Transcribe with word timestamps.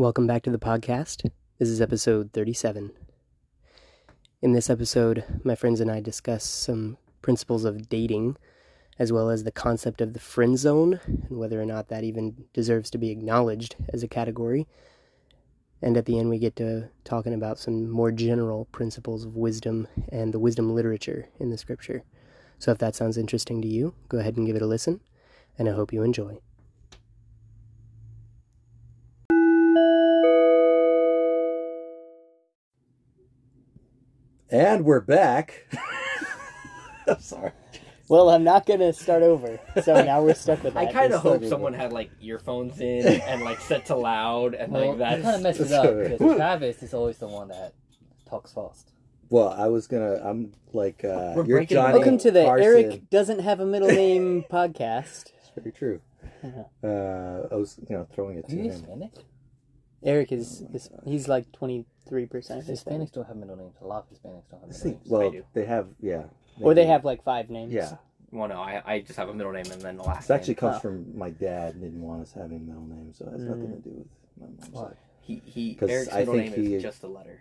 Welcome 0.00 0.26
back 0.26 0.44
to 0.44 0.50
the 0.50 0.58
podcast. 0.58 1.30
This 1.58 1.68
is 1.68 1.82
episode 1.82 2.32
37. 2.32 2.92
In 4.40 4.52
this 4.52 4.70
episode, 4.70 5.24
my 5.44 5.54
friends 5.54 5.78
and 5.78 5.90
I 5.90 6.00
discuss 6.00 6.42
some 6.42 6.96
principles 7.20 7.66
of 7.66 7.90
dating, 7.90 8.38
as 8.98 9.12
well 9.12 9.28
as 9.28 9.44
the 9.44 9.52
concept 9.52 10.00
of 10.00 10.14
the 10.14 10.18
friend 10.18 10.58
zone, 10.58 11.00
and 11.04 11.38
whether 11.38 11.60
or 11.60 11.66
not 11.66 11.88
that 11.88 12.02
even 12.02 12.46
deserves 12.54 12.88
to 12.92 12.96
be 12.96 13.10
acknowledged 13.10 13.76
as 13.92 14.02
a 14.02 14.08
category. 14.08 14.66
And 15.82 15.98
at 15.98 16.06
the 16.06 16.18
end, 16.18 16.30
we 16.30 16.38
get 16.38 16.56
to 16.56 16.88
talking 17.04 17.34
about 17.34 17.58
some 17.58 17.90
more 17.90 18.10
general 18.10 18.68
principles 18.72 19.26
of 19.26 19.36
wisdom 19.36 19.86
and 20.10 20.32
the 20.32 20.38
wisdom 20.38 20.74
literature 20.74 21.28
in 21.38 21.50
the 21.50 21.58
scripture. 21.58 22.04
So 22.58 22.72
if 22.72 22.78
that 22.78 22.94
sounds 22.94 23.18
interesting 23.18 23.60
to 23.60 23.68
you, 23.68 23.94
go 24.08 24.16
ahead 24.16 24.38
and 24.38 24.46
give 24.46 24.56
it 24.56 24.62
a 24.62 24.66
listen, 24.66 25.02
and 25.58 25.68
I 25.68 25.72
hope 25.72 25.92
you 25.92 26.02
enjoy. 26.02 26.38
And 34.50 34.84
we're 34.84 35.00
back. 35.00 35.66
I'm 37.06 37.20
sorry. 37.20 37.52
Well, 38.08 38.30
I'm 38.30 38.42
not 38.42 38.66
going 38.66 38.80
to 38.80 38.92
start 38.92 39.22
over, 39.22 39.60
so 39.84 40.02
now 40.04 40.20
we're 40.22 40.34
stuck 40.34 40.64
with 40.64 40.74
that. 40.74 40.88
I 40.88 40.92
kind 40.92 41.12
of 41.12 41.20
hope 41.20 41.44
someone 41.44 41.72
had 41.72 41.92
like 41.92 42.10
earphones 42.20 42.80
in 42.80 43.06
and 43.22 43.42
like 43.42 43.60
set 43.60 43.86
to 43.86 43.94
loud 43.94 44.54
and 44.54 44.72
Well, 44.72 44.88
like 44.90 44.98
that 44.98 45.16
that. 45.16 45.22
kind 45.22 45.36
of 45.36 45.42
messes 45.42 45.70
that's 45.70 45.86
up 45.86 46.10
because 46.18 46.36
Travis 46.36 46.82
is 46.82 46.92
always 46.92 47.18
the 47.18 47.28
one 47.28 47.48
that 47.48 47.74
talks 48.28 48.52
fast. 48.52 48.90
Well, 49.28 49.50
I 49.50 49.68
was 49.68 49.86
gonna. 49.86 50.16
I'm 50.24 50.52
like, 50.72 51.04
uh, 51.04 51.34
We're 51.36 51.46
you're 51.46 51.64
Johnny. 51.64 51.92
Welcome 51.94 52.18
to 52.18 52.32
the 52.32 52.44
Carson. 52.46 52.64
Eric 52.66 53.10
doesn't 53.10 53.38
have 53.38 53.60
a 53.60 53.66
middle 53.66 53.86
name 53.88 54.44
podcast. 54.50 55.26
It's 55.38 55.50
very 55.54 55.70
true. 55.70 56.00
Uh, 56.82 57.46
I 57.52 57.54
was, 57.54 57.78
you 57.88 57.94
know, 57.96 58.08
throwing 58.12 58.38
it 58.38 58.46
Are 58.46 58.48
to 58.48 58.56
you 58.56 58.62
him. 58.62 58.70
Hispanic? 58.72 59.12
Eric 60.02 60.32
is, 60.32 60.62
is 60.74 60.90
he's 61.04 61.28
like 61.28 61.52
23% 62.10 62.32
Hispanic. 62.32 62.64
Hispanics 62.66 63.12
don't 63.12 63.26
have 63.26 63.36
middle 63.36 63.56
names. 63.56 63.74
A 63.80 63.86
lot 63.86 64.06
of 64.10 64.16
Hispanics 64.16 64.48
don't 64.50 64.60
have 64.60 64.62
I 64.62 64.66
middle 64.66 64.80
think- 64.82 64.96
names. 64.96 65.08
well, 65.10 65.22
I 65.22 65.30
do. 65.30 65.44
they 65.54 65.64
have, 65.64 65.86
yeah. 66.00 66.22
Or 66.60 66.74
they 66.74 66.84
do. 66.84 66.88
have 66.90 67.04
like 67.04 67.22
five 67.22 67.48
names. 67.50 67.72
Yeah, 67.72 67.96
Well, 68.32 68.48
no, 68.48 68.60
I, 68.60 68.82
I 68.84 69.00
just 69.00 69.16
have 69.18 69.28
a 69.28 69.34
middle 69.34 69.52
name 69.52 69.66
and 69.70 69.80
then 69.80 69.96
the 69.96 70.02
last. 70.02 70.28
this 70.28 70.30
actually 70.34 70.54
name. 70.54 70.58
comes 70.60 70.76
Oh. 70.76 70.80
from 70.80 71.16
my 71.18 71.30
dad. 71.30 71.80
Didn't 71.80 72.00
want 72.02 72.22
us 72.22 72.32
having 72.32 72.66
middle 72.66 72.84
names, 72.86 73.18
so 73.18 73.26
it 73.26 73.32
has 73.32 73.42
nothing 73.42 73.66
Mm. 73.68 73.82
to 73.82 73.88
do 73.88 73.94
with 73.96 74.06
my 74.40 74.46
mom's 74.46 74.68
Why? 74.70 74.82
side. 74.82 74.96
He 75.22 75.42
he. 75.44 75.74
'Cause 75.74 75.88
Eric's 75.90 76.12
I 76.12 76.18
middle 76.20 76.34
think 76.34 76.56
name 76.56 76.64
he- 76.66 76.74
is 76.74 76.82
just 76.82 77.02
a 77.02 77.06
letter. 77.08 77.40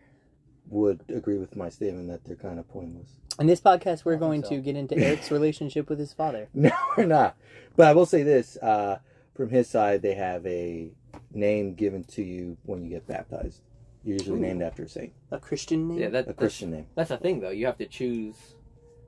Would 0.69 1.03
agree 1.09 1.39
with 1.39 1.55
my 1.55 1.69
statement 1.69 2.09
that 2.09 2.23
they're 2.25 2.35
kind 2.35 2.59
of 2.59 2.67
pointless. 2.69 3.15
In 3.39 3.47
this 3.47 3.59
podcast, 3.59 4.05
we're 4.05 4.17
going 4.17 4.43
so. 4.43 4.49
to 4.51 4.57
get 4.61 4.75
into 4.75 4.95
Eric's 5.03 5.31
relationship 5.31 5.89
with 5.89 5.97
his 5.99 6.13
father. 6.13 6.47
No, 6.53 6.69
we're 6.95 7.05
not. 7.05 7.35
But 7.75 7.87
I 7.87 7.93
will 7.93 8.05
say 8.05 8.21
this: 8.23 8.55
uh, 8.57 8.99
from 9.33 9.49
his 9.49 9.67
side, 9.67 10.01
they 10.03 10.13
have 10.13 10.45
a 10.45 10.91
name 11.33 11.73
given 11.73 12.03
to 12.03 12.23
you 12.23 12.57
when 12.65 12.83
you 12.83 12.89
get 12.89 13.07
baptized. 13.07 13.61
You're 14.03 14.17
usually 14.17 14.39
Ooh. 14.39 14.43
named 14.43 14.61
after 14.61 14.83
a 14.83 14.89
saint, 14.89 15.13
A 15.31 15.39
Christian 15.39 15.87
name? 15.87 15.99
Yeah, 15.99 16.09
that, 16.09 16.23
a 16.23 16.25
that's, 16.27 16.37
Christian 16.39 16.71
name. 16.71 16.85
that's 16.95 17.09
the 17.09 17.17
thing 17.17 17.39
though. 17.41 17.49
You 17.49 17.65
have 17.65 17.77
to 17.77 17.85
choose 17.87 18.35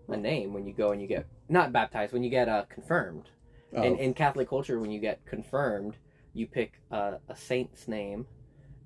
a 0.10 0.18
name 0.18 0.54
when 0.54 0.66
you 0.68 0.74
go 0.74 0.92
and 0.92 1.02
you 1.02 1.08
get 1.08 1.26
not 1.50 1.72
baptized 1.72 2.14
when 2.14 2.24
you 2.24 2.30
get 2.30 2.50
uh, 2.50 2.66
confirmed. 2.70 3.30
Oh, 3.76 3.84
In, 3.84 3.98
in 3.98 4.14
Catholic 4.14 4.50
culture, 4.50 4.80
when 4.80 4.92
you 4.92 5.00
get 5.00 5.26
confirmed, 5.26 5.96
you 6.34 6.48
pick 6.48 6.74
a, 6.92 7.20
a 7.30 7.36
saint's 7.36 7.88
name, 7.88 8.26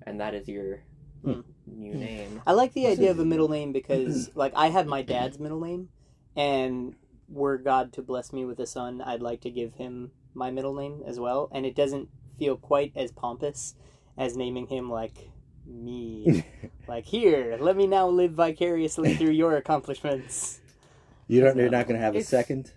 and 0.06 0.20
that 0.20 0.34
is 0.34 0.48
your 0.48 0.80
Hmm. 1.24 1.40
new 1.66 1.94
name. 1.94 2.40
I 2.46 2.52
like 2.52 2.72
the 2.72 2.84
What's 2.84 2.98
idea 2.98 3.08
it? 3.08 3.12
of 3.12 3.18
a 3.18 3.24
middle 3.24 3.48
name 3.48 3.72
because, 3.72 4.30
like, 4.36 4.52
I 4.54 4.68
have 4.68 4.86
my 4.86 5.02
dad's 5.02 5.38
middle 5.40 5.60
name, 5.60 5.88
and 6.36 6.94
were 7.28 7.58
God 7.58 7.92
to 7.94 8.02
bless 8.02 8.32
me 8.32 8.44
with 8.44 8.60
a 8.60 8.66
son, 8.66 9.00
I'd 9.02 9.22
like 9.22 9.40
to 9.40 9.50
give 9.50 9.74
him 9.74 10.12
my 10.34 10.50
middle 10.52 10.74
name 10.74 11.02
as 11.04 11.18
well. 11.18 11.48
And 11.52 11.66
it 11.66 11.74
doesn't 11.74 12.08
feel 12.38 12.56
quite 12.56 12.92
as 12.94 13.10
pompous 13.10 13.74
as 14.16 14.36
naming 14.36 14.68
him 14.68 14.88
like 14.88 15.30
me. 15.66 16.44
like, 16.88 17.04
here, 17.04 17.56
let 17.60 17.76
me 17.76 17.86
now 17.86 18.08
live 18.08 18.32
vicariously 18.32 19.14
through 19.16 19.32
your 19.32 19.56
accomplishments. 19.56 20.60
you 21.28 21.40
don't. 21.40 21.56
You're 21.56 21.70
not 21.70 21.86
going 21.86 21.98
to 21.98 22.04
have 22.04 22.16
a 22.16 22.22
second. 22.22 22.72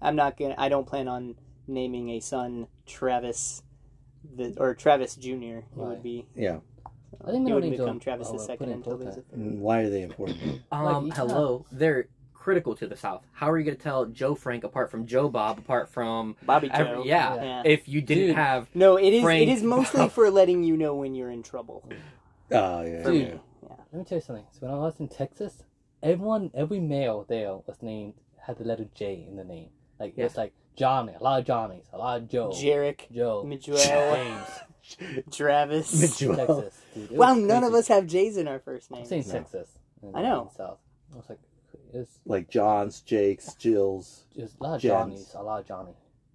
I'm 0.00 0.16
not 0.16 0.36
gonna. 0.36 0.54
I 0.58 0.68
don't 0.68 0.86
plan 0.86 1.06
on 1.08 1.36
naming 1.68 2.10
a 2.10 2.20
son 2.20 2.66
Travis, 2.86 3.62
the 4.36 4.54
or 4.56 4.74
Travis 4.74 5.14
Junior. 5.14 5.58
It 5.58 5.64
Why? 5.74 5.88
would 5.90 6.02
be. 6.02 6.26
Yeah. 6.34 6.58
I 7.24 7.30
think 7.30 7.36
It 7.48 7.54
middle 7.54 7.60
would 7.60 7.70
become 7.70 7.86
don't 7.86 8.00
Travis 8.00 8.28
uh, 8.30 8.32
the 8.32 8.38
second 8.40 8.70
until 8.70 8.96
there's 8.96 9.16
a 9.18 9.20
third. 9.20 9.38
Mm, 9.38 9.58
Why 9.58 9.80
are 9.80 9.90
they 9.90 10.02
important? 10.02 10.62
Um, 10.72 11.08
Like, 11.08 11.16
hello. 11.18 11.66
They're 11.70 12.08
critical 12.34 12.74
to 12.74 12.88
the 12.88 12.96
South. 12.96 13.22
How 13.32 13.48
are 13.48 13.58
you 13.58 13.64
going 13.64 13.76
to 13.76 13.82
tell 13.82 14.06
Joe 14.06 14.34
Frank 14.34 14.64
apart 14.64 14.90
from 14.90 15.06
Joe 15.06 15.28
Bob, 15.28 15.58
apart 15.58 15.88
from 15.88 16.34
Bobby 16.44 16.68
Joe. 16.68 16.74
every, 16.74 17.08
yeah, 17.08 17.34
Yeah. 17.36 17.62
if 17.64 17.86
you 17.86 18.00
didn't 18.00 18.28
Dude. 18.28 18.34
have 18.36 18.66
No, 18.74 18.96
it 18.96 19.12
is. 19.12 19.22
Frank 19.22 19.42
it 19.42 19.52
is 19.52 19.62
mostly 19.62 20.00
Bob. 20.00 20.10
for 20.12 20.28
letting 20.30 20.64
you 20.64 20.76
know 20.76 20.96
when 20.96 21.14
you're 21.14 21.30
in 21.30 21.44
trouble. 21.44 21.88
Oh 22.52 22.82
yeah. 22.82 23.02
Dude. 23.02 23.06
me, 23.06 23.20
yeah. 23.62 23.76
Let 23.92 23.98
me 23.98 24.04
tell 24.04 24.18
you 24.18 24.22
something. 24.22 24.44
So 24.52 24.66
when 24.66 24.70
I 24.74 24.78
was 24.78 24.94
in 25.00 25.08
Texas, 25.08 25.62
everyone, 26.02 26.50
every 26.54 26.80
male 26.80 27.24
there 27.28 27.54
was 27.66 27.76
named 27.82 28.14
had 28.46 28.58
the 28.58 28.64
letter 28.64 28.86
J 28.94 29.24
in 29.28 29.36
the 29.36 29.44
name. 29.44 29.68
Like 30.00 30.14
Yeah. 30.16 30.24
it's 30.26 30.36
like 30.36 30.52
Johnny, 30.76 31.12
a 31.18 31.22
lot 31.22 31.40
of 31.40 31.46
Johnnies, 31.46 31.84
a 31.92 31.98
lot 31.98 32.20
of 32.20 32.28
Joe, 32.28 32.48
Jarek, 32.50 33.10
Joe, 33.12 33.44
Miguel, 33.46 33.76
James, 33.76 35.24
Travis. 35.30 36.20
Miguel. 36.20 36.36
Texas. 36.36 36.82
Dude, 36.94 37.04
it 37.04 37.10
was 37.12 37.18
Wow, 37.18 37.34
none 37.34 37.64
of 37.64 37.74
us 37.74 37.88
have 37.88 38.06
J's 38.06 38.36
in 38.36 38.48
our 38.48 38.58
first 38.58 38.90
I'm 38.90 38.98
name. 38.98 39.06
saying 39.06 39.24
No. 39.28 39.32
Texas. 39.34 39.68
I 40.14 40.22
know. 40.22 40.42
in 40.50 40.56
South. 40.56 40.78
I 41.12 41.16
was 41.16 41.28
like, 41.28 41.38
it's 41.92 42.18
Like 42.24 42.48
Johns, 42.50 43.00
Jakes, 43.02 43.54
Jills, 43.54 44.24
just 44.34 44.58
a 44.58 44.62
lot 44.62 44.74
of 44.76 44.80
Jens. 44.80 44.92
Johnnies, 44.92 45.34
a 45.34 45.42
lot 45.42 45.60
of 45.60 45.66
Johnny. 45.68 45.92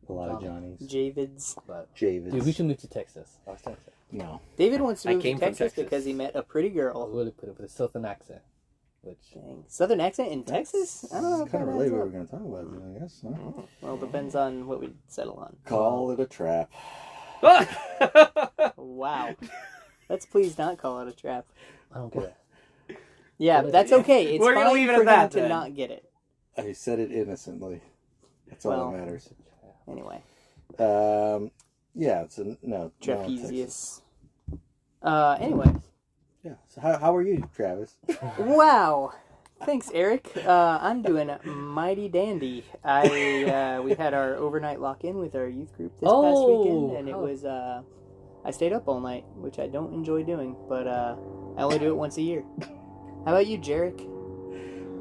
a 0.07 0.13
lot 0.13 0.29
of 0.29 0.41
Johnnies, 0.43 0.79
Javids. 0.81 1.57
But 1.67 1.93
Javids. 1.95 2.31
dude, 2.31 2.45
we 2.45 2.51
should 2.51 2.65
move 2.67 2.77
to 2.77 2.87
Texas. 2.87 3.37
I 3.47 3.51
was 3.51 3.61
Texas. 3.61 3.93
No. 4.11 4.41
David 4.57 4.81
wants 4.81 5.01
to 5.03 5.09
move 5.09 5.21
to 5.21 5.23
came 5.27 5.37
from 5.37 5.47
Texas, 5.47 5.59
Texas. 5.73 5.83
because 5.83 6.05
he 6.05 6.13
met 6.13 6.35
a 6.35 6.41
pretty 6.43 6.69
I'll 6.69 6.75
girl. 6.93 7.09
really 7.09 7.31
put 7.31 7.49
it 7.49 7.57
with 7.57 7.65
a 7.65 7.69
southern 7.69 8.05
accent, 8.05 8.41
which 9.01 9.31
Dang. 9.33 9.65
Southern 9.67 9.99
accent 9.99 10.31
in 10.31 10.43
Texas? 10.43 11.05
I 11.13 11.19
don't 11.21 11.29
know. 11.31 11.41
It's 11.43 11.51
kind 11.51 11.63
of 11.63 11.67
that 11.69 11.73
related 11.73 11.93
what 11.97 12.05
we're 12.05 12.11
going 12.11 12.25
to 12.25 12.31
talk 12.31 12.41
about, 12.41 12.95
I 12.95 12.99
guess. 12.99 13.21
huh? 13.25 13.61
Well, 13.81 13.97
depends 13.97 14.33
on 14.35 14.65
what 14.67 14.79
we 14.79 14.93
settle 15.07 15.35
on. 15.35 15.57
Call 15.65 16.11
it 16.11 16.19
a 16.19 16.25
trap. 16.25 16.71
Wow. 18.77 19.35
Let's 20.09 20.25
please 20.25 20.57
not 20.57 20.77
call 20.77 21.01
it 21.01 21.07
a 21.07 21.11
trap. 21.11 21.45
I 21.93 21.97
don't 21.99 22.13
get 22.13 22.23
it. 22.23 22.97
Yeah, 23.37 23.61
Well, 23.61 23.71
that's 23.71 23.91
okay. 23.91 24.25
It's 24.35 24.39
We're 24.41 24.53
gonna 24.55 24.71
leave 24.73 24.89
it 24.89 24.95
for 24.95 25.01
at 25.01 25.05
that, 25.05 25.31
to 25.31 25.39
then. 25.41 25.49
not 25.49 25.75
get 25.75 25.91
it. 25.91 26.09
I 26.57 26.71
said 26.71 26.97
it 26.99 27.11
innocently. 27.11 27.81
That's 28.47 28.65
all 28.65 28.71
Well, 28.71 28.91
that 28.91 28.97
matters. 28.99 29.29
Anyway, 29.87 30.23
Um, 30.79 31.51
yeah, 31.97 32.21
it's 32.21 32.37
a 32.37 32.43
no. 32.45 32.57
no 32.63 32.91
trapezius. 33.01 34.01
Uh, 35.01 35.37
anyway. 35.41 35.73
Yeah. 36.43 36.53
So 36.67 36.79
how, 36.81 36.97
how 36.97 37.15
are 37.15 37.21
you, 37.23 37.49
Travis? 37.55 37.97
Wow. 38.39 39.11
Thanks, 39.65 39.89
Eric. 39.91 40.31
Uh, 40.45 40.77
I'm 40.79 41.01
doing 41.01 41.31
mighty 41.43 42.07
dandy. 42.09 42.63
I 42.83 43.43
uh, 43.77 43.81
we 43.81 43.95
had 43.95 44.13
our 44.13 44.35
overnight 44.35 44.79
lock-in 44.79 45.17
with 45.17 45.33
our 45.35 45.47
youth 45.47 45.75
group 45.75 45.93
this 45.99 46.05
past 46.07 46.13
Oh, 46.13 46.59
weekend, 46.61 46.97
and 46.97 47.09
it 47.09 47.13
how- 47.13 47.21
was 47.21 47.43
uh, 47.43 47.81
I 48.45 48.51
stayed 48.51 48.71
up 48.71 48.87
all 48.87 48.99
night, 49.01 49.25
which 49.35 49.57
I 49.57 49.65
don't 49.67 49.93
enjoy 49.93 50.21
doing, 50.23 50.55
but 50.69 50.85
uh, 50.87 51.15
I 51.57 51.63
only 51.63 51.79
do 51.79 51.87
it 51.87 51.95
once 51.97 52.17
a 52.17 52.21
year. 52.21 52.43
How 53.25 53.31
about 53.33 53.47
you, 53.47 53.57
Jarek? 53.57 53.99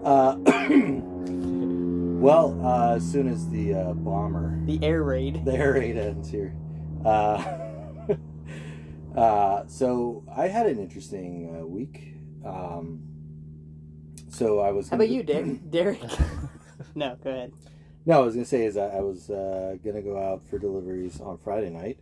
Uh, 0.03 0.37
well, 2.19 2.59
uh, 2.65 2.95
as 2.97 3.05
soon 3.09 3.29
as 3.29 3.49
the 3.51 3.75
uh, 3.75 3.93
bomber, 3.93 4.59
The 4.65 4.81
air 4.83 5.03
raid. 5.03 5.45
the 5.45 5.53
air 5.55 5.75
raid 5.75 5.97
ends 5.99 6.31
here. 6.31 6.55
Uh, 7.07 7.59
uh, 9.17 9.67
so 9.69 10.25
I 10.35 10.49
had 10.49 10.67
an 10.67 10.79
interesting 10.79 11.57
uh, 11.57 11.67
week. 11.67 12.15
Um, 12.45 13.03
so 14.29 14.61
I 14.61 14.73
was. 14.73 14.89
How 14.89 14.97
about 14.97 15.09
you, 15.09 15.23
Dick? 15.23 15.71
Derek? 15.71 16.01
no, 16.95 17.17
go 17.23 17.31
ahead. 17.31 17.53
No, 18.05 18.23
I 18.23 18.25
was 18.25 18.35
gonna 18.35 18.47
say 18.47 18.65
is 18.65 18.77
I, 18.77 18.87
I 18.87 19.01
was 19.01 19.31
uh, 19.31 19.77
gonna 19.85 20.03
go 20.03 20.19
out 20.19 20.47
for 20.49 20.59
deliveries 20.59 21.21
on 21.21 21.39
Friday 21.39 21.71
night 21.71 21.99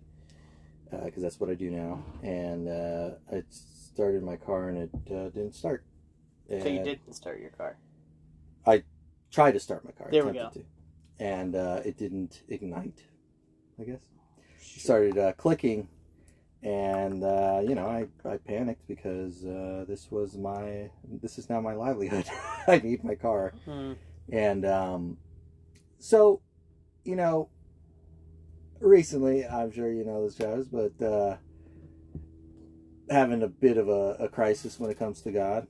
because 1.05 1.23
that's 1.23 1.41
what 1.41 1.51
I 1.51 1.55
do 1.55 1.71
now, 1.71 2.05
and 2.23 2.69
uh, 2.69 3.11
I 3.33 3.43
started 3.51 4.23
my 4.23 4.37
car 4.37 4.69
and 4.69 4.79
it 4.79 4.91
uh, 5.13 5.29
didn't 5.31 5.55
start. 5.55 5.85
So 6.49 6.69
you 6.69 6.85
didn't 6.85 7.15
start 7.15 7.41
your 7.41 7.51
car. 7.51 7.79
I 8.67 8.85
tried 9.31 9.53
to 9.53 9.61
start 9.61 9.85
my 9.85 9.93
car. 9.93 10.09
There 10.11 10.25
we 10.25 10.39
attempted 10.39 10.67
To, 11.19 11.25
and 11.25 11.57
uh, 11.57 11.81
it 11.85 11.97
didn't 11.97 12.43
ignite. 12.49 13.03
I 13.81 13.85
guess 13.85 13.97
it 13.97 14.14
started 14.65 15.19
uh, 15.19 15.33
clicking, 15.33 15.89
and 16.63 17.23
uh, 17.23 17.61
you 17.63 17.75
know 17.75 17.87
I, 17.87 18.07
I 18.29 18.37
panicked 18.39 18.87
because 18.89 19.45
uh, 19.45 19.85
this 19.87 20.11
was 20.11 20.37
my 20.37 20.91
this 21.23 21.39
is 21.39 21.49
now 21.49 21.61
my 21.61 21.75
livelihood. 21.75 22.27
I 22.67 22.79
need 22.79 23.05
my 23.05 23.15
car. 23.15 23.53
Hmm. 23.65 23.93
And 24.31 24.65
um, 24.65 25.19
so, 25.99 26.41
you 27.05 27.17
know, 27.17 27.49
recently, 28.81 29.47
I'm 29.47 29.71
sure 29.73 29.91
you 29.93 30.05
know 30.05 30.25
this, 30.25 30.37
Travis, 30.37 30.69
but 30.69 31.05
uh, 31.05 31.37
having 33.11 33.43
a 33.43 33.49
bit 33.49 33.77
of 33.77 33.89
a, 33.89 34.17
a 34.21 34.29
crisis 34.29 34.79
when 34.79 34.91
it 34.91 34.99
comes 34.99 35.21
to 35.23 35.33
God. 35.33 35.67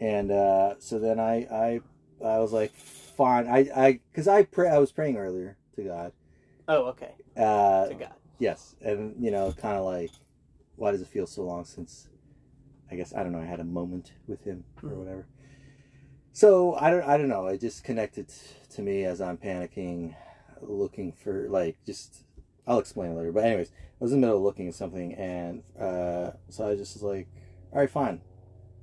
And 0.00 0.30
uh, 0.30 0.74
so 0.78 0.98
then 0.98 1.18
I, 1.18 1.46
I, 1.50 1.80
I 2.24 2.38
was 2.38 2.52
like, 2.52 2.74
fine. 2.74 3.46
I, 3.48 3.68
I, 3.74 4.00
because 4.10 4.28
I 4.28 4.44
pray, 4.44 4.68
I 4.68 4.78
was 4.78 4.92
praying 4.92 5.16
earlier 5.16 5.56
to 5.76 5.82
God. 5.82 6.12
Oh, 6.68 6.84
okay. 6.88 7.14
Uh, 7.38 7.88
To 7.88 7.94
God. 7.94 8.14
Yes, 8.38 8.74
and 8.80 9.14
you 9.18 9.30
know, 9.30 9.52
kind 9.52 9.76
of 9.76 9.84
like 9.84 10.10
why 10.76 10.92
does 10.92 11.00
it 11.02 11.08
feel 11.08 11.26
so 11.26 11.42
long 11.42 11.64
since 11.64 12.08
I 12.90 12.96
guess 12.96 13.14
I 13.14 13.22
don't 13.22 13.32
know 13.32 13.40
I 13.40 13.44
had 13.44 13.60
a 13.60 13.64
moment 13.64 14.12
with 14.26 14.44
him 14.44 14.64
or 14.82 14.90
Mhm. 14.90 14.96
whatever. 14.96 15.26
So 16.32 16.74
I 16.74 16.90
don't 16.90 17.02
I 17.04 17.16
don't 17.16 17.28
know. 17.28 17.46
It 17.46 17.60
just 17.60 17.84
connected 17.84 18.28
to 18.70 18.82
me 18.82 19.04
as 19.04 19.20
I'm 19.20 19.38
panicking, 19.38 20.14
looking 20.60 21.12
for 21.12 21.48
like 21.48 21.76
just. 21.84 22.24
I'll 22.66 22.78
explain 22.78 23.16
later. 23.16 23.32
But 23.32 23.44
anyways, 23.44 23.70
I 23.70 24.04
was 24.04 24.12
in 24.12 24.20
the 24.20 24.26
middle 24.26 24.36
of 24.36 24.44
looking 24.44 24.68
at 24.68 24.74
something, 24.74 25.14
and 25.14 25.62
uh, 25.80 26.32
so 26.50 26.68
I 26.68 26.76
just 26.76 26.94
was 26.94 27.02
like, 27.02 27.26
"All 27.72 27.78
right, 27.78 27.90
fine, 27.90 28.20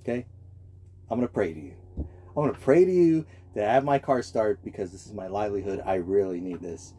okay, 0.01 0.25
I'm 1.10 1.19
gonna 1.19 1.28
pray 1.28 1.54
to 1.54 1.60
you. 1.60 1.75
I'm 1.98 2.34
gonna 2.34 2.54
pray 2.54 2.84
to 2.84 2.92
you 2.92 3.25
to 3.54 3.63
have 3.63 3.84
my 3.86 4.00
car 4.00 4.24
start 4.24 4.60
because 4.63 4.92
this 4.92 5.06
is 5.06 5.13
my 5.13 5.28
livelihood. 5.28 5.81
I 5.86 5.96
really 5.96 6.42
need 6.42 6.62
this." 6.62 6.94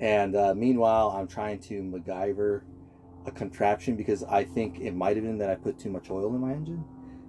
And 0.00 0.36
uh, 0.36 0.54
meanwhile, 0.54 1.10
I'm 1.10 1.26
trying 1.26 1.58
to 1.60 1.82
MacGyver 1.82 2.62
a 3.26 3.30
contraption 3.30 3.96
because 3.96 4.24
I 4.24 4.44
think 4.44 4.80
it 4.80 4.94
might 4.94 5.16
have 5.16 5.24
been 5.24 5.38
that 5.38 5.50
I 5.50 5.54
put 5.54 5.78
too 5.78 5.90
much 5.90 6.10
oil 6.10 6.34
in 6.34 6.40
my 6.40 6.52
engine. 6.52 6.84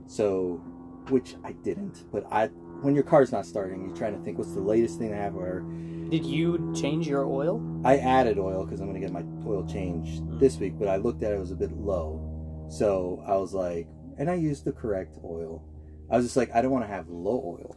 So, 0.07 0.61
which 1.09 1.35
I 1.43 1.51
didn't. 1.51 2.11
But 2.11 2.25
I, 2.31 2.47
when 2.81 2.95
your 2.95 3.03
car's 3.03 3.31
not 3.31 3.45
starting, 3.45 3.85
you're 3.85 3.95
trying 3.95 4.17
to 4.17 4.23
think 4.23 4.37
what's 4.37 4.53
the 4.53 4.61
latest 4.61 4.97
thing 4.97 5.13
I 5.13 5.17
have. 5.17 5.35
Or 5.35 5.61
Did 6.09 6.25
you 6.25 6.73
change 6.75 7.07
your 7.07 7.25
oil? 7.25 7.61
I 7.83 7.97
added 7.97 8.39
oil 8.39 8.65
because 8.65 8.81
I'm 8.81 8.87
gonna 8.87 8.99
get 8.99 9.11
my 9.11 9.23
oil 9.45 9.67
changed 9.67 10.39
this 10.39 10.57
week. 10.57 10.79
But 10.79 10.87
I 10.87 10.97
looked 10.97 11.23
at 11.23 11.31
it, 11.31 11.35
it 11.35 11.39
was 11.39 11.51
a 11.51 11.55
bit 11.55 11.71
low. 11.71 12.67
So 12.69 13.23
I 13.27 13.35
was 13.35 13.53
like, 13.53 13.87
and 14.17 14.29
I 14.29 14.35
used 14.35 14.65
the 14.65 14.71
correct 14.71 15.17
oil. 15.23 15.63
I 16.09 16.17
was 16.17 16.25
just 16.25 16.37
like, 16.37 16.53
I 16.53 16.61
don't 16.61 16.71
want 16.71 16.85
to 16.85 16.91
have 16.91 17.07
low 17.07 17.57
oil. 17.59 17.75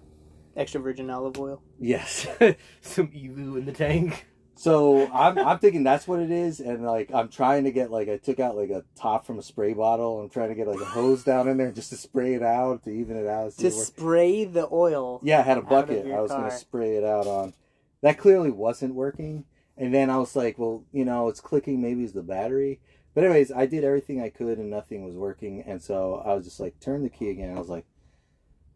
Extra 0.56 0.80
virgin 0.80 1.08
olive 1.08 1.38
oil. 1.38 1.62
Yes. 1.80 2.26
Some 2.80 3.08
EVOO 3.08 3.58
in 3.58 3.64
the 3.64 3.72
tank. 3.72 4.26
So 4.54 5.10
I'm 5.12 5.38
I'm 5.38 5.58
thinking 5.58 5.82
that's 5.82 6.06
what 6.06 6.20
it 6.20 6.30
is, 6.30 6.60
and 6.60 6.84
like 6.84 7.10
I'm 7.12 7.28
trying 7.28 7.64
to 7.64 7.72
get 7.72 7.90
like 7.90 8.08
I 8.08 8.18
took 8.18 8.38
out 8.38 8.56
like 8.56 8.70
a 8.70 8.84
top 8.94 9.26
from 9.26 9.38
a 9.38 9.42
spray 9.42 9.72
bottle. 9.72 10.20
I'm 10.20 10.28
trying 10.28 10.50
to 10.50 10.54
get 10.54 10.68
like 10.68 10.80
a 10.80 10.84
hose 10.84 11.24
down 11.24 11.48
in 11.48 11.56
there 11.56 11.72
just 11.72 11.90
to 11.90 11.96
spray 11.96 12.34
it 12.34 12.42
out 12.42 12.84
to 12.84 12.90
even 12.90 13.16
it 13.16 13.26
out. 13.26 13.52
To 13.56 13.66
if 13.66 13.72
it 13.72 13.76
works. 13.76 13.86
spray 13.88 14.44
the 14.44 14.68
oil. 14.70 15.20
yeah, 15.22 15.38
I 15.40 15.42
had 15.42 15.58
a 15.58 15.62
bucket. 15.62 16.06
I 16.06 16.20
was 16.20 16.30
car. 16.30 16.40
gonna 16.40 16.52
spray 16.52 16.96
it 16.96 17.04
out 17.04 17.26
on. 17.26 17.54
That 18.02 18.18
clearly 18.18 18.50
wasn't 18.50 18.94
working, 18.94 19.44
and 19.76 19.94
then 19.94 20.10
I 20.10 20.18
was 20.18 20.36
like, 20.36 20.58
well, 20.58 20.84
you 20.92 21.04
know, 21.04 21.28
it's 21.28 21.40
clicking. 21.40 21.80
Maybe 21.80 22.04
it's 22.04 22.12
the 22.12 22.22
battery. 22.22 22.80
But 23.14 23.24
anyways, 23.24 23.52
I 23.52 23.66
did 23.66 23.84
everything 23.84 24.20
I 24.22 24.30
could, 24.30 24.58
and 24.58 24.70
nothing 24.70 25.04
was 25.04 25.14
working. 25.14 25.62
And 25.66 25.82
so 25.82 26.22
I 26.24 26.34
was 26.34 26.44
just 26.44 26.60
like, 26.60 26.80
turn 26.80 27.02
the 27.02 27.10
key 27.10 27.28
again. 27.30 27.54
I 27.54 27.58
was 27.58 27.68
like, 27.68 27.84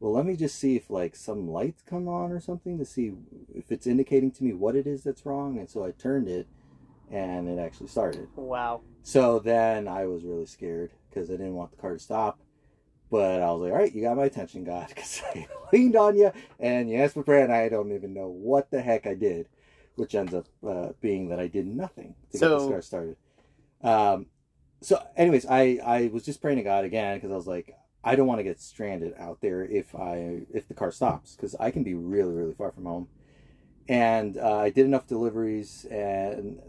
well, 0.00 0.12
let 0.12 0.26
me 0.26 0.36
just 0.36 0.58
see 0.58 0.76
if 0.76 0.90
like 0.90 1.16
some 1.16 1.48
lights 1.48 1.82
come 1.82 2.08
on 2.08 2.30
or 2.30 2.40
something 2.40 2.78
to 2.78 2.84
see 2.84 3.12
if 3.54 3.72
it's 3.72 3.86
indicating 3.86 4.30
to 4.32 4.44
me 4.44 4.52
what 4.52 4.76
it 4.76 4.86
is 4.86 5.04
that's 5.04 5.24
wrong. 5.24 5.58
And 5.58 5.68
so 5.68 5.84
I 5.84 5.92
turned 5.92 6.28
it, 6.28 6.46
and 7.10 7.48
it 7.48 7.58
actually 7.58 7.88
started. 7.88 8.28
Wow. 8.36 8.82
So 9.02 9.38
then 9.38 9.88
I 9.88 10.06
was 10.06 10.24
really 10.24 10.46
scared 10.46 10.90
because 11.08 11.30
I 11.30 11.34
didn't 11.34 11.54
want 11.54 11.70
the 11.70 11.76
car 11.78 11.94
to 11.94 11.98
stop. 11.98 12.38
But 13.08 13.40
I 13.40 13.50
was 13.52 13.62
like, 13.62 13.72
all 13.72 13.78
right, 13.78 13.94
you 13.94 14.02
got 14.02 14.16
my 14.16 14.24
attention, 14.24 14.64
God, 14.64 14.88
because 14.94 15.22
I 15.34 15.46
leaned 15.72 15.96
on 15.96 16.16
you 16.16 16.32
and 16.58 16.90
you 16.90 16.98
asked 16.98 17.14
for 17.14 17.22
prayer, 17.22 17.44
and 17.44 17.52
I 17.52 17.68
don't 17.68 17.92
even 17.92 18.12
know 18.12 18.28
what 18.28 18.70
the 18.70 18.82
heck 18.82 19.06
I 19.06 19.14
did, 19.14 19.48
which 19.94 20.14
ends 20.14 20.34
up 20.34 20.46
uh, 20.66 20.88
being 21.00 21.28
that 21.28 21.40
I 21.40 21.46
did 21.46 21.66
nothing 21.66 22.14
to 22.32 22.38
get 22.38 22.48
this 22.48 22.68
car 22.68 22.82
started. 22.82 23.16
Um, 23.82 24.26
so, 24.82 25.02
anyways, 25.16 25.46
I, 25.46 25.78
I 25.84 26.10
was 26.12 26.24
just 26.24 26.42
praying 26.42 26.58
to 26.58 26.64
God 26.64 26.84
again 26.84 27.16
because 27.16 27.30
I 27.30 27.36
was 27.36 27.46
like, 27.46 27.74
I 28.06 28.14
don't 28.14 28.28
want 28.28 28.38
to 28.38 28.44
get 28.44 28.60
stranded 28.60 29.14
out 29.18 29.40
there 29.40 29.64
if 29.64 29.94
I 29.94 30.42
if 30.54 30.68
the 30.68 30.74
car 30.74 30.92
stops 30.92 31.34
because 31.34 31.56
I 31.56 31.70
can 31.72 31.82
be 31.82 31.94
really 31.94 32.32
really 32.32 32.54
far 32.54 32.70
from 32.70 32.84
home, 32.84 33.08
and 33.88 34.38
uh, 34.38 34.58
I 34.58 34.70
did 34.70 34.86
enough 34.86 35.06
deliveries 35.06 35.84
and 35.90 36.60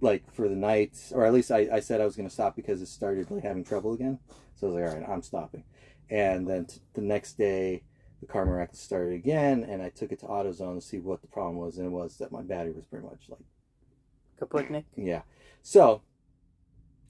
like 0.00 0.32
for 0.32 0.48
the 0.48 0.54
night, 0.54 0.96
or 1.12 1.24
at 1.24 1.32
least 1.32 1.50
I, 1.50 1.68
I 1.72 1.80
said 1.80 2.00
I 2.00 2.04
was 2.04 2.14
going 2.14 2.28
to 2.28 2.34
stop 2.34 2.54
because 2.54 2.80
it 2.80 2.86
started 2.86 3.30
like 3.30 3.42
having 3.42 3.64
trouble 3.64 3.92
again. 3.92 4.20
So 4.54 4.68
I 4.68 4.70
was 4.70 4.80
like, 4.80 4.88
all 4.88 5.00
right, 5.00 5.10
I'm 5.10 5.22
stopping. 5.22 5.64
And 6.10 6.46
then 6.46 6.66
t- 6.66 6.80
the 6.92 7.00
next 7.00 7.38
day, 7.38 7.82
the 8.20 8.26
car 8.26 8.44
miraculously 8.46 8.84
started 8.84 9.14
again, 9.14 9.64
and 9.64 9.82
I 9.82 9.88
took 9.88 10.12
it 10.12 10.20
to 10.20 10.26
AutoZone 10.26 10.76
to 10.76 10.80
see 10.80 10.98
what 10.98 11.22
the 11.22 11.26
problem 11.28 11.56
was, 11.56 11.78
and 11.78 11.86
it 11.86 11.90
was 11.90 12.18
that 12.18 12.30
my 12.30 12.42
battery 12.42 12.72
was 12.72 12.86
pretty 12.86 13.06
much 13.06 13.28
like 13.28 13.40
Kaputnik. 14.40 14.84
yeah. 14.96 15.22
So 15.62 16.02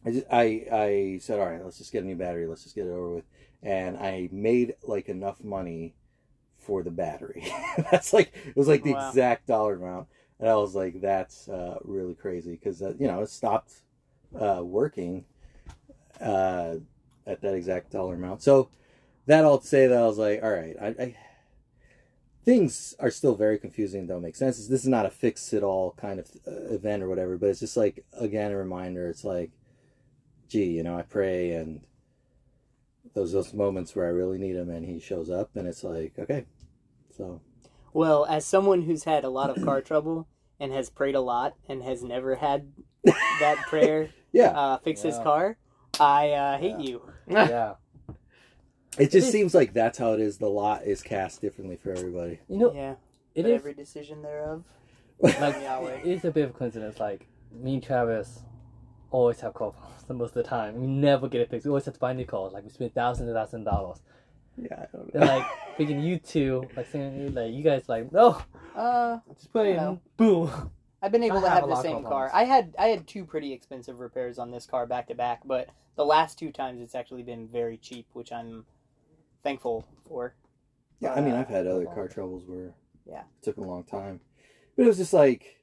I 0.06 0.10
just, 0.10 0.26
I 0.30 0.66
I 0.72 1.18
said, 1.20 1.38
all 1.40 1.46
right, 1.46 1.64
let's 1.64 1.78
just 1.78 1.92
get 1.92 2.04
a 2.04 2.06
new 2.06 2.16
battery. 2.16 2.46
Let's 2.46 2.62
just 2.62 2.74
get 2.74 2.86
it 2.86 2.90
over 2.90 3.16
with. 3.16 3.24
And 3.64 3.96
I 3.96 4.28
made 4.30 4.74
like 4.84 5.08
enough 5.08 5.42
money 5.42 5.94
for 6.58 6.82
the 6.82 6.90
battery. 6.90 7.46
that's 7.90 8.12
like 8.12 8.32
it 8.46 8.56
was 8.56 8.68
like 8.68 8.82
the 8.84 8.92
Wow. 8.92 9.08
exact 9.08 9.46
dollar 9.46 9.74
amount. 9.74 10.08
And 10.38 10.48
I 10.48 10.54
was 10.56 10.74
like, 10.74 11.00
that's 11.00 11.48
uh, 11.48 11.78
really 11.82 12.14
crazy 12.14 12.52
because 12.52 12.82
uh, 12.82 12.94
you 12.98 13.06
know 13.06 13.22
it 13.22 13.30
stopped 13.30 13.72
uh, 14.38 14.60
working 14.62 15.24
uh, 16.20 16.76
at 17.26 17.40
that 17.40 17.54
exact 17.54 17.90
dollar 17.90 18.14
amount. 18.14 18.42
So 18.42 18.68
that 19.26 19.44
all 19.44 19.58
to 19.58 19.66
say 19.66 19.86
that 19.86 19.98
I 19.98 20.06
was 20.06 20.18
like, 20.18 20.42
all 20.42 20.50
right, 20.52 20.76
I, 20.80 20.86
I 20.88 21.16
things 22.44 22.94
are 23.00 23.10
still 23.10 23.34
very 23.34 23.58
confusing 23.58 24.00
and 24.00 24.08
don't 24.08 24.22
make 24.22 24.36
sense. 24.36 24.66
This 24.68 24.82
is 24.82 24.88
not 24.88 25.06
a 25.06 25.10
fix 25.10 25.52
it 25.54 25.62
all 25.62 25.94
kind 25.96 26.20
of 26.20 26.30
uh, 26.46 26.74
event 26.74 27.02
or 27.02 27.08
whatever, 27.08 27.38
but 27.38 27.48
it's 27.48 27.60
just 27.60 27.76
like 27.76 28.04
again 28.12 28.52
a 28.52 28.56
reminder. 28.56 29.08
It's 29.08 29.24
like, 29.24 29.50
gee, 30.48 30.64
you 30.66 30.82
know, 30.82 30.96
I 30.98 31.02
pray 31.02 31.52
and 31.52 31.80
those 33.14 33.32
those 33.32 33.54
moments 33.54 33.94
where 33.94 34.06
I 34.06 34.10
really 34.10 34.38
need 34.38 34.56
him 34.56 34.70
and 34.70 34.84
he 34.84 34.98
shows 35.00 35.30
up 35.30 35.50
and 35.56 35.66
it's 35.66 35.84
like, 35.84 36.14
okay, 36.18 36.44
so 37.16 37.40
Well, 37.92 38.26
as 38.26 38.44
someone 38.44 38.82
who's 38.82 39.04
had 39.04 39.24
a 39.24 39.30
lot 39.30 39.50
of 39.56 39.64
car 39.64 39.80
trouble 39.90 40.28
and 40.60 40.72
has 40.72 40.90
prayed 40.90 41.14
a 41.14 41.20
lot 41.20 41.54
and 41.68 41.82
has 41.82 42.02
never 42.02 42.34
had 42.36 42.72
that 43.04 43.58
prayer 43.68 44.10
yeah, 44.32 44.48
uh, 44.50 44.78
fix 44.78 45.02
his 45.02 45.16
car, 45.18 45.56
I 46.00 46.30
uh, 46.30 46.58
hate 46.58 46.80
Yeah. 46.80 46.86
you. 46.88 47.02
yeah. 47.28 47.74
it 48.98 49.10
just 49.12 49.28
is- 49.28 49.30
seems 49.32 49.54
like 49.54 49.72
that's 49.72 49.98
how 49.98 50.12
it 50.12 50.20
is. 50.20 50.38
The 50.38 50.48
lot 50.48 50.84
is 50.84 51.02
cast 51.02 51.40
differently 51.40 51.76
for 51.76 51.92
everybody. 51.92 52.40
You 52.48 52.58
know, 52.58 52.74
Yeah. 52.74 52.94
it 53.36 53.42
but 53.42 53.50
is 53.50 53.54
every 53.60 53.74
decision 53.74 54.22
thereof. 54.22 54.64
like 55.20 55.60
Yahweh. 55.62 56.00
it 56.04 56.06
is 56.06 56.24
a 56.24 56.30
bit 56.32 56.44
of 56.44 56.50
a 56.50 56.52
coincidence. 56.52 56.98
Like 56.98 57.28
me 57.52 57.74
and 57.74 57.82
Travis 57.82 58.42
always 59.14 59.40
have 59.40 59.54
car 59.54 59.70
problems 59.70 60.08
most 60.08 60.36
of 60.36 60.42
the 60.42 60.48
time. 60.48 60.80
We 60.80 60.86
never 60.86 61.28
get 61.28 61.40
it 61.40 61.50
fixed. 61.50 61.64
We 61.64 61.70
always 61.70 61.84
have 61.84 61.94
to 61.94 62.00
buy 62.00 62.12
new 62.12 62.26
cars. 62.26 62.52
Like 62.52 62.64
we 62.64 62.70
spend 62.70 62.94
thousands 62.94 63.28
and 63.28 63.36
thousands 63.36 63.66
of 63.66 63.72
dollars. 63.72 64.02
Yeah, 64.56 64.74
I 64.74 64.86
don't 64.96 65.12
Then 65.12 65.22
know. 65.22 65.26
like 65.36 65.46
freaking 65.78 66.02
you 66.04 66.18
two, 66.18 66.68
like 66.76 66.88
saying 66.90 67.34
like 67.34 67.52
you 67.52 67.62
guys 67.62 67.88
like 67.88 68.12
no, 68.12 68.40
Uh, 68.74 69.18
just 69.36 69.52
put 69.52 69.66
it 69.66 69.76
No. 69.76 69.90
in, 69.92 70.00
boom. 70.16 70.70
I've 71.00 71.12
been 71.12 71.22
able 71.28 71.38
I 71.38 71.42
to 71.42 71.48
have 71.50 71.58
have 71.60 71.68
the 71.68 71.82
same 71.82 72.02
car. 72.04 72.30
I 72.34 72.44
had 72.44 72.74
I 72.78 72.88
had 72.88 73.06
two 73.06 73.24
pretty 73.24 73.52
expensive 73.52 74.00
repairs 74.00 74.38
on 74.38 74.50
this 74.50 74.66
car 74.66 74.86
back 74.86 75.08
to 75.08 75.14
back, 75.14 75.42
but 75.44 75.68
the 75.96 76.04
last 76.04 76.38
two 76.38 76.50
times 76.50 76.80
it's 76.80 76.94
actually 76.94 77.22
been 77.22 77.46
very 77.48 77.76
cheap, 77.76 78.06
which 78.14 78.32
I'm 78.32 78.64
thankful 79.44 79.86
for. 80.08 80.34
Yeah, 81.00 81.12
I 81.14 81.20
mean, 81.20 81.34
Uh, 81.34 81.38
I've 81.40 81.48
had 81.48 81.66
other 81.66 81.84
car 81.86 82.08
troubles 82.08 82.44
where 82.46 82.74
Yeah. 83.06 83.20
it 83.20 83.42
took 83.42 83.58
a 83.58 83.60
long 83.60 83.84
time, 83.84 84.20
but 84.76 84.84
it 84.84 84.88
was 84.88 84.96
just 84.96 85.12
like 85.12 85.60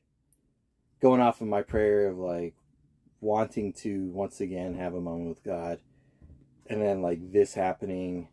going 1.01 1.19
off 1.19 1.41
of 1.41 1.47
my 1.47 1.61
prayer 1.63 2.07
of 2.07 2.17
like 2.17 2.53
wanting 3.21 3.71
to 3.71 4.09
once 4.09 4.41
again 4.41 4.75
have 4.75 4.93
a 4.93 5.01
moment 5.01 5.29
with 5.29 5.43
God, 5.43 5.79
and 6.67 6.81
then 6.81 7.01
like 7.01 7.31
this 7.31 7.53
happening, 7.53 8.27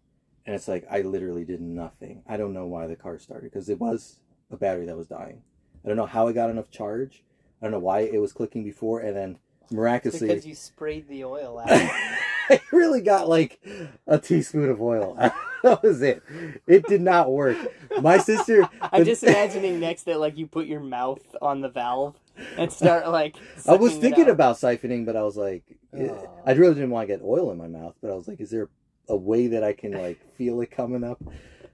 and 0.46 0.56
it's 0.56 0.66
like 0.68 0.86
I 0.90 1.02
literally 1.02 1.44
did 1.44 1.60
nothing. 1.60 2.22
I 2.26 2.36
don't 2.36 2.54
know 2.54 2.66
why 2.66 2.86
the 2.86 2.96
car 2.96 3.18
started 3.18 3.52
because 3.52 3.68
it 3.68 3.78
was 3.78 4.18
a 4.50 4.56
battery 4.56 4.86
that 4.86 4.96
was 4.96 5.06
dying. 5.06 5.42
I 5.84 5.88
don't 5.88 5.96
know 5.96 6.06
how 6.06 6.26
I 6.26 6.32
got 6.32 6.50
enough 6.50 6.70
charge. 6.70 7.22
I 7.60 7.66
don't 7.66 7.72
know 7.72 7.78
why 7.78 8.00
it 8.00 8.20
was 8.20 8.32
clicking 8.32 8.64
before, 8.64 9.00
and 9.00 9.16
then 9.16 9.38
miraculously 9.70 10.28
Because 10.28 10.46
you 10.46 10.54
sprayed 10.54 11.08
the 11.08 11.24
oil 11.24 11.58
out. 11.64 11.68
I 11.70 12.60
really 12.72 13.02
got 13.02 13.28
like 13.28 13.60
a 14.06 14.18
teaspoon 14.18 14.70
of 14.70 14.80
oil. 14.80 15.16
that 15.62 15.82
was 15.82 16.02
it. 16.02 16.22
It 16.66 16.86
did 16.86 17.00
not 17.00 17.30
work. 17.30 17.56
My 18.00 18.18
sister. 18.18 18.68
I'm 18.80 19.04
just 19.04 19.22
imagining 19.22 19.80
next 19.80 20.04
that 20.04 20.20
like 20.20 20.36
you 20.36 20.46
put 20.46 20.66
your 20.66 20.80
mouth 20.80 21.20
on 21.40 21.60
the 21.60 21.68
valve 21.68 22.16
and 22.56 22.72
start 22.72 23.08
like. 23.08 23.36
I 23.66 23.74
was 23.74 23.92
sucking 23.92 23.98
it 23.98 24.00
thinking 24.00 24.24
out. 24.24 24.30
about 24.30 24.56
siphoning, 24.56 25.04
but 25.06 25.16
I 25.16 25.22
was 25.22 25.36
like, 25.36 25.64
Aw. 25.94 26.26
I 26.46 26.52
really 26.52 26.74
didn't 26.74 26.90
want 26.90 27.08
to 27.08 27.14
get 27.14 27.24
oil 27.24 27.50
in 27.50 27.58
my 27.58 27.68
mouth. 27.68 27.94
But 28.00 28.10
I 28.10 28.14
was 28.14 28.28
like, 28.28 28.40
is 28.40 28.50
there 28.50 28.68
a 29.08 29.16
way 29.16 29.48
that 29.48 29.64
I 29.64 29.72
can 29.72 29.92
like 29.92 30.18
feel 30.36 30.60
it 30.60 30.70
coming 30.70 31.04
up? 31.04 31.22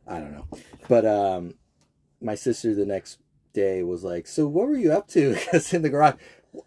I 0.06 0.18
don't 0.18 0.32
know. 0.32 0.46
But 0.88 1.06
um, 1.06 1.54
my 2.20 2.34
sister 2.34 2.74
the 2.74 2.86
next 2.86 3.18
day 3.52 3.82
was 3.82 4.04
like, 4.04 4.26
so 4.26 4.46
what 4.46 4.66
were 4.68 4.76
you 4.76 4.92
up 4.92 5.08
to? 5.08 5.34
Because 5.34 5.72
in 5.72 5.82
the 5.82 5.90
garage. 5.90 6.14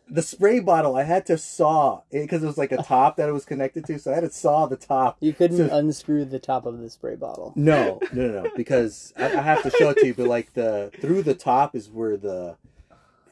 The 0.10 0.22
spray 0.22 0.60
bottle, 0.60 0.96
I 0.98 1.03
had 1.03 1.25
to 1.27 1.38
saw 1.38 2.01
it 2.12 2.22
because 2.22 2.44
it 2.44 2.48
was 2.48 2.58
like 2.58 2.72
a 2.72 2.77
top 2.84 3.15
that 3.17 3.29
it 3.29 3.32
was 3.32 3.46
connected 3.46 3.86
to, 3.86 3.98
so 4.00 4.12
I 4.12 4.15
had 4.15 4.22
to 4.25 4.29
saw 4.29 4.65
the 4.65 4.75
top 4.75 5.17
You 5.22 5.34
couldn't 5.34 5.70
So- 5.70 5.75
unscrew 5.77 6.25
the 6.25 6.39
top 6.39 6.65
of 6.65 6.79
the 6.79 6.89
spray 6.89 7.15
bottle. 7.15 7.53
No, 7.56 8.00
no, 8.12 8.27
no, 8.27 8.44
no. 8.44 8.51
Because 8.56 9.13
I, 9.17 9.25
I 9.25 9.41
have 9.41 9.63
to 9.63 9.70
show 9.72 9.89
it 9.91 9.98
to 10.00 10.08
you, 10.08 10.13
but 10.13 10.27
like 10.27 10.53
the 10.53 10.91
through 11.00 11.24
the 11.24 11.34
top 11.36 11.75
is 11.75 11.89
where 11.89 12.17
the 12.17 12.56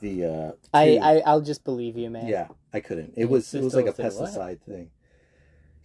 the 0.01 0.25
uh 0.25 0.51
I, 0.73 0.97
I 0.97 1.17
I'll 1.25 1.41
just 1.41 1.63
believe 1.63 1.97
you, 1.97 2.09
man. 2.09 2.27
yeah 2.27 2.47
I 2.73 2.79
couldn't. 2.79 3.13
It 3.17 3.25
was 3.29 3.53
it 3.53 3.61
was 3.63 3.75
like 3.75 3.85
a 3.87 3.95
sister 3.95 4.21
was 4.21 4.35
pesticide 4.37 4.59
thing. 4.61 4.91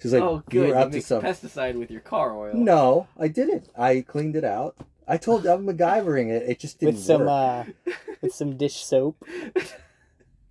She's 0.01 0.13
like, 0.15 0.23
oh, 0.23 0.37
you 0.37 0.43
good. 0.51 0.61
were 0.71 0.75
You 0.75 0.81
up 0.81 0.93
to 0.93 1.03
some. 1.03 1.23
pesticide 1.23 1.79
with 1.79 1.91
your 1.91 2.01
car 2.01 2.35
oil. 2.37 2.55
No, 2.55 3.07
I 3.19 3.29
didn't. 3.29 3.69
I 3.77 4.01
cleaned 4.01 4.35
it 4.35 4.45
out. 4.45 4.77
I 5.07 5.17
told 5.17 5.47
I'm 5.47 5.67
MacGyvering 5.67 6.31
it. 6.31 6.49
It 6.49 6.59
just 6.61 6.79
didn't 6.81 6.95
With 6.95 7.05
some 7.05 7.21
work. 7.27 7.67
uh, 7.87 7.93
with 8.23 8.33
some 8.35 8.57
dish 8.57 8.85
soap. 8.85 9.23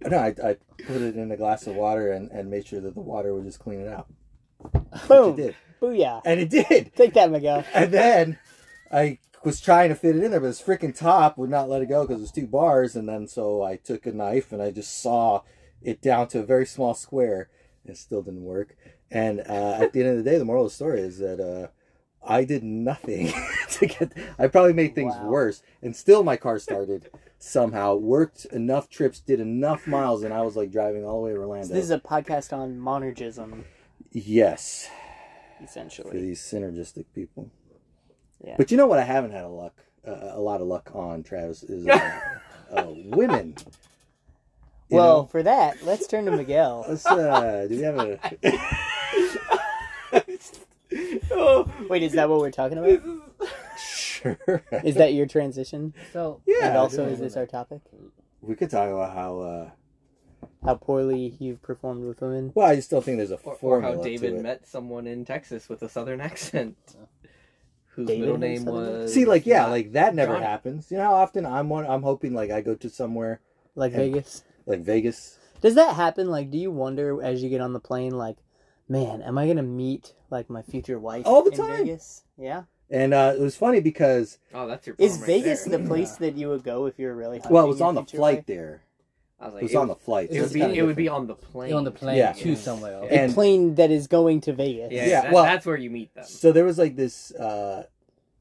No, 0.05 0.17
I, 0.17 0.27
I 0.43 0.55
put 0.87 1.01
it 1.01 1.15
in 1.17 1.31
a 1.31 1.37
glass 1.37 1.67
of 1.67 1.75
water 1.75 2.11
and, 2.11 2.31
and 2.31 2.49
made 2.49 2.65
sure 2.67 2.79
that 2.79 2.93
the 2.95 3.01
water 3.01 3.33
would 3.33 3.43
just 3.45 3.59
clean 3.59 3.81
it 3.81 3.87
out. 3.87 4.07
Boom. 5.07 5.31
Which 5.35 5.39
it 5.39 5.41
did. 5.47 5.55
Booyah. 5.81 6.21
And 6.25 6.39
it 6.39 6.49
did. 6.49 6.91
Take 6.95 7.13
that, 7.13 7.31
Miguel. 7.31 7.63
And 7.73 7.91
then 7.91 8.39
I 8.91 9.19
was 9.43 9.59
trying 9.61 9.89
to 9.89 9.95
fit 9.95 10.15
it 10.15 10.23
in 10.23 10.31
there, 10.31 10.39
but 10.39 10.47
this 10.47 10.61
freaking 10.61 10.97
top 10.97 11.37
would 11.37 11.49
not 11.49 11.69
let 11.69 11.81
it 11.81 11.87
go 11.89 12.03
because 12.05 12.17
it 12.19 12.21
was 12.23 12.31
two 12.31 12.47
bars. 12.47 12.95
And 12.95 13.07
then 13.07 13.27
so 13.27 13.61
I 13.63 13.75
took 13.77 14.05
a 14.05 14.11
knife 14.11 14.51
and 14.51 14.61
I 14.61 14.71
just 14.71 15.01
saw 15.01 15.41
it 15.81 16.01
down 16.01 16.27
to 16.29 16.39
a 16.39 16.43
very 16.43 16.65
small 16.65 16.93
square. 16.93 17.49
It 17.85 17.97
still 17.97 18.21
didn't 18.21 18.43
work. 18.43 18.75
And 19.11 19.39
uh, 19.41 19.77
at 19.81 19.93
the 19.93 20.01
end 20.01 20.09
of 20.17 20.17
the 20.23 20.29
day, 20.29 20.37
the 20.37 20.45
moral 20.45 20.65
of 20.65 20.71
the 20.71 20.75
story 20.75 20.99
is 21.01 21.17
that 21.19 21.39
uh, 21.39 21.67
I 22.25 22.43
did 22.43 22.63
nothing 22.63 23.31
to 23.71 23.85
get. 23.87 24.11
I 24.37 24.47
probably 24.47 24.73
made 24.73 24.93
things 24.93 25.13
Wow. 25.15 25.29
worse, 25.29 25.63
and 25.81 25.95
still 25.95 26.23
my 26.23 26.35
car 26.37 26.59
started 26.59 27.09
somehow. 27.39 27.95
Worked 27.95 28.45
enough 28.45 28.89
trips, 28.89 29.19
did 29.19 29.39
enough 29.39 29.87
miles, 29.87 30.23
and 30.23 30.33
I 30.33 30.41
was 30.43 30.55
like 30.55 30.71
driving 30.71 31.03
all 31.05 31.21
the 31.21 31.27
way 31.27 31.33
to 31.33 31.37
Orlando. 31.39 31.67
So 31.67 31.73
this 31.73 31.85
is 31.85 31.91
a 31.91 31.99
podcast 31.99 32.53
on 32.55 32.77
monergism, 32.77 33.63
yes, 34.11 34.89
Essentially. 35.63 36.11
for 36.11 36.17
these 36.17 36.39
synergistic 36.41 37.05
people. 37.15 37.49
Yeah. 38.43 38.55
But 38.57 38.71
you 38.71 38.77
know 38.77 38.87
what? 38.87 38.99
I 38.99 39.03
haven't 39.03 39.31
had 39.31 39.43
a 39.45 39.49
luck, 39.49 39.73
uh, 40.07 40.11
a 40.33 40.39
lot 40.39 40.61
of 40.61 40.67
luck 40.67 40.91
on 40.93 41.23
Travis 41.23 41.63
is 41.63 41.87
uh, 41.87 42.19
uh, 42.71 42.85
women. 42.87 43.55
You 44.89 44.97
Well, 44.97 45.17
know? 45.21 45.25
for 45.27 45.43
that, 45.43 45.83
let's 45.83 46.07
turn 46.07 46.25
to 46.25 46.31
Miguel. 46.31 46.85
let's. 46.89 47.05
Uh, 47.05 47.67
do 47.69 47.75
we 47.75 47.81
have 47.83 47.97
a? 47.99 48.19
oh, 51.31 51.71
Wait, 51.89 52.03
is 52.03 52.13
that 52.13 52.29
what 52.29 52.39
we're 52.39 52.51
talking 52.51 52.77
about? 52.77 53.01
Sure. 54.21 54.63
Is 54.83 54.95
that 54.95 55.13
your 55.13 55.25
transition? 55.25 55.93
So 56.13 56.41
Yeah. 56.45 56.67
and 56.69 56.77
also, 56.77 57.05
is 57.07 57.17
do. 57.19 57.23
this 57.25 57.37
our 57.37 57.45
topic? 57.45 57.81
We 58.41 58.55
could 58.55 58.69
talk 58.69 58.89
about 58.89 59.13
how. 59.13 59.39
Uh, 59.39 59.69
How 60.63 60.75
poorly 60.75 61.35
you've 61.39 61.61
performed 61.61 62.05
with 62.05 62.21
women? 62.21 62.51
well, 62.55 62.67
I 62.67 62.79
still 62.79 63.01
think 63.01 63.17
there's 63.17 63.31
a 63.31 63.35
or, 63.43 63.57
or 63.61 63.81
how 63.81 63.95
David 64.01 64.31
to 64.31 64.35
it. 64.37 64.41
met 64.41 64.67
someone 64.67 65.05
in 65.07 65.25
Texas 65.25 65.67
with 65.69 65.81
a 65.81 65.89
southern 65.89 66.21
accent, 66.21 66.77
whose 67.87 68.07
David 68.07 68.21
middle 68.21 68.37
name 68.37 68.65
was. 68.65 69.13
See, 69.13 69.25
like, 69.25 69.45
yeah, 69.45 69.65
like 69.67 69.91
that 69.93 70.15
never 70.15 70.33
Johnny. 70.33 70.45
happens. 70.45 70.91
You 70.91 70.97
know 70.97 71.03
how 71.03 71.15
often 71.15 71.45
I'm 71.45 71.67
one, 71.69 71.85
I'm 71.85 72.03
hoping 72.03 72.33
like 72.33 72.51
I 72.51 72.61
go 72.61 72.75
to 72.75 72.89
somewhere 72.89 73.41
Like 73.75 73.93
And- 73.93 74.01
Vegas? 74.13 74.43
like 74.65 74.81
Vegas. 74.81 75.37
Does 75.61 75.75
that 75.75 75.95
happen? 75.95 76.29
Like, 76.29 76.49
do 76.51 76.57
you 76.57 76.71
wonder 76.71 77.21
as 77.21 77.43
you 77.43 77.49
get 77.49 77.59
on 77.59 77.73
the 77.73 77.79
plane, 77.81 78.11
like, 78.17 78.37
man, 78.87 79.21
am 79.21 79.37
I 79.37 79.45
gonna 79.47 79.61
meet 79.63 80.13
like 80.29 80.49
my 80.49 80.61
future 80.61 80.99
wife 80.99 81.25
All 81.27 81.43
the 81.43 81.51
in 81.51 81.57
time. 81.57 81.77
Vegas? 81.85 82.23
Yeah. 82.37 82.63
And 82.91 83.13
uh, 83.13 83.33
it 83.37 83.39
was 83.41 83.55
funny 83.55 83.81
because 83.81 84.39
Oh, 84.53 84.65
that's 84.67 84.87
your. 84.87 84.95
Is 84.97 85.17
problem 85.17 85.29
right 85.29 85.43
Vegas 85.43 85.63
there. 85.65 85.77
the 85.77 85.87
place 85.87 86.15
that 86.17 86.35
you 86.35 86.49
would 86.49 86.63
go 86.63 86.85
if 86.87 86.97
you're 86.97 87.13
really? 87.15 87.39
well, 87.49 87.65
it 87.65 87.67
was 87.69 87.81
on 87.81 87.95
the 87.95 88.03
flight 88.03 88.37
wife? 88.37 88.45
there. 88.47 88.81
I 89.39 89.45
was 89.49 89.55
It 89.55 89.63
was 89.63 89.71
it 89.71 89.75
on 89.77 89.87
would- 89.87 89.97
the 89.97 90.01
flight. 90.01 90.29
It 90.31 90.35
so 90.35 90.41
would 90.41 90.53
be. 90.53 90.59
kinda 90.59 90.75
It 90.75 90.81
would 90.83 90.95
be 90.95 91.07
on 91.07 91.27
the 91.27 91.35
plane. 91.35 91.73
on 91.73 91.83
the 91.83 91.91
plane 91.91 92.17
Yeah. 92.17 92.33
to 92.33 92.55
somewhere 92.55 92.93
else. 92.95 93.11
A 93.11 93.13
And- 93.21 93.33
plane 93.33 93.75
that 93.75 93.89
is 93.91 94.07
going 94.07 94.41
to 94.41 94.53
Vegas. 94.53 94.91
Yeah, 94.91 95.05
Yeah, 95.05 95.21
that- 95.21 95.31
well- 95.33 95.43
that's 95.43 95.65
where 95.65 95.77
you 95.77 95.89
meet 95.89 96.13
them. 96.15 96.25
So 96.25 96.51
there 96.51 96.65
was 96.65 96.77
like 96.77 96.95
this 96.95 97.31
uh, 97.35 97.83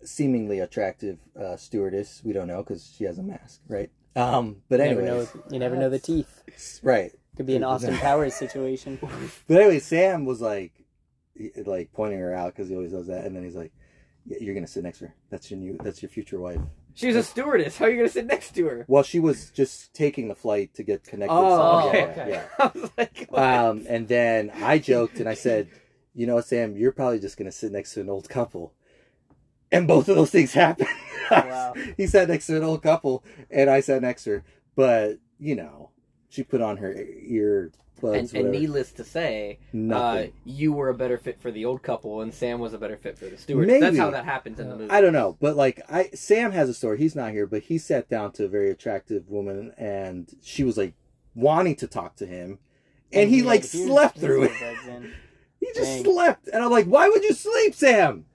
seemingly 0.03 0.59
attractive 0.61 1.19
uh, 1.39 1.57
stewardess. 1.57 2.23
We 2.25 2.33
don't 2.33 2.49
know 2.49 2.63
because 2.63 2.95
she 2.97 3.05
has 3.05 3.19
a 3.19 3.23
mask, 3.23 3.61
right? 3.69 3.91
Um, 4.17 4.63
but 4.69 4.81
You 4.81 4.87
never 4.87 5.01
anyway, 5.03 5.19
know. 5.35 5.43
You 5.53 5.59
never 5.59 5.77
know 5.77 5.91
the 5.91 5.99
teeth. 5.99 6.81
right? 6.83 7.13
Could 7.37 7.47
be 7.47 7.55
an 7.55 7.63
Austin 7.65 7.95
Powers 7.99 8.35
situation. 8.35 8.99
But 9.47 9.61
anyway, 9.61 9.79
Sam 9.79 10.25
was 10.25 10.41
like, 10.41 10.73
like 11.65 11.93
pointing 11.93 12.19
her 12.19 12.35
out 12.35 12.55
because 12.55 12.69
he 12.69 12.75
always 12.75 12.91
does 12.91 13.07
that, 13.07 13.25
and 13.25 13.37
then 13.37 13.45
he's 13.45 13.55
like, 13.55 13.71
"Yeah, 13.77 13.78
"You're 14.41 14.55
gonna 14.55 14.67
sit 14.67 14.85
next 14.85 14.99
to 14.99 15.07
her. 15.07 15.15
That's 15.31 15.51
your 15.51 15.59
new. 15.61 15.79
That's 15.83 16.03
your 16.03 16.09
future 16.11 16.41
wife." 16.41 16.61
She's 16.95 17.15
a 17.17 17.23
stewardess. 17.23 17.79
How 17.79 17.85
are 17.87 17.91
you 17.91 17.97
gonna 17.97 18.09
sit 18.09 18.27
next 18.27 18.55
to 18.57 18.67
her? 18.67 18.85
Well, 18.89 19.03
she 19.05 19.21
was 19.21 19.51
just 19.51 19.95
taking 19.95 20.29
the 20.29 20.35
flight 20.35 20.75
to 20.75 20.83
get 20.83 21.05
connected. 21.05 21.33
Oh, 21.35 21.83
so- 21.83 21.89
okay. 21.89 21.99
yeah, 21.99 22.23
okay. 22.23 22.31
yeah. 22.31 22.45
I 22.59 22.79
was 22.79 22.91
like, 22.99 23.27
what? 23.29 23.43
Um, 23.43 23.87
and 23.89 24.09
then 24.09 24.51
I 24.55 24.79
joked 24.79 25.21
and 25.21 25.29
I 25.29 25.35
said, 25.35 25.69
"You 26.15 26.27
know, 26.27 26.41
Sam, 26.41 26.77
you're 26.77 26.93
probably 26.93 27.21
just 27.21 27.37
gonna 27.37 27.53
sit 27.53 27.71
next 27.73 27.95
to 27.95 28.01
an 28.01 28.09
old 28.11 28.29
couple." 28.29 28.75
And 29.71 29.87
both 29.87 30.09
of 30.09 30.17
those 30.17 30.31
things 30.31 30.53
happened. 30.53 30.89
Wow. 31.31 31.75
he 31.99 32.07
sat 32.07 32.29
next 32.29 32.47
to 32.47 32.57
an 32.57 32.63
old 32.65 32.83
couple, 32.83 33.23
and 33.51 33.69
I 33.69 33.81
sat 33.81 34.01
next 34.01 34.25
to 34.25 34.31
her. 34.31 34.45
But 34.75 35.19
you 35.39 35.55
know, 35.57 35.91
she 36.31 36.43
put 36.43 36.63
on 36.63 36.79
her 36.79 36.95
ear 36.95 37.71
buds. 38.01 38.33
and, 38.33 38.45
and 38.47 38.53
needless 38.53 38.93
to 38.93 39.05
say, 39.05 39.59
uh, 39.93 40.25
you 40.45 40.73
were 40.73 40.89
a 40.89 40.95
better 40.95 41.19
fit 41.19 41.41
for 41.41 41.51
the 41.51 41.65
old 41.65 41.83
couple, 41.83 42.21
and 42.21 42.33
Sam 42.33 42.59
was 42.59 42.75
a 42.75 42.79
better 42.79 42.97
fit 42.97 43.19
for 43.19 43.27
the 43.27 43.37
stewardess. 43.37 43.81
That's 43.81 43.99
how 43.99 44.11
that 44.11 44.25
happens 44.25 44.61
in 44.61 44.69
the 44.69 44.77
movie. 44.77 44.91
I 44.91 45.01
don't 45.01 45.13
know, 45.13 45.37
but 45.41 45.57
like 45.57 45.81
I, 45.91 46.11
Sam 46.15 46.53
has 46.53 46.69
a 46.69 46.75
story. 46.75 46.99
He's 46.99 47.17
not 47.17 47.33
here, 47.33 47.47
but 47.47 47.63
he 47.63 47.79
sat 47.79 48.09
down 48.09 48.33
to 48.33 48.45
a 48.45 48.49
very 48.49 48.71
attractive 48.71 49.29
woman, 49.29 49.73
and 49.77 50.29
she 50.43 50.65
was 50.65 50.77
like 50.77 50.95
wanting 51.35 51.77
to 51.77 51.87
talk 51.87 52.17
to 52.17 52.27
him, 52.27 52.59
and, 53.13 53.31
he, 53.31 53.43
like 53.43 53.65
slept 53.65 54.19
through 54.19 54.45
it. 54.45 54.53
He 55.61 55.67
just 55.75 56.03
Dang. 56.03 56.05
slept, 56.05 56.49
and 56.49 56.63
I'm 56.63 56.71
like, 56.71 56.87
"Why 56.87 57.09
would 57.09 57.25
you 57.25 57.33
sleep, 57.33 57.75
Sam?" 57.75 58.27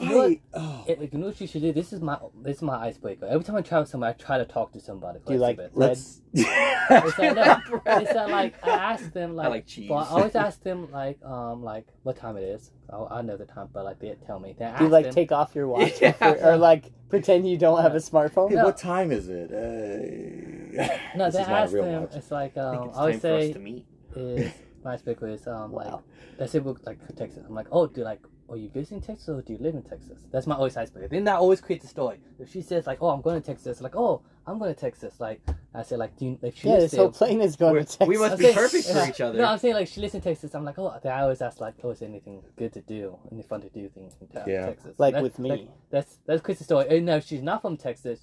You 0.00 0.08
know 0.08 0.16
what? 0.16 0.38
Oh. 0.54 0.84
It, 0.88 1.00
like, 1.00 1.12
you 1.12 1.18
know 1.18 1.26
what 1.26 1.40
you 1.40 1.46
should 1.46 1.62
do? 1.62 1.72
This 1.72 1.92
is 1.92 2.00
my 2.00 2.18
this 2.42 2.56
is 2.56 2.62
my 2.62 2.76
icebreaker. 2.76 3.26
Every 3.26 3.44
time 3.44 3.56
I 3.56 3.60
travel 3.62 3.86
somewhere, 3.86 4.10
I 4.10 4.12
try 4.14 4.38
to 4.38 4.44
talk 4.44 4.72
to 4.72 4.80
somebody. 4.80 5.20
Do 5.26 5.34
you 5.34 5.38
like 5.38 5.58
of 5.58 5.66
it. 5.66 5.72
Let's. 5.74 6.20
It's 6.90 7.16
that, 7.16 7.34
no, 7.36 7.80
it's 7.86 8.12
that 8.12 8.28
like 8.30 8.54
I 8.66 8.70
ask 8.70 9.12
them 9.12 9.36
like, 9.36 9.46
I 9.46 9.50
like 9.50 9.66
cheese. 9.66 9.88
Well, 9.88 10.00
I 10.00 10.08
always 10.08 10.34
ask 10.34 10.62
them 10.64 10.90
like 10.90 11.22
um 11.24 11.62
like 11.62 11.86
what 12.02 12.16
time 12.16 12.36
it 12.36 12.42
is. 12.42 12.72
I, 12.92 13.18
I 13.18 13.22
know 13.22 13.36
the 13.36 13.44
time, 13.46 13.68
but 13.72 13.84
like 13.84 14.00
they 14.00 14.14
tell 14.26 14.40
me. 14.40 14.54
Then 14.58 14.76
Do 14.76 14.84
you 14.84 14.90
like 14.90 15.04
them, 15.06 15.14
take 15.14 15.30
off 15.30 15.54
your 15.54 15.68
watch 15.68 15.92
Yeah. 16.02 16.14
or, 16.20 16.52
or 16.52 16.56
like 16.56 16.90
pretend 17.08 17.48
you 17.48 17.56
don't 17.56 17.80
have 17.82 17.94
a 17.94 17.98
smartphone? 17.98 18.48
Hey, 18.50 18.56
No. 18.56 18.64
what 18.64 18.76
time 18.76 19.12
is 19.12 19.28
it? 19.28 19.52
Uh, 19.52 20.88
No, 21.16 21.26
this 21.26 21.34
they 21.34 21.42
is 21.42 21.48
not 21.48 21.48
a 21.48 21.52
ask 21.62 21.72
real 21.72 21.84
them. 21.84 22.02
watch. 22.02 22.16
It's 22.16 22.30
like 22.30 22.56
I 22.56 22.60
um 22.60 22.88
it's 22.88 22.96
I 22.96 23.00
always 23.00 23.14
time 23.14 23.20
for 23.20 23.34
us 23.36 23.42
say 23.42 23.52
to 23.52 23.58
meet. 23.60 23.86
is 24.16 24.52
my 24.84 24.94
icebreaker 24.94 25.28
is 25.28 25.46
um 25.46 25.70
Wow. 25.70 25.82
like 25.82 26.00
let's 26.38 26.52
say 26.52 26.58
we 26.58 26.74
like 26.84 26.98
Texas. 27.16 27.44
I'm 27.48 27.54
like 27.54 27.68
oh 27.70 27.86
do 27.86 28.02
like 28.02 28.20
are 28.48 28.56
you 28.56 28.68
visiting 28.68 29.00
Texas 29.00 29.28
or 29.28 29.40
do 29.42 29.52
you 29.54 29.58
live 29.60 29.74
in 29.74 29.82
Texas? 29.82 30.18
That's 30.30 30.46
my 30.46 30.54
always 30.54 30.76
icebreaker. 30.76 31.08
Then 31.08 31.24
that 31.24 31.36
always 31.36 31.60
creates 31.60 31.84
a 31.84 31.88
story. 31.88 32.20
If 32.38 32.50
she 32.50 32.60
says 32.62 32.86
like 32.86 32.98
oh 33.00 33.08
I'm 33.08 33.20
going 33.22 33.40
to 33.40 33.46
Texas, 33.46 33.80
like 33.80 33.96
oh 33.96 34.22
I'm 34.46 34.58
going 34.58 34.74
to 34.74 34.78
Texas, 34.80 35.20
like 35.20 35.40
I 35.74 35.82
say 35.82 35.96
like 35.96 36.16
do 36.16 36.26
you, 36.26 36.38
like 36.42 36.56
she 36.56 36.68
Yeah, 36.68 36.74
lives 36.74 36.90
this 36.90 36.98
whole 36.98 37.10
plane 37.12 37.40
is 37.40 37.56
going 37.56 37.74
to 37.76 37.84
Texas. 37.84 38.08
we 38.08 38.18
must 38.18 38.32
I'm 38.32 38.38
be 38.38 38.44
saying- 38.44 38.54
perfect 38.56 38.86
for 38.88 38.92
yeah. 38.98 39.08
each 39.08 39.20
other. 39.20 39.38
No, 39.38 39.44
I'm 39.44 39.58
saying 39.58 39.74
like 39.74 39.88
she 39.88 40.00
lives 40.00 40.14
in 40.14 40.20
Texas. 40.20 40.54
I'm 40.54 40.64
like, 40.64 40.78
oh, 40.78 40.88
I 41.04 41.20
always 41.20 41.40
ask 41.40 41.60
like, 41.60 41.74
oh, 41.84 41.90
is 41.90 42.00
there 42.00 42.08
anything 42.08 42.42
good 42.56 42.72
to 42.74 42.80
do, 42.82 43.18
any 43.30 43.42
fun 43.42 43.60
to 43.62 43.70
do 43.70 43.88
things 43.88 44.14
in 44.20 44.26
town, 44.28 44.44
Yeah. 44.48 44.66
Texas? 44.66 44.94
Like 44.98 45.16
with 45.16 45.38
me. 45.38 45.48
that- 45.50 45.90
that's 45.90 46.18
that's 46.26 46.42
Chris's 46.42 46.66
story. 46.66 46.86
And 46.96 47.06
no, 47.06 47.20
she's 47.20 47.42
not 47.42 47.62
from 47.62 47.76
Texas. 47.76 48.20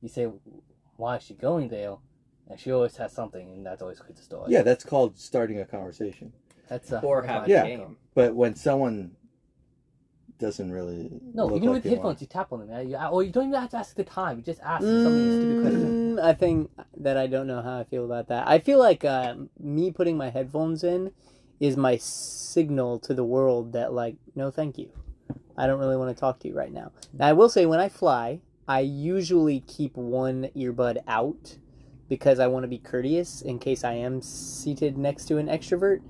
You 0.00 0.08
say, 0.08 0.28
why 0.96 1.16
is 1.16 1.22
she 1.22 1.34
going 1.34 1.68
there? 1.68 1.96
And 2.48 2.58
she 2.58 2.72
always 2.72 2.96
has 2.96 3.12
something, 3.12 3.48
and 3.52 3.64
that's 3.64 3.80
always 3.80 4.00
Chris's 4.00 4.24
story. 4.24 4.50
Yeah, 4.50 4.62
that's 4.62 4.82
called 4.84 5.16
starting 5.18 5.60
a 5.60 5.64
conversation. 5.64 6.32
that's 6.68 6.90
uh, 6.92 7.00
Or 7.04 7.20
that's 7.22 7.32
have 7.32 7.46
a 7.46 7.48
Yeah. 7.50 7.56
icebreaker. 7.62 7.82
game. 7.84 7.96
But 8.14 8.34
when 8.34 8.56
someone 8.56 9.12
doesn't 10.40 10.72
really 10.72 11.10
No, 11.34 11.54
even 11.54 11.68
like 11.68 11.84
with 11.84 11.92
headphones, 11.92 12.20
you 12.20 12.26
tap 12.26 12.52
on 12.52 12.60
them, 12.60 12.70
yeah? 12.70 12.80
You, 12.80 13.08
or 13.08 13.22
you 13.22 13.30
don't 13.30 13.48
even 13.48 13.60
have 13.60 13.70
to 13.70 13.76
ask 13.76 13.94
the 13.94 14.04
time. 14.04 14.38
You 14.38 14.42
just 14.42 14.60
ask 14.62 14.84
something 14.84 15.30
stupid 15.36 15.60
question. 15.60 16.16
Mm, 16.16 16.22
I 16.22 16.32
think 16.32 16.70
that 16.96 17.16
I 17.16 17.26
don't 17.26 17.46
know 17.46 17.62
how 17.62 17.78
I 17.78 17.84
feel 17.84 18.04
about 18.04 18.28
that. 18.28 18.48
I 18.48 18.58
feel 18.58 18.78
like 18.78 19.04
uh, 19.04 19.34
me 19.58 19.90
putting 19.90 20.16
my 20.16 20.30
headphones 20.30 20.82
in 20.82 21.12
is 21.60 21.76
my 21.76 21.96
signal 21.98 22.98
to 23.00 23.14
the 23.14 23.24
world 23.24 23.72
that, 23.74 23.92
like, 23.92 24.16
no, 24.34 24.50
thank 24.50 24.78
you. 24.78 24.90
I 25.56 25.66
don't 25.66 25.78
really 25.78 25.96
want 25.96 26.16
to 26.16 26.18
talk 26.18 26.40
to 26.40 26.48
you 26.48 26.54
right 26.54 26.72
now. 26.72 26.92
Now, 27.12 27.28
I 27.28 27.32
will 27.34 27.50
say, 27.50 27.66
when 27.66 27.80
I 27.80 27.88
fly, 27.88 28.40
I 28.66 28.80
usually 28.80 29.60
keep 29.60 29.96
one 29.96 30.48
earbud 30.56 31.02
out 31.06 31.58
because 32.08 32.38
I 32.38 32.46
want 32.46 32.64
to 32.64 32.68
be 32.68 32.78
courteous 32.78 33.42
in 33.42 33.58
case 33.58 33.84
I 33.84 33.92
am 33.92 34.22
seated 34.22 34.96
next 34.96 35.26
to 35.26 35.38
an 35.38 35.48
extrovert. 35.48 36.00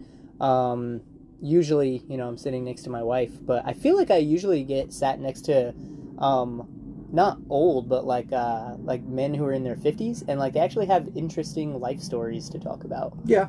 Um, 0.41 1.03
usually, 1.43 2.03
you 2.09 2.17
know, 2.17 2.29
I'm 2.29 2.37
sitting 2.39 2.65
next 2.65 2.83
to 2.83 2.91
my 2.91 3.03
wife, 3.03 3.33
but 3.41 3.63
I 3.67 3.73
feel 3.73 3.97
like 3.97 4.11
I 4.11 4.17
usually 4.19 4.63
get 4.65 4.93
sat 4.93 5.21
next 5.21 5.43
to 5.43 5.75
um, 6.19 6.69
not 7.13 7.39
old, 7.49 7.89
but 7.89 8.05
like 8.05 8.33
uh, 8.33 8.77
like 8.79 9.03
men 9.03 9.35
who 9.35 9.45
are 9.45 9.53
in 9.53 9.65
their 9.65 9.77
fifties, 9.77 10.23
and 10.29 10.39
like 10.39 10.53
they 10.53 10.61
actually 10.61 10.87
have 10.87 11.09
interesting 11.17 11.79
life 11.81 12.01
stories 12.01 12.49
to 12.51 12.59
talk 12.59 12.85
about. 12.85 13.15
Yeah. 13.25 13.49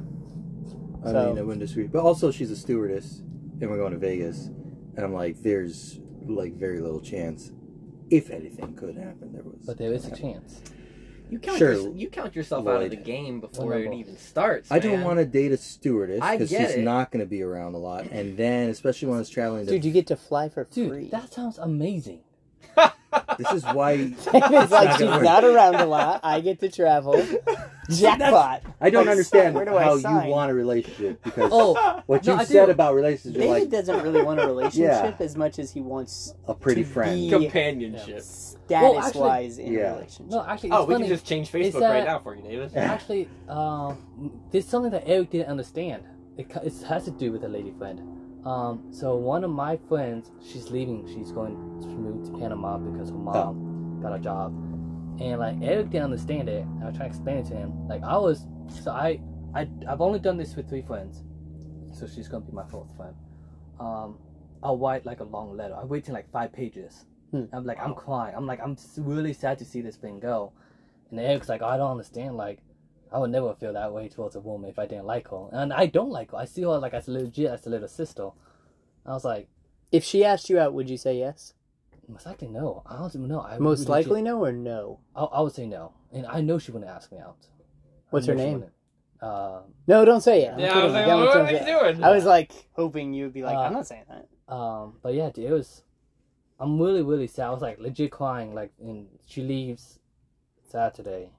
I 1.04 1.12
So- 1.12 1.30
mean, 1.30 1.38
I 1.40 1.42
wouldn't 1.42 1.60
disagree. 1.62 1.88
But 1.88 2.04
also, 2.04 2.32
she's 2.32 2.52
a 2.52 2.56
stewardess, 2.56 3.20
and 3.60 3.70
we're 3.70 3.78
going 3.78 3.94
to 3.94 4.00
Vegas, 4.00 4.48
and 4.96 5.00
I'm 5.00 5.14
like, 5.14 5.42
there's 5.42 6.00
like 6.26 6.54
very 6.54 6.80
little 6.80 7.02
chance, 7.02 7.52
if 8.10 8.30
anything 8.30 8.74
could 8.76 8.96
happen. 8.98 9.34
There 9.34 9.44
was, 9.44 9.66
But 9.66 9.78
there 9.78 9.92
is 9.92 10.06
a 10.06 10.16
chance. 10.16 10.62
You 11.32 11.40
count, 11.40 11.58
Sure, 11.58 11.74
your, 11.74 11.92
you 11.94 12.10
count 12.10 12.36
yourself 12.36 12.68
out 12.68 12.84
of 12.84 12.90
the 12.90 12.98
game 12.98 13.40
before 13.40 13.74
it 13.76 13.94
even 13.94 14.18
starts. 14.18 14.70
I 14.72 14.80
don't 14.80 15.04
want 15.04 15.18
to 15.20 15.26
date 15.26 15.52
a 15.54 15.58
stewardess 15.58 16.20
because 16.20 16.50
she's 16.50 16.60
it. 16.76 16.84
not 16.84 17.10
going 17.10 17.24
to 17.24 17.30
be 17.30 17.42
around 17.42 17.74
a 17.74 17.78
lot, 17.78 18.06
and 18.12 18.36
then 18.38 18.70
especially 18.70 19.08
when 19.08 19.16
I 19.16 19.20
was 19.20 19.30
traveling. 19.30 19.66
To, 19.66 19.72
Dude, 19.72 19.86
you 19.86 19.92
get 19.94 20.08
to 20.08 20.18
fly 20.18 20.50
for 20.50 20.66
Dude, 20.66 20.90
free. 20.90 21.08
that 21.10 21.34
sounds 21.34 21.58
amazing. 21.58 22.20
this 23.38 23.52
is 23.52 23.64
why 23.66 23.92
it's 24.22 24.28
like 24.72 24.98
she's 24.98 25.08
work. 25.08 25.24
not 25.24 25.44
around 25.46 25.76
a 25.76 25.86
lot. 25.86 26.20
I 26.24 26.42
get 26.42 26.60
to 26.60 26.70
travel. 26.70 27.14
Jackpot. 27.90 28.62
I 28.80 28.90
don't 28.90 29.06
Like, 29.06 29.12
understand 29.12 29.56
where 29.56 29.66
do 29.66 29.76
I 29.76 29.84
how 29.84 29.96
you 29.96 30.30
want 30.32 30.52
a 30.52 30.54
relationship 30.54 31.22
because 31.24 31.50
Oh, 31.54 32.02
what 32.06 32.26
no, 32.26 32.34
you 32.34 32.40
I 32.40 32.44
said 32.46 32.66
do. 32.68 32.72
about 32.72 32.96
relationships, 32.96 33.36
you're 33.44 33.54
David 33.54 33.62
like 33.64 33.70
doesn't 33.86 34.02
really 34.04 34.22
want 34.22 34.40
a 34.40 34.48
relationship 34.48 35.20
as 35.20 35.36
much 35.36 35.60
as 35.60 35.72
he 35.72 35.82
wants 35.82 36.34
a 36.48 36.54
pretty 36.54 36.84
to 36.84 36.90
friend. 36.90 37.16
be- 37.20 37.30
companionship. 37.30 38.24
Status 38.66 39.16
wise 39.16 39.58
in 39.58 39.74
yeah. 39.74 39.80
a 39.80 39.96
relationship. 39.96 40.32
no, 40.32 40.46
actually, 40.46 40.70
it's 40.70 40.78
Oh, 40.78 40.86
we 40.86 40.96
can 40.96 41.08
just 41.08 41.26
change 41.26 41.52
Facebook 41.52 41.80
that- 41.80 41.92
right 41.92 42.06
now 42.06 42.20
for 42.20 42.36
you, 42.36 42.42
David. 42.42 42.74
Actually, 42.76 43.28
um, 43.50 44.42
there's 44.52 44.68
something 44.68 44.92
that 44.92 45.04
Eric 45.06 45.32
didn't 45.32 45.48
understand. 45.48 46.04
It, 46.38 46.50
it 46.64 46.74
has 46.88 47.06
to 47.06 47.12
do 47.12 47.32
with 47.32 47.44
a 47.44 47.48
lady 47.50 47.72
friend. 47.78 48.00
Um, 48.46 48.88
so 48.92 49.16
one 49.16 49.44
of 49.44 49.52
my 49.52 49.78
friends, 49.88 50.32
she's 50.42 50.72
leaving. 50.72 51.06
She's 51.08 51.32
going 51.32 51.56
to 51.82 51.88
move 51.88 52.26
to 52.26 52.38
Panama 52.40 52.78
because 52.78 53.10
her 53.10 53.16
mom 53.16 54.00
got 54.02 54.16
a 54.16 54.20
job, 54.20 54.52
and 55.22 55.40
like 55.40 55.58
Eric 55.62 55.92
didn't 55.92 56.06
understand 56.06 56.50
it. 56.50 56.64
And 56.64 56.84
I 56.84 56.88
was 56.88 56.96
trying 56.98 57.10
to 57.12 57.16
explain 57.16 57.38
it 57.38 57.46
to 57.48 57.56
him. 57.56 57.88
Like 57.88 58.04
I 58.04 58.18
was, 58.18 58.48
so 58.84 58.92
I, 58.92 59.20
I, 59.54 59.68
I've 59.88 60.02
only 60.02 60.18
done 60.20 60.38
this 60.38 60.56
with 60.56 60.70
three 60.70 60.82
friends, 60.82 61.24
so 61.94 62.08
she's 62.08 62.28
gonna 62.28 62.46
be 62.46 62.52
my 62.52 62.66
fourth 62.66 62.96
friend. 62.96 63.14
Um, 63.80 64.18
I'll 64.64 64.78
write 64.78 65.06
like 65.06 65.20
a 65.20 65.24
long 65.26 65.56
letter. 65.56 65.76
I 65.76 65.84
waited 65.84 66.14
like 66.14 66.32
five 66.32 66.52
pages. 66.52 67.06
Hmm. 67.32 67.46
I'm 67.54 67.66
like, 67.66 67.80
I'm 67.82 67.94
crying. 67.96 68.36
I'm 68.36 68.46
like, 68.46 68.60
I'm 68.62 68.76
really 68.98 69.34
sad 69.34 69.58
to 69.60 69.66
see 69.66 69.82
this 69.82 69.96
thing 69.96 70.20
go. 70.20 70.52
And 71.10 71.20
Eric's 71.20 71.50
like, 71.50 71.62
I 71.62 71.78
don't 71.78 71.92
understand. 71.92 72.36
Like, 72.38 72.60
I 73.12 73.20
would 73.20 73.32
never 73.32 73.54
feel 73.56 73.74
that 73.74 73.94
way 73.94 74.08
towards 74.10 74.36
a 74.36 74.40
woman 74.40 74.70
if 74.70 74.78
I 74.80 74.86
didn't 74.86 75.06
like 75.06 75.30
her. 75.30 75.48
And 75.52 75.72
I 75.74 75.86
don't 75.86 76.12
like 76.12 76.32
her. 76.32 76.38
I 76.38 76.46
see 76.46 76.62
her 76.64 76.78
like 76.78 76.94
as 76.94 77.08
legit 77.08 77.50
as 77.52 77.66
a 77.66 77.70
little 77.70 77.88
sister. 77.88 78.30
I 79.06 79.12
was 79.14 79.26
like, 79.26 79.48
If 79.92 80.04
she 80.04 80.24
asked 80.24 80.50
you 80.50 80.60
out, 80.60 80.74
would 80.74 80.90
you 80.90 80.98
say 80.98 81.18
yes? 81.18 81.54
most 82.08 82.26
likely 82.26 82.50
no. 82.50 82.84
I 82.86 82.98
don't 82.98 83.16
know. 83.28 83.40
I 83.40 83.58
Most 83.58 83.80
would 83.80 83.90
likely 83.90 84.22
legit- 84.22 84.26
no 84.26 84.44
or 84.44 84.52
no? 84.52 85.00
I, 85.16 85.24
I 85.24 85.42
would 85.42 85.54
say 85.54 85.66
no. 85.66 85.94
And 86.12 86.26
I 86.26 86.42
know 86.42 86.60
she 86.60 86.72
wouldn't 86.74 86.92
ask 86.92 87.10
me 87.12 87.20
out. 87.20 87.38
What's 88.10 88.26
her 88.28 88.36
name? 88.36 88.66
Uh, 89.22 89.62
No, 89.88 90.04
don't 90.04 90.20
say 90.20 90.44
it. 90.44 90.52
I'm 90.54 90.60
Yeah, 90.60 90.78
I 90.78 90.84
was 90.84 90.94
like, 90.94 91.08
what 91.08 91.38
are 91.38 91.48
say 91.48 91.60
you 91.60 91.66
doing? 91.66 92.04
I 92.04 92.10
was 92.12 92.26
like 92.26 92.52
hoping 92.74 93.14
you 93.14 93.26
would 93.26 93.34
be 93.34 93.44
like, 93.44 93.56
Uh, 93.56 93.62
I'm 93.62 93.74
not 93.74 93.88
saying 93.88 94.04
that. 94.10 94.28
Um, 94.54 94.96
but 95.02 95.14
yeah, 95.14 95.30
dude, 95.30 95.46
it 95.46 95.54
was. 95.54 95.84
I'm 96.62 96.80
really, 96.80 97.02
really 97.02 97.28
sad. 97.28 97.48
I 97.48 97.50
was 97.52 97.62
like 97.62 97.80
legit 97.80 98.12
crying. 98.12 98.54
Like, 98.54 98.72
and 98.80 99.08
she 99.26 99.42
leaves 99.42 100.00
Saturday. 100.70 101.32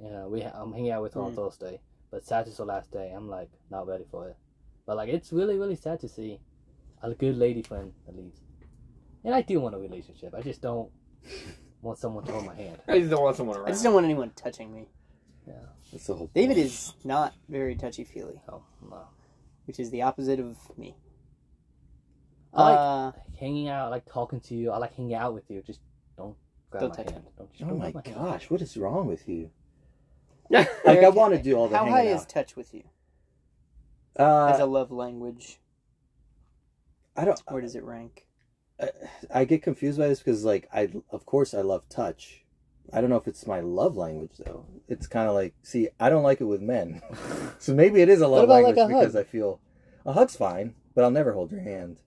Yeah, 0.00 0.26
we. 0.26 0.40
Ha- 0.42 0.52
I'm 0.54 0.72
hanging 0.72 0.92
out 0.92 1.02
with 1.02 1.14
her 1.14 1.20
on 1.20 1.32
Mm. 1.32 1.36
Thursday, 1.36 1.80
but 2.10 2.24
Saturday's 2.24 2.56
the 2.58 2.64
last 2.64 2.90
day. 2.92 3.10
I'm 3.14 3.28
like 3.28 3.50
not 3.70 3.86
ready 3.88 4.04
for 4.10 4.28
it. 4.28 4.36
But 4.86 4.96
like, 4.96 5.08
it's 5.08 5.32
really, 5.32 5.58
really 5.58 5.76
sad 5.76 6.00
to 6.00 6.08
see 6.08 6.38
a 7.02 7.12
good 7.12 7.36
lady 7.36 7.62
friend 7.62 7.92
that 8.06 8.16
leaves. 8.16 8.40
And 9.24 9.34
I 9.34 9.42
do 9.42 9.60
want 9.60 9.74
a 9.74 9.78
relationship. 9.78 10.32
I 10.34 10.40
just 10.42 10.62
don't 10.62 10.90
want 11.82 11.98
someone 11.98 12.24
to 12.24 12.32
hold 12.32 12.46
my 12.46 12.54
hand. 12.54 12.78
I 12.88 12.98
just 13.00 13.10
don't 13.10 13.22
want 13.22 13.36
someone 13.36 13.56
around. 13.56 13.66
I 13.68 13.70
just 13.72 13.82
don't 13.82 13.94
want 13.94 14.04
anyone 14.04 14.30
touching 14.36 14.72
me. 14.72 14.88
Yeah, 15.46 15.54
That's 15.92 16.06
the 16.06 16.14
whole 16.14 16.30
David 16.34 16.54
point. 16.56 16.66
is 16.66 16.92
not 17.04 17.34
very 17.48 17.74
touchy 17.74 18.04
feely, 18.04 18.40
Oh 18.48 18.62
no. 18.88 19.00
which 19.66 19.80
is 19.80 19.90
the 19.90 20.02
opposite 20.02 20.38
of 20.38 20.56
me. 20.78 20.94
I 22.54 22.62
like 22.70 22.78
Uh, 22.78 23.12
hanging 23.38 23.68
out. 23.68 23.86
I 23.86 23.88
like 23.88 24.06
talking 24.06 24.40
to 24.40 24.54
you. 24.54 24.70
I 24.70 24.78
like 24.78 24.94
hanging 24.94 25.14
out 25.14 25.34
with 25.34 25.44
you. 25.50 25.62
Just 25.62 25.80
don't 26.16 26.36
grab 26.70 26.80
Don't 26.82 26.90
my 26.98 27.04
touch 27.04 27.12
hand. 27.12 27.24
Don't 27.36 27.52
just 27.52 27.64
Oh 27.64 27.68
don't 27.68 27.78
my 27.78 27.90
grab 27.90 28.06
hand. 28.06 28.16
gosh, 28.18 28.50
what 28.50 28.62
is 28.62 28.76
wrong 28.76 29.06
with 29.06 29.28
you? 29.28 29.50
Yeah. 30.50 30.66
Like 30.84 31.00
I 31.00 31.08
want 31.10 31.34
to 31.34 31.42
do 31.42 31.54
all 31.56 31.68
the 31.68 31.76
how 31.76 31.84
hanging 31.84 31.96
high 31.98 32.12
is 32.14 32.22
out. 32.22 32.28
touch 32.30 32.56
with 32.56 32.72
you 32.72 32.84
Uh, 34.18 34.46
as 34.46 34.60
a 34.60 34.66
love 34.66 34.90
language, 34.90 35.58
I 37.16 37.24
don't. 37.24 37.40
Where 37.48 37.60
does 37.60 37.74
it 37.74 37.84
rank? 37.84 38.26
I 39.34 39.44
get 39.44 39.62
confused 39.62 39.98
by 39.98 40.06
this 40.06 40.20
because, 40.20 40.44
like, 40.44 40.68
I 40.72 40.88
of 41.10 41.26
course 41.26 41.52
I 41.52 41.62
love 41.62 41.82
touch. 41.88 42.44
I 42.92 43.00
don't 43.00 43.10
know 43.10 43.16
if 43.16 43.26
it's 43.28 43.46
my 43.46 43.60
love 43.60 43.96
language 43.96 44.36
though. 44.38 44.64
It's 44.86 45.06
kind 45.08 45.28
of 45.28 45.34
like, 45.34 45.54
see, 45.62 45.88
I 46.00 46.08
don't 46.10 46.22
like 46.22 46.40
it 46.40 46.44
with 46.44 46.62
men, 46.62 47.02
so 47.58 47.74
maybe 47.74 48.00
it 48.00 48.08
is 48.08 48.20
a 48.20 48.28
love 48.28 48.44
about, 48.44 48.62
like, 48.62 48.76
language 48.76 48.84
a 48.84 48.88
because 49.00 49.16
I 49.16 49.24
feel 49.24 49.60
a 50.06 50.12
hug's 50.12 50.36
fine, 50.36 50.74
but 50.94 51.02
I'll 51.04 51.10
never 51.10 51.32
hold 51.32 51.50
your 51.50 51.60
hand. 51.60 51.98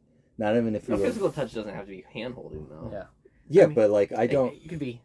Not 0.42 0.58
even 0.58 0.76
if 0.76 0.90
No, 0.90 0.96
you. 0.96 1.02
Were, 1.02 1.08
physical 1.08 1.32
touch 1.32 1.54
doesn't 1.54 1.72
have 1.72 1.86
to 1.86 1.92
be 1.92 2.04
hand 2.12 2.34
holding 2.34 2.68
though. 2.68 2.90
Yeah. 2.92 3.04
yeah, 3.48 3.64
I 3.64 3.66
mean, 3.68 3.76
but 3.76 3.92
like 3.92 4.12
I 4.12 4.26
don't. 4.26 4.56
It, 4.56 4.70
could 4.70 4.80
be, 4.80 5.00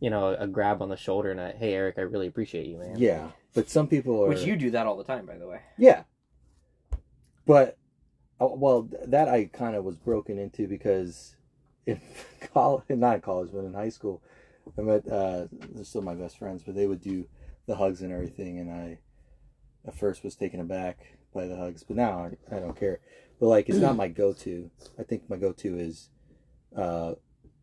you 0.00 0.08
know, 0.08 0.34
a 0.34 0.46
grab 0.46 0.80
on 0.80 0.88
the 0.88 0.96
shoulder 0.96 1.30
and 1.30 1.38
a 1.38 1.50
hey 1.50 1.74
Eric, 1.74 1.96
I 1.98 2.00
really 2.00 2.26
appreciate 2.26 2.66
you, 2.66 2.78
man. 2.78 2.96
Yeah, 2.96 3.28
but 3.52 3.68
some 3.68 3.86
people 3.86 4.24
are. 4.24 4.28
Which 4.28 4.44
you 4.44 4.56
do 4.56 4.70
that 4.70 4.86
all 4.86 4.96
the 4.96 5.04
time, 5.04 5.26
by 5.26 5.36
the 5.36 5.46
way. 5.46 5.60
Yeah. 5.76 6.04
But, 7.44 7.76
oh, 8.40 8.54
well, 8.54 8.88
that 9.08 9.28
I 9.28 9.44
kind 9.44 9.76
of 9.76 9.84
was 9.84 9.96
broken 9.96 10.38
into 10.38 10.66
because 10.66 11.36
in 11.84 12.00
college, 12.54 12.84
not 12.88 13.16
in 13.16 13.20
college, 13.20 13.50
but 13.52 13.64
in 13.64 13.74
high 13.74 13.90
school, 13.90 14.22
I 14.78 14.80
met, 14.80 15.06
uh, 15.06 15.48
they're 15.74 15.84
still 15.84 16.00
my 16.00 16.14
best 16.14 16.38
friends, 16.38 16.62
but 16.64 16.74
they 16.74 16.86
would 16.86 17.02
do 17.02 17.26
the 17.66 17.74
hugs 17.74 18.00
and 18.00 18.10
everything. 18.10 18.58
And 18.58 18.70
I, 18.70 18.98
at 19.86 19.98
first, 19.98 20.24
was 20.24 20.34
taken 20.34 20.60
aback 20.60 21.18
by 21.34 21.46
the 21.46 21.56
hugs, 21.56 21.82
but 21.82 21.96
now 21.96 22.30
I, 22.50 22.56
I 22.56 22.60
don't 22.60 22.78
care. 22.78 23.00
But, 23.42 23.48
like, 23.48 23.68
it's 23.68 23.78
not 23.78 23.96
my 24.02 24.06
go 24.06 24.32
to. 24.32 24.70
I 25.00 25.02
think 25.02 25.28
my 25.28 25.36
go 25.36 25.50
to 25.50 25.76
is 25.76 26.10
uh, 26.76 27.14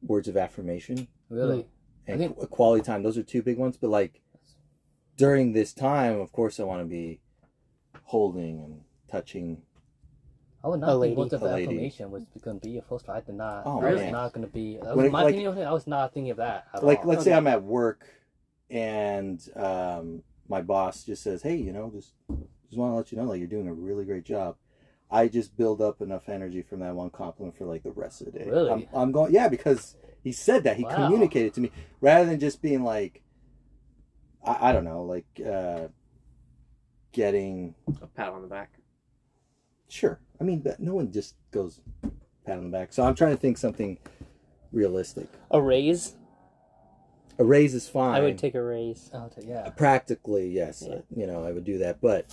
words 0.01 0.27
of 0.27 0.35
affirmation 0.35 1.07
Really. 1.29 1.67
I 2.05 2.17
think- 2.17 2.37
quality 2.49 2.83
time. 2.83 3.01
Those 3.01 3.17
are 3.17 3.23
two 3.23 3.41
big 3.41 3.57
ones. 3.57 3.77
But, 3.77 3.89
like, 3.89 4.19
during 5.15 5.53
this 5.53 5.71
time, 5.71 6.19
of 6.19 6.33
course, 6.33 6.59
I 6.59 6.63
want 6.63 6.81
to 6.81 6.85
be 6.85 7.21
holding 8.03 8.59
and 8.61 8.81
touching 9.09 9.61
I 10.61 10.67
would 10.67 10.81
not 10.81 10.97
lady. 10.97 11.11
think 11.11 11.19
words 11.19 11.33
of 11.33 11.43
affirmation 11.43 12.11
was 12.11 12.25
going 12.43 12.59
to 12.59 12.65
be 12.65 12.71
your 12.73 12.81
first. 12.83 13.07
I 13.07 13.21
did 13.21 13.35
not. 13.35 13.63
Oh, 13.65 13.79
I 13.79 13.93
was 13.93 14.01
man. 14.01 14.11
not 14.11 14.33
going 14.33 14.45
to 14.45 14.51
be. 14.51 14.79
That 14.83 14.97
was 14.97 15.05
it- 15.05 15.11
my 15.13 15.23
like- 15.23 15.33
opinion. 15.33 15.65
I 15.65 15.71
was 15.71 15.87
not 15.87 16.13
thinking 16.13 16.31
of 16.31 16.37
that. 16.37 16.67
At 16.73 16.83
like 16.83 16.99
all. 16.99 17.05
let's 17.05 17.23
say 17.23 17.31
I'm 17.31 17.47
at 17.47 17.63
work 17.63 18.05
and 18.69 19.39
um, 19.55 20.23
my 20.49 20.61
boss 20.61 21.05
just 21.05 21.23
says, 21.23 21.41
"Hey, 21.41 21.55
you 21.55 21.71
know, 21.71 21.89
just 21.95 22.15
just 22.67 22.77
want 22.77 22.91
to 22.91 22.97
let 22.97 23.13
you 23.13 23.17
know, 23.17 23.23
like 23.23 23.39
you're 23.39 23.47
doing 23.47 23.69
a 23.69 23.73
really 23.73 24.03
great 24.03 24.25
job." 24.25 24.57
I 25.11 25.27
just 25.27 25.57
build 25.57 25.81
up 25.81 26.01
enough 26.01 26.29
energy 26.29 26.61
from 26.61 26.81
that 26.81 26.93
one 26.95 27.09
compliment 27.09 27.57
for 27.57 27.65
like 27.65 27.83
the 27.83 27.91
rest 27.91 28.21
of 28.21 28.31
the 28.31 28.39
day. 28.39 28.45
Really? 28.49 28.71
I'm, 28.71 28.87
I'm 28.93 29.11
going, 29.11 29.33
yeah, 29.33 29.47
because 29.47 29.95
he 30.23 30.31
said 30.31 30.63
that 30.65 30.77
he 30.77 30.83
Wow. 30.83 30.95
communicated 31.07 31.53
to 31.55 31.61
me 31.61 31.71
rather 32.01 32.25
than 32.29 32.39
just 32.39 32.61
being 32.61 32.83
like, 32.83 33.21
I, 34.45 34.69
I 34.69 34.71
don't 34.71 34.83
know, 34.83 35.03
like 35.03 35.25
uh, 35.45 35.87
getting 37.11 37.75
A 38.01 38.07
pat 38.07 38.29
on 38.29 38.41
the 38.41 38.47
back. 38.47 38.71
sure. 39.87 40.19
I 40.39 40.43
mean, 40.43 40.59
but 40.59 40.79
no 40.79 40.93
one 40.95 41.11
just 41.11 41.35
goes 41.51 41.81
pat 42.45 42.57
on 42.57 42.65
the 42.65 42.77
back. 42.77 42.93
So 42.93 43.03
I'm 43.03 43.15
trying 43.15 43.31
to 43.31 43.37
think 43.37 43.57
something 43.57 43.97
realistic. 44.71 45.27
A 45.51 45.61
raise? 45.61 46.13
A 47.39 47.43
raise 47.43 47.73
is 47.73 47.87
fine. 47.89 48.15
I 48.15 48.19
would 48.21 48.37
take 48.37 48.53
a 48.55 48.61
raise. 48.61 49.09
I'll 49.13 49.29
take- 49.29 49.47
yeah. 49.47 49.69
practically 49.69 50.49
yes 50.49 50.83
Yeah. 50.87 50.99
you 51.15 51.25
know 51.25 51.43
i 51.43 51.51
would 51.51 51.63
do 51.63 51.77
that 51.79 52.01
but 52.01 52.25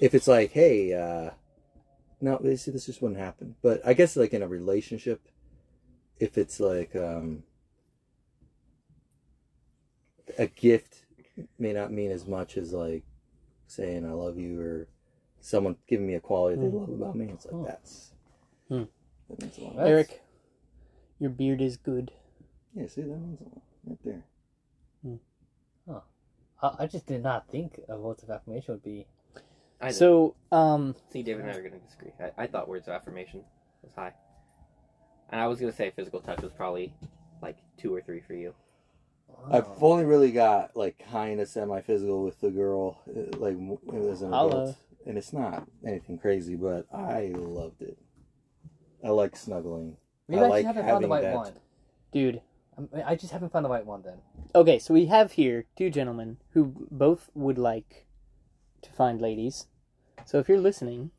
if 0.00 0.12
it's 0.14 0.26
like 0.28 0.50
hey 0.50 0.92
uh 0.92 1.30
no 2.24 2.38
this, 2.42 2.64
this 2.64 2.86
just 2.86 3.02
wouldn't 3.02 3.20
happen 3.20 3.54
but 3.62 3.80
i 3.86 3.92
guess 3.92 4.16
like 4.16 4.32
in 4.32 4.42
a 4.42 4.48
relationship 4.48 5.20
if 6.18 6.38
it's 6.38 6.58
like 6.58 6.96
um 6.96 7.42
a 10.38 10.46
gift 10.46 11.04
may 11.58 11.72
not 11.72 11.92
mean 11.92 12.10
as 12.10 12.26
much 12.26 12.56
as 12.56 12.72
like 12.72 13.04
saying 13.66 14.04
i 14.08 14.12
love 14.12 14.38
you 14.38 14.60
or 14.60 14.88
someone 15.40 15.76
giving 15.86 16.06
me 16.06 16.14
a 16.14 16.20
quality 16.20 16.56
they 16.60 16.68
Hmm. 16.68 16.76
love 16.78 16.88
about 16.88 17.14
me 17.16 17.26
it's 17.30 17.44
like 17.46 17.54
Hmm. 17.54 17.64
that's 17.64 18.12
Hmm. 18.68 18.84
that 19.28 19.40
means. 19.40 19.56
That's- 19.56 19.88
Eric, 19.88 20.22
your 21.18 21.30
beard 21.30 21.60
is 21.60 21.76
good. 21.76 22.10
yeah 22.74 22.86
see 22.86 23.02
that 23.02 23.08
one's 23.18 23.40
right 23.86 23.98
there 24.04 24.24
I, 26.62 26.84
I 26.84 26.86
just 26.86 27.04
did 27.06 27.22
not 27.22 27.48
think 27.50 27.78
a 27.88 27.98
vote 27.98 28.22
of 28.22 28.30
affirmation 28.30 28.72
would 28.74 28.82
be. 28.82 29.06
I 29.80 29.90
so, 29.90 30.34
So, 30.50 30.56
um, 30.56 30.96
see, 31.10 31.22
David 31.22 31.42
and 31.42 31.50
I 31.50 31.54
are 31.54 31.60
going 31.60 31.72
to 31.74 31.78
disagree. 31.78 32.12
I, 32.20 32.44
I 32.44 32.46
thought 32.46 32.68
words 32.68 32.88
of 32.88 32.94
affirmation 32.94 33.42
was 33.82 33.92
high, 33.94 34.12
and 35.30 35.40
I 35.40 35.46
was 35.46 35.58
going 35.60 35.70
to 35.70 35.76
say 35.76 35.90
physical 35.90 36.20
touch 36.20 36.40
was 36.42 36.52
probably 36.52 36.94
like 37.42 37.56
two 37.76 37.94
or 37.94 38.00
three 38.00 38.20
for 38.20 38.34
you. 38.34 38.54
I've 39.50 39.66
only 39.82 40.04
really 40.04 40.32
got 40.32 40.74
like 40.76 41.04
kind 41.10 41.40
of 41.40 41.48
semi-physical 41.48 42.24
with 42.24 42.40
the 42.40 42.50
girl, 42.50 43.00
uh, 43.10 43.36
like 43.38 43.56
as 44.10 44.22
an 44.22 44.30
Holla. 44.30 44.48
adult, 44.62 44.76
and 45.06 45.18
it's 45.18 45.32
not 45.32 45.66
anything 45.86 46.18
crazy, 46.18 46.54
but 46.56 46.86
I 46.94 47.32
loved 47.36 47.82
it. 47.82 47.98
I 49.04 49.08
like 49.10 49.36
snuggling. 49.36 49.96
Maybe 50.28 50.40
I 50.40 50.44
I, 50.46 50.48
like 50.48 50.64
haven't 50.64 50.86
found 50.86 51.04
the 51.04 51.08
having 51.08 51.10
right 51.10 51.22
that- 51.22 51.34
one. 51.36 51.52
dude. 52.12 52.40
I'm- 52.76 52.88
I 53.06 53.14
just 53.14 53.32
haven't 53.32 53.52
found 53.52 53.64
the 53.64 53.68
right 53.68 53.84
one 53.86 54.02
then. 54.02 54.18
Okay, 54.54 54.78
so 54.80 54.94
we 54.94 55.06
have 55.06 55.32
here 55.32 55.66
two 55.76 55.90
gentlemen 55.90 56.38
who 56.54 56.88
both 56.90 57.28
would 57.34 57.58
like 57.58 58.06
to 58.84 58.90
find 58.92 59.20
ladies. 59.20 59.66
So 60.24 60.38
if 60.38 60.48
you're 60.48 60.60
listening 60.60 61.10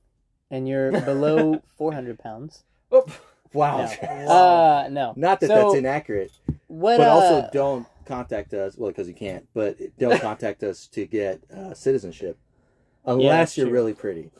and 0.49 0.67
you're 0.67 0.91
below 0.91 1.61
400 1.77 2.17
pounds, 2.19 2.63
Oop. 2.93 3.11
Wow. 3.53 3.77
no. 3.77 3.85
Uh, 4.29 4.87
no. 4.91 5.13
not 5.15 5.39
that 5.39 5.47
So, 5.47 5.55
that's 5.55 5.75
inaccurate, 5.75 6.31
What, 6.67 6.97
but 6.97 7.07
also 7.07 7.35
uh, 7.39 7.49
don't 7.51 7.87
contact 8.05 8.53
us. 8.53 8.77
Well, 8.77 8.91
because 8.91 9.07
you 9.07 9.13
can't, 9.13 9.47
but 9.53 9.77
don't 9.97 10.19
contact 10.29 10.63
us 10.63 10.87
to 10.87 11.05
get 11.05 11.41
uh, 11.55 11.73
citizenship 11.73 12.37
unless 13.05 13.29
that's 13.49 13.57
you're 13.57 13.67
true. 13.67 13.73
really 13.73 13.93
pretty, 13.93 14.31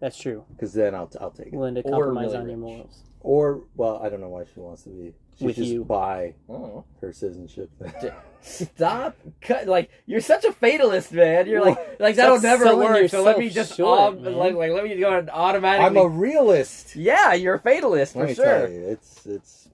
That's 0.00 0.18
true. 0.18 0.44
because 0.50 0.72
then 0.72 0.94
I'll 0.94 1.10
I'll 1.20 1.30
take 1.30 1.48
it. 1.48 1.52
Willing 1.54 1.76
to 1.76 1.82
Or 1.82 1.90
compromise 1.92 2.24
really 2.26 2.36
on 2.36 2.42
your 2.48 2.56
rich. 2.58 2.58
morals. 2.58 3.02
Or 3.20 3.62
well, 3.76 4.00
I 4.02 4.08
don't 4.10 4.20
know 4.20 4.28
why 4.28 4.44
she 4.44 4.60
wants 4.60 4.82
to 4.84 4.90
be. 4.90 5.14
She 5.38 5.44
With 5.44 5.56
just 5.56 5.70
you. 5.70 5.84
buy 5.84 6.34
Oh. 6.48 6.84
her 7.00 7.12
citizenship. 7.12 7.70
Stop! 8.40 9.16
Cut! 9.40 9.66
Like 9.68 9.88
you're 10.06 10.20
such 10.20 10.44
a 10.44 10.52
fatalist, 10.52 11.12
man. 11.12 11.46
You're 11.46 11.64
like, 11.64 11.78
like 12.00 12.16
that'll 12.16 12.38
Stop 12.38 12.60
never 12.60 12.76
work. 12.76 13.08
So 13.08 13.22
let 13.22 13.38
me 13.38 13.48
just 13.48 13.76
short, 13.76 14.00
um, 14.00 14.24
like, 14.24 14.54
like 14.54 14.72
let 14.72 14.82
me 14.84 14.96
go 14.98 15.16
and 15.16 15.30
automatically. 15.30 15.86
I'm 15.86 15.96
a 15.96 16.08
realist. 16.08 16.96
yeah, 16.96 17.34
you're 17.34 17.54
a 17.54 17.58
fatalist 17.60 18.16
Let 18.16 18.22
for 18.22 18.28
me 18.28 18.34
sure. 18.34 18.44
tell 18.44 18.70
you, 18.70 18.80
it's 18.88 19.26
it's 19.26 19.68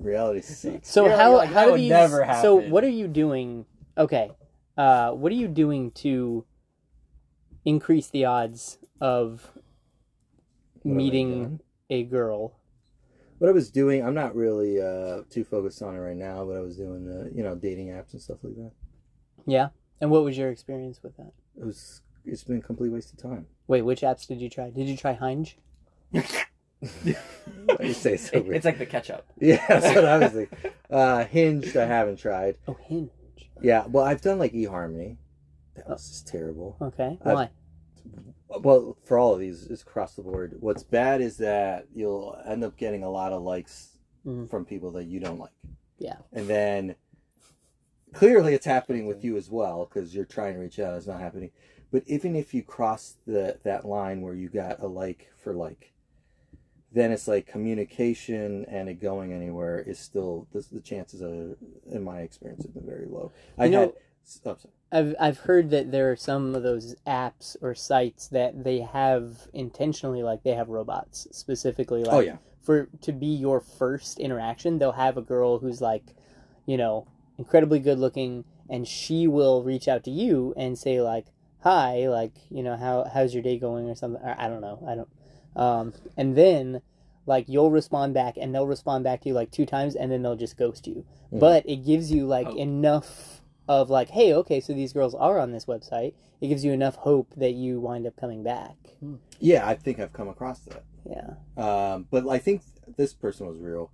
reality 0.00 0.40
sucks. 0.40 0.90
So 0.90 1.04
You're- 1.04 1.16
how 1.16 1.36
like, 1.36 1.50
how 1.50 1.66
do 1.66 1.70
would 1.72 1.80
these? 1.80 1.90
never 1.90 2.26
So 2.42 2.54
what 2.56 2.82
are 2.82 2.88
you 2.88 3.06
doing? 3.06 3.64
Okay, 3.96 4.30
uh, 4.76 5.12
what 5.12 5.30
are 5.30 5.36
you 5.36 5.48
doing 5.48 5.90
to 5.92 6.44
increase 7.64 8.08
the 8.08 8.24
odds 8.24 8.78
of 9.00 9.52
What 10.82 10.94
meeting 10.96 11.60
a 11.90 12.02
girl. 12.04 12.58
What 13.38 13.48
I 13.48 13.52
was 13.52 13.70
doing, 13.70 14.04
I'm 14.04 14.14
not 14.14 14.34
really 14.34 14.80
uh, 14.80 15.22
too 15.30 15.44
focused 15.44 15.82
on 15.82 15.94
it 15.94 15.98
right 15.98 16.16
now, 16.16 16.44
but 16.44 16.56
I 16.56 16.60
was 16.60 16.76
doing 16.76 17.04
the, 17.04 17.30
you 17.34 17.42
know, 17.42 17.54
dating 17.54 17.88
apps 17.88 18.12
and 18.12 18.20
stuff 18.22 18.38
like 18.42 18.56
that. 18.56 18.72
Yeah. 19.46 19.68
And 20.00 20.10
what 20.10 20.24
was 20.24 20.36
your 20.38 20.50
experience 20.50 21.02
with 21.02 21.16
that? 21.18 21.32
It 21.58 21.64
was, 21.64 22.00
it's 22.24 22.44
been 22.44 22.58
a 22.58 22.62
complete 22.62 22.90
waste 22.90 23.12
of 23.12 23.18
time. 23.18 23.46
Wait, 23.66 23.82
which 23.82 24.00
apps 24.00 24.26
did 24.26 24.40
you 24.40 24.48
try? 24.48 24.70
Did 24.70 24.88
you 24.88 24.96
try 24.96 25.12
Hinge? 25.12 25.58
you 26.12 27.92
say 27.92 28.16
so 28.16 28.36
It- 28.36 28.44
weird. 28.44 28.56
it's 28.56 28.64
like 28.64 28.78
the 28.78 28.86
ketchup. 28.86 29.26
Yeah, 29.40 29.64
that's 29.68 29.94
what 29.94 30.04
I 30.04 30.18
was 30.18 30.32
thinking. 30.32 30.58
Uh, 30.90 31.24
Hinged, 31.24 31.76
I 31.76 31.84
haven't 31.86 32.16
tried. 32.18 32.56
Oh, 32.66 32.76
Hinge. 32.84 33.10
Yeah, 33.62 33.84
well, 33.86 34.04
I've 34.04 34.20
done 34.22 34.38
like 34.38 34.52
eHarmony. 34.52 35.16
That 35.76 35.88
was 35.88 36.08
just 36.08 36.26
terrible. 36.28 36.76
Okay. 36.80 37.18
I've- 37.24 37.34
Why? 37.34 37.50
Well, 38.48 38.96
for 39.04 39.18
all 39.18 39.34
of 39.34 39.40
these, 39.40 39.66
it's 39.66 39.82
across 39.82 40.14
the 40.14 40.22
board. 40.22 40.56
What's 40.60 40.82
bad 40.82 41.20
is 41.20 41.36
that 41.38 41.86
you'll 41.94 42.38
end 42.46 42.64
up 42.64 42.76
getting 42.76 43.02
a 43.02 43.10
lot 43.10 43.32
of 43.32 43.42
likes 43.42 43.98
Mhm. 44.24 44.48
from 44.48 44.64
people 44.64 44.90
that 44.92 45.04
you 45.04 45.20
don't 45.20 45.38
like. 45.38 45.52
Yeah. 45.98 46.18
And 46.32 46.46
then 46.48 46.94
clearly 48.12 48.54
it's 48.54 48.66
happening 48.66 49.06
with 49.06 49.24
you 49.24 49.36
as 49.36 49.50
well 49.50 49.84
because 49.86 50.14
you're 50.14 50.24
trying 50.24 50.54
to 50.54 50.60
reach 50.60 50.78
out. 50.78 50.96
It's 50.96 51.06
not 51.06 51.20
happening. 51.20 51.50
But 51.90 52.02
even 52.06 52.34
if 52.34 52.52
you 52.54 52.62
cross 52.62 53.16
the 53.26 53.58
that 53.62 53.84
line 53.84 54.20
where 54.20 54.34
you 54.34 54.48
got 54.48 54.80
a 54.80 54.86
like 54.86 55.30
for 55.36 55.54
like, 55.54 55.92
then 56.92 57.12
it's 57.12 57.28
like 57.28 57.46
communication 57.46 58.64
and 58.66 58.88
it 58.88 58.94
going 59.00 59.32
anywhere 59.32 59.78
is 59.80 59.98
still 59.98 60.46
the, 60.52 60.66
the 60.72 60.80
chances 60.80 61.22
are, 61.22 61.56
in 61.90 62.02
my 62.02 62.20
experience, 62.22 62.64
have 62.64 62.74
been 62.74 62.86
very 62.86 63.06
low. 63.06 63.32
I 63.58 63.66
You 63.66 63.70
know- 63.70 63.80
had. 63.80 63.92
Oh, 64.44 64.56
sorry. 64.56 64.72
I've 64.92 65.14
I've 65.18 65.38
heard 65.38 65.70
that 65.70 65.90
there 65.90 66.10
are 66.12 66.16
some 66.16 66.54
of 66.54 66.62
those 66.62 66.94
apps 67.06 67.56
or 67.60 67.74
sites 67.74 68.28
that 68.28 68.62
they 68.64 68.80
have 68.80 69.48
intentionally 69.52 70.22
like 70.22 70.42
they 70.44 70.54
have 70.54 70.68
robots 70.68 71.26
specifically 71.32 72.04
like 72.04 72.14
oh 72.14 72.20
yeah. 72.20 72.36
for 72.62 72.88
to 73.02 73.12
be 73.12 73.26
your 73.26 73.60
first 73.60 74.20
interaction 74.20 74.78
they'll 74.78 74.92
have 74.92 75.16
a 75.16 75.22
girl 75.22 75.58
who's 75.58 75.80
like 75.80 76.14
you 76.66 76.76
know 76.76 77.06
incredibly 77.38 77.78
good 77.80 77.98
looking 77.98 78.44
and 78.70 78.86
she 78.86 79.26
will 79.26 79.62
reach 79.64 79.88
out 79.88 80.04
to 80.04 80.10
you 80.10 80.54
and 80.56 80.78
say 80.78 81.00
like 81.00 81.26
hi 81.60 82.06
like 82.08 82.32
you 82.50 82.62
know 82.62 82.76
how 82.76 83.04
how's 83.12 83.34
your 83.34 83.42
day 83.42 83.58
going 83.58 83.88
or 83.90 83.94
something 83.96 84.22
or, 84.22 84.36
I 84.38 84.48
don't 84.48 84.60
know 84.60 84.78
I 84.86 84.94
don't 84.94 85.08
um 85.56 85.94
and 86.16 86.36
then 86.36 86.80
like 87.26 87.46
you'll 87.48 87.72
respond 87.72 88.14
back 88.14 88.36
and 88.40 88.54
they'll 88.54 88.66
respond 88.68 89.02
back 89.02 89.22
to 89.22 89.28
you 89.30 89.34
like 89.34 89.50
two 89.50 89.66
times 89.66 89.96
and 89.96 90.12
then 90.12 90.22
they'll 90.22 90.36
just 90.36 90.56
ghost 90.56 90.86
you 90.86 91.04
Mhm. 91.32 91.40
but 91.40 91.68
it 91.68 91.84
gives 91.84 92.12
you 92.12 92.24
like 92.26 92.46
Oh. 92.46 92.54
enough 92.56 93.35
of 93.68 93.90
like 93.90 94.10
hey 94.10 94.32
okay 94.32 94.60
so 94.60 94.72
these 94.72 94.92
girls 94.92 95.14
are 95.14 95.38
on 95.38 95.50
this 95.52 95.64
website 95.66 96.14
it 96.40 96.48
gives 96.48 96.64
you 96.64 96.72
enough 96.72 96.94
hope 96.96 97.32
that 97.36 97.52
you 97.52 97.80
wind 97.80 98.06
up 98.06 98.16
coming 98.16 98.42
back 98.42 98.76
Yeah, 99.40 99.66
I 99.66 99.74
think 99.74 99.98
I've 99.98 100.12
come 100.12 100.28
across 100.28 100.60
that. 100.60 100.84
yeah 101.08 101.34
Um, 101.56 102.06
but 102.10 102.28
I 102.28 102.38
think 102.38 102.62
this 102.96 103.12
person 103.12 103.46
was 103.46 103.58
real. 103.58 103.90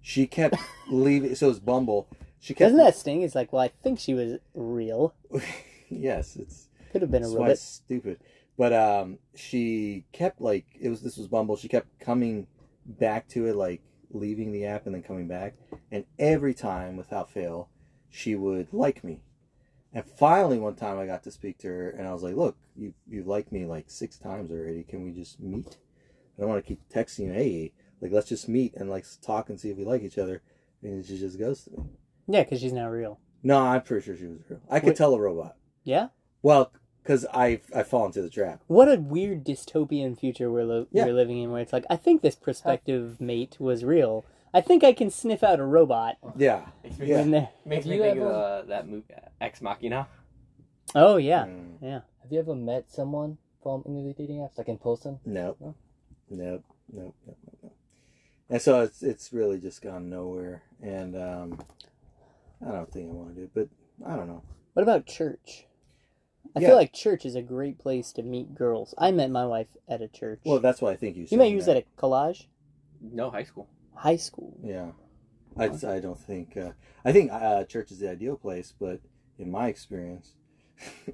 She 0.00 0.26
kept 0.26 0.56
leaving. 0.90 1.34
So 1.34 1.46
it 1.46 1.50
was 1.50 1.60
Bumble. 1.60 2.08
She 2.40 2.54
kept. 2.54 2.70
doesn't 2.72 2.78
that 2.78 2.96
sting 2.96 3.22
it's 3.22 3.34
like 3.34 3.52
well 3.52 3.62
i 3.62 3.68
think 3.82 3.98
she 4.00 4.14
was 4.14 4.38
real 4.54 5.14
yes, 5.90 6.36
it's 6.36 6.68
could 6.92 7.02
have 7.02 7.10
been 7.10 7.22
a 7.22 7.26
that's 7.26 7.34
why 7.34 7.40
robot 7.40 7.50
it's 7.52 7.62
stupid. 7.62 8.18
But 8.58 8.72
um, 8.72 9.18
she 9.34 10.04
kept 10.12 10.40
like 10.40 10.66
it 10.80 10.88
was. 10.90 11.00
This 11.02 11.16
was 11.16 11.28
Bumble. 11.28 11.56
She 11.56 11.68
kept 11.68 11.98
coming 12.00 12.46
back 12.84 13.28
to 13.28 13.46
it, 13.46 13.56
like 13.56 13.80
leaving 14.10 14.52
the 14.52 14.66
app 14.66 14.84
and 14.86 14.94
then 14.94 15.02
coming 15.02 15.28
back. 15.28 15.54
And 15.90 16.04
every 16.18 16.52
time, 16.52 16.96
without 16.96 17.30
fail, 17.30 17.68
she 18.10 18.34
would 18.34 18.72
like 18.72 19.02
me. 19.04 19.20
And 19.92 20.04
finally, 20.04 20.58
one 20.58 20.74
time 20.76 20.98
I 20.98 21.06
got 21.06 21.22
to 21.24 21.30
speak 21.30 21.58
to 21.58 21.68
her, 21.68 21.90
and 21.90 22.06
I 22.06 22.12
was 22.12 22.22
like, 22.22 22.36
"Look, 22.36 22.56
you 22.76 22.94
you've 23.08 23.26
liked 23.26 23.50
me 23.52 23.64
like 23.66 23.90
six 23.90 24.18
times 24.18 24.50
already. 24.50 24.82
Can 24.84 25.02
we 25.04 25.10
just 25.12 25.40
meet? 25.40 25.78
I 26.36 26.42
don't 26.42 26.50
want 26.50 26.64
to 26.64 26.68
keep 26.68 26.88
texting 26.88 27.26
you. 27.26 27.32
Hey, 27.32 27.72
like 28.00 28.12
let's 28.12 28.28
just 28.28 28.48
meet 28.48 28.74
and 28.74 28.88
like 28.88 29.04
talk 29.22 29.48
and 29.50 29.58
see 29.58 29.70
if 29.70 29.76
we 29.76 29.84
like 29.84 30.02
each 30.02 30.18
other." 30.18 30.42
And 30.82 31.04
she 31.04 31.18
just 31.18 31.38
goes 31.38 31.64
to 31.64 31.70
me. 31.72 31.78
yeah 32.26 32.42
because 32.42 32.60
she's 32.60 32.72
not 32.72 32.86
real 32.86 33.18
No, 33.42 33.58
I'm 33.60 33.82
pretty 33.82 34.04
sure 34.06 34.16
she 34.16 34.24
was 34.26 34.38
real. 34.48 34.60
I 34.70 34.80
could 34.80 34.90
Wait. 34.90 34.96
tell 34.96 35.14
a 35.14 35.20
robot. 35.20 35.56
yeah 35.84 36.08
Well, 36.40 36.72
because 37.02 37.26
I 37.34 37.60
I 37.74 37.82
fall 37.82 38.06
into 38.06 38.22
the 38.22 38.30
trap. 38.30 38.62
What 38.66 38.88
a 38.90 38.96
weird 38.98 39.44
dystopian 39.44 40.16
future 40.18 40.50
we're, 40.50 40.64
lo- 40.64 40.86
Yeah. 40.90 41.04
we're 41.06 41.12
living 41.14 41.36
in, 41.38 41.50
where 41.50 41.60
it's 41.60 41.72
like, 41.74 41.84
I 41.90 41.96
think 41.96 42.22
this 42.22 42.34
prospective 42.36 43.20
mate 43.20 43.56
was 43.60 43.84
real. 43.84 44.24
I 44.52 44.60
think 44.60 44.82
I 44.82 44.92
can 44.92 45.10
sniff 45.10 45.42
out 45.42 45.60
a 45.60 45.64
robot 45.64 46.16
Yeah. 46.36 46.66
Makes 46.82 46.98
me, 46.98 47.06
Yeah. 47.08 47.22
there. 47.24 47.48
makes 47.64 47.86
me 47.86 47.96
you 47.96 48.02
think 48.02 48.18
of 48.18 48.26
uh, 48.26 48.62
that 48.62 48.88
movie, 48.88 49.04
Ex 49.40 49.60
Machina. 49.62 50.08
Oh 50.94 51.16
yeah, 51.16 51.44
Mm, 51.44 51.76
yeah. 51.80 52.00
Have 52.22 52.32
you 52.32 52.38
ever 52.40 52.54
met 52.54 52.90
someone 52.90 53.38
from 53.62 53.82
any 53.86 54.00
of 54.00 54.06
the 54.06 54.12
dating 54.22 54.38
apps, 54.38 54.58
like 54.58 54.68
in 54.68 54.78
person? 54.78 55.20
nope. 55.24 55.56
No? 55.60 55.74
Nope. 56.30 56.64
Nope. 56.92 57.14
Nope. 57.26 57.36
Nope. 57.46 57.58
nope. 57.62 57.72
And 58.48 58.60
so 58.60 58.80
it's 58.82 59.02
it's 59.02 59.32
really 59.32 59.58
just 59.60 59.82
gone 59.82 60.10
nowhere. 60.10 60.62
And 60.82 61.14
um, 61.16 61.60
I 62.66 62.72
don't 62.72 62.90
think 62.92 63.08
I 63.10 63.12
want 63.14 63.28
to 63.30 63.34
do 63.34 63.42
it, 63.44 63.50
but 63.54 63.68
I 64.04 64.16
don't 64.16 64.26
know. 64.26 64.42
What 64.72 64.82
about 64.82 65.06
church? 65.06 65.66
I 66.56 66.60
Yeah. 66.60 66.68
feel 66.68 66.76
like 66.76 66.92
church 66.92 67.24
is 67.24 67.36
a 67.36 67.42
great 67.42 67.78
place 67.78 68.10
to 68.12 68.22
meet 68.24 68.54
girls. 68.56 68.94
I 68.98 69.12
met 69.12 69.30
my 69.30 69.46
wife 69.46 69.68
at 69.88 70.02
a 70.02 70.08
church. 70.08 70.40
Well, 70.44 70.58
that's 70.58 70.82
why 70.82 70.90
I 70.90 70.96
think 70.96 71.16
you. 71.16 71.26
you 71.30 71.38
might 71.38 71.44
saying 71.44 71.54
use 71.54 71.66
that 71.66 71.76
at 71.76 71.96
collage, 71.96 72.46
No, 73.00 73.30
high 73.30 73.44
school. 73.44 73.68
High 74.00 74.16
school. 74.16 74.56
Yeah. 74.64 74.92
I, 75.58 75.64
I 75.64 76.00
don't 76.00 76.18
think 76.18 76.56
uh, 76.56 76.70
I 77.04 77.12
think 77.12 77.30
uh, 77.32 77.64
church 77.64 77.90
is 77.90 77.98
the 77.98 78.08
ideal 78.10 78.36
place, 78.36 78.72
but 78.78 79.00
in 79.38 79.50
my 79.50 79.68
experience, 79.68 80.32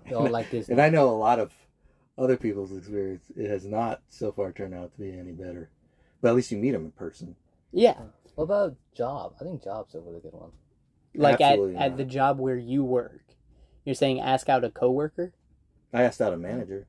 They 0.09 0.15
all 0.15 0.29
like 0.29 0.51
this. 0.55 0.69
and 0.69 0.81
I 0.81 0.89
know 0.91 1.09
a 1.09 1.17
lot 1.17 1.39
of 1.41 1.53
other 2.19 2.37
people's 2.37 2.71
experience, 2.77 3.25
it 3.37 3.49
has 3.51 3.65
not 3.67 4.03
so 4.09 4.31
far 4.33 4.53
turned 4.53 4.75
out 4.75 4.93
to 4.93 4.99
be 5.01 5.11
any 5.19 5.33
better. 5.33 5.71
But 6.21 6.31
at 6.31 6.35
least 6.37 6.51
you 6.51 6.59
meet 6.59 6.73
them 6.73 6.85
in 6.85 6.93
person. 6.93 7.37
Yeah, 7.73 7.97
What 8.37 8.45
about 8.45 8.77
job? 8.95 9.35
I 9.41 9.45
think 9.45 9.63
job's 9.65 9.95
a 9.95 10.01
really 10.01 10.21
good 10.21 10.33
one. 10.33 10.51
like 11.15 11.41
at, 11.41 11.53
Absolutely 11.53 11.77
at 11.77 11.89
not. 11.91 11.97
the 11.99 12.05
job 12.05 12.39
where 12.39 12.57
you 12.57 12.85
work. 12.85 13.23
You're 13.85 13.95
saying 13.95 14.21
ask 14.21 14.49
out 14.49 14.65
a 14.65 14.71
coworker. 14.71 15.33
I 15.93 16.03
asked 16.03 16.21
out 16.21 16.33
a 16.33 16.37
manager. 16.37 16.87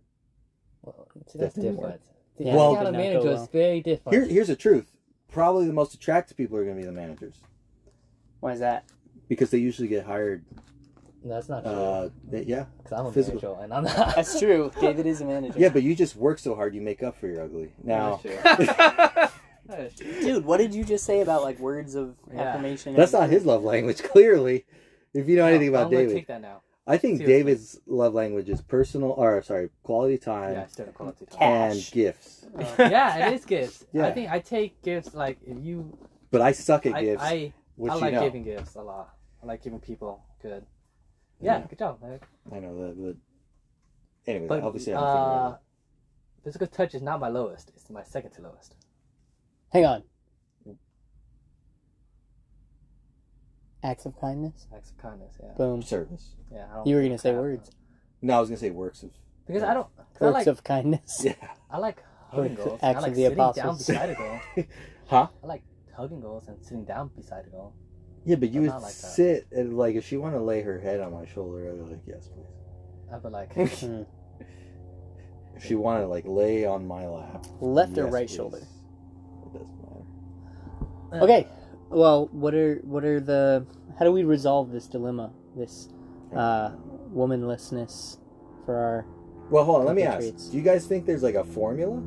Well, 0.81 1.07
see, 1.27 1.39
that's 1.39 1.55
That 1.55 1.61
different. 1.61 2.01
Yeah, 2.37 2.55
Well- 2.55 2.73
Well, 2.73 2.83
that 2.83 2.89
a 2.89 2.91
did 2.91 2.91
not 2.91 2.97
go 2.97 2.97
manager 3.03 3.29
well. 3.33 3.43
is 3.43 3.49
very 3.49 3.81
different. 3.81 4.15
Here, 4.17 4.25
here's 4.27 4.47
the 4.49 4.55
truth. 4.55 4.93
Probably 5.37 5.67
the 5.67 5.73
most 5.73 5.93
attractive 5.93 6.35
people 6.35 6.57
are 6.57 6.63
going 6.63 6.75
to 6.75 6.81
be 6.81 6.85
the 6.85 6.91
managers 6.91 7.35
Why 8.39 8.53
is 8.53 8.59
that? 8.59 8.85
because 9.27 9.49
they 9.51 9.57
usually 9.59 9.87
get 9.87 10.05
hired. 10.05 10.43
That's 11.23 11.47
not 11.49 11.63
true. 11.63 11.71
Uh, 11.73 12.09
they- 12.29 12.43
yeah, 12.43 12.65
Because 12.77 12.97
I'm 12.97 13.05
a 13.05 13.11
physical- 13.11 13.55
manager 13.55 13.63
and 13.63 13.73
I'm 13.73 13.83
not. 13.97 14.15
That's 14.15 14.39
true. 14.39 14.71
David 14.81 15.05
is 15.05 15.21
a 15.21 15.25
manager. 15.25 15.59
yeah, 15.59 15.69
but 15.69 15.83
you 15.83 15.93
just 15.95 16.15
work 16.15 16.39
so 16.39 16.55
hard 16.55 16.73
you 16.73 16.81
make 16.81 17.03
up 17.03 17.19
for 17.19 17.27
your 17.27 17.43
ugly. 17.43 17.71
Now 17.83 18.19
Dude, 20.21 20.45
what 20.45 20.57
did 20.57 20.73
you 20.73 20.83
just 20.85 21.05
say 21.05 21.21
about 21.21 21.43
like 21.43 21.59
words 21.59 21.93
of 21.95 22.15
Yeah. 22.33 22.41
affirmation? 22.43 22.95
that's 22.95 23.13
and- 23.13 23.21
not 23.23 23.29
his 23.29 23.45
love 23.45 23.63
language. 23.63 24.01
Clearly, 24.01 24.65
if 25.13 25.27
you 25.27 25.35
know 25.35 25.45
anything 25.45 25.67
about 25.69 25.85
I'm 25.87 25.91
gonna 25.91 26.03
David, 26.03 26.15
take 26.15 26.27
that 26.27 26.41
now. 26.41 26.61
I 26.89 26.97
think 26.97 27.17
Seriously. 27.17 27.33
David's 27.43 27.79
love 27.85 28.13
language 28.13 28.47
is 28.49 28.61
personal, 28.61 29.11
or 29.11 29.41
sorry, 29.41 29.69
quality 29.83 30.17
time 30.17 30.53
Yeah, 30.53 30.67
still 30.67 30.85
quality 30.87 31.25
time. 31.25 31.37
Cat. 31.39 31.41
and 31.41 31.73
Cash. 31.79 31.91
gifts. 31.91 32.45
yeah, 32.79 33.27
it 33.27 33.33
is 33.33 33.45
gifts. 33.45 33.85
Yeah. 33.91 34.07
I 34.07 34.11
think 34.13 34.31
I 34.31 34.39
take 34.39 34.81
gifts 34.81 35.13
like 35.13 35.37
if 35.45 35.57
you. 35.61 35.97
But 36.31 36.41
I 36.41 36.53
suck 36.53 36.85
at 36.85 36.93
I, 36.95 37.03
gifts, 37.03 37.23
I, 37.23 37.53
which 37.75 37.91
I 37.91 37.95
like 37.95 38.13
know. 38.13 38.21
giving 38.23 38.43
gifts 38.43 38.75
a 38.75 38.81
lot. 38.81 39.13
I 39.43 39.45
like 39.47 39.63
giving 39.63 39.79
people 39.81 40.23
good. 40.41 40.65
Yeah, 41.41 41.59
Yeah. 41.59 41.67
good 41.67 41.79
job. 41.79 41.99
Eric. 42.03 42.23
I 42.51 42.59
know 42.59 42.75
that, 42.87 42.95
but 43.01 44.31
anyway, 44.31 44.47
But 44.47 44.63
obviously 44.63 44.93
I'm 44.95 45.03
uh, 45.03 45.13
figuring 45.13 45.55
physical 46.45 46.67
touch 46.67 46.95
is 46.95 47.01
not 47.01 47.19
my 47.19 47.27
lowest. 47.27 47.71
It's 47.75 47.89
my 47.89 48.03
second 48.03 48.31
to 48.31 48.41
lowest. 48.41 48.75
Hang 49.73 49.85
on. 49.85 50.03
Acts 53.83 54.05
of 54.05 54.19
kindness. 54.19 54.67
Acts 54.75 54.91
of 54.91 54.97
kindness. 54.97 55.33
Yeah. 55.41 55.51
Boom. 55.57 55.81
service. 55.81 56.35
Yeah. 56.51 56.65
I 56.71 56.75
don't 56.77 56.87
You 56.87 56.95
were 56.95 57.01
gonna 57.03 57.17
say 57.17 57.31
crap. 57.31 57.41
words. 57.41 57.71
No, 58.21 58.37
I 58.37 58.39
was 58.39 58.49
gonna 58.49 58.57
say 58.57 58.71
works 58.71 59.03
of. 59.03 59.11
because 59.45 59.63
I 59.63 59.73
don't. 59.73 59.87
'cause 59.95 60.05
I 60.21 60.25
Works 60.25 60.33
like. 60.33 60.47
of 60.47 60.63
kindness. 60.63 61.21
Yeah. 61.23 61.33
I 61.69 61.77
like 61.77 61.97
hugging 62.31 62.51
Works- 62.55 62.63
girls. 62.65 62.79
Acts 62.83 62.97
I 62.97 63.01
like 63.01 63.09
of 63.11 63.15
the 63.15 63.21
sitting 63.23 63.37
down 63.37 63.49
apostles. 63.49 63.77
beside 63.87 64.09
a 64.09 64.15
girl. 64.15 64.41
Huh? 65.07 65.27
I 65.41 65.47
like 65.47 65.63
hugging 65.95 66.19
girls 66.19 66.47
and 66.49 66.61
sitting 66.61 66.83
down 66.83 67.09
beside 67.15 67.45
a 67.45 67.49
girl. 67.49 67.73
Yeah, 68.25 68.35
but 68.35 68.49
you 68.49 68.59
I'm 68.59 68.65
would 68.65 68.73
not 68.73 68.81
like 68.81 68.91
that. 68.93 69.07
sit 69.07 69.47
and 69.53 69.77
like 69.77 69.95
if 69.95 70.05
she 70.05 70.17
want 70.17 70.35
to 70.35 70.41
lay 70.41 70.61
her 70.61 70.79
head 70.79 70.99
on 70.99 71.13
my 71.13 71.25
shoulder, 71.25 71.69
I'd 71.69 71.77
be 71.85 71.91
like, 71.91 72.01
yes, 72.05 72.27
please. 72.27 72.45
I'd 73.13 73.23
be 73.23 73.29
like, 73.29 73.53
Hmm. 73.79 74.01
If 75.55 75.63
she 75.65 75.75
want 75.75 76.01
to 76.03 76.07
like 76.07 76.25
lay 76.27 76.65
on 76.65 76.85
my 76.85 77.07
lap, 77.07 77.45
Left 77.61 77.97
or 77.97 78.03
yes, 78.05 78.13
right 78.13 78.27
please. 78.27 78.35
shoulder. 78.35 78.57
It 78.57 79.53
doesn't 79.53 79.81
matter. 81.11 81.23
Okay. 81.23 81.47
Well, 81.89 82.27
what 82.31 82.53
are 82.53 82.75
what 82.83 83.03
are 83.03 83.19
the 83.19 83.65
how 83.97 84.05
do 84.05 84.11
we 84.11 84.23
resolve 84.23 84.71
this 84.71 84.87
dilemma? 84.87 85.31
This 85.55 85.89
uh 86.35 86.71
womanlessness 87.13 88.17
for 88.65 88.75
our 88.75 89.05
Well, 89.49 89.63
hold 89.63 89.81
on. 89.81 89.85
Let 89.85 89.95
me 89.95 90.03
ask. 90.03 90.17
compatriots. 90.19 90.49
Do 90.49 90.57
you 90.57 90.63
guys 90.63 90.85
think 90.85 91.05
there's 91.05 91.23
like 91.23 91.35
a 91.35 91.43
formula? 91.43 92.01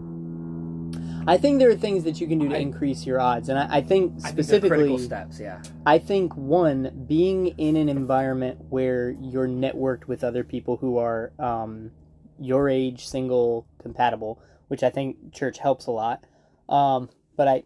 I 1.26 1.36
think 1.36 1.58
there 1.58 1.70
are 1.70 1.76
things 1.76 2.04
that 2.04 2.20
you 2.20 2.26
can 2.26 2.38
do 2.38 2.48
to 2.48 2.56
I- 2.56 2.58
increase 2.58 3.04
your 3.06 3.20
odds, 3.20 3.48
and 3.50 3.58
I, 3.58 3.76
I 3.76 3.80
think 3.82 4.12
I 4.18 4.20
think 4.20 4.28
specifically, 4.32 4.68
critical 4.78 4.98
steps. 4.98 5.38
Yeah. 5.38 5.62
I 5.86 5.98
think 5.98 6.34
one 6.34 7.04
being 7.06 7.48
in 7.58 7.76
an 7.76 7.88
environment 7.88 8.58
where 8.70 9.10
you're 9.10 9.46
networked 9.46 10.06
with 10.08 10.24
other 10.24 10.44
people 10.44 10.78
who 10.78 10.96
are 10.96 11.32
um, 11.38 11.90
your 12.38 12.68
age, 12.70 13.06
single, 13.06 13.66
compatible, 13.80 14.40
which 14.68 14.82
I 14.82 14.88
think 14.90 15.32
church 15.32 15.58
helps 15.58 15.86
a 15.86 15.90
lot. 15.90 16.24
Um, 16.70 17.10
but 17.36 17.48
I, 17.48 17.64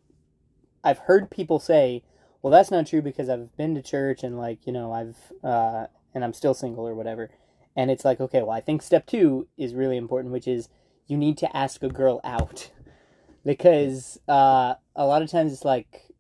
I've 0.85 0.99
heard 0.99 1.31
people 1.31 1.59
say, 1.59 2.05
well, 2.42 2.53
that's 2.53 2.70
not 2.70 2.87
true 2.87 3.03
because 3.03 3.31
I've 3.31 3.57
been 3.57 3.75
to 3.75 3.83
church 3.83 4.23
and 4.23 4.38
like 4.38 4.66
you 4.66 4.73
know 4.73 4.92
I've 4.92 5.16
uh, 5.42 5.87
and 6.14 6.23
I'm 6.23 6.35
still 6.35 6.55
single 6.55 6.87
or 6.87 6.94
whatever. 6.94 7.31
And 7.77 7.90
it's 7.90 8.05
like, 8.05 8.20
okay, 8.20 8.40
well, 8.40 8.53
I 8.53 8.61
think 8.61 8.83
step 8.83 9.07
two 9.07 9.49
is 9.57 9.75
really 9.75 9.97
important, 9.97 10.33
which 10.33 10.47
is 10.47 10.68
you 11.07 11.16
need 11.16 11.37
to 11.38 11.57
ask 11.57 11.83
a 11.83 11.88
girl 11.88 12.20
out 12.23 12.70
because 13.44 14.20
uh, 14.29 14.75
a 14.94 15.07
lot 15.07 15.23
of 15.23 15.31
times 15.31 15.53
it's 15.53 15.64
like 15.64 16.14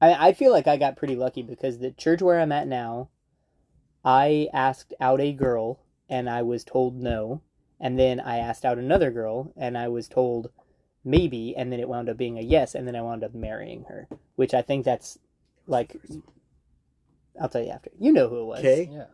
I, 0.00 0.28
I 0.28 0.32
feel 0.32 0.52
like 0.52 0.66
I 0.66 0.76
got 0.76 0.96
pretty 0.96 1.16
lucky 1.16 1.42
because 1.42 1.78
the 1.78 1.90
church 1.90 2.22
where 2.22 2.40
I'm 2.40 2.52
at 2.52 2.68
now, 2.68 3.10
I 4.04 4.48
asked 4.52 4.94
out 5.00 5.20
a 5.20 5.32
girl 5.32 5.80
and 6.08 6.28
I 6.28 6.42
was 6.42 6.64
told 6.64 6.96
no, 6.96 7.42
and 7.80 7.98
then 7.98 8.20
I 8.20 8.38
asked 8.38 8.64
out 8.64 8.78
another 8.78 9.10
girl 9.10 9.52
and 9.56 9.76
I 9.76 9.88
was 9.88 10.08
told 10.08 10.50
maybe, 11.04 11.54
and 11.56 11.72
then 11.72 11.80
it 11.80 11.88
wound 11.88 12.08
up 12.08 12.16
being 12.16 12.38
a 12.38 12.42
yes, 12.42 12.74
and 12.74 12.86
then 12.86 12.96
I 12.96 13.02
wound 13.02 13.24
up 13.24 13.34
marrying 13.34 13.84
her, 13.88 14.08
which 14.36 14.54
I 14.54 14.62
think 14.62 14.84
that's 14.84 15.18
like 15.66 15.96
I'll 17.40 17.48
tell 17.48 17.62
you 17.62 17.70
after. 17.70 17.90
You 17.98 18.12
know 18.12 18.28
who 18.28 18.40
it 18.40 18.44
was. 18.44 18.58
Okay. 18.60 18.88
Yeah. 18.92 19.04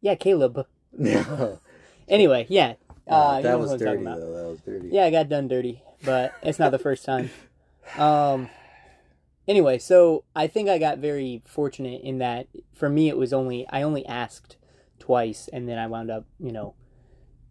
Yeah, 0.00 0.14
Caleb. 0.14 0.66
No. 0.92 1.60
Anyway, 2.08 2.46
yeah. 2.48 2.74
Uh, 3.08 3.34
you 3.38 3.42
that 3.42 3.58
was 3.58 3.72
I'm 3.72 3.78
dirty 3.78 4.04
though. 4.04 4.32
That 4.32 4.48
was 4.48 4.60
dirty. 4.60 4.90
Yeah, 4.92 5.06
I 5.06 5.10
got 5.10 5.28
done 5.28 5.48
dirty, 5.48 5.82
but 6.04 6.32
it's 6.40 6.60
not 6.60 6.70
the 6.70 6.78
first 6.78 7.04
time. 7.04 7.30
Um. 7.98 8.48
Anyway, 9.48 9.78
so 9.78 10.22
I 10.34 10.46
think 10.46 10.68
I 10.68 10.78
got 10.78 10.98
very 10.98 11.42
fortunate 11.44 12.02
in 12.02 12.18
that 12.18 12.46
for 12.72 12.88
me 12.88 13.08
it 13.08 13.16
was 13.16 13.32
only 13.32 13.66
I 13.70 13.82
only 13.82 14.06
asked 14.06 14.56
twice, 15.00 15.48
and 15.52 15.68
then 15.68 15.78
I 15.78 15.86
wound 15.86 16.10
up, 16.10 16.26
you 16.38 16.52
know, 16.52 16.74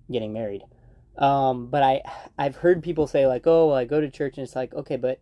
getting 0.10 0.32
married. 0.32 0.64
Um, 1.18 1.68
but 1.68 1.82
I 1.84 2.02
I've 2.38 2.58
heard 2.58 2.84
people 2.84 3.08
say 3.08 3.26
like, 3.28 3.48
oh, 3.48 3.68
well, 3.68 3.78
I 3.78 3.86
go 3.86 4.02
to 4.02 4.10
church, 4.10 4.38
and 4.38 4.46
it's 4.46 4.56
like, 4.56 4.74
okay, 4.74 4.98
but 4.98 5.20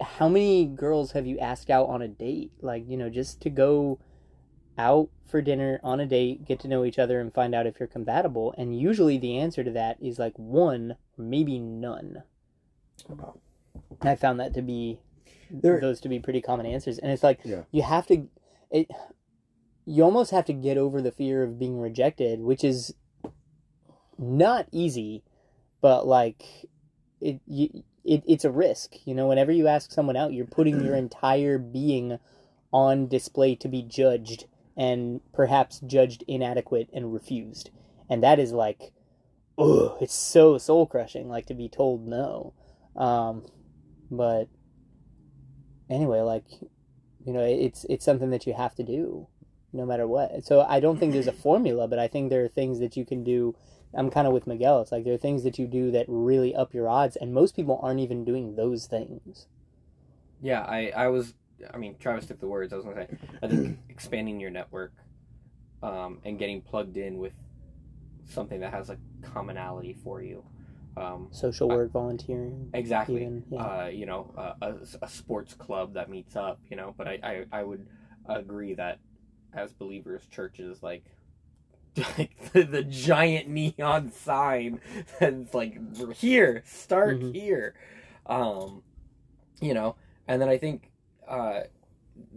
how 0.00 0.28
many 0.28 0.64
girls 0.66 1.12
have 1.12 1.26
you 1.26 1.38
asked 1.38 1.68
out 1.70 1.88
on 1.88 2.00
a 2.02 2.08
date? 2.08 2.52
Like, 2.60 2.88
you 2.88 2.96
know, 2.96 3.10
just 3.10 3.40
to 3.42 3.50
go 3.50 3.98
out 4.78 5.10
for 5.26 5.42
dinner 5.42 5.78
on 5.82 6.00
a 6.00 6.06
date, 6.06 6.44
get 6.46 6.58
to 6.60 6.68
know 6.68 6.84
each 6.84 6.98
other, 6.98 7.20
and 7.20 7.34
find 7.34 7.54
out 7.54 7.66
if 7.66 7.78
you're 7.78 7.86
compatible. 7.86 8.54
And 8.56 8.78
usually 8.78 9.18
the 9.18 9.36
answer 9.38 9.62
to 9.64 9.70
that 9.72 9.98
is 10.00 10.18
like 10.18 10.32
one, 10.36 10.96
maybe 11.18 11.58
none. 11.58 12.22
Wow. 13.08 13.40
I 14.00 14.14
found 14.14 14.40
that 14.40 14.54
to 14.54 14.62
be 14.62 15.00
There- 15.50 15.80
those 15.80 16.00
to 16.02 16.08
be 16.08 16.18
pretty 16.20 16.40
common 16.40 16.66
answers, 16.66 16.98
and 16.98 17.10
it's 17.12 17.22
like 17.22 17.40
Yeah. 17.44 17.62
you 17.72 17.82
have 17.82 18.06
to, 18.06 18.28
it, 18.70 18.90
you 19.84 20.02
almost 20.04 20.30
have 20.30 20.44
to 20.46 20.52
get 20.52 20.78
over 20.78 21.02
the 21.02 21.10
fear 21.12 21.42
of 21.42 21.58
being 21.58 21.78
rejected, 21.80 22.40
which 22.40 22.62
is 22.64 22.94
not 24.20 24.68
easy, 24.70 25.24
but 25.80 26.06
like 26.06 26.44
it, 27.20 27.40
you, 27.46 27.82
it 28.04 28.22
it's 28.26 28.44
a 28.44 28.50
risk. 28.50 28.94
You 29.04 29.14
know, 29.14 29.26
whenever 29.26 29.50
you 29.50 29.66
ask 29.66 29.90
someone 29.90 30.16
out, 30.16 30.32
you're 30.32 30.46
putting 30.46 30.84
your 30.84 30.94
entire 31.06 31.58
being 31.58 32.18
on 32.72 33.08
display 33.08 33.56
to 33.56 33.68
be 33.68 33.82
judged 33.82 34.44
and 34.76 35.20
perhaps 35.32 35.80
judged 35.80 36.22
inadequate 36.28 36.88
and 36.92 37.12
refused, 37.12 37.70
and 38.08 38.22
that 38.22 38.38
is 38.38 38.52
like, 38.52 38.92
oh, 39.58 39.96
it's 40.00 40.14
so 40.14 40.58
soul 40.58 40.86
crushing. 40.86 41.28
Like 41.28 41.46
to 41.46 41.54
be 41.54 41.68
told 41.68 42.06
no. 42.06 42.52
Um, 42.96 43.46
but 44.10 44.48
anyway, 45.88 46.20
like 46.20 46.44
you 47.24 47.32
know, 47.32 47.42
it's 47.42 47.84
it's 47.88 48.04
something 48.04 48.30
that 48.30 48.46
you 48.46 48.54
have 48.54 48.74
to 48.76 48.82
do, 48.82 49.26
no 49.72 49.84
matter 49.84 50.06
what. 50.06 50.44
So 50.44 50.62
I 50.62 50.80
don't 50.80 50.98
think 50.98 51.12
there's 51.12 51.26
a 51.26 51.32
formula, 51.32 51.86
but 51.88 51.98
I 51.98 52.08
think 52.08 52.30
there 52.30 52.44
are 52.44 52.48
things 52.48 52.80
that 52.80 52.96
you 52.96 53.04
can 53.04 53.24
do. 53.24 53.54
I'm 53.94 54.10
kind 54.10 54.26
of 54.26 54.32
with 54.32 54.46
Miguel. 54.46 54.80
It's 54.82 54.92
like 54.92 55.04
there 55.04 55.14
are 55.14 55.18
things 55.18 55.42
that 55.42 55.58
you 55.58 55.66
do 55.66 55.90
that 55.90 56.06
really 56.08 56.54
up 56.54 56.72
your 56.74 56.88
odds, 56.88 57.16
and 57.16 57.34
most 57.34 57.56
people 57.56 57.80
aren't 57.82 58.00
even 58.00 58.24
doing 58.24 58.54
those 58.56 58.86
things. 58.86 59.46
Yeah, 60.40 60.60
I, 60.62 60.92
I 60.96 61.08
was, 61.08 61.34
I 61.72 61.76
mean, 61.76 61.96
Travis 61.98 62.26
took 62.26 62.40
the 62.40 62.46
words. 62.46 62.72
I 62.72 62.76
was 62.76 62.84
gonna 62.84 63.06
say, 63.06 63.16
I 63.42 63.48
think 63.48 63.78
expanding 63.88 64.38
your 64.40 64.50
network, 64.50 64.92
um, 65.82 66.18
and 66.24 66.38
getting 66.38 66.60
plugged 66.60 66.96
in 66.96 67.18
with 67.18 67.32
something 68.28 68.60
that 68.60 68.72
has 68.72 68.90
a 68.90 68.98
commonality 69.22 69.96
for 70.04 70.22
you. 70.22 70.44
Um, 70.96 71.28
Social 71.32 71.70
I- 71.72 71.76
work, 71.76 71.92
volunteering, 71.92 72.70
exactly. 72.74 73.22
even. 73.22 73.44
Yeah. 73.50 73.62
Uh, 73.62 73.86
you 73.86 74.06
know, 74.06 74.32
uh, 74.36 74.54
a, 74.62 74.74
a 75.02 75.08
sports 75.08 75.54
club 75.54 75.94
that 75.94 76.08
meets 76.08 76.36
up. 76.36 76.60
You 76.68 76.76
know, 76.76 76.94
but 76.96 77.08
I, 77.08 77.18
I, 77.52 77.60
I 77.60 77.62
would 77.64 77.86
agree 78.26 78.74
that 78.74 78.98
as 79.52 79.72
believers, 79.72 80.22
churches 80.30 80.80
like. 80.82 81.04
Like 81.96 82.30
the, 82.52 82.62
the 82.62 82.82
giant 82.84 83.48
neon 83.48 84.12
sign 84.12 84.80
that's 85.18 85.52
like 85.54 85.78
here 86.14 86.62
start 86.64 87.20
Mhm. 87.20 87.34
here 87.34 87.74
um 88.26 88.82
you 89.60 89.74
know 89.74 89.96
and 90.28 90.40
then 90.40 90.48
i 90.48 90.56
think 90.56 90.90
uh 91.26 91.62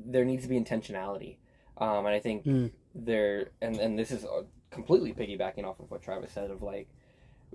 there 0.06 0.26
needs 0.26 0.44
to 0.44 0.50
be 0.50 0.60
intentionality 0.60 1.38
um 1.78 2.06
and 2.06 2.16
i 2.16 2.20
think 2.20 2.46
Mm. 2.46 2.72
there 2.96 3.50
and 3.62 3.76
and 3.78 3.98
this 4.00 4.12
is 4.12 4.26
uh, 4.26 4.42
completely 4.72 5.14
piggybacking 5.14 5.66
off 5.66 5.80
of 5.80 5.92
what 5.92 6.02
travis 6.02 6.32
said 6.32 6.50
of 6.50 6.62
like 6.64 6.88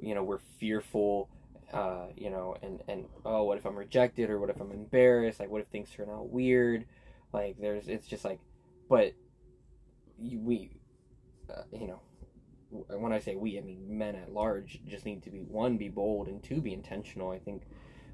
you 0.00 0.14
know 0.14 0.22
we're 0.22 0.38
fearful 0.58 1.28
uh 1.72 2.06
you 2.16 2.30
know 2.30 2.56
and 2.62 2.80
and 2.86 3.06
oh 3.24 3.42
what 3.42 3.58
if 3.58 3.64
i'm 3.66 3.76
rejected 3.76 4.30
or 4.30 4.38
what 4.38 4.50
if 4.50 4.60
i'm 4.60 4.70
embarrassed 4.70 5.40
like 5.40 5.50
what 5.50 5.60
if 5.60 5.66
things 5.68 5.90
turn 5.90 6.08
out 6.08 6.30
weird 6.30 6.84
like 7.32 7.56
there's 7.60 7.88
it's 7.88 8.06
just 8.06 8.24
like 8.24 8.38
but 8.88 9.12
we 10.18 10.70
uh, 11.50 11.62
you 11.72 11.86
know 11.86 12.00
when 12.70 13.12
i 13.12 13.18
say 13.18 13.34
we 13.34 13.58
i 13.58 13.62
mean 13.62 13.82
men 13.88 14.14
at 14.14 14.30
large 14.32 14.80
just 14.86 15.06
need 15.06 15.22
to 15.22 15.30
be 15.30 15.38
one 15.38 15.76
be 15.78 15.88
bold 15.88 16.28
and 16.28 16.42
two 16.42 16.60
be 16.60 16.72
intentional. 16.74 17.30
I 17.30 17.38
think 17.38 17.62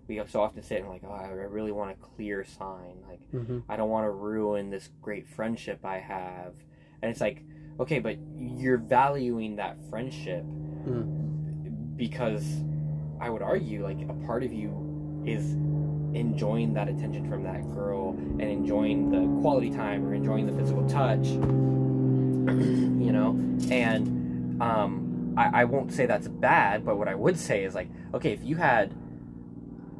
we 0.06 0.20
so 0.28 0.42
often 0.42 0.62
sit 0.62 0.80
and 0.80 0.88
like 0.88 1.02
oh 1.04 1.10
i 1.12 1.26
really 1.28 1.72
want 1.72 1.90
a 1.90 1.94
clear 1.94 2.44
sign 2.44 2.96
like 3.08 3.20
hmm 3.30 3.60
I 3.68 3.76
don't 3.76 3.88
want 3.90 4.04
to 4.06 4.10
ruin 4.10 4.70
this 4.70 4.90
great 5.00 5.26
friendship 5.26 5.84
I 5.84 5.98
have. 5.98 6.54
And 7.02 7.10
it's 7.10 7.20
like, 7.20 7.42
okay, 7.80 7.98
but 7.98 8.16
you're 8.36 8.78
valuing 8.78 9.56
that 9.56 9.76
friendship 9.90 10.44
because 11.96 12.44
I 13.20 13.30
would 13.30 13.42
argue, 13.42 13.82
like, 13.82 14.00
a 14.08 14.14
part 14.26 14.42
of 14.42 14.52
you 14.52 15.22
is 15.26 15.52
enjoying 16.14 16.74
that 16.74 16.88
attention 16.88 17.28
from 17.28 17.42
that 17.44 17.62
girl 17.72 18.10
and 18.10 18.42
enjoying 18.42 19.10
the 19.10 19.40
quality 19.42 19.70
time 19.70 20.04
or 20.06 20.14
enjoying 20.14 20.46
the 20.46 20.52
physical 20.52 20.86
touch, 20.88 21.26
you 22.48 23.12
know? 23.12 23.30
And 23.70 24.60
um, 24.62 25.34
I, 25.36 25.62
I 25.62 25.64
won't 25.64 25.92
say 25.92 26.06
that's 26.06 26.28
bad, 26.28 26.84
but 26.84 26.96
what 26.96 27.08
I 27.08 27.14
would 27.14 27.38
say 27.38 27.64
is, 27.64 27.74
like, 27.74 27.88
okay, 28.14 28.32
if 28.32 28.42
you 28.44 28.56
had 28.56 28.94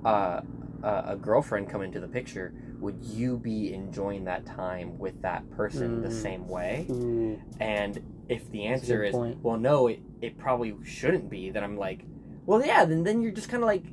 uh, 0.04 0.40
a, 0.82 1.04
a 1.08 1.16
girlfriend 1.16 1.70
come 1.70 1.82
into 1.82 2.00
the 2.00 2.08
picture, 2.08 2.52
would 2.80 3.02
you 3.04 3.38
be 3.38 3.72
enjoying 3.72 4.24
that 4.24 4.44
time 4.46 4.98
with 4.98 5.20
that 5.22 5.48
person 5.50 6.02
the 6.02 6.08
Mm. 6.08 6.22
same 6.22 6.48
way? 6.48 6.86
Ooh, 6.90 7.40
And 7.60 8.00
if 8.28 8.50
the 8.50 8.66
answer 8.66 9.02
is, 9.04 9.14
point. 9.14 9.38
well, 9.42 9.56
no, 9.56 9.86
it, 9.88 10.00
it 10.20 10.38
probably 10.38 10.74
shouldn't 10.84 11.30
be, 11.30 11.50
then 11.50 11.64
I'm 11.64 11.76
like, 11.76 12.04
well, 12.46 12.64
yeah, 12.64 12.84
then, 12.84 13.04
then 13.04 13.22
you're 13.22 13.32
just 13.32 13.48
kind 13.48 13.62
of 13.62 13.66
like, 13.66 13.84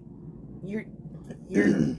you're, 0.65 0.85
you're, 1.49 1.67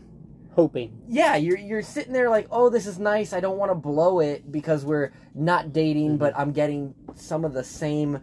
hoping. 0.55 1.01
yeah, 1.09 1.37
you're, 1.37 1.59
you're 1.59 1.83
sitting 1.83 2.12
there 2.12 2.29
like, 2.31 2.47
oh, 2.51 2.69
this 2.71 2.87
is 2.87 2.99
nice. 2.99 3.33
I 3.33 3.41
don't 3.41 3.59
want 3.59 3.71
to 3.71 3.75
blow 3.75 4.21
it 4.21 4.51
because 4.53 4.85
we're 4.85 5.12
not 5.35 5.73
dating, 5.73 6.11
Mm-hmm. 6.11 6.17
but 6.19 6.33
I'm 6.37 6.53
getting 6.53 6.95
some 7.15 7.45
of 7.45 7.53
the 7.55 7.65
same 7.65 8.21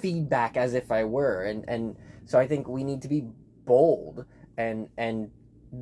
feedback 0.00 0.56
as 0.56 0.74
if 0.74 0.90
I 0.92 1.04
were. 1.04 1.44
And, 1.44 1.64
and 1.68 1.96
so 2.26 2.38
I 2.38 2.46
think 2.46 2.68
we 2.68 2.84
need 2.84 3.02
to 3.02 3.08
be 3.08 3.24
bold 3.64 4.24
and, 4.56 4.88
and 4.96 5.30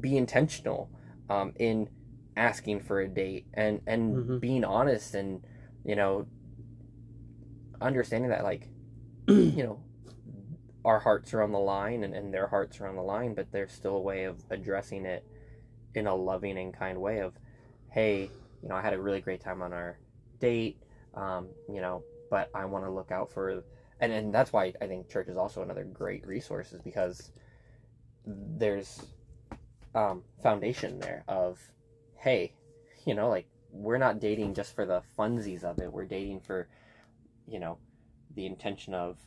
be 0.00 0.16
intentional, 0.16 0.90
um, 1.30 1.52
in 1.56 1.88
asking 2.36 2.80
for 2.80 3.00
a 3.00 3.08
date 3.08 3.46
and, 3.54 3.80
and 3.86 4.14
Mhm. 4.16 4.40
being 4.40 4.64
honest 4.64 5.14
and, 5.14 5.40
you 5.84 5.94
know, 5.96 6.26
understanding 7.80 8.30
that 8.30 8.44
like 8.44 8.68
you 9.28 9.62
know 9.62 9.82
our 10.84 11.00
hearts 11.00 11.34
are 11.34 11.42
on 11.42 11.52
the 11.52 11.58
line 11.58 12.04
and, 12.04 12.14
and 12.14 12.32
their 12.32 12.46
hearts 12.46 12.80
are 12.80 12.86
on 12.86 12.96
the 12.96 13.02
line 13.02 13.34
but 13.34 13.50
there's 13.52 13.72
still 13.72 13.96
a 13.96 14.00
way 14.00 14.24
of 14.24 14.42
addressing 14.50 15.04
it 15.04 15.26
in 15.94 16.06
a 16.06 16.14
loving 16.14 16.58
and 16.58 16.74
kind 16.74 17.00
way 17.00 17.20
of 17.20 17.34
hey 17.90 18.30
you 18.62 18.68
know 18.68 18.74
i 18.74 18.82
had 18.82 18.92
a 18.92 19.00
really 19.00 19.20
great 19.20 19.40
time 19.40 19.62
on 19.62 19.72
our 19.72 19.98
date 20.40 20.76
um, 21.14 21.48
you 21.72 21.80
know 21.80 22.02
but 22.30 22.50
i 22.54 22.64
want 22.64 22.84
to 22.84 22.90
look 22.90 23.10
out 23.10 23.30
for 23.30 23.62
and, 24.00 24.12
and 24.12 24.34
that's 24.34 24.52
why 24.52 24.72
i 24.80 24.86
think 24.86 25.08
church 25.08 25.28
is 25.28 25.36
also 25.36 25.62
another 25.62 25.84
great 25.84 26.26
resource 26.26 26.72
is 26.72 26.80
because 26.82 27.30
there's 28.26 29.02
um, 29.94 30.22
foundation 30.42 30.98
there 30.98 31.24
of 31.28 31.60
hey 32.16 32.52
you 33.06 33.14
know 33.14 33.28
like 33.28 33.46
we're 33.74 33.98
not 33.98 34.20
dating 34.20 34.54
just 34.54 34.74
for 34.74 34.86
the 34.86 35.02
funsies 35.18 35.64
of 35.64 35.80
it. 35.80 35.92
We're 35.92 36.04
dating 36.04 36.40
for 36.40 36.68
you 37.46 37.58
know 37.58 37.78
the 38.34 38.46
intention 38.46 38.94
of 38.94 39.18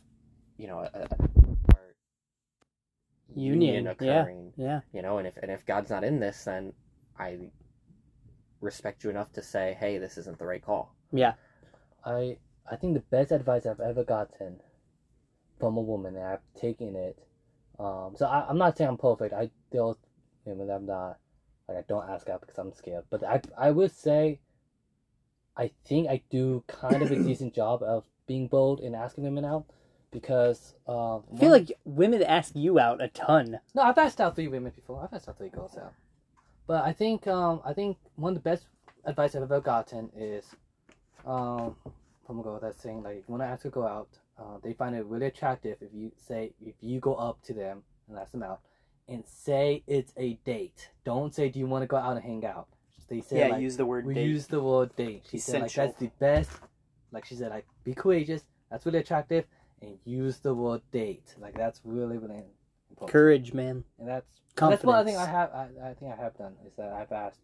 you 0.56 0.66
know 0.66 0.80
a, 0.80 1.06
Union, 3.34 3.84
yeah. 3.84 3.90
occurring 3.90 4.52
Yeah. 4.56 4.80
you 4.92 5.02
know 5.02 5.18
and 5.18 5.26
if 5.28 5.36
and 5.38 5.50
if 5.50 5.64
god's 5.66 5.90
not 5.90 6.04
in 6.04 6.18
this 6.20 6.44
then 6.44 6.72
i 7.18 7.38
respect 8.60 9.04
you 9.04 9.10
enough 9.10 9.32
to 9.34 9.42
say 9.42 9.76
hey 9.78 9.98
this 9.98 10.16
isn't 10.18 10.38
the 10.38 10.46
right 10.46 10.62
call 10.64 10.94
Yeah. 11.12 11.34
I 12.04 12.38
I 12.70 12.76
think 12.76 12.94
the 12.94 13.00
best 13.00 13.32
advice 13.32 13.66
I've 13.66 13.80
ever 13.80 14.04
gotten 14.04 14.60
from 15.58 15.76
a 15.76 15.80
woman, 15.80 16.16
and 16.16 16.24
I've 16.24 16.42
taken 16.60 16.94
it. 16.96 17.18
Um, 17.78 18.14
so 18.16 18.26
I, 18.26 18.46
I'm 18.48 18.58
not 18.58 18.76
saying 18.76 18.90
I'm 18.90 18.96
perfect. 18.98 19.32
I 19.34 19.50
still 19.68 19.98
women. 20.44 20.70
I'm 20.70 20.86
not 20.86 21.18
like 21.68 21.78
I 21.78 21.84
don't 21.88 22.08
ask 22.08 22.28
out 22.28 22.40
because 22.40 22.58
I'm 22.58 22.72
scared. 22.72 23.04
But 23.10 23.24
I 23.24 23.40
I 23.56 23.70
would 23.70 23.92
say, 23.92 24.40
I 25.56 25.70
think 25.86 26.08
I 26.08 26.22
do 26.30 26.62
kind 26.66 27.02
of 27.02 27.10
a 27.10 27.16
decent 27.28 27.54
job 27.54 27.82
of 27.82 28.04
being 28.26 28.48
bold 28.48 28.80
and 28.80 28.94
asking 28.94 29.24
women 29.24 29.44
out 29.44 29.64
because 30.10 30.74
um, 30.86 31.22
I 31.34 31.38
feel 31.38 31.50
like 31.50 31.72
women 31.84 32.22
ask 32.22 32.54
you 32.54 32.78
out 32.78 33.02
a 33.02 33.08
ton. 33.08 33.60
no, 33.74 33.82
I've 33.82 33.98
asked 33.98 34.20
out 34.20 34.34
three 34.34 34.48
women 34.48 34.72
before. 34.74 35.02
I've 35.02 35.14
asked 35.14 35.28
out 35.28 35.38
three 35.38 35.48
girls 35.50 35.76
out. 35.76 35.92
But 36.66 36.84
I 36.84 36.92
think 36.92 37.26
um 37.26 37.60
I 37.64 37.72
think 37.72 37.96
one 38.16 38.36
of 38.36 38.42
the 38.42 38.48
best 38.48 38.66
advice 39.04 39.34
I've 39.34 39.42
ever 39.42 39.60
gotten 39.60 40.10
is 40.16 40.44
um 41.26 41.76
from 42.26 42.40
a 42.40 42.42
girl 42.42 42.58
that's 42.60 42.82
saying 42.82 43.02
like 43.02 43.24
when 43.26 43.40
I 43.40 43.46
ask 43.46 43.62
to 43.62 43.70
go 43.70 43.86
out, 43.86 44.08
uh, 44.38 44.58
they 44.62 44.74
find 44.74 44.94
it 44.94 45.04
really 45.06 45.26
attractive 45.26 45.78
if 45.80 45.88
you 45.94 46.12
say 46.16 46.52
if 46.64 46.74
you 46.80 47.00
go 47.00 47.14
up 47.14 47.42
to 47.44 47.54
them 47.54 47.82
and 48.08 48.18
ask 48.18 48.32
them 48.32 48.42
out 48.42 48.60
and 49.08 49.24
say 49.26 49.82
it's 49.86 50.12
a 50.18 50.34
date. 50.44 50.90
Don't 51.04 51.34
say 51.34 51.48
do 51.48 51.58
you 51.58 51.66
want 51.66 51.82
to 51.82 51.86
go 51.86 51.96
out 51.96 52.16
and 52.16 52.24
hang 52.24 52.44
out. 52.44 52.68
They 53.08 53.22
say 53.22 53.38
Yeah, 53.38 53.48
like, 53.48 53.62
use 53.62 53.78
the 53.78 53.86
word 53.86 54.04
we 54.04 54.12
date. 54.12 54.26
use 54.26 54.46
the 54.46 54.60
word 54.60 54.94
date. 54.94 55.24
She 55.30 55.38
said 55.38 55.62
like 55.62 55.72
that's 55.72 55.98
the 55.98 56.10
best. 56.18 56.50
Like 57.12 57.24
she 57.24 57.34
said 57.34 57.50
like 57.50 57.66
be 57.82 57.94
courageous. 57.94 58.42
That's 58.70 58.84
really 58.84 58.98
attractive 58.98 59.46
and 59.82 59.98
use 60.04 60.38
the 60.38 60.54
word 60.54 60.82
date. 60.92 61.34
Like 61.38 61.56
that's 61.56 61.80
really 61.84 62.18
really 62.18 62.44
important. 62.90 63.12
Courage, 63.12 63.52
man. 63.52 63.84
And 63.98 64.08
that's 64.08 64.26
Confidence. 64.54 64.82
that's 64.82 64.86
what 64.86 64.96
I 64.96 65.04
think 65.04 65.18
I 65.18 65.26
have. 65.26 65.50
I, 65.52 65.90
I 65.90 65.94
think 65.94 66.12
I 66.12 66.22
have 66.22 66.36
done 66.36 66.54
is 66.66 66.72
that 66.76 66.92
I've 66.92 67.12
asked, 67.12 67.38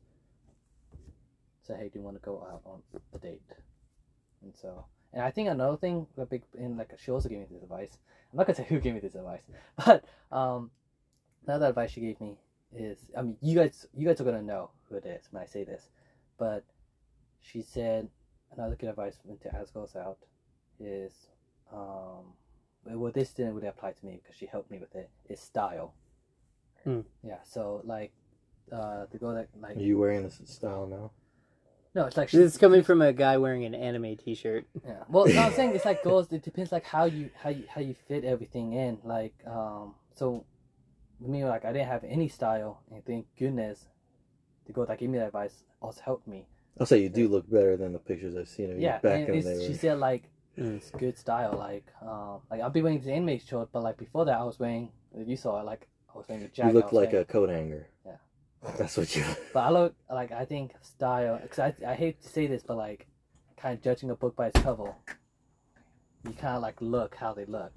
say, 1.67 1.75
hey, 1.77 1.89
do 1.89 1.99
you 1.99 2.03
want 2.03 2.17
to 2.17 2.23
go 2.23 2.47
out 2.51 2.63
on 2.67 2.81
a 3.15 3.19
date? 3.19 3.41
And 4.43 4.53
so, 4.61 4.85
and 5.13 5.23
I 5.23 5.31
think 5.31 5.49
another 5.49 5.77
thing, 5.77 6.07
a 6.19 6.27
big, 6.27 6.43
in 6.59 6.77
like 6.77 6.91
she 6.99 7.11
also 7.11 7.29
gave 7.29 7.39
me 7.39 7.47
this 7.51 7.63
advice. 7.63 7.99
I'm 8.33 8.39
not 8.39 8.47
gonna 8.47 8.57
say 8.57 8.65
who 8.69 8.81
gave 8.81 8.95
me 8.95 9.01
this 9.01 9.15
advice, 9.15 9.43
but 9.87 10.05
um, 10.33 10.71
another 11.47 11.67
advice 11.67 11.93
she 11.93 12.01
gave 12.01 12.21
me 12.21 12.37
is, 12.75 12.99
I 13.17 13.23
mean, 13.23 13.37
you 13.41 13.55
guys, 13.55 13.87
you 13.97 14.07
guys 14.07 14.21
are 14.21 14.25
gonna 14.25 14.43
know 14.43 14.71
who 14.89 14.97
it 14.97 15.07
is 15.07 15.29
when 15.31 15.43
I 15.43 15.47
say 15.47 15.63
this, 15.63 15.91
but 16.37 16.65
she 17.41 17.63
said 17.63 18.09
another 18.57 18.75
good 18.75 18.89
advice 18.89 19.19
when 19.23 19.39
to 19.39 19.55
ask 19.55 19.73
girls 19.73 19.95
out 19.95 20.19
is, 20.81 21.13
um, 21.75 22.99
well, 22.99 23.13
this 23.13 23.31
didn't 23.33 23.55
really 23.55 23.69
apply 23.69 23.93
to 23.93 24.07
me 24.07 24.21
because 24.23 24.37
she 24.37 24.47
helped 24.47 24.71
me 24.71 24.79
with 24.79 24.95
it. 24.95 25.11
Is 25.29 25.41
style. 25.41 25.95
Hmm. 26.85 27.01
Yeah. 27.27 27.39
So 27.45 27.81
like, 27.85 28.13
uh, 28.71 29.07
the 29.11 29.19
girl 29.19 29.35
that 29.35 29.49
like 29.61 29.77
Are 29.77 29.81
you 29.81 29.99
wearing 29.99 30.23
this 30.23 30.41
style 30.45 30.87
now? 30.87 31.11
no, 31.95 32.07
it's 32.07 32.17
like 32.17 32.29
she, 32.29 32.37
This 32.39 32.53
is 32.55 32.59
coming 32.59 32.83
from 32.83 33.01
a 33.03 33.13
guy 33.13 33.37
wearing 33.39 33.65
an 33.65 33.75
anime 33.75 34.17
T-shirt. 34.17 34.67
Yeah. 34.87 35.05
Well, 35.09 35.27
no, 35.27 35.43
I'm 35.43 35.53
saying 35.59 35.75
it's 35.75 35.85
like 35.85 36.03
girls. 36.03 36.31
It 36.33 36.43
depends 36.43 36.73
like 36.73 36.85
how 36.85 37.05
you 37.05 37.31
how 37.43 37.51
you 37.51 37.65
how 37.69 37.81
you 37.81 37.95
fit 38.09 38.25
everything 38.25 38.73
in. 38.75 38.99
Like 39.05 39.35
um, 39.47 39.95
so 40.15 40.45
with 41.21 41.31
me, 41.31 41.45
like 41.45 41.65
I 41.65 41.73
didn't 41.73 41.89
have 41.89 42.05
any 42.05 42.29
style, 42.29 42.83
and 42.93 43.05
thank 43.05 43.27
goodness 43.39 43.87
the 44.67 44.73
girl 44.73 44.87
that 44.87 44.99
gave 44.99 45.09
me 45.11 45.19
that 45.19 45.27
advice 45.27 45.65
also 45.81 46.01
helped 46.05 46.27
me. 46.29 46.47
I'll 46.81 46.87
say 46.87 46.99
you 47.03 47.09
do 47.09 47.29
look 47.29 47.49
better 47.49 47.77
than 47.77 47.93
the 47.93 47.99
pictures 47.99 48.35
I've 48.37 48.49
seen 48.49 48.71
of 48.73 48.77
you 48.79 48.83
Yeah, 48.83 48.99
back 48.99 49.21
and 49.21 49.37
in 49.37 49.45
the 49.45 49.55
day. 49.55 49.67
she 49.67 49.75
said 49.75 49.99
like 49.99 50.23
Mm. 50.25 50.27
It's 50.57 50.91
good 50.91 51.19
style. 51.19 51.57
Like 51.59 51.87
um, 52.03 52.41
like 52.51 52.61
I'll 52.61 52.71
be 52.71 52.83
wearing 52.83 53.01
the 53.01 53.13
anime 53.13 53.39
shirt, 53.39 53.69
but 53.73 53.83
like 53.83 53.97
before 53.97 54.25
that, 54.27 54.39
I 54.39 54.45
was 54.45 54.59
wearing. 54.59 54.91
You 55.17 55.37
saw 55.37 55.61
it, 55.61 55.65
like 55.65 55.87
I 56.13 56.19
was 56.19 56.27
wearing 56.29 56.45
a 56.45 56.49
jacket. 56.49 56.65
You 56.73 56.79
I 56.79 56.83
look 56.83 56.93
like 56.93 57.13
wearing- 57.13 57.23
a 57.29 57.33
coat 57.33 57.49
hanger. 57.51 57.87
Yeah. 58.05 58.17
That's 58.79 58.97
what 58.97 59.15
you. 59.15 59.25
But 59.53 59.61
I 59.61 59.71
look 59.71 59.95
like 60.11 60.33
I 60.33 60.45
think 60.45 60.73
style. 60.83 61.41
Cause 61.49 61.59
I 61.59 61.75
I 61.87 61.95
hate 61.95 62.23
to 62.23 62.29
say 62.29 62.47
this, 62.47 62.63
but 62.63 62.77
like 62.77 63.07
kind 63.57 63.75
of 63.77 63.83
judging 63.83 64.11
a 64.11 64.15
book 64.17 64.35
by 64.37 64.49
its 64.49 64.61
cover, 64.61 64.95
you 66.25 66.33
kind 66.33 66.57
of 66.57 66.63
like 66.63 66.81
look 66.81 67.15
how 67.17 67.33
they 67.35 67.45
look. 67.45 67.73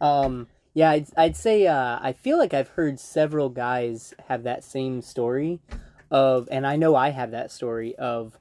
Um, 0.00 0.48
yeah, 0.74 0.90
I'd, 0.90 1.06
I'd 1.16 1.36
say 1.36 1.66
uh, 1.66 1.98
I 2.00 2.12
feel 2.12 2.38
like 2.38 2.54
I've 2.54 2.70
heard 2.70 2.98
several 2.98 3.48
guys 3.48 4.14
have 4.28 4.42
that 4.44 4.64
same 4.64 5.02
story 5.02 5.60
of, 6.10 6.48
and 6.50 6.66
I 6.66 6.76
know 6.76 6.96
I 6.96 7.10
have 7.10 7.30
that 7.32 7.50
story 7.52 7.94
of, 7.96 8.38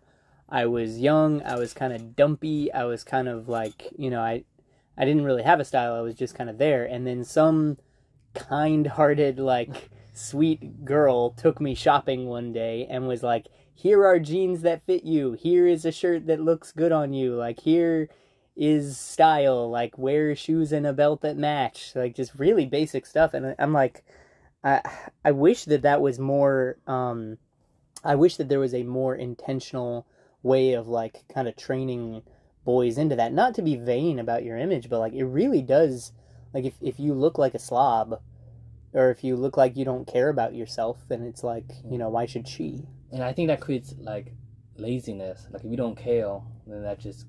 I 0.51 0.65
was 0.65 0.99
young, 0.99 1.41
I 1.43 1.55
was 1.57 1.73
kind 1.73 1.93
of 1.93 2.15
dumpy, 2.15 2.71
I 2.73 2.83
was 2.83 3.03
kind 3.03 3.27
of 3.27 3.47
like, 3.47 3.89
you 3.97 4.09
know, 4.09 4.21
I, 4.21 4.43
I 4.97 5.05
didn't 5.05 5.23
really 5.23 5.43
have 5.43 5.59
a 5.59 5.65
style, 5.65 5.93
I 5.93 6.01
was 6.01 6.15
just 6.15 6.35
kind 6.35 6.49
of 6.49 6.57
there, 6.57 6.85
and 6.85 7.07
then 7.07 7.23
some 7.23 7.77
kind-hearted, 8.33 9.39
like, 9.39 9.89
sweet 10.13 10.83
girl 10.83 11.31
took 11.31 11.61
me 11.61 11.73
shopping 11.73 12.27
one 12.27 12.51
day 12.51 12.85
and 12.89 13.07
was 13.07 13.23
like, 13.23 13.47
here 13.73 14.05
are 14.05 14.19
jeans 14.19 14.61
that 14.61 14.85
fit 14.85 15.05
you, 15.05 15.31
here 15.33 15.65
is 15.65 15.85
a 15.85 15.91
shirt 15.91 16.27
that 16.27 16.41
looks 16.41 16.71
good 16.73 16.91
on 16.91 17.13
you, 17.13 17.33
like, 17.35 17.61
here 17.61 18.09
is 18.55 18.97
style. 18.97 19.69
Like 19.69 19.97
wear 19.97 20.35
shoes 20.35 20.71
and 20.71 20.85
a 20.85 20.93
belt 20.93 21.21
that 21.21 21.37
match. 21.37 21.93
Like 21.95 22.15
just 22.15 22.35
really 22.35 22.65
basic 22.65 23.05
stuff. 23.05 23.33
And 23.33 23.55
i'm 23.57 23.73
like 23.73 24.03
i 24.63 24.81
i 25.25 25.31
wish 25.31 25.65
that 25.65 25.81
that 25.81 26.01
was 26.01 26.19
more 26.19 26.77
um 26.85 27.37
i 28.03 28.13
wish 28.13 28.37
that 28.37 28.49
there 28.49 28.59
was 28.59 28.75
a 28.75 28.83
more 28.83 29.15
intentional 29.15 30.05
way 30.43 30.73
of 30.73 30.87
like 30.87 31.23
kind 31.33 31.47
of 31.47 31.55
training 31.55 32.21
boys 32.65 32.97
into 32.97 33.15
that 33.15 33.33
not 33.33 33.53
to 33.55 33.61
be 33.61 33.75
vain 33.75 34.19
about 34.19 34.43
your 34.43 34.57
image 34.57 34.89
but 34.89 34.99
like 34.99 35.13
it 35.13 35.25
really 35.25 35.61
does 35.61 36.11
like 36.53 36.63
if, 36.65 36.73
if 36.81 36.99
you 36.99 37.13
look 37.13 37.37
like 37.37 37.53
a 37.55 37.59
slob 37.59 38.21
or 38.93 39.09
if 39.09 39.23
you 39.23 39.35
look 39.35 39.57
like 39.57 39.75
you 39.77 39.85
don't 39.85 40.05
care 40.07 40.29
about 40.29 40.53
yourself 40.53 40.97
then 41.07 41.21
it's 41.23 41.43
like 41.43 41.65
you 41.89 41.97
know 41.97 42.09
why 42.09 42.25
should 42.25 42.47
she 42.47 42.83
And 43.11 43.23
I 43.23 43.33
think 43.33 43.47
that 43.47 43.59
creates 43.61 43.93
like 43.99 44.33
laziness. 44.77 45.47
Like 45.51 45.63
if 45.63 45.69
you 45.71 45.77
don't 45.77 45.95
care, 45.97 46.39
then 46.67 46.81
that 46.83 46.99
just 46.99 47.25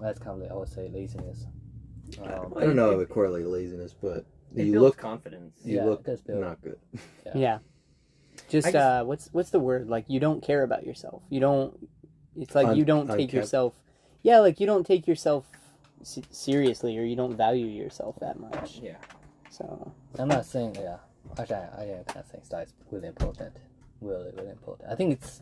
that's 0.00 0.18
kind 0.18 0.36
of 0.36 0.38
like, 0.42 0.50
I 0.50 0.54
would 0.54 0.68
say 0.68 0.88
laziness. 0.92 1.46
Um, 2.22 2.52
I 2.56 2.60
don't 2.64 2.76
know 2.76 2.90
if 2.92 3.00
it 3.00 3.08
correlates 3.08 3.46
laziness, 3.48 3.94
but 3.94 4.24
It 4.54 4.66
you 4.66 4.80
look 4.80 4.96
confidence. 4.98 5.54
you 5.64 5.76
Yeah, 5.76 5.84
look 5.86 6.00
it 6.00 6.06
does 6.06 6.20
build. 6.20 6.40
not 6.40 6.60
good. 6.62 6.78
Yeah. 7.26 7.32
yeah 7.34 7.58
just, 8.48 8.68
I 8.68 8.72
just- 8.72 8.82
uh 8.82 9.04
what's 9.04 9.28
what's 9.32 9.50
the 9.50 9.60
word 9.60 9.88
like 9.88 10.04
you 10.08 10.18
don't 10.20 10.42
care 10.42 10.62
about 10.62 10.84
yourself 10.86 11.22
you 11.30 11.40
don't 11.40 11.88
it's 12.38 12.54
like 12.54 12.66
Un- 12.68 12.76
you 12.76 12.84
don't 12.84 13.06
take 13.06 13.14
unkept. 13.20 13.32
yourself 13.34 13.74
yeah 14.22 14.38
like 14.40 14.60
you 14.60 14.66
don't 14.66 14.86
take 14.86 15.06
yourself 15.06 15.46
se- 16.02 16.22
seriously 16.30 16.96
or 16.98 17.04
you 17.04 17.16
don't 17.16 17.36
value 17.36 17.66
yourself 17.66 18.16
that 18.20 18.38
much 18.40 18.80
Yeah. 18.82 18.96
so 19.50 19.92
I'm 20.18 20.28
not 20.28 20.44
saying 20.46 20.76
yeah. 20.76 20.98
Actually, 21.38 21.56
I, 21.56 21.82
I 21.82 21.84
am 21.98 22.04
kind 22.04 22.18
of 22.18 22.26
saying 22.30 22.44
style 22.44 22.62
is 22.62 22.74
really 22.90 23.08
important. 23.08 23.54
Really, 24.00 24.30
really 24.36 24.50
important. 24.50 24.90
I 24.90 24.96
think 24.96 25.12
it's 25.14 25.40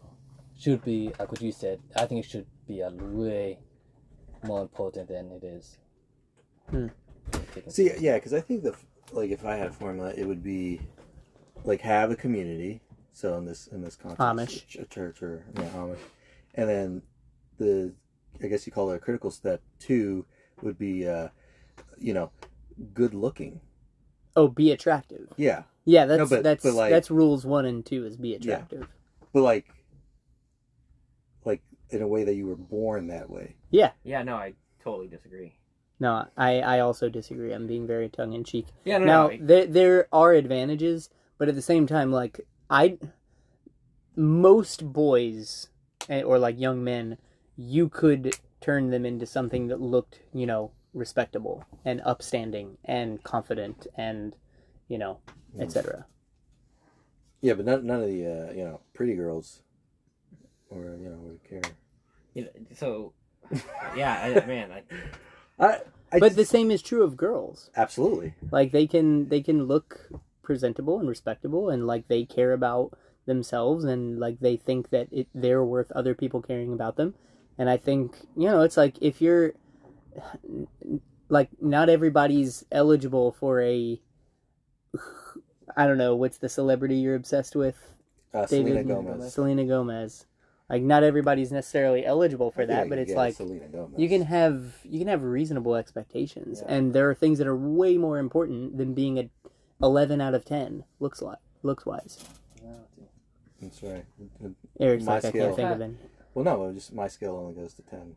should 0.59 0.85
be 0.85 1.11
like 1.19 1.33
what 1.33 1.41
you 1.41 1.51
said. 1.51 1.81
I 1.97 2.05
think 2.07 2.25
it 2.25 2.29
should 2.31 2.47
be 2.69 2.81
a 2.83 2.91
way 2.91 3.59
more 4.45 4.61
important 4.61 5.09
than 5.09 5.33
it 5.33 5.43
is. 5.43 5.79
Hmm. 6.71 6.89
See, 7.69 7.91
yeah, 7.99 8.17
because 8.17 8.35
I 8.35 8.41
think 8.41 8.63
the 8.63 8.75
like 9.13 9.31
if 9.31 9.45
I 9.45 9.57
had 9.57 9.69
a 9.69 9.73
formula, 9.73 10.13
it 10.17 10.25
would 10.27 10.43
be 10.45 10.81
like 11.65 11.81
have 11.81 12.11
a 12.11 12.17
community. 12.17 12.83
So 13.13 13.37
in 13.39 13.47
this 13.47 13.67
in 13.69 13.81
this 13.83 13.97
context, 13.97 14.21
Amish. 14.21 14.79
a 14.79 14.83
a 14.83 14.85
church 14.87 15.23
or 15.23 15.45
yeah, 15.57 15.63
Amish, 15.71 15.99
and 16.55 16.69
then 16.69 17.03
the 17.59 17.93
I 18.43 18.47
guess 18.49 18.67
you 18.67 18.73
call 18.73 18.91
it 18.91 18.97
a 18.97 18.99
critical 18.99 19.31
step 19.31 19.61
two 19.79 20.25
would 20.63 20.79
be 20.79 21.07
uh, 21.07 21.29
you 21.99 22.15
know 22.15 22.31
good 22.95 23.15
looking. 23.15 23.61
oh 24.37 24.49
be 24.49 24.71
attractive 24.73 25.29
Yeah, 25.37 25.65
yeah 25.85 26.07
that's 26.07 26.31
but- 26.31 26.43
that's 26.43 26.63
but, 26.65 26.75
like- 26.75 26.91
that's 26.91 27.11
rules 27.11 27.45
one 27.45 27.67
and 27.67 27.85
two 27.85 28.05
is 28.07 28.17
be 28.17 28.35
attractive 28.35 28.87
but 29.33 29.43
like 29.43 29.67
like 31.45 31.63
in 31.91 32.03
a 32.03 32.07
way 32.09 32.25
that 32.25 32.35
you 32.35 32.47
were 32.47 32.57
born 32.57 33.09
that 33.09 33.29
way. 33.31 33.57
yeah 33.71 33.91
Yeah, 34.05 34.23
no, 34.23 34.37
I 34.37 34.55
totally 34.83 35.09
disagree. 35.09 35.57
no 35.99 36.27
i 36.37 36.61
i 36.61 36.81
also 36.81 37.09
disagree 37.11 37.53
i'm 37.53 37.67
being 37.67 37.87
very 37.87 38.09
tongue-in-cheek 38.09 38.67
Yeah, 38.85 38.99
no, 38.99 39.05
now 39.05 39.23
no. 39.27 39.31
I- 39.33 39.39
there 39.43 39.67
there 39.67 40.09
are 40.13 40.33
advantages 40.33 41.11
but 41.39 41.49
at 41.49 41.55
the 41.55 41.63
same 41.73 41.87
time 41.87 42.11
like 42.13 42.41
i 42.71 42.97
most 44.17 44.93
boys 44.93 45.69
or 46.09 46.39
like 46.39 46.59
young 46.59 46.83
men 46.85 47.19
you 47.57 47.89
could 47.89 48.35
turn 48.61 48.91
them 48.91 49.05
into 49.05 49.27
something 49.27 49.69
that 49.69 49.81
looked 49.81 50.21
you 50.33 50.47
know 50.47 50.71
respectable 50.95 51.65
and 51.85 52.01
upstanding 52.05 52.77
and 52.85 53.23
confident 53.23 53.87
and 53.97 54.35
you 54.89 54.99
know 54.99 55.19
etc 55.59 56.07
Yeah, 57.43 57.55
but 57.55 57.65
none, 57.65 57.87
none 57.87 58.03
of 58.03 58.09
the 58.09 58.27
uh, 58.27 58.53
you 58.53 58.65
know 58.65 58.81
pretty 58.93 59.15
girls 59.15 59.63
or 60.69 60.97
you 61.01 61.09
know 61.09 61.17
would 61.19 61.43
care. 61.49 61.63
you 62.35 62.45
know, 62.45 62.51
so, 62.75 63.13
yeah, 63.97 64.41
I, 64.43 64.47
man, 64.47 64.71
I, 64.71 64.83
I, 65.65 65.69
I 66.13 66.19
but 66.19 66.27
just- 66.29 66.37
the 66.37 66.45
same 66.45 66.71
is 66.71 66.83
true 66.83 67.03
of 67.03 67.17
girls 67.17 67.71
absolutely. 67.77 68.35
like 68.51 68.73
they 68.73 68.87
can 68.87 69.29
they 69.29 69.41
can 69.43 69.65
look 69.67 70.11
presentable 70.43 70.99
and 70.99 71.09
respectable 71.09 71.71
and 71.71 71.87
like 71.87 72.09
they 72.09 72.25
care 72.25 72.53
about 72.53 72.93
themselves 73.27 73.85
and 73.85 74.19
like 74.19 74.41
they 74.41 74.57
think 74.57 74.91
that 74.91 75.09
it, 75.13 75.29
they're 75.35 75.65
worth 75.65 75.91
other 75.93 76.15
people 76.15 76.41
caring 76.43 76.73
about 76.73 76.97
them 76.97 77.15
and 77.59 77.69
i 77.71 77.77
think 77.77 78.17
you 78.37 78.47
know 78.49 78.63
it's 78.63 78.77
like 78.77 78.97
if 79.01 79.21
you're 79.23 79.53
like 81.29 81.49
not 81.61 81.89
everybody's 81.89 82.65
eligible 82.73 83.31
for 83.33 83.61
a 83.63 84.01
i 85.77 85.87
don't 85.87 85.99
know 85.99 86.17
what's 86.17 86.39
the 86.39 86.49
celebrity 86.49 86.97
you're 86.97 87.15
obsessed 87.15 87.55
with 87.55 87.95
Uh, 88.35 88.47
David 88.47 88.73
Selena 88.73 88.85
Gomez. 88.85 89.33
selena 89.33 89.65
gomez 89.65 90.27
like 90.69 90.83
not 90.83 91.03
everybody's 91.03 91.53
necessarily 91.53 92.05
eligible 92.05 92.51
for 92.51 92.65
that 92.67 92.89
but 92.89 92.99
it's 92.99 93.13
like 93.15 93.37
you 93.97 94.09
can 94.09 94.23
have 94.23 94.75
you 94.85 94.99
can 94.99 95.09
have 95.09 95.23
reasonable 95.23 95.77
expectations 95.77 96.63
Yeah. 96.65 96.75
and 96.75 96.93
there 96.93 97.09
are 97.11 97.15
things 97.15 97.39
that 97.39 97.47
are 97.47 97.57
way 97.57 97.97
more 97.99 98.19
important 98.19 98.77
than 98.79 98.95
being 98.95 99.19
a 99.19 99.31
11 99.83 100.21
out 100.21 100.35
of 100.35 100.45
10 100.45 100.85
looks 100.99 101.23
like 101.23 101.39
looks 101.63 101.85
wise. 101.87 102.25
That's 103.61 103.83
right. 103.83 104.05
Eric's 104.81 105.05
My 105.05 105.15
like, 105.15 105.25
I 105.25 105.29
scale. 105.31 105.45
can't 105.47 105.57
think 105.57 105.71
of 105.71 105.81
any. 105.81 105.95
Well, 106.35 106.45
no, 106.45 106.73
just 106.73 106.93
my 106.95 107.09
scale 107.09 107.37
only 107.37 107.55
goes 107.55 107.75
to 107.75 107.83
ten. 107.83 108.15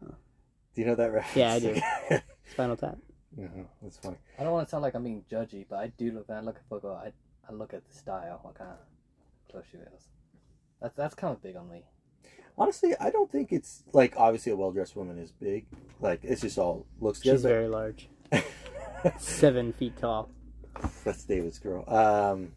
Do 0.00 0.80
you 0.82 0.86
know 0.86 0.94
that 0.94 1.12
reference? 1.12 1.36
Yeah, 1.36 1.52
I 1.54 1.58
do. 1.58 2.20
Spinal 2.52 2.76
Tap. 2.76 2.98
yeah, 3.36 3.46
that's 3.82 3.96
funny. 3.98 4.16
I 4.38 4.42
don't 4.44 4.52
want 4.52 4.66
to 4.66 4.70
sound 4.70 4.82
like 4.82 4.94
I'm 4.94 5.04
being 5.04 5.24
judgy, 5.30 5.64
but 5.68 5.76
I 5.78 5.88
do 5.88 6.12
look 6.12 6.28
when 6.28 6.38
I 6.38 6.40
look 6.42 6.56
at 6.56 6.68
photo. 6.68 6.94
I 6.94 7.12
I 7.48 7.52
look 7.52 7.72
at 7.74 7.86
the 7.88 7.94
style, 7.94 8.40
what 8.42 8.54
kind 8.56 8.70
of 8.70 8.76
clothes 9.50 9.64
she 9.70 9.78
wears. 9.78 10.08
That's 10.80 10.94
that's 10.96 11.14
kind 11.14 11.32
of 11.34 11.42
big 11.42 11.56
on 11.56 11.68
me. 11.70 11.84
Honestly, 12.58 12.94
I 13.00 13.10
don't 13.10 13.30
think 13.30 13.52
it's 13.52 13.82
like 13.92 14.14
obviously 14.16 14.52
a 14.52 14.56
well 14.56 14.70
dressed 14.72 14.96
woman 14.96 15.18
is 15.18 15.32
big. 15.32 15.66
Like 16.00 16.20
it's 16.22 16.42
just 16.42 16.58
all 16.58 16.86
looks 17.00 17.20
good. 17.20 17.32
She's 17.32 17.42
very 17.42 17.68
large. 17.68 18.08
Seven 19.18 19.72
feet 19.72 19.96
tall. 19.96 20.30
That's 21.04 21.24
David's 21.24 21.58
girl. 21.58 21.84
Um, 21.88 22.52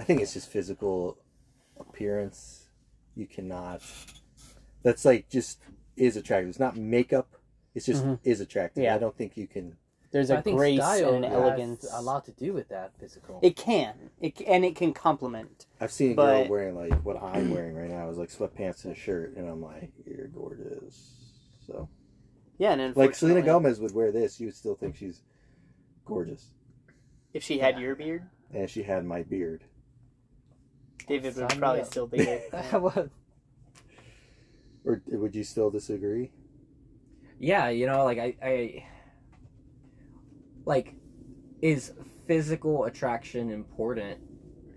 I 0.00 0.02
think 0.02 0.22
it's 0.22 0.32
just 0.32 0.48
physical 0.50 1.18
appearance. 1.78 2.68
You 3.14 3.26
cannot. 3.26 3.82
That's 4.82 5.04
like 5.04 5.28
just 5.28 5.60
is 5.96 6.16
attractive. 6.16 6.48
It's 6.48 6.58
not 6.58 6.76
makeup. 6.76 7.28
It's 7.74 7.84
just 7.86 8.02
Mhm. 8.04 8.18
is 8.24 8.40
attractive. 8.40 8.82
Yeah. 8.84 8.94
I 8.94 8.98
don't 8.98 9.14
think 9.16 9.36
you 9.36 9.46
can. 9.46 9.76
There's 10.10 10.30
I 10.30 10.38
a 10.38 10.42
think 10.42 10.56
grace 10.56 10.78
style 10.80 11.14
and 11.14 11.24
an 11.24 11.30
elegance. 11.32 11.86
a 11.92 12.00
lot 12.02 12.24
to 12.24 12.32
do 12.32 12.52
with 12.54 12.68
that 12.70 12.92
physical. 12.98 13.38
It 13.42 13.56
can. 13.56 14.10
It 14.20 14.40
and 14.46 14.64
it 14.64 14.74
can 14.74 14.92
complement. 14.94 15.66
I've 15.80 15.92
seen 15.92 16.12
a 16.12 16.14
But- 16.14 16.42
girl 16.44 16.50
wearing 16.50 16.74
like 16.76 16.94
what 17.04 17.22
I'm 17.22 17.50
wearing 17.50 17.76
right 17.76 17.90
now 17.90 18.08
is 18.08 18.16
like 18.18 18.30
sweatpants 18.30 18.84
and 18.84 18.94
a 18.94 18.96
shirt, 18.96 19.36
and 19.36 19.46
I'm 19.48 19.60
like, 19.62 19.92
you're 20.06 20.28
gorgeous. 20.28 21.14
So 21.66 21.88
Yeah, 22.58 22.72
and 22.72 22.96
like 22.96 23.14
Selena 23.14 23.42
Gomez 23.42 23.80
would 23.80 23.94
wear 23.94 24.10
this, 24.12 24.40
you 24.40 24.46
would 24.46 24.56
still 24.56 24.74
think 24.74 24.96
she's 24.96 25.20
gorgeous. 26.06 26.50
If 27.34 27.42
she 27.44 27.58
had 27.58 27.74
Yeah. 27.76 27.80
your 27.82 27.94
beard, 27.94 28.22
And 28.52 28.68
she 28.68 28.82
had 28.82 29.04
my 29.04 29.22
beard. 29.22 29.62
David 31.06 31.36
would 31.36 31.50
Sign 31.50 31.58
me 31.58 31.58
probably 31.58 31.82
up. 31.82 31.86
still 31.86 32.06
be 32.06 32.18
it. 32.20 32.50
What? 32.72 33.10
Or 34.84 35.02
would 35.08 35.34
you 35.34 35.44
still 35.44 35.70
disagree? 35.70 36.32
yeah, 37.38 37.68
you 37.68 37.86
know, 37.86 38.04
like 38.04 38.18
I, 38.18 38.34
I 38.42 38.86
like 40.64 40.94
is 41.62 41.92
physical 42.26 42.84
attraction 42.84 43.50
important? 43.50 44.20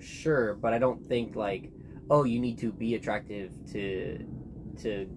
Sure, 0.02 0.54
but 0.56 0.74
I 0.74 0.80
don't 0.80 1.06
think 1.06 1.36
like 1.36 1.72
oh 2.10 2.24
you 2.26 2.40
need 2.40 2.58
to 2.60 2.72
be 2.72 2.96
attractive 2.96 3.52
to 3.72 4.26
to 4.82 5.10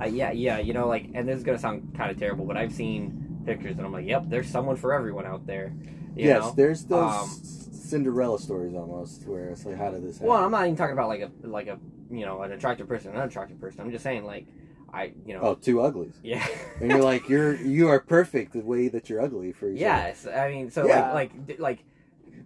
uh, 0.00 0.06
yeah 0.06 0.30
yeah 0.32 0.58
you 0.58 0.72
know 0.72 0.86
like 0.86 1.08
and 1.14 1.28
this 1.28 1.36
is 1.38 1.44
gonna 1.44 1.58
sound 1.58 1.94
kind 1.96 2.10
of 2.10 2.18
terrible, 2.18 2.44
but 2.46 2.56
I've 2.56 2.72
seen 2.72 3.42
pictures 3.44 3.76
and 3.76 3.86
I'm 3.86 3.92
like 3.92 4.06
yep 4.06 4.24
there's 4.28 4.48
someone 4.48 4.76
for 4.76 4.92
everyone 4.92 5.26
out 5.26 5.46
there. 5.46 5.74
You 6.16 6.26
yes, 6.26 6.42
know? 6.42 6.52
there's 6.56 6.84
those 6.84 7.00
Um, 7.00 7.69
Cinderella 7.90 8.38
stories 8.38 8.74
almost 8.74 9.26
where 9.26 9.50
it's 9.50 9.64
like, 9.66 9.76
how 9.76 9.90
did 9.90 10.02
this 10.04 10.16
happen? 10.16 10.28
Well, 10.28 10.44
I'm 10.44 10.50
not 10.50 10.64
even 10.64 10.76
talking 10.76 10.92
about 10.92 11.08
like 11.08 11.20
a 11.22 11.30
like 11.46 11.66
a 11.66 11.78
you 12.10 12.24
know 12.26 12.42
an 12.42 12.52
attractive 12.52 12.88
person, 12.88 13.10
an 13.12 13.16
unattractive 13.18 13.60
person. 13.60 13.80
I'm 13.80 13.90
just 13.90 14.04
saying 14.04 14.24
like 14.24 14.46
I 14.92 15.12
you 15.26 15.34
know 15.34 15.40
Oh, 15.42 15.54
two 15.54 15.80
uglies. 15.80 16.14
yeah 16.22 16.46
And 16.80 16.90
you're 16.90 17.02
like, 17.02 17.28
you're 17.28 17.54
you 17.54 17.88
are 17.88 18.00
perfect 18.00 18.52
the 18.52 18.60
way 18.60 18.88
that 18.88 19.08
you're 19.08 19.20
ugly 19.20 19.52
for 19.52 19.66
each 19.68 19.76
other. 19.76 19.80
yes 19.80 20.26
I 20.26 20.48
mean 20.50 20.70
so 20.70 20.86
Yeah. 20.86 21.12
like 21.12 21.32
like 21.48 21.58
like 21.60 21.84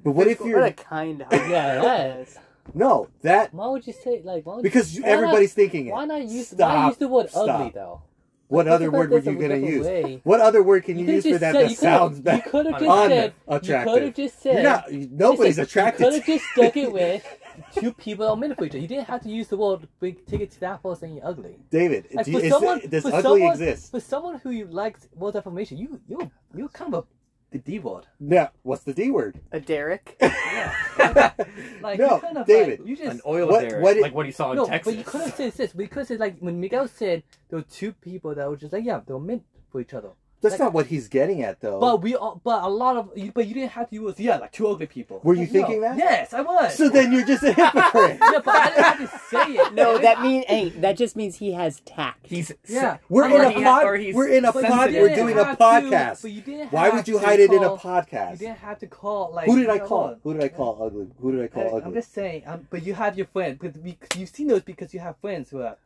But 0.03 0.12
what 0.12 0.26
if 0.26 0.40
What 0.40 0.47
a 0.47 0.49
you're 0.51 0.70
kind 0.72 1.22
of 1.22 1.32
Yeah, 1.32 1.80
that 1.82 2.18
is. 2.20 2.38
no 2.74 3.09
that 3.22 3.53
Why 3.55 3.68
would 3.68 3.86
you 3.86 3.92
say 3.92 4.20
like? 4.24 4.45
Why 4.47 4.57
would 4.57 4.62
because 4.62 4.95
you, 4.95 5.01
you, 5.01 5.05
why 5.05 5.09
not- 5.14 5.16
everybody's 5.22 5.55
thinking 5.55 5.86
it. 5.86 5.92
Why 5.92 6.05
not 6.07 6.22
use? 6.22 6.49
Stop. 6.49 6.61
Why 6.61 6.88
use 6.88 6.97
the 6.99 7.09
word 7.09 7.30
Stop. 7.30 7.49
ugly 7.49 7.70
though? 7.74 8.03
What 8.49 8.68
other 8.68 8.90
word 8.90 9.11
were 9.11 9.18
you 9.18 9.30
a 9.30 9.34
gonna 9.34 9.57
use? 9.57 9.86
way. 9.86 10.20
What 10.24 10.40
other 10.40 10.62
word 10.62 10.84
can 10.84 10.99
you, 10.99 11.07
could've 11.07 11.24
use 11.24 11.34
for 11.34 11.38
that 11.38 11.55
said- 11.55 11.70
that 11.70 11.76
sounds 11.76 12.18
could've- 12.18 12.18
You 12.18 12.22
better? 12.22 12.51
could 12.51 12.66
have 12.66 12.80
just 12.80 13.09
said. 13.09 13.32
You 13.51 13.84
could 13.84 14.03
have 14.03 14.14
just 14.14 14.42
said. 14.42 14.55
You're 14.55 14.62
not. 14.62 14.92
Nobody's 14.92 15.59
attracted. 15.59 16.01
You 16.05 16.11
could 16.11 16.14
have 16.14 16.26
just 16.26 16.45
stuck 16.53 16.76
it 16.76 16.92
with 16.92 17.38
two 17.74 17.92
people 17.92 18.26
that 18.26 18.30
are 18.32 18.36
meant 18.36 18.57
for 18.59 18.64
each 18.64 18.72
other. 18.72 18.78
You 18.80 18.88
didn't 18.88 19.07
have 19.09 19.22
to 19.22 19.28
use 19.28 19.49
the 19.49 19.57
word. 19.57 19.88
Big, 20.01 20.26
take 20.26 20.40
it 20.42 20.51
to 20.53 20.61
that 20.61 20.82
far 20.82 20.95
saying 20.97 21.14
you're 21.16 21.26
ugly. 21.26 21.57
David, 21.70 22.07
Like, 22.12 22.26
do 22.26 22.32
for 22.32 22.38
you, 22.38 22.45
is 22.45 22.53
someone- 22.53 22.80
does 22.88 23.03
for 23.03 23.09
ugly 23.09 23.22
someone- 23.22 23.51
exist? 23.53 23.90
For 23.90 24.01
someone 24.01 24.38
who 24.38 24.64
likes 24.66 25.09
word 25.14 25.36
affirmation, 25.36 25.78
you 25.78 26.01
you 26.09 26.30
you 26.55 26.68
kind 26.68 26.95
of 26.95 27.07
the 27.55 27.61
D 27.61 27.78
word. 27.78 28.07
No. 28.18 28.48
What's 28.64 28.82
the 28.82 28.92
D 28.92 29.11
word? 29.12 29.40
a 29.52 29.61
Derek. 29.61 30.20
Like 31.82 31.98
No, 31.98 32.14
you 32.16 32.20
kind 32.20 32.38
of 32.38 32.46
David. 32.46 32.80
Like, 32.80 32.88
you 32.88 32.96
just 32.96 33.11
an 33.12 33.20
oil 33.26 33.46
What- 33.48 33.61
derrick, 33.68 33.82
what 33.82 33.96
it- 33.96 34.02
like 34.02 34.14
what 34.14 34.26
he 34.26 34.32
saw 34.32 34.50
in 34.52 34.57
no, 34.57 34.66
Texas. 34.66 34.92
but 34.92 34.98
you 34.98 35.05
could 35.05 35.20
have 35.20 35.34
said 35.34 35.52
this 35.52 35.72
because 35.72 36.11
it's 36.11 36.20
like 36.20 36.38
when 36.40 36.59
Miguel 36.61 36.88
said 36.88 37.22
there 37.48 37.59
were 37.59 37.64
two 37.64 37.92
people 37.92 38.34
that 38.34 38.48
were 38.48 38.57
just 38.57 38.72
like 38.72 38.84
yeah 38.84 39.00
they 39.07 39.12
were 39.12 39.20
meant 39.20 39.44
for 39.70 39.80
each 39.80 39.94
other. 39.94 40.11
That's 40.45 40.53
Like- 40.53 40.61
not 40.61 40.72
what 40.74 40.86
he's 40.86 41.09
getting 41.09 41.42
at, 41.42 41.61
though. 41.61 41.80
But 41.80 42.03
we 42.03 42.14
all, 42.14 42.40
but 42.45 42.62
a 42.62 42.68
lot 42.68 42.97
of 42.97 43.11
but 43.34 43.47
you 43.49 43.55
didn't 43.55 43.72
have 43.72 43.88
to 43.90 43.95
use 43.97 44.20
yeah 44.20 44.36
like 44.36 44.53
two 44.53 44.68
ugly 44.68 44.86
people. 44.86 45.20
Were 45.24 45.34
you 45.34 45.40
Like, 45.40 45.51
thinking 45.51 45.80
no. 45.80 45.88
that? 45.88 45.99
Yes, 45.99 46.32
I 46.32 46.42
was. 46.42 46.74
so 46.76 46.88
then 46.88 47.12
you're 47.12 47.24
just 47.26 47.42
a 47.42 47.53
hypocrite. 47.53 48.18
yeah, 48.22 48.38
but 48.45 48.55
I 48.55 48.68
didn't 48.68 48.84
have 48.84 48.99
to 49.11 49.18
say 49.30 49.53
it. 49.55 49.74
No, 49.74 49.99
that 49.99 50.22
mean 50.22 50.45
hey, 50.47 50.68
that 50.68 50.97
just 50.97 51.16
means 51.16 51.36
he 51.36 51.53
has 51.53 51.80
tact. 51.80 52.26
he's 52.28 52.53
Yeah. 52.68 52.99
We're 53.09 53.24
Or 53.24 53.36
in 53.36 53.45
a 53.47 53.51
he- 53.51 53.62
pod. 53.64 53.84
or 53.84 53.97
he's 53.97 54.14
We're 54.14 54.28
in 54.28 54.45
a 54.45 54.53
But 54.53 54.62
you 54.62 54.68
pod. 54.68 54.86
didn't 54.90 55.03
We're 55.03 55.16
doing 55.16 55.38
a 55.38 55.45
have 55.45 55.59
to- 55.59 55.64
podcast. 55.64 56.22
but 56.22 56.30
you 56.30 56.40
didn't 56.42 56.72
Why 56.72 56.90
would 56.90 57.09
you 57.09 57.18
to 57.18 57.26
hide 57.26 57.40
it 57.40 57.53
in 57.53 57.64
a 57.64 57.70
podcast? 57.70 58.32
You 58.32 58.38
didn't 58.38 58.59
have 58.59 58.78
to 58.80 58.86
call 58.86 59.32
like. 59.34 59.47
Who 59.47 59.59
did 59.59 59.68
I 59.70 59.74
you 59.74 59.78
know 59.80 59.86
call? 59.86 60.05
what? 60.09 60.18
Who 60.22 60.34
did 60.34 60.42
I 60.45 60.49
call 60.49 60.78
ugly? 60.82 61.07
Who 61.20 61.32
did 61.32 61.42
I 61.42 61.49
call 61.49 61.80
I, 61.80 61.84
I'm 61.84 61.95
just 61.95 62.12
saying, 62.12 62.42
um, 62.47 62.66
but 62.70 62.84
you 62.84 62.95
have 62.95 63.16
your 63.16 63.26
friends, 63.26 63.59
because 63.61 63.76
we, 63.82 63.97
you've 64.16 64.28
seen 64.28 64.49
those 64.49 64.62
because 64.62 64.92
you 64.92 65.01
have 65.01 65.16
friends 65.18 65.51
who 65.51 65.61
are, 65.62 65.76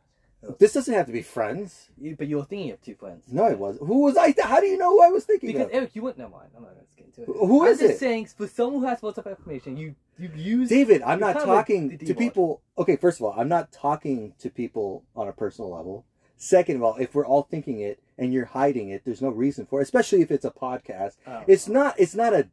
Oh. 0.47 0.55
This 0.57 0.73
doesn't 0.73 0.93
have 0.93 1.05
to 1.07 1.11
be 1.11 1.21
friends. 1.21 1.89
you, 1.99 2.15
but 2.15 2.27
you're 2.27 2.45
thinking 2.45 2.71
of 2.71 2.81
two 2.81 2.95
friends. 2.95 3.25
No, 3.29 3.45
it 3.47 3.59
wasn't. 3.59 3.87
Who 3.87 4.03
was 4.03 4.15
I? 4.15 4.33
How 4.41 4.59
do 4.61 4.67
you 4.67 4.77
know 4.77 4.91
who 4.91 5.03
I 5.03 5.09
was 5.09 5.25
thinking 5.25 5.47
Because 5.47 5.65
of? 5.67 5.73
Eric, 5.73 5.91
you 5.95 6.01
wouldn't 6.01 6.19
know 6.19 6.29
mine. 6.29 6.47
I'm 6.55 6.63
not 6.63 6.73
going 6.75 6.85
to 6.89 6.95
get 6.95 7.05
into 7.07 7.21
it. 7.23 7.47
Who 7.47 7.65
I'm 7.65 7.71
is 7.73 7.79
just 7.79 7.93
it? 7.95 7.99
saying, 7.99 8.27
for 8.27 8.47
someone 8.47 8.81
who 8.81 8.87
has 8.87 9.03
lots 9.03 9.17
of 9.17 9.27
information, 9.27 9.75
you 9.75 9.95
you 10.17 10.29
use. 10.35 10.69
David, 10.69 11.01
I'm 11.01 11.19
not 11.19 11.33
talking 11.43 11.97
to 11.97 12.13
people. 12.13 12.61
Okay, 12.77 12.95
first 12.95 13.19
of 13.19 13.25
all, 13.25 13.33
I'm 13.37 13.49
not 13.49 13.71
talking 13.73 14.33
to 14.39 14.49
people 14.49 15.03
on 15.15 15.27
a 15.27 15.33
personal 15.33 15.71
level. 15.71 16.05
Second 16.37 16.77
of 16.77 16.83
all, 16.83 16.95
if 16.95 17.13
we're 17.15 17.25
all 17.25 17.41
thinking 17.43 17.81
it 17.81 18.01
and 18.17 18.33
you're 18.33 18.45
hiding 18.45 18.89
it, 18.89 19.03
there's 19.03 19.21
no 19.21 19.29
reason 19.29 19.65
for 19.65 19.81
it, 19.81 19.83
especially 19.83 20.21
if 20.21 20.31
it's 20.31 20.45
a 20.45 20.51
podcast. 20.51 21.17
Oh. 21.27 21.43
It's 21.47 21.67
not. 21.67 21.99
It's 21.99 22.15
not 22.15 22.33
a. 22.33 22.47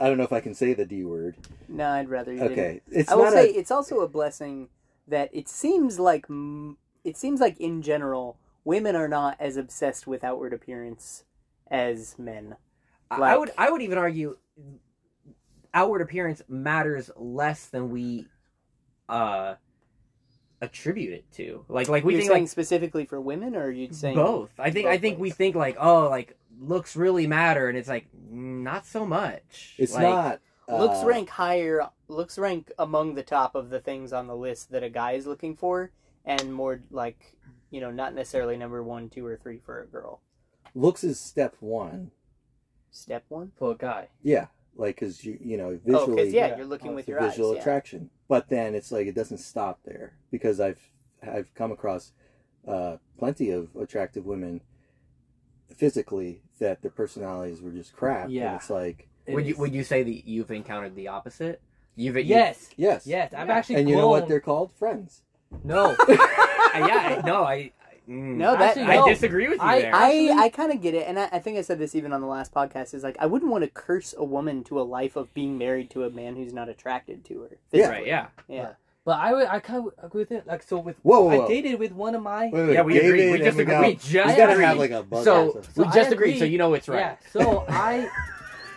I 0.00 0.08
don't 0.08 0.16
know 0.16 0.24
if 0.24 0.32
I 0.32 0.40
can 0.40 0.54
say 0.54 0.72
the 0.72 0.86
D 0.86 1.04
word. 1.04 1.36
No, 1.68 1.90
I'd 1.90 2.08
rather 2.08 2.32
you 2.32 2.38
didn't. 2.38 2.52
Okay, 2.52 2.80
it's 2.90 3.12
I 3.12 3.14
will 3.14 3.24
not 3.24 3.34
say 3.34 3.50
a. 3.50 3.58
it's 3.58 3.70
also 3.70 4.00
a 4.00 4.08
blessing 4.08 4.68
that 5.06 5.28
it 5.34 5.48
seems 5.50 5.98
like 6.00 6.24
m- 6.30 6.78
it 7.04 7.16
seems 7.16 7.40
like 7.40 7.58
in 7.60 7.82
general 7.82 8.38
women 8.64 8.96
are 8.96 9.08
not 9.08 9.36
as 9.38 9.56
obsessed 9.56 10.06
with 10.06 10.24
outward 10.24 10.52
appearance 10.52 11.24
as 11.70 12.18
men. 12.18 12.56
I- 13.10 13.20
I 13.20 13.36
would 13.36 13.52
I 13.58 13.70
would 13.70 13.82
even 13.82 13.98
argue 13.98 14.36
outward 15.72 16.02
appearance 16.02 16.42
matters 16.48 17.10
less 17.16 17.66
than 17.66 17.90
we 17.90 18.26
uh 19.08 19.54
attribute 20.62 21.12
it 21.12 21.30
to. 21.32 21.64
Like 21.68 21.88
like 21.88 22.04
we 22.04 22.14
You're 22.14 22.22
think 22.22 22.32
saying 22.32 22.42
like 22.44 22.50
specifically 22.50 23.04
for 23.04 23.20
women, 23.20 23.54
or 23.54 23.64
are 23.64 23.70
you 23.70 23.92
saying 23.92 24.14
both. 24.16 24.50
I 24.58 24.70
think 24.70 24.86
I 24.86 24.92
both 24.94 25.00
think 25.02 25.18
we 25.18 25.30
think 25.30 25.54
like 25.56 25.76
oh 25.78 26.08
like 26.08 26.36
looks 26.60 26.96
really 26.96 27.26
matter 27.26 27.68
and 27.68 27.76
it's 27.76 27.88
like 27.88 28.06
not 28.30 28.86
so 28.86 29.04
much. 29.04 29.74
It's 29.78 29.92
Like, 29.94 30.02
not. 30.02 30.40
looks 30.68 31.02
uh, 31.02 31.06
rank 31.06 31.28
higher? 31.28 31.88
Looks 32.08 32.38
rank 32.38 32.72
among 32.78 33.14
the 33.14 33.22
top 33.22 33.54
of 33.54 33.70
the 33.70 33.80
things 33.80 34.12
on 34.12 34.26
the 34.26 34.36
list 34.36 34.70
that 34.70 34.82
a 34.82 34.88
guy 34.88 35.12
is 35.12 35.26
looking 35.26 35.56
for, 35.56 35.90
and 36.24 36.52
more 36.52 36.80
like 36.90 37.36
you 37.70 37.80
know 37.80 37.90
not 37.90 38.14
necessarily 38.14 38.56
number 38.56 38.82
one, 38.82 39.08
two, 39.08 39.26
or 39.26 39.36
three 39.36 39.58
for 39.64 39.80
a 39.82 39.86
girl. 39.86 40.20
Looks 40.74 41.04
is 41.04 41.20
step 41.20 41.56
one. 41.60 42.10
Step 42.90 43.24
one. 43.28 43.52
for 43.56 43.72
a 43.72 43.76
guy. 43.76 44.08
Yeah, 44.22 44.46
like 44.76 44.96
because 44.96 45.24
you 45.24 45.38
you 45.40 45.56
know 45.56 45.70
Oh, 45.70 45.80
visually. 45.84 46.14
because 46.16 46.32
yeah, 46.32 46.46
yeah, 46.48 46.56
you're 46.56 46.66
looking 46.66 46.92
oh, 46.92 46.94
with 46.94 47.06
the 47.06 47.12
your 47.12 47.22
eyes. 47.22 47.30
visual 47.32 47.54
yeah. 47.54 47.60
attraction. 47.60 48.10
But 48.28 48.48
then 48.48 48.74
it's 48.74 48.90
like 48.92 49.06
it 49.06 49.14
doesn't 49.14 49.38
stop 49.38 49.80
there 49.84 50.14
because 50.30 50.60
I've 50.60 50.80
I've 51.22 51.52
come 51.54 51.72
across 51.72 52.12
uh, 52.66 52.96
plenty 53.18 53.50
of 53.50 53.74
attractive 53.76 54.24
women 54.24 54.60
physically 55.74 56.42
that 56.60 56.82
their 56.82 56.90
personalities 56.90 57.60
were 57.60 57.70
just 57.72 57.94
crap. 57.96 58.28
Yeah. 58.30 58.46
and 58.52 58.56
it's 58.56 58.70
like 58.70 59.08
It 59.26 59.34
would 59.34 59.46
you 59.46 59.56
would 59.56 59.74
you 59.74 59.82
say 59.84 60.02
that 60.02 60.26
you've 60.28 60.50
encountered 60.50 60.94
the 60.94 61.08
opposite? 61.08 61.60
You've 61.96 62.16
you- 62.16 62.22
Yes. 62.22 62.70
yes, 62.76 63.06
Yes, 63.06 63.34
I've 63.34 63.48
Yeah. 63.48 63.54
actually. 63.54 63.74
And 63.76 63.88
you 63.88 63.96
know 63.96 64.08
what 64.08 64.28
they're 64.28 64.40
called? 64.40 64.72
Friends. 64.72 65.22
No, 65.62 65.94
yeah, 66.08 66.16
I- 66.74 67.22
no, 67.24 67.44
I 67.44 67.52
I- 67.54 67.72
mm, 68.08 68.36
No, 68.36 68.52
that 68.52 68.76
Actually, 68.76 68.82
I 68.92 68.96
no. 68.96 69.08
disagree 69.08 69.48
with 69.48 69.58
you 69.60 69.64
I- 69.66 69.80
there. 69.82 69.94
I, 69.94 70.36
I 70.44 70.48
kind 70.48 70.72
of 70.72 70.82
get 70.82 70.94
it, 70.94 71.06
and 71.06 71.18
I, 71.18 71.28
I 71.32 71.38
think 71.38 71.56
I 71.58 71.62
said 71.62 71.78
this 71.78 71.94
even 71.94 72.12
on 72.12 72.20
the 72.20 72.26
last 72.26 72.52
podcast. 72.52 72.94
Is 72.94 73.02
like 73.02 73.16
I 73.20 73.26
wouldn't 73.26 73.50
want 73.50 73.64
to 73.64 73.70
curse 73.70 74.14
a 74.16 74.24
woman 74.24 74.64
to 74.64 74.80
a 74.80 74.82
life 74.82 75.16
of 75.16 75.32
being 75.34 75.56
married 75.58 75.90
to 75.90 76.04
a 76.04 76.10
man 76.10 76.36
who's 76.36 76.52
not 76.52 76.68
attracted 76.68 77.24
to 77.26 77.42
her. 77.42 77.58
Yeah. 77.72 77.88
right, 77.88 78.06
yeah. 78.06 78.26
yeah. 78.48 78.70
but 79.04 79.18
I 79.20 79.32
would. 79.32 79.46
I 79.46 79.58
kind 79.60 79.86
of 79.86 79.92
agree 80.04 80.22
with 80.22 80.32
it. 80.32 80.46
Like 80.46 80.62
so 80.62 80.78
with. 80.78 80.96
Whoa, 81.02 81.20
whoa, 81.20 81.36
whoa. 81.38 81.44
I 81.44 81.48
dated 81.48 81.78
with 81.78 81.92
one 81.92 82.14
of 82.14 82.22
my. 82.22 82.50
Wait, 82.52 82.52
wait, 82.66 82.72
Yeah, 82.74 82.82
we 82.82 82.94
David 82.94 83.08
agree. 83.08 83.30
We 83.32 83.38
just 83.38 83.56
Miguel. 83.56 83.76
agree. 83.76 83.88
We 83.90 83.94
just 83.94 84.12
we 84.12 84.36
gotta 84.36 84.52
agree. 84.52 84.64
have 84.64 84.78
like 84.78 84.90
a 84.90 85.02
buzz. 85.02 85.24
So 85.24 85.50
episode. 85.58 85.76
we 85.76 85.84
just 85.92 86.10
I 86.10 86.12
agreed, 86.12 86.38
so 86.38 86.44
you 86.44 86.58
know 86.58 86.74
it's 86.74 86.88
right. 86.88 86.98
Yeah. 87.00 87.16
So 87.32 87.64
I. 87.68 88.08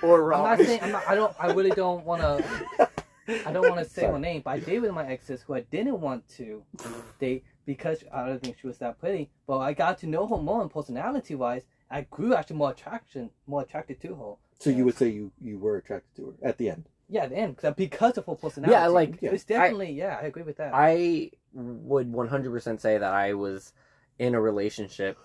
Or 0.04 0.22
I'm 0.22 0.42
wrong. 0.42 0.44
not 0.44 0.60
saying. 0.60 0.80
I'm 0.84 0.92
not. 0.92 1.08
I 1.08 1.16
don't. 1.16 1.36
I 1.40 1.48
really 1.54 1.72
don't 1.72 2.06
want 2.06 2.22
to. 2.22 2.46
I 3.28 3.52
don't 3.52 3.70
want 3.70 3.84
to 3.84 3.90
say 3.90 4.06
her 4.06 4.20
name, 4.20 4.42
but 4.44 4.52
I 4.52 4.60
dated 4.60 4.84
with 4.84 4.94
my 4.94 5.08
exes 5.08 5.42
who 5.42 5.56
I 5.56 5.62
didn't 5.62 6.00
want 6.00 6.28
to 6.38 6.64
date 7.20 7.44
because 7.66 8.04
I 8.14 8.26
don't 8.26 8.42
think 8.42 8.58
she 8.60 8.68
was 8.68 8.78
that 8.80 9.00
pretty. 9.00 9.30
But 9.46 9.60
I 9.60 9.74
got 9.74 9.98
to 10.00 10.08
know 10.08 10.28
her 10.28 10.38
more 10.38 10.62
and 10.62 10.72
personality 10.72 11.36
wise. 11.36 11.64
I 11.90 12.02
grew 12.02 12.36
actually 12.36 12.58
more 12.58 12.72
attraction, 12.72 13.30
more 13.46 13.62
attracted 13.62 14.02
to 14.02 14.16
her. 14.16 14.34
So 14.60 14.70
you 14.70 14.86
would 14.86 14.98
say 14.98 15.10
you 15.10 15.32
you 15.42 15.60
were 15.60 15.78
attracted 15.78 16.16
to 16.18 16.26
her 16.42 16.48
at 16.48 16.58
the 16.58 16.70
end. 16.70 16.86
Yeah, 17.10 17.24
at 17.24 17.30
the 17.30 17.38
end 17.38 17.58
because 17.78 18.18
of 18.18 18.26
her 18.26 18.36
personality. 18.36 18.74
Yeah, 18.74 18.88
like, 18.88 19.22
it's 19.22 19.46
definitely 19.46 19.92
yeah. 19.92 20.20
I 20.22 20.26
agree 20.26 20.44
with 20.44 20.58
that. 20.58 20.72
I 20.74 21.32
would 21.54 22.12
100% 22.12 22.82
say 22.82 22.98
that 22.98 23.14
I 23.14 23.34
was 23.34 23.74
in 24.20 24.36
a 24.36 24.42
relationship 24.42 25.18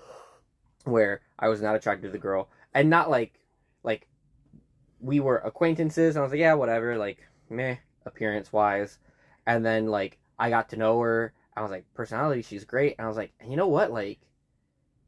where 0.85 1.21
I 1.39 1.49
was 1.49 1.61
not 1.61 1.75
attracted 1.75 2.09
to 2.09 2.13
the 2.13 2.19
girl 2.19 2.49
and 2.75 2.91
not 2.91 3.11
like 3.11 3.39
like 3.83 4.09
we 5.01 5.21
were 5.21 5.39
acquaintances 5.39 6.17
and 6.17 6.21
I 6.21 6.23
was 6.23 6.33
like 6.33 6.41
yeah 6.41 6.55
whatever 6.55 6.97
like 6.99 7.19
meh 7.49 7.77
appearance 8.07 8.53
wise 8.53 8.99
and 9.47 9.65
then 9.65 9.87
like 9.87 10.19
I 10.39 10.51
got 10.51 10.71
to 10.71 10.77
know 10.77 11.01
her. 11.01 11.33
I 11.57 11.63
was 11.63 11.71
like 11.71 11.85
personality 11.95 12.43
she's 12.43 12.65
great. 12.65 12.97
And 12.99 13.05
I 13.05 13.09
was 13.09 13.17
like 13.17 13.33
you 13.47 13.57
know 13.57 13.69
what? 13.69 13.93
Like 13.93 14.21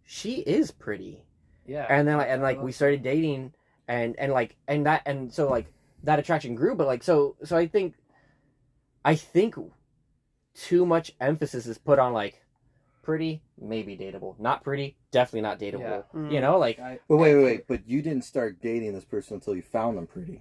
she 0.04 0.36
is 0.40 0.70
pretty. 0.70 1.24
Yeah, 1.66 1.86
and 1.88 2.06
then 2.06 2.18
like 2.18 2.28
and 2.28 2.42
like 2.42 2.62
we 2.62 2.72
started 2.72 3.02
dating 3.02 3.52
and 3.88 4.14
and 4.18 4.32
like 4.32 4.56
and 4.68 4.86
that 4.86 5.02
and 5.06 5.32
so 5.32 5.48
like 5.48 5.66
that 6.02 6.18
attraction 6.18 6.54
grew. 6.54 6.74
But 6.74 6.86
like 6.86 7.02
so 7.02 7.36
so 7.44 7.56
i 7.56 7.66
think 7.66 7.94
i 9.04 9.14
think 9.14 9.56
too 10.54 10.86
much 10.86 11.12
emphasis 11.20 11.66
is 11.66 11.78
put 11.78 11.98
on 11.98 12.12
like 12.12 12.44
pretty 13.02 13.42
maybe 13.60 13.96
dateable. 13.96 14.38
Not 14.40 14.64
pretty 14.64 14.96
definitely 15.10 15.42
not 15.42 15.58
dateable. 15.58 16.04
Mm. 16.14 16.32
you 16.32 16.40
know 16.40 16.58
like 16.58 16.78
I, 16.78 16.98
But 17.08 17.18
wait, 17.18 17.34
wait, 17.34 17.44
wait. 17.44 17.68
But 17.68 17.88
you 17.88 18.02
didn't 18.02 18.24
start 18.24 18.60
dating 18.60 18.94
this 18.94 19.04
person 19.04 19.34
until 19.34 19.54
you 19.54 19.62
found 19.62 19.96
them 19.96 20.06
pretty. 20.06 20.40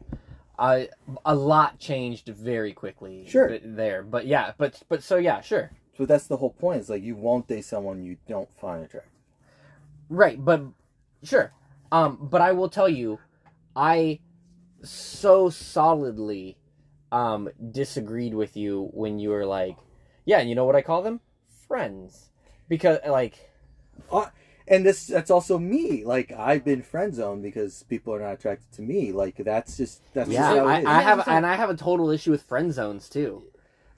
I 0.57 0.89
a 1.25 1.35
lot 1.35 1.79
changed 1.79 2.27
very 2.29 2.73
quickly 2.73 3.25
Sure. 3.27 3.47
th- 3.47 3.63
there 3.65 4.03
but 4.03 4.27
yeah 4.27 4.53
but 4.57 4.81
but 4.87 5.01
so 5.03 5.17
yeah 5.17 5.41
sure 5.41 5.71
So 5.97 6.05
that's 6.05 6.27
the 6.27 6.37
whole 6.37 6.51
point. 6.51 6.81
Is 6.81 6.89
like 6.89 7.03
you 7.03 7.15
won't 7.15 7.47
date 7.47 7.65
someone 7.65 8.03
you 8.03 8.17
don't 8.27 8.49
find 8.59 8.83
attractive. 8.83 9.11
Right, 10.09 10.43
but 10.43 10.61
sure. 11.23 11.53
Um, 11.91 12.17
but 12.21 12.41
I 12.41 12.51
will 12.51 12.69
tell 12.69 12.89
you, 12.89 13.19
I 13.75 14.19
so 14.83 15.49
solidly 15.49 16.57
um 17.11 17.49
disagreed 17.71 18.33
with 18.33 18.57
you 18.57 18.89
when 18.93 19.19
you 19.19 19.29
were 19.29 19.45
like, 19.45 19.77
yeah, 20.25 20.39
and 20.39 20.49
you 20.49 20.55
know 20.55 20.65
what 20.65 20.75
I 20.75 20.81
call 20.81 21.01
them? 21.03 21.19
Friends. 21.67 22.29
Because 22.67 22.97
like 23.07 23.49
And 24.67 24.85
this 24.85 25.07
that's 25.07 25.29
also 25.31 25.57
me. 25.59 26.03
Like 26.05 26.31
I've 26.31 26.63
been 26.63 26.81
friend 26.81 27.13
zoned 27.13 27.43
because 27.43 27.83
people 27.83 28.13
are 28.13 28.19
not 28.19 28.33
attracted 28.33 28.71
to 28.73 28.81
me. 28.81 29.11
Like 29.11 29.35
that's 29.37 29.77
just 29.77 30.01
that's 30.13 30.29
yeah, 30.29 30.41
just 30.41 30.57
how 30.59 30.67
I, 30.67 30.77
it 30.77 30.81
is. 30.81 30.85
I 30.87 31.01
have 31.01 31.27
and 31.27 31.45
I 31.45 31.55
have 31.55 31.69
a 31.69 31.75
total 31.75 32.09
issue 32.09 32.31
with 32.31 32.43
friend 32.43 32.73
zones 32.73 33.09
too. 33.09 33.43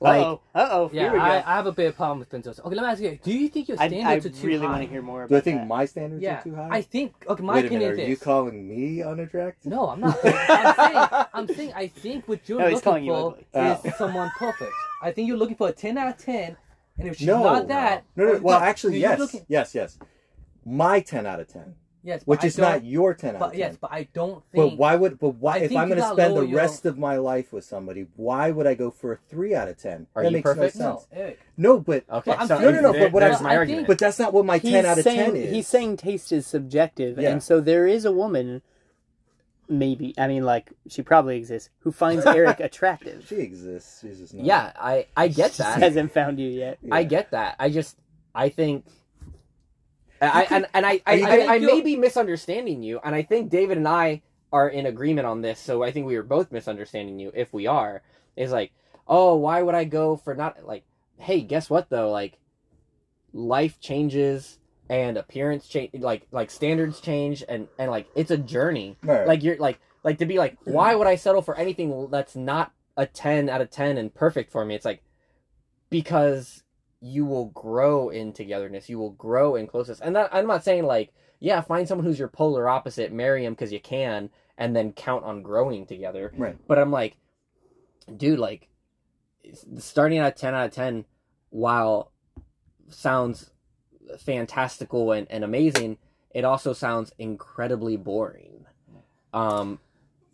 Like 0.01 0.21
uh 0.25 0.37
oh, 0.55 0.89
yeah, 0.91 1.03
here 1.03 1.13
we 1.13 1.19
go. 1.19 1.23
I, 1.23 1.37
I 1.37 1.55
have 1.55 1.67
a 1.67 1.71
big 1.71 1.95
problem 1.95 2.19
with 2.19 2.29
friend 2.29 2.43
zones. 2.43 2.59
Okay, 2.59 2.75
let 2.75 2.81
me 2.83 2.89
ask 2.91 3.01
you: 3.01 3.17
Do 3.23 3.31
you 3.31 3.47
think 3.47 3.69
your 3.69 3.77
standards 3.77 4.05
I 4.05 4.15
are 4.15 4.19
too 4.19 4.43
I 4.43 4.47
really 4.47 4.67
want 4.67 4.81
to 4.83 4.89
hear 4.89 5.01
more 5.01 5.23
about 5.23 5.29
Do 5.29 5.37
I 5.37 5.39
think 5.41 5.61
that. 5.61 5.67
my 5.67 5.85
standards 5.85 6.21
Yeah, 6.21 6.39
are 6.39 6.43
too 6.43 6.55
high? 6.55 6.67
I 6.69 6.81
think. 6.81 7.13
Okay, 7.27 7.43
my 7.43 7.53
Wait 7.53 7.63
a 7.63 7.67
opinion 7.67 7.91
minute. 7.91 8.05
Are 8.05 8.09
you 8.09 8.17
calling 8.17 8.67
me 8.67 9.01
unattractive? 9.03 9.71
No, 9.71 9.87
I'm 9.89 10.01
not. 10.01 10.17
I'm 10.25 10.75
saying, 10.75 11.27
I'm 11.33 11.47
saying, 11.47 11.73
I 11.75 11.87
think 11.87 12.27
what 12.27 12.41
you're 12.49 12.59
No, 12.59 12.67
he's 12.67 12.81
calling 12.81 13.05
looking 13.05 13.35
you 13.37 13.45
for 13.53 13.59
ugly. 13.59 13.87
is 13.87 13.93
Oh. 13.93 13.97
someone 13.97 14.31
perfect. 14.37 14.71
I 15.01 15.11
think 15.13 15.27
you're 15.29 15.37
looking 15.37 15.55
for 15.55 15.69
a 15.69 15.71
10 15.71 15.97
out 15.97 16.09
of 16.09 16.17
10, 16.17 16.57
and 16.97 17.07
if 17.07 17.17
she's 17.17 17.27
No, 17.27 17.41
not 17.43 17.67
that, 17.69 18.03
No, 18.17 18.25
no. 18.25 18.33
or- 18.33 18.39
Well, 18.41 18.59
actually, 18.59 18.99
yes, 18.99 19.17
looking- 19.17 19.45
yes, 19.47 19.73
yes. 19.73 19.97
My 20.65 20.99
ten 20.99 21.25
out 21.27 21.39
of 21.39 21.47
ten, 21.47 21.75
yes, 22.03 22.23
which 22.25 22.43
is 22.43 22.55
don't- 22.55 22.83
your 22.83 23.13
ten 23.13 23.35
out 23.35 23.39
But 23.39 23.45
of 23.45 23.51
ten. 23.51 23.59
yes, 23.59 23.77
but 23.79 23.91
I 23.93 24.07
don't 24.13 24.43
think. 24.51 24.71
But 24.71 24.77
why 24.79 24.95
would? 24.95 25.19
But 25.19 25.35
why? 25.35 25.53
I 25.53 25.57
If 25.59 25.69
think 25.69 25.79
I'm 25.79 25.89
you 25.89 25.95
going 25.95 25.97
to 25.97 26.01
gotta 26.09 26.15
spend 26.15 26.31
the 26.31 26.35
lower 26.39 26.43
your- 26.45 26.57
rest 26.57 26.85
of 26.85 26.97
my 26.97 27.17
life 27.17 27.53
with 27.53 27.63
somebody, 27.63 28.07
why 28.15 28.49
would 28.49 28.65
I 28.65 28.73
go 28.73 28.89
for 28.89 29.13
a 29.13 29.17
three 29.29 29.53
out 29.53 29.67
of 29.67 29.77
ten? 29.77 30.07
Are 30.15 30.23
that 30.23 30.29
you 30.31 30.37
makes 30.37 30.43
perfect? 30.43 30.75
no 30.77 30.85
No, 30.85 30.95
sense. 30.97 31.07
Eric. 31.13 31.39
No, 31.57 31.79
but 31.79 32.03
okay, 32.09 32.31
But 32.31 32.39
I'm 32.39 32.47
so 32.47 32.57
saying- 32.59 32.75
No, 32.75 32.81
no, 32.81 32.91
no, 32.91 32.99
but 32.99 33.11
what 33.11 33.19
there's 33.19 33.35
I'm- 33.35 33.43
my 33.43 33.49
I 33.49 33.51
think- 33.53 33.59
argument. 33.59 33.87
but 33.87 33.99
that's 33.99 34.17
not 34.19 34.33
what 34.33 34.45
my 34.45 34.57
ten 34.59 34.85
out 34.85 34.97
of 34.97 35.03
saying, 35.03 35.17
ten 35.33 35.35
is. 35.35 35.51
He's 35.53 35.67
saying 35.67 35.97
taste 35.97 36.31
is 36.31 36.47
subjective, 36.47 37.19
Yeah. 37.19 37.29
and 37.31 37.43
so 37.43 37.61
there 37.61 37.85
is 37.87 38.03
a 38.05 38.11
woman, 38.11 38.63
maybe 39.69 40.13
I 40.17 40.27
mean, 40.27 40.43
like 40.45 40.71
she 40.87 41.01
probably 41.01 41.37
exists, 41.37 41.69
who 41.79 41.91
finds 41.91 42.25
Eric 42.25 42.59
attractive. 42.59 43.25
she 43.27 43.35
exists. 43.37 44.01
She's 44.01 44.19
just 44.19 44.33
not. 44.33 44.45
yeah, 44.45 44.71
I 44.75 45.05
I 45.15 45.27
get 45.27 45.47
Just 45.53 45.57
that. 45.59 45.79
hasn't 45.79 46.11
found 46.11 46.39
you 46.39 46.49
yet. 46.49 46.77
Yeah. 46.81 46.95
I 46.95 47.03
get 47.03 47.31
that. 47.31 47.55
I 47.59 47.69
just 47.69 47.97
I 48.33 48.49
think 48.49 48.85
I 50.21 50.47
and 50.49 50.67
and 50.73 50.85
I 50.85 51.01
I, 51.05 51.21
I, 51.21 51.55
I 51.55 51.59
may 51.59 51.81
be 51.81 51.95
misunderstanding 51.95 52.83
you, 52.83 52.99
and 53.03 53.13
I 53.13 53.21
think 53.23 53.49
David 53.49 53.77
and 53.77 53.87
I 53.87 54.21
are 54.51 54.69
in 54.69 54.85
agreement 54.85 55.27
on 55.27 55.41
this. 55.41 55.59
So 55.59 55.83
I 55.83 55.91
think 55.91 56.05
we 56.05 56.15
are 56.15 56.23
both 56.23 56.51
misunderstanding 56.51 57.19
you. 57.19 57.31
If 57.33 57.53
we 57.53 57.67
are, 57.67 58.01
is 58.35 58.51
like, 58.51 58.71
oh, 59.07 59.35
why 59.35 59.61
would 59.61 59.75
I 59.75 59.83
go 59.83 60.15
for 60.15 60.35
not 60.35 60.65
like? 60.65 60.83
Hey, 61.17 61.41
guess 61.41 61.69
what 61.69 61.89
though? 61.89 62.11
Like, 62.11 62.37
life 63.33 63.79
changes 63.79 64.59
and 64.89 65.17
appearance 65.17 65.67
change, 65.67 65.91
like 65.95 66.27
like 66.31 66.51
standards 66.51 67.01
change, 67.01 67.43
and 67.47 67.67
and 67.77 67.91
like 67.91 68.07
it's 68.15 68.31
a 68.31 68.37
journey. 68.37 68.97
Right. 69.03 69.27
Like 69.27 69.43
you're 69.43 69.57
like 69.57 69.79
like 70.03 70.19
to 70.19 70.25
be 70.25 70.37
like, 70.37 70.57
why 70.63 70.95
would 70.95 71.07
I 71.07 71.15
settle 71.15 71.41
for 71.41 71.57
anything 71.57 72.09
that's 72.09 72.35
not 72.35 72.71
a 72.95 73.05
ten 73.05 73.49
out 73.49 73.61
of 73.61 73.71
ten 73.71 73.97
and 73.97 74.13
perfect 74.13 74.51
for 74.51 74.63
me? 74.63 74.75
It's 74.75 74.85
like 74.85 75.01
because 75.89 76.63
you 77.01 77.25
will 77.25 77.45
grow 77.47 78.09
in 78.09 78.33
togetherness, 78.33 78.89
you 78.89 78.97
will 78.97 79.11
grow 79.11 79.55
in 79.55 79.67
closeness, 79.67 79.99
and 79.99 80.15
that 80.15 80.29
I'm 80.31 80.47
not 80.47 80.63
saying 80.63 80.85
like, 80.85 81.13
yeah, 81.39 81.61
find 81.61 81.87
someone 81.87 82.05
who's 82.05 82.19
your 82.19 82.27
polar 82.27 82.67
opposite, 82.67 83.11
marry 83.11 83.45
him 83.45 83.53
because 83.53 83.71
you 83.71 83.79
can, 83.79 84.29
and 84.57 84.75
then 84.75 84.93
count 84.93 85.23
on 85.23 85.41
growing 85.41 85.85
together. 85.85 86.33
Right. 86.37 86.57
But 86.67 86.79
I'm 86.79 86.91
like, 86.91 87.17
dude, 88.15 88.39
like 88.39 88.69
starting 89.77 90.19
at 90.19 90.37
ten 90.37 90.55
out 90.55 90.67
of 90.67 90.73
ten, 90.73 91.05
while 91.49 92.11
sounds 92.89 93.51
fantastical 94.19 95.11
and, 95.11 95.27
and 95.29 95.43
amazing, 95.43 95.97
it 96.33 96.45
also 96.45 96.73
sounds 96.73 97.11
incredibly 97.17 97.97
boring. 97.97 98.65
Um, 99.33 99.79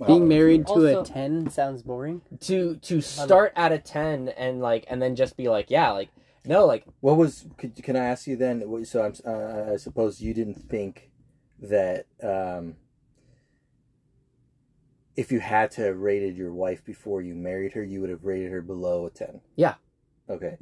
Being 0.06 0.28
married 0.28 0.68
to 0.68 1.00
a 1.00 1.04
ten 1.04 1.50
sounds 1.50 1.82
boring. 1.82 2.22
to 2.42 2.76
to 2.78 3.02
start 3.02 3.54
at 3.56 3.72
a 3.72 3.80
ten 3.80 4.30
and 4.30 4.62
like 4.62 4.86
and 4.88 5.02
then 5.02 5.16
just 5.16 5.38
be 5.38 5.50
like, 5.50 5.70
yeah, 5.70 5.92
like 5.92 6.10
no, 6.46 6.66
like 6.66 6.86
What 7.00 7.18
was? 7.18 7.46
Could, 7.58 7.76
can 7.84 7.96
I 7.96 8.06
ask 8.06 8.28
you 8.28 8.36
then? 8.36 8.86
So 8.86 9.04
I'm. 9.04 9.14
Uh, 9.26 9.74
I 9.74 9.78
suppose 9.78 10.22
you 10.22 10.34
didn't 10.34 10.56
think 10.56 11.12
that 11.60 12.08
um, 12.24 12.76
if 15.16 15.32
you 15.32 15.40
had 15.40 15.72
to 15.72 15.82
have 15.82 15.98
rated 15.98 16.36
your 16.36 16.54
wife 16.54 16.84
before 16.84 17.22
you 17.22 17.36
married 17.36 17.74
her, 17.74 17.84
you 17.84 18.02
would 18.02 18.10
have 18.10 18.26
rated 18.26 18.52
her 18.52 18.62
below 18.62 19.06
a 19.06 19.10
ten. 19.10 19.42
Yeah. 19.56 19.76
Okay. 20.30 20.58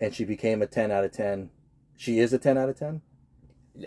And 0.00 0.14
she 0.14 0.24
became 0.24 0.60
a 0.60 0.66
ten 0.66 0.90
out 0.90 1.04
of 1.04 1.12
ten. 1.12 1.50
She 1.96 2.18
is 2.18 2.32
a 2.32 2.38
ten 2.38 2.58
out 2.58 2.68
of 2.68 2.78
ten. 2.78 3.00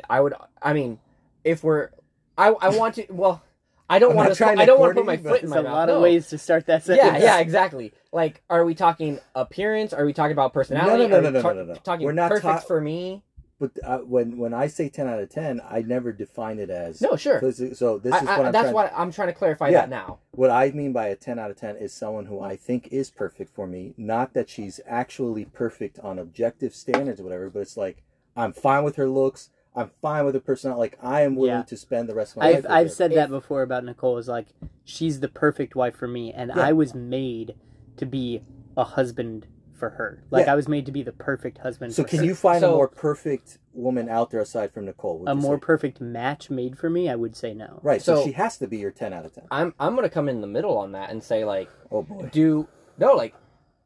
I 0.10 0.22
would. 0.22 0.34
I 0.62 0.74
mean, 0.74 1.00
if 1.44 1.64
we're, 1.64 1.92
I 2.38 2.50
I 2.50 2.70
want 2.70 2.96
to. 2.96 3.06
Well, 3.10 3.44
I 3.90 4.00
don't 4.00 4.16
want 4.16 4.34
to. 4.36 4.46
I 4.46 4.66
don't 4.66 4.80
want 4.80 4.92
to 4.92 5.02
put 5.02 5.06
my 5.06 5.18
foot 5.18 5.44
in 5.44 5.50
my 5.50 5.58
a 5.60 5.64
mouth. 5.64 5.72
A 5.72 5.76
lot 5.76 5.90
of 5.90 5.96
no. 5.96 6.02
ways 6.02 6.28
to 6.30 6.38
start 6.38 6.66
that 6.68 6.84
sentence. 6.84 7.22
Yeah, 7.24 7.36
yeah, 7.36 7.40
exactly. 7.40 7.94
Like, 8.12 8.44
are 8.50 8.66
we 8.66 8.76
talking 8.76 9.20
appearance? 9.36 9.94
Are 9.94 10.06
we 10.06 10.14
talking 10.14 10.34
about 10.34 10.54
personality? 10.54 11.08
No, 11.08 11.20
no, 11.22 11.30
no, 11.30 11.30
no, 11.30 11.42
no, 11.42 11.54
no, 11.54 11.66
no. 11.66 11.76
Talking 11.76 12.06
We're 12.06 12.12
not 12.14 12.30
perfect 12.30 12.44
ta- 12.44 12.60
for 12.60 12.82
me. 12.82 13.24
But 13.60 13.72
uh, 13.84 14.00
when 14.00 14.38
when 14.38 14.54
I 14.54 14.68
say 14.68 14.88
ten 14.90 15.08
out 15.08 15.20
of 15.20 15.30
ten, 15.30 15.62
I 15.68 15.82
never 15.82 16.12
define 16.12 16.60
it 16.60 16.70
as 16.70 17.02
No, 17.02 17.16
sure. 17.16 17.40
So, 17.40 17.74
so 17.74 17.98
this 17.98 18.14
I, 18.14 18.20
is 18.20 18.28
I- 18.28 18.38
what 18.38 18.46
I'm 18.48 18.52
that's 18.52 18.74
why 18.74 18.92
I'm 18.96 19.12
trying 19.12 19.30
to 19.30 19.34
clarify 19.34 19.70
Yeah. 19.70 19.82
that 19.82 19.90
now. 19.90 20.20
What 20.32 20.52
I 20.52 20.70
mean 20.72 20.94
by 20.94 21.08
a 21.08 21.16
10 21.16 21.40
out 21.40 21.50
of 21.50 21.58
10 21.58 21.78
is 21.78 21.92
someone 21.92 22.28
who 22.28 22.40
I 22.40 22.56
think 22.56 22.90
is 22.92 23.10
perfect 23.10 23.56
for 23.56 23.66
me. 23.66 23.96
Not 23.98 24.36
that 24.36 24.48
she's 24.50 24.80
actually 24.86 25.46
perfect 25.46 25.98
on 26.00 26.20
objective 26.20 26.76
standards 26.76 27.20
or 27.20 27.24
whatever, 27.24 27.50
but 27.50 27.62
it's 27.62 27.76
like, 27.76 28.04
I'm 28.36 28.54
fine 28.54 28.84
with 28.84 28.98
her 28.98 29.10
looks. 29.10 29.50
I'm 29.78 29.92
fine 30.02 30.26
with 30.26 30.34
her 30.34 30.42
personality. 30.42 30.80
Like, 30.80 30.98
I 31.02 31.22
am 31.22 31.36
willing 31.36 31.58
Yeah. 31.58 31.64
to 31.64 31.78
spend 31.78 32.10
the 32.10 32.16
rest 32.16 32.34
of 32.34 32.38
my 32.38 32.48
life 32.48 32.56
I've 32.58 32.64
with 32.64 32.72
I've 32.72 32.86
her. 32.88 32.90
said 32.94 33.12
If- 33.12 33.16
that 33.16 33.30
before 33.30 33.62
about 33.62 33.86
Nicole. 33.86 34.18
Is 34.18 34.28
like 34.28 34.48
she's 34.84 35.20
the 35.20 35.28
perfect 35.30 35.76
wife 35.76 35.96
for 35.96 36.08
me, 36.08 36.34
and 36.34 36.52
Yeah. 36.56 36.62
I 36.62 36.74
was 36.74 36.94
made 36.96 37.56
to 37.98 38.06
be 38.06 38.44
a 38.76 38.84
husband 38.84 39.48
for 39.74 39.92
her. 39.92 40.24
Like 40.32 40.48
Yeah. 40.48 40.54
I 40.54 40.56
was 40.56 40.68
made 40.68 40.88
to 40.88 40.92
be 40.92 41.04
the 41.04 41.12
perfect 41.12 41.60
husband. 41.60 41.94
So 41.94 42.02
for 42.02 42.10
can 42.10 42.20
her. 42.20 42.26
you 42.26 42.34
find 42.36 42.62
So- 42.62 42.74
a 42.74 42.76
more 42.76 42.88
perfect 42.88 43.60
woman 43.74 44.10
out 44.10 44.32
there 44.32 44.40
aside 44.42 44.72
from 44.72 44.86
Nicole? 44.86 45.24
a 45.28 45.36
more 45.36 45.58
say? 45.58 45.60
perfect 45.62 46.02
match 46.02 46.50
made 46.50 46.80
for 46.80 46.90
me? 46.90 47.08
I 47.10 47.16
would 47.16 47.36
say 47.36 47.54
no. 47.54 47.80
Right, 47.84 48.02
so, 48.02 48.16
So- 48.16 48.24
she 48.26 48.32
has 48.32 48.58
to 48.58 48.68
be 48.68 48.78
your 48.78 48.90
10 48.90 49.14
out 49.14 49.26
of 49.26 49.34
10. 49.34 49.46
I'm 49.52 49.76
I'm 49.80 49.96
gonna 49.96 50.10
come 50.10 50.28
in 50.30 50.42
the 50.42 50.48
middle 50.48 50.76
on 50.80 50.94
that 50.94 51.12
and 51.12 51.24
say 51.24 51.46
like, 51.46 51.70
Oh 51.92 52.02
boy. 52.02 52.30
do 52.32 52.68
no 52.98 53.14
like, 53.14 53.36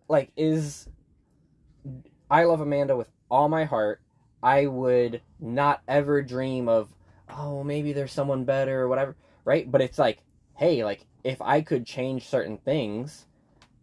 like 0.08 0.32
is. 0.38 0.88
I 2.30 2.46
love 2.46 2.62
Amanda 2.62 2.96
with 2.96 3.10
all 3.30 3.50
my 3.50 3.66
heart. 3.66 4.00
I 4.44 4.66
would 4.68 5.22
not 5.39 5.82
ever 5.88 6.22
dream 6.22 6.68
of, 6.68 6.89
oh, 7.30 7.64
maybe 7.64 7.94
there's 7.94 8.12
someone 8.12 8.44
better 8.44 8.82
or 8.82 8.88
whatever, 8.88 9.16
right? 9.46 9.70
But 9.70 9.82
it's 9.82 10.00
like, 10.00 10.20
hey, 10.58 10.84
like 10.84 11.06
if 11.24 11.42
I 11.42 11.62
could 11.62 11.86
change 11.86 12.28
certain 12.28 12.58
things, 12.58 13.26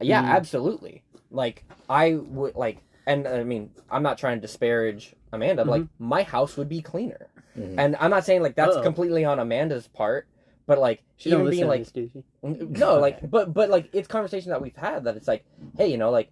yeah, 0.01 0.23
Mhm. 0.23 0.29
absolutely. 0.29 1.03
Like 1.31 1.65
I 1.89 2.15
would 2.15 2.57
like, 2.57 2.79
and 3.07 3.27
I 3.27 3.45
mean, 3.45 3.71
I'm 3.91 4.03
not 4.03 4.19
trying 4.19 4.39
to 4.39 4.41
disparage 4.47 5.15
Amanda, 5.33 5.65
but 5.65 5.71
like 5.71 5.87
my 5.99 6.23
house 6.23 6.57
would 6.57 6.69
be 6.69 6.81
cleaner, 6.81 7.29
Mhm. 7.57 7.79
and 7.79 7.97
I'm 8.01 8.11
not 8.11 8.25
saying 8.25 8.43
like 8.43 8.55
that's 8.55 8.77
Uh-oh. 8.77 8.83
completely 8.83 9.25
on 9.25 9.39
Amanda's 9.39 9.89
part, 9.89 10.27
but 10.67 10.79
like 10.79 11.03
She 11.17 11.31
even 11.31 11.51
being 11.51 11.67
like 11.67 11.93
this, 11.93 12.11
no, 12.43 12.99
like, 12.99 13.31
but 13.31 13.53
but 13.55 13.71
like 13.71 13.89
it's 13.93 14.09
conversation 14.09 14.51
that 14.51 14.63
we've 14.63 14.77
had 14.77 15.05
that 15.05 15.17
it's 15.17 15.29
like, 15.29 15.45
hey, 15.77 15.89
you 15.89 15.99
know, 15.99 16.11
like 16.11 16.31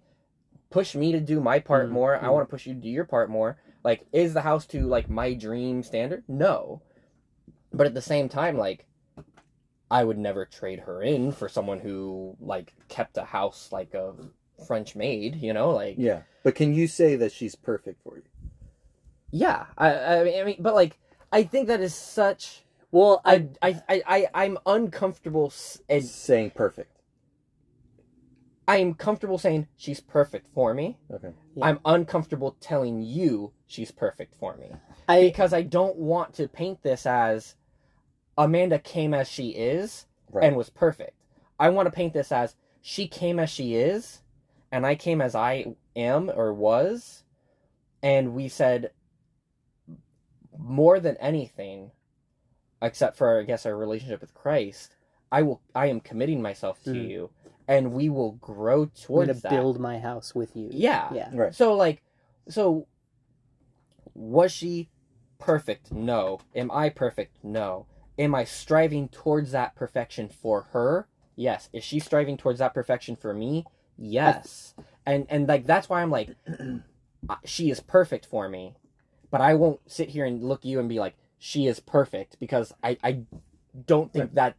push 0.69 0.95
me 0.95 1.11
to 1.13 1.19
do 1.19 1.39
my 1.39 1.59
part 1.59 1.87
Mm, 1.87 1.93
more. 1.93 2.15
I 2.17 2.27
mm. 2.27 2.33
want 2.33 2.47
to 2.47 2.51
push 2.51 2.65
you 2.65 2.73
to 2.73 2.79
do 2.79 2.89
your 2.89 3.05
part 3.05 3.29
more. 3.29 3.57
Like, 3.87 4.05
is 4.11 4.33
the 4.33 4.41
house 4.41 4.65
to 4.67 4.81
like 4.85 5.09
my 5.09 5.33
dream 5.33 5.81
standard? 5.81 6.25
No, 6.27 6.81
but 7.71 7.87
at 7.87 7.93
the 7.93 8.01
same 8.01 8.27
time, 8.27 8.57
like 8.57 8.85
I 9.89 10.03
would 10.03 10.17
never 10.17 10.45
trade 10.45 10.79
her 10.79 11.01
in 11.01 11.31
for 11.31 11.47
someone 11.47 11.79
who 11.79 12.35
like 12.41 12.73
kept 12.89 13.15
a 13.17 13.23
house 13.23 13.69
like 13.71 13.93
a 13.93 14.13
French 14.67 14.93
maid, 14.97 15.37
you 15.37 15.53
know, 15.53 15.69
like 15.69 15.95
Yeah, 15.97 16.23
but 16.43 16.53
can 16.53 16.73
you 16.73 16.85
say 16.85 17.15
that 17.15 17.31
she's 17.31 17.55
perfect 17.55 18.03
for 18.03 18.17
you? 18.17 18.23
yeah. 19.31 19.67
I 19.77 19.93
I 20.19 20.23
mean, 20.25 20.41
I 20.41 20.43
mean 20.43 20.57
but 20.59 20.75
like 20.75 20.99
I 21.31 21.43
think 21.43 21.67
that 21.67 21.79
is 21.79 21.95
such 21.95 22.63
Well, 22.91 23.21
I 23.23 23.47
I 23.61 23.67
I 23.69 23.81
I, 23.87 24.03
I 24.05 24.27
I'm 24.45 24.57
uncomfortable 24.65 25.47
s- 25.47 25.81
and 25.87 26.03
saying 26.03 26.51
perfect. 26.55 26.91
I'm 28.67 28.93
comfortable 28.95 29.37
saying 29.37 29.67
she's 29.77 30.01
perfect 30.01 30.47
for 30.53 30.73
me. 30.73 30.97
Okay. 31.11 31.31
Yeah. 31.55 31.65
I'm 31.65 31.79
uncomfortable 31.85 32.57
telling 32.59 33.01
you 33.01 33.53
she's 33.65 33.91
perfect 33.91 34.35
for 34.35 34.57
me. 34.57 34.71
I 35.07 35.21
because 35.21 35.53
I 35.53 35.61
don't 35.61 35.95
want 35.97 36.33
to 36.35 36.47
paint 36.49 36.83
this 36.83 37.05
as 37.05 37.55
Amanda 38.37 38.77
came 38.79 39.13
as 39.13 39.27
she 39.29 39.49
is 39.49 40.05
Right. 40.29 40.43
and 40.45 40.57
was 40.57 40.69
perfect. 40.69 41.13
I 41.59 41.69
want 41.69 41.87
to 41.87 41.91
paint 41.91 42.13
this 42.13 42.31
as 42.31 42.55
she 42.81 43.07
came 43.07 43.39
as 43.39 43.49
she 43.49 43.75
is 43.75 44.21
and 44.71 44.85
I 44.85 44.95
came 44.95 45.21
as 45.21 45.33
I 45.33 45.75
am 45.95 46.29
or 46.29 46.53
was 46.53 47.23
and 48.03 48.33
we 48.33 48.49
said 48.49 48.91
more 50.57 50.99
than 50.99 51.15
anything 51.17 51.91
except 52.81 53.17
for 53.17 53.39
I 53.39 53.43
guess 53.43 53.65
our 53.65 53.75
relationship 53.77 54.21
with 54.21 54.33
Christ, 54.33 54.93
I 55.31 55.41
will 55.43 55.61
I 55.73 55.87
am 55.87 55.99
committing 56.01 56.41
myself 56.41 56.83
to 56.83 56.91
Mm. 56.91 57.09
you 57.09 57.29
and 57.67 57.91
we 57.91 58.09
will 58.09 58.33
grow 58.33 58.85
towards 58.85 59.29
I'm 59.29 59.33
gonna 59.35 59.41
that. 59.41 59.49
build 59.49 59.79
my 59.79 59.99
house 59.99 60.33
with 60.33 60.55
you. 60.55 60.69
Yeah. 60.71 61.09
Yeah. 61.13 61.29
Right. 61.33 61.53
So 61.55 61.73
like, 61.73 62.01
so 62.49 62.87
was 64.13 64.51
she 64.51 64.89
perfect? 65.39 65.91
No. 65.91 66.39
Am 66.55 66.71
I 66.71 66.89
perfect? 66.89 67.43
No. 67.43 67.85
Am 68.17 68.33
I 68.33 68.45
striving 68.45 69.09
towards 69.09 69.51
that 69.51 69.75
perfection 69.75 70.29
for 70.29 70.63
her? 70.73 71.07
Yes. 71.35 71.69
Is 71.73 71.83
she 71.83 71.99
striving 71.99 72.37
towards 72.37 72.59
that 72.59 72.73
perfection 72.73 73.15
for 73.15 73.33
me? 73.33 73.65
Yes. 73.97 74.73
And 75.05 75.25
and 75.29 75.47
like 75.47 75.65
that's 75.65 75.89
why 75.89 76.01
I'm 76.01 76.11
like, 76.11 76.35
she 77.45 77.69
is 77.69 77.79
perfect 77.79 78.25
for 78.25 78.47
me, 78.49 78.75
but 79.29 79.41
I 79.41 79.53
won't 79.55 79.79
sit 79.87 80.09
here 80.09 80.25
and 80.25 80.43
look 80.43 80.61
at 80.61 80.65
you 80.65 80.79
and 80.79 80.89
be 80.89 80.99
like, 80.99 81.15
she 81.37 81.67
is 81.67 81.79
perfect 81.79 82.39
because 82.39 82.73
I 82.83 82.97
I 83.03 83.21
don't 83.85 84.11
think 84.11 84.33
that 84.35 84.55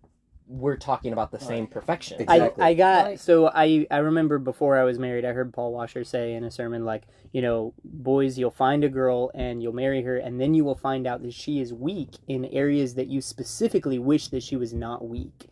we're 0.49 0.77
talking 0.77 1.13
about 1.13 1.31
the 1.31 1.39
same 1.39 1.67
perfection. 1.67 2.21
Exactly. 2.23 2.63
I, 2.65 2.69
I 2.69 2.75
got 2.75 3.21
so 3.21 3.49
I 3.55 3.87
I 3.91 3.99
remember 3.99 4.39
before 4.39 4.79
I 4.79 4.85
was 4.85 4.99
married 4.99 5.25
I 5.25 5.33
heard 5.33 5.53
Paul 5.53 5.73
Washer 5.73 6.05
say 6.05 6.33
in 6.35 6.43
a 6.45 6.51
sermon 6.51 6.85
like 6.87 7.03
you 7.33 7.43
know 7.43 7.75
boys 7.85 8.39
you'll 8.39 8.51
find 8.51 8.83
a 8.83 8.89
girl 8.89 9.31
and 9.35 9.63
you'll 9.63 9.75
marry 9.75 10.03
her 10.03 10.17
and 10.17 10.41
then 10.41 10.55
you 10.55 10.65
will 10.65 10.75
find 10.75 11.07
out 11.07 11.23
that 11.23 11.35
she 11.35 11.61
is 11.61 11.75
weak 11.75 12.17
in 12.27 12.47
areas 12.47 12.95
that 12.95 13.09
you 13.09 13.21
specifically 13.21 13.99
wish 13.99 14.29
that 14.29 14.43
she 14.43 14.57
was 14.57 14.73
not 14.73 15.07
weak 15.07 15.49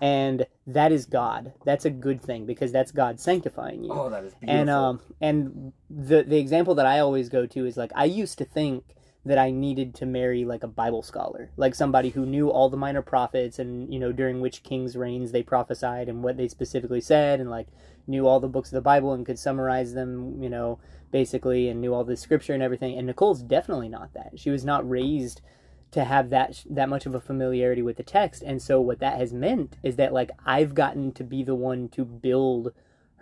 and 0.00 0.46
that 0.66 0.90
is 0.90 1.06
God 1.06 1.52
that's 1.64 1.84
a 1.84 1.90
good 1.90 2.20
thing 2.20 2.44
because 2.46 2.72
that's 2.72 2.90
God 2.90 3.20
sanctifying 3.20 3.84
you 3.84 3.92
Oh, 3.92 4.08
that 4.10 4.24
is 4.24 4.34
beautiful. 4.34 4.60
and 4.60 4.70
um 4.70 5.00
and 5.20 5.72
the 5.88 6.24
the 6.24 6.38
example 6.38 6.74
that 6.74 6.86
I 6.86 6.98
always 6.98 7.28
go 7.28 7.46
to 7.46 7.66
is 7.66 7.76
like 7.76 7.92
I 7.94 8.06
used 8.06 8.36
to 8.38 8.44
think 8.44 8.82
that 9.24 9.38
I 9.38 9.50
needed 9.50 9.94
to 9.96 10.06
marry 10.06 10.44
like 10.44 10.62
a 10.62 10.68
Bible 10.68 11.02
scholar, 11.02 11.50
like 11.56 11.74
somebody 11.74 12.10
who 12.10 12.24
knew 12.24 12.50
all 12.50 12.70
the 12.70 12.76
minor 12.76 13.02
prophets 13.02 13.58
and 13.58 13.92
you 13.92 13.98
know 13.98 14.12
during 14.12 14.40
which 14.40 14.62
kings' 14.62 14.96
reigns 14.96 15.32
they 15.32 15.42
prophesied 15.42 16.08
and 16.08 16.22
what 16.22 16.36
they 16.36 16.48
specifically 16.48 17.00
said 17.00 17.40
and 17.40 17.50
like 17.50 17.68
knew 18.06 18.26
all 18.26 18.40
the 18.40 18.48
books 18.48 18.70
of 18.70 18.74
the 18.74 18.80
Bible 18.80 19.12
and 19.12 19.26
could 19.26 19.38
summarize 19.38 19.92
them, 19.92 20.42
you 20.42 20.48
know, 20.48 20.78
basically 21.10 21.68
and 21.68 21.80
knew 21.80 21.92
all 21.92 22.04
the 22.04 22.16
scripture 22.16 22.54
and 22.54 22.62
everything. 22.62 22.96
And 22.96 23.06
Nicole's 23.06 23.42
definitely 23.42 23.88
not 23.88 24.14
that. 24.14 24.32
She 24.36 24.50
was 24.50 24.64
not 24.64 24.88
raised 24.88 25.42
to 25.90 26.04
have 26.04 26.30
that 26.30 26.64
that 26.70 26.88
much 26.88 27.04
of 27.04 27.14
a 27.14 27.20
familiarity 27.20 27.82
with 27.82 27.96
the 27.96 28.02
text 28.04 28.42
and 28.42 28.62
so 28.62 28.80
what 28.80 29.00
that 29.00 29.18
has 29.18 29.32
meant 29.32 29.76
is 29.82 29.96
that 29.96 30.12
like 30.12 30.30
I've 30.46 30.74
gotten 30.74 31.12
to 31.12 31.24
be 31.24 31.42
the 31.42 31.54
one 31.54 31.88
to 31.90 32.04
build 32.04 32.72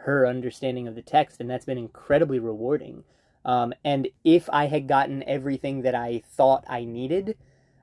her 0.02 0.26
understanding 0.26 0.88
of 0.88 0.94
the 0.94 1.02
text, 1.02 1.40
and 1.40 1.50
that's 1.50 1.64
been 1.64 1.78
incredibly 1.78 2.38
rewarding. 2.38 3.04
Um, 3.44 3.72
and 3.84 4.08
if 4.24 4.48
I 4.52 4.66
had 4.66 4.86
gotten 4.86 5.22
everything 5.24 5.82
that 5.82 5.94
I 5.94 6.22
thought 6.36 6.64
I 6.68 6.84
needed, 6.84 7.36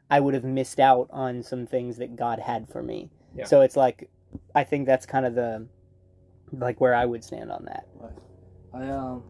I 0.09 0.19
would 0.19 0.33
have 0.33 0.43
missed 0.43 0.79
out 0.79 1.07
on 1.11 1.41
some 1.41 1.65
things 1.65 1.97
that 1.97 2.15
God 2.15 2.39
had 2.39 2.69
for 2.69 2.83
me. 2.83 3.09
Yeah. 3.35 3.45
So 3.45 3.61
it's 3.61 3.75
like, 3.75 4.09
I 4.53 4.63
think 4.63 4.85
that's 4.85 5.05
kind 5.05 5.25
of 5.25 5.33
the, 5.33 5.67
like 6.51 6.79
where 6.79 6.93
I 6.93 7.05
would 7.05 7.23
stand 7.23 7.51
on 7.51 7.65
that. 7.65 7.87
I 8.73 8.87
um, 8.89 9.23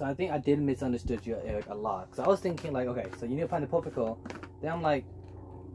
so 0.00 0.06
I 0.06 0.14
think 0.14 0.32
I 0.32 0.38
did 0.38 0.58
misunderstood 0.60 1.26
you 1.26 1.36
Eric 1.44 1.66
a 1.68 1.74
lot 1.74 2.10
because 2.10 2.24
I 2.24 2.26
was 2.26 2.40
thinking 2.40 2.72
like, 2.72 2.88
okay, 2.88 3.06
so 3.18 3.26
you 3.26 3.34
need 3.34 3.42
to 3.42 3.48
find 3.48 3.62
the 3.62 3.68
perfect 3.68 3.94
girl. 3.94 4.18
Then 4.62 4.72
I'm 4.72 4.80
like, 4.80 5.04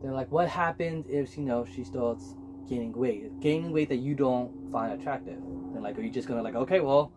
then 0.02 0.14
like, 0.14 0.32
what 0.32 0.48
happens 0.48 1.06
if 1.08 1.38
you 1.38 1.44
know 1.44 1.66
she 1.66 1.84
starts 1.84 2.34
gaining 2.68 2.92
weight, 2.94 3.40
gaining 3.40 3.72
weight 3.72 3.90
that 3.90 3.98
you 3.98 4.16
don't 4.16 4.52
find 4.72 5.00
attractive? 5.00 5.38
Then 5.74 5.84
like, 5.84 5.98
are 6.00 6.02
you 6.02 6.10
just 6.10 6.28
gonna 6.28 6.42
like, 6.42 6.56
okay, 6.56 6.80
well, 6.80 7.12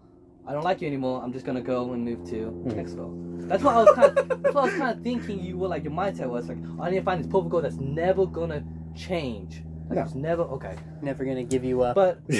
I 0.49 0.53
don't 0.53 0.65
like 0.65 0.81
you 0.81 0.87
anymore. 0.89 1.21
I'm 1.23 1.33
just 1.33 1.45
gonna 1.45 1.61
go 1.61 1.93
and 1.93 2.03
move 2.05 2.25
to 2.31 2.51
next 2.75 2.95
girl. 2.95 3.13
That's 3.49 3.63
what 3.63 3.75
I 3.75 3.83
was 3.85 3.95
kind 3.95 4.19
of, 4.19 4.29
that's 4.43 4.55
what 4.55 4.63
I 4.63 4.67
was 4.67 4.75
kind 4.75 4.97
of 4.97 5.05
thinking. 5.05 5.41
You 5.41 5.59
were 5.59 5.69
like, 5.69 5.85
your 5.85 5.93
mindset 5.93 6.29
was 6.29 6.49
like, 6.49 6.59
I 6.81 6.91
need 6.91 6.97
to 6.97 7.03
find 7.03 7.23
this 7.23 7.31
perfect 7.31 7.51
girl 7.51 7.61
that's 7.61 7.77
never 7.77 8.25
gonna 8.27 8.65
change. 8.97 9.63
Like, 9.89 9.97
No. 9.97 10.03
it's 10.03 10.15
never 10.15 10.43
okay. 10.43 10.75
Never 11.03 11.25
gonna 11.25 11.45
give 11.45 11.65
you 11.65 11.83
up. 11.83 11.95
But 11.95 12.21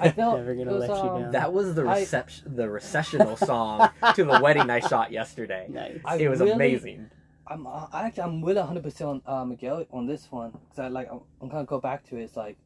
I 0.00 0.10
felt 0.10 0.38
Never 0.38 0.54
gonna 0.54 0.72
was, 0.72 0.80
let 0.88 1.04
you 1.04 1.10
um, 1.10 1.22
down. 1.24 1.32
That 1.32 1.52
was 1.52 1.74
the 1.74 1.84
I- 1.86 2.00
reception, 2.00 2.56
the 2.56 2.68
recessional 2.70 3.36
song 3.36 3.90
to 4.14 4.24
the 4.24 4.40
wedding 4.42 4.70
I 4.70 4.80
shot 4.80 5.12
yesterday. 5.12 5.66
nice. 5.70 6.00
I 6.04 6.16
it 6.16 6.28
was 6.28 6.40
really- 6.40 6.52
amazing. 6.52 7.10
I'm 7.50 7.66
I 7.66 7.88
actually 8.06 8.24
I'm 8.24 8.40
with 8.42 8.58
100 8.58 8.82
percent 8.82 9.22
on 9.26 9.40
uh, 9.40 9.44
Miguel 9.44 9.86
on 9.90 10.06
this 10.06 10.30
one 10.30 10.50
because 10.50 10.78
I 10.78 10.88
like 10.88 11.08
I'm, 11.10 11.20
I'm 11.40 11.48
gonna 11.48 11.64
go 11.64 11.80
back 11.80 12.04
to 12.08 12.16
it. 12.16 12.22
It's 12.24 12.36
like 12.36 12.58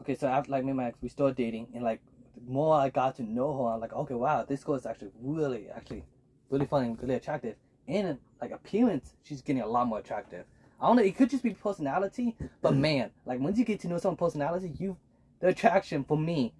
okay, 0.00 0.14
so 0.14 0.28
after 0.28 0.50
like 0.52 0.62
me 0.64 0.70
and 0.70 0.76
my 0.76 0.86
ex, 0.86 0.98
we 1.02 1.08
started 1.08 1.36
dating, 1.36 1.68
and 1.74 1.82
like 1.82 2.00
the 2.06 2.09
more 2.46 2.74
I 2.74 2.90
got 2.90 3.16
to 3.16 3.22
know 3.22 3.56
her, 3.56 3.74
I'm 3.74 3.80
like, 3.80 3.92
okay, 3.92 4.14
wow, 4.14 4.44
this 4.44 4.64
girl 4.64 4.74
is 4.76 4.86
actually 4.86 5.10
really 5.20 5.68
actually 5.74 6.04
really 6.48 6.66
fun 6.66 6.84
and 6.84 7.02
really 7.02 7.14
attractive, 7.14 7.56
and 7.86 8.18
like 8.40 8.50
appearance, 8.50 9.14
she's 9.22 9.42
getting 9.42 9.62
a 9.62 9.66
lot 9.66 9.86
more 9.86 9.98
attractive. 9.98 10.44
I 10.80 10.86
don't 10.86 10.96
know, 10.96 11.02
it 11.02 11.16
could 11.16 11.28
just 11.30 11.42
be 11.42 11.50
personality, 11.50 12.36
but 12.62 12.74
man, 12.74 13.10
like 13.26 13.38
once 13.40 13.58
you 13.58 13.64
get 13.64 13.80
to 13.80 13.88
know 13.88 13.98
someone's 13.98 14.18
personality, 14.18 14.72
you 14.78 14.96
the 15.40 15.48
attraction 15.48 16.04
for 16.04 16.16
me, 16.16 16.52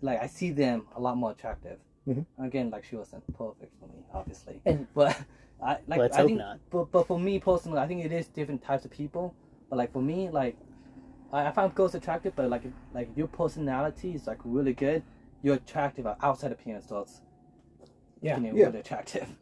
like 0.00 0.22
I 0.22 0.26
see 0.26 0.50
them 0.50 0.86
a 0.96 1.00
lot 1.00 1.16
more 1.16 1.30
attractive. 1.32 1.78
Mhm. 2.08 2.24
Again, 2.38 2.70
like 2.70 2.84
she 2.84 2.96
wasn't 2.96 3.24
perfect 3.36 3.72
for 3.80 3.88
me, 3.88 4.04
obviously, 4.14 4.60
And- 4.64 4.86
but 4.94 5.20
I 5.62 5.78
like 5.86 5.98
Let's 6.00 6.16
I 6.16 6.24
think, 6.24 6.38
not. 6.38 6.58
But 6.70 6.90
but 6.92 7.06
for 7.06 7.18
me 7.18 7.38
personally, 7.40 7.78
I 7.78 7.86
think 7.86 8.04
it 8.04 8.12
is 8.12 8.28
different 8.28 8.62
types 8.62 8.84
of 8.84 8.90
people. 8.90 9.34
But 9.68 9.76
like 9.76 9.92
for 9.92 10.02
me, 10.02 10.30
like 10.30 10.56
I, 11.32 11.46
I 11.46 11.50
find 11.52 11.74
girls 11.74 11.94
attractive, 11.94 12.34
but 12.36 12.50
like 12.50 12.62
like 12.94 13.08
your 13.16 13.26
personality 13.28 14.14
is 14.14 14.26
like 14.26 14.38
really 14.44 14.72
good, 14.74 15.02
you're 15.42 15.56
attractive. 15.56 16.06
Outside 16.22 16.52
appearance 16.52 16.86
starts 16.86 17.20
Yeah. 18.22 18.36
getting 18.38 18.56
Yeah. 18.56 18.66
really 18.66 18.80
attractive. 18.80 19.28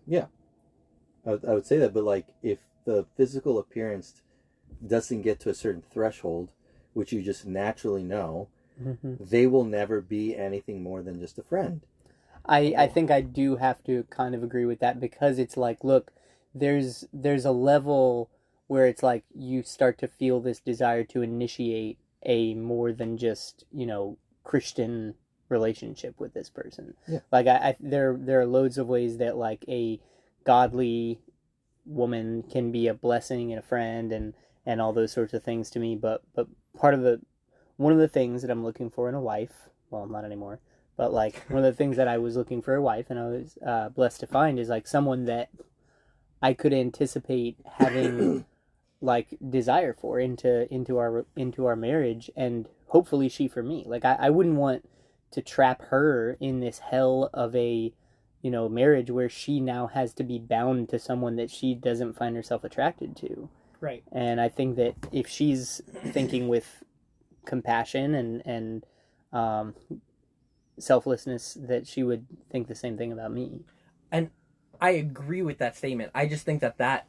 I 1.26 1.30
would, 1.30 1.44
I 1.44 1.54
would 1.54 1.66
say 1.66 1.78
that, 1.78 1.94
but 1.94 2.04
like 2.04 2.26
if 2.42 2.58
the 2.84 3.06
physical 3.16 3.58
appearance 3.58 4.20
doesn't 4.86 5.22
get 5.22 5.40
to 5.40 5.50
a 5.50 5.54
certain 5.54 5.82
threshold, 5.90 6.50
which 6.92 7.12
you 7.12 7.22
just 7.22 7.46
naturally 7.46 8.02
know, 8.02 8.48
Mhm. 8.82 9.16
they 9.30 9.46
will 9.46 9.64
never 9.64 10.00
be 10.00 10.36
anything 10.36 10.82
more 10.82 11.02
than 11.02 11.20
just 11.20 11.38
a 11.38 11.42
friend. 11.42 11.80
I, 12.46 12.74
I 12.76 12.86
think 12.88 13.10
I 13.10 13.22
do 13.22 13.56
have 13.56 13.82
to 13.84 14.04
kind 14.10 14.34
of 14.34 14.42
agree 14.42 14.66
with 14.66 14.80
that 14.80 15.00
because 15.00 15.38
it's 15.38 15.56
like, 15.56 15.82
look, 15.82 16.12
there's 16.54 17.06
there's 17.12 17.46
a 17.46 17.52
level 17.52 18.28
where 18.66 18.86
it's 18.86 19.02
like 19.02 19.24
you 19.34 19.62
start 19.62 19.98
to 19.98 20.08
feel 20.08 20.40
this 20.40 20.60
desire 20.60 21.04
to 21.04 21.22
initiate 21.22 21.98
a 22.24 22.54
more 22.54 22.92
than 22.92 23.18
just 23.18 23.64
you 23.72 23.86
know 23.86 24.18
Christian 24.42 25.14
relationship 25.48 26.18
with 26.18 26.34
this 26.34 26.50
person. 26.50 26.94
Yeah. 27.06 27.20
Like 27.30 27.46
I, 27.46 27.56
I 27.56 27.76
there 27.80 28.16
there 28.18 28.40
are 28.40 28.46
loads 28.46 28.78
of 28.78 28.88
ways 28.88 29.18
that 29.18 29.36
like 29.36 29.64
a 29.68 30.00
godly 30.44 31.20
woman 31.86 32.42
can 32.42 32.72
be 32.72 32.86
a 32.86 32.94
blessing 32.94 33.52
and 33.52 33.58
a 33.58 33.66
friend 33.66 34.12
and 34.12 34.34
and 34.66 34.80
all 34.80 34.92
those 34.92 35.12
sorts 35.12 35.34
of 35.34 35.42
things 35.42 35.70
to 35.70 35.78
me. 35.78 35.96
But 35.96 36.22
but 36.34 36.48
part 36.76 36.94
of 36.94 37.02
the 37.02 37.20
one 37.76 37.92
of 37.92 37.98
the 37.98 38.08
things 38.08 38.42
that 38.42 38.50
I'm 38.50 38.64
looking 38.64 38.90
for 38.90 39.08
in 39.08 39.14
a 39.14 39.20
wife, 39.20 39.68
well, 39.90 40.06
not 40.06 40.24
anymore 40.24 40.60
but 40.96 41.12
like 41.12 41.42
one 41.48 41.64
of 41.64 41.72
the 41.72 41.76
things 41.76 41.96
that 41.96 42.08
I 42.08 42.18
was 42.18 42.36
looking 42.36 42.62
for 42.62 42.74
a 42.74 42.82
wife 42.82 43.06
and 43.10 43.18
I 43.18 43.24
was 43.24 43.58
uh, 43.66 43.88
blessed 43.88 44.20
to 44.20 44.26
find 44.26 44.58
is 44.58 44.68
like 44.68 44.86
someone 44.86 45.24
that 45.24 45.50
I 46.40 46.54
could 46.54 46.72
anticipate 46.72 47.56
having 47.78 48.44
like 49.04 49.36
desire 49.50 49.92
for 49.92 50.18
into 50.18 50.72
into 50.72 50.98
our 50.98 51.26
into 51.36 51.66
our 51.66 51.76
marriage 51.76 52.30
and 52.36 52.68
hopefully 52.88 53.28
she 53.28 53.46
for 53.46 53.62
me 53.62 53.84
like 53.86 54.04
I, 54.04 54.16
I 54.18 54.30
wouldn't 54.30 54.56
want 54.56 54.88
to 55.32 55.42
trap 55.42 55.82
her 55.86 56.36
in 56.40 56.60
this 56.60 56.78
hell 56.78 57.30
of 57.34 57.54
a 57.54 57.92
you 58.42 58.50
know 58.50 58.68
marriage 58.68 59.10
where 59.10 59.28
she 59.28 59.60
now 59.60 59.86
has 59.88 60.12
to 60.14 60.24
be 60.24 60.38
bound 60.38 60.88
to 60.88 60.98
someone 60.98 61.36
that 61.36 61.50
she 61.50 61.74
doesn't 61.74 62.16
find 62.16 62.34
herself 62.36 62.64
attracted 62.64 63.16
to 63.18 63.48
Right. 63.80 64.02
and 64.10 64.40
I 64.40 64.48
think 64.48 64.76
that 64.76 64.94
if 65.12 65.28
she's 65.28 65.82
thinking 66.06 66.48
with 66.48 66.82
compassion 67.44 68.14
and 68.14 68.42
and 68.46 68.86
um, 69.32 69.74
selflessness, 70.78 71.58
that 71.60 71.86
she 71.86 72.02
would 72.02 72.26
think 72.50 72.68
the 72.68 72.74
same 72.74 72.96
thing 72.96 73.12
about 73.12 73.32
me. 73.32 73.60
And 74.10 74.30
i 74.80 74.90
agree 74.90 75.42
with 75.42 75.58
that 75.58 75.76
statement. 75.76 76.10
I 76.14 76.26
just 76.26 76.44
think 76.44 76.60
that 76.60 76.78
that 76.78 77.06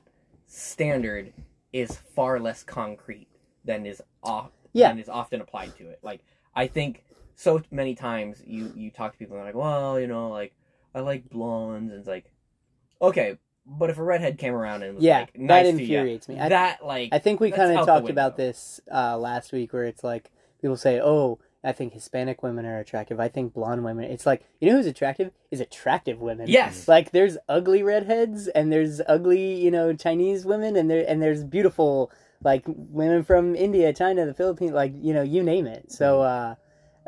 standard 0.48 1.34
is 1.76 1.98
far 2.16 2.40
less 2.40 2.64
concrete 2.64 3.28
than 3.66 3.86
is 3.86 4.02
off 4.24 4.52
Yeah. 4.72 4.88
than 4.90 5.00
is 5.00 5.10
often 5.10 5.42
applied 5.42 5.76
to 5.76 5.90
it. 5.90 6.00
Like 6.02 6.22
I 6.56 6.68
think 6.68 7.04
so 7.36 7.62
many 7.70 7.96
times 7.96 8.42
you 8.48 8.72
you 8.74 8.92
talk 8.92 9.12
to 9.12 9.18
people 9.18 9.36
and 9.36 9.42
they're 9.46 9.54
like, 9.54 9.62
well, 9.62 10.00
you 10.00 10.08
know, 10.08 10.30
like 10.30 10.56
I 10.94 11.02
like 11.02 11.30
blondes, 11.30 11.92
and 11.92 12.00
it's 12.00 12.08
like, 12.08 12.32
okay, 13.02 13.38
but 13.66 13.90
if 13.90 13.98
a 13.98 14.04
redhead 14.04 14.38
came 14.38 14.54
around 14.54 14.84
and 14.84 14.96
was 14.96 15.04
Yeah, 15.04 15.20
like 15.20 15.34
that 15.34 15.40
nice 15.42 15.66
to 15.68 15.72
you, 15.74 15.82
infuriates 15.82 16.30
me. 16.30 16.40
I- 16.40 16.48
that 16.50 16.86
like 16.86 17.10
I 17.12 17.20
think 17.20 17.42
we 17.42 17.52
kind 17.52 17.78
of 17.78 17.86
talked 17.86 18.10
about 18.10 18.38
this 18.38 18.80
uh, 18.90 19.18
last 19.18 19.52
week, 19.52 19.74
where 19.74 19.84
it's 19.84 20.04
like 20.04 20.32
people 20.62 20.78
say, 20.78 21.02
"Oh, 21.02 21.40
I 21.66 21.72
think 21.72 21.94
Hispanic 21.94 22.44
women 22.44 22.66
are 22.66 22.80
attractive. 22.80 23.20
I 23.20 23.28
think 23.28 23.54
blonde 23.54 23.84
women." 23.84 24.06
It's 24.06 24.26
like 24.26 24.46
you 24.60 24.70
know 24.70 24.78
who's 24.78 24.86
attractive 24.86 25.32
is 25.52 25.60
attractive 25.60 26.22
women. 26.22 26.48
yes, 26.48 26.88
Like 26.88 27.12
there's 27.12 27.38
ugly 27.50 27.84
redheads 27.84 28.48
and 28.50 28.72
there's 28.72 29.02
ugly, 29.08 29.56
you 29.56 29.72
know, 29.72 29.94
Chinese 29.94 30.46
women 30.46 30.76
and 30.76 30.90
there 30.90 31.04
and 31.08 31.22
there's 31.22 31.44
beautiful 31.44 32.12
like 32.44 32.64
women 32.68 33.24
from 33.24 33.56
India, 33.56 33.92
China, 33.94 34.26
the 34.26 34.34
Philippines, 34.34 34.72
like 34.72 34.94
you 34.96 35.14
know, 35.14 35.24
you 35.24 35.44
name 35.44 35.66
it. 35.68 35.92
So 35.92 36.22
uh, 36.22 36.56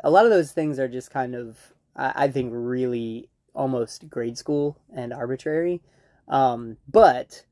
a 0.04 0.10
lot 0.10 0.24
of 0.24 0.30
those 0.30 0.52
things 0.52 0.78
are 0.78 0.88
just 0.88 1.10
kind 1.10 1.34
of, 1.34 1.58
I, 1.96 2.24
I 2.24 2.28
think, 2.28 2.50
really 2.52 3.28
almost 3.54 4.08
grade 4.08 4.38
school 4.38 4.78
and 4.94 5.12
arbitrary. 5.12 5.80
Um, 6.28 6.76
but 6.90 7.44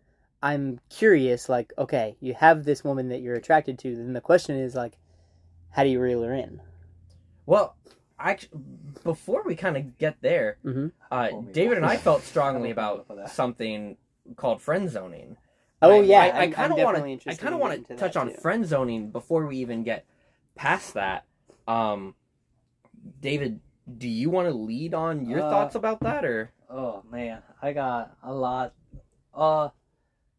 I'm 0.42 0.80
curious, 0.90 1.48
like, 1.48 1.72
okay, 1.78 2.16
you 2.20 2.34
have 2.34 2.64
this 2.64 2.84
woman 2.84 3.08
that 3.08 3.20
you're 3.20 3.34
attracted 3.34 3.78
to, 3.80 3.96
then 3.96 4.12
the 4.12 4.20
question 4.20 4.56
is 4.56 4.74
like, 4.74 4.98
how 5.70 5.82
do 5.82 5.88
you 5.88 6.00
reel 6.00 6.22
her 6.22 6.34
in? 6.34 6.60
Well, 7.46 7.76
actually, 8.18 8.60
before 9.04 9.42
we 9.44 9.54
kind 9.56 9.76
of 9.76 9.96
get 9.98 10.20
there, 10.20 10.58
Mhm. 10.64 10.92
uh, 11.10 11.28
Oh. 11.32 11.42
David 11.42 11.78
and 11.78 11.86
I 11.86 11.96
felt 11.96 12.22
strongly 12.22 12.70
I 12.70 12.74
don't 12.74 13.08
know 13.08 13.14
about 13.14 13.30
something 13.30 13.96
called 14.36 14.60
friend 14.60 14.90
zoning. 14.90 15.36
Oh 15.82 16.00
I- 16.00 16.02
yeah, 16.02 16.20
I, 16.20 16.40
I 16.40 16.50
kind 16.50 16.72
of 16.72 16.78
want 16.78 16.96
to. 17.22 17.30
I 17.30 17.34
kind 17.34 17.54
of 17.54 17.60
want 17.60 17.86
to 17.86 17.94
to 17.94 17.96
touch 18.00 18.14
that, 18.14 18.20
on 18.20 18.30
friend 18.30 18.66
zoning 18.66 19.10
before 19.10 19.46
we 19.46 19.58
even 19.58 19.82
get 19.84 20.04
past 20.54 20.94
that. 20.94 21.24
Um, 21.68 22.14
David, 23.20 23.60
do 23.98 24.08
you 24.08 24.30
want 24.30 24.48
to 24.48 24.54
lead 24.54 24.94
on 24.94 25.26
your 25.26 25.40
Uh, 25.42 25.50
thoughts 25.50 25.74
about 25.74 26.00
that, 26.00 26.24
or 26.24 26.50
Oh 26.68 27.02
man, 27.10 27.42
I 27.62 27.72
got 27.72 28.16
a 28.22 28.32
lot. 28.34 28.74
Uh, 29.32 29.68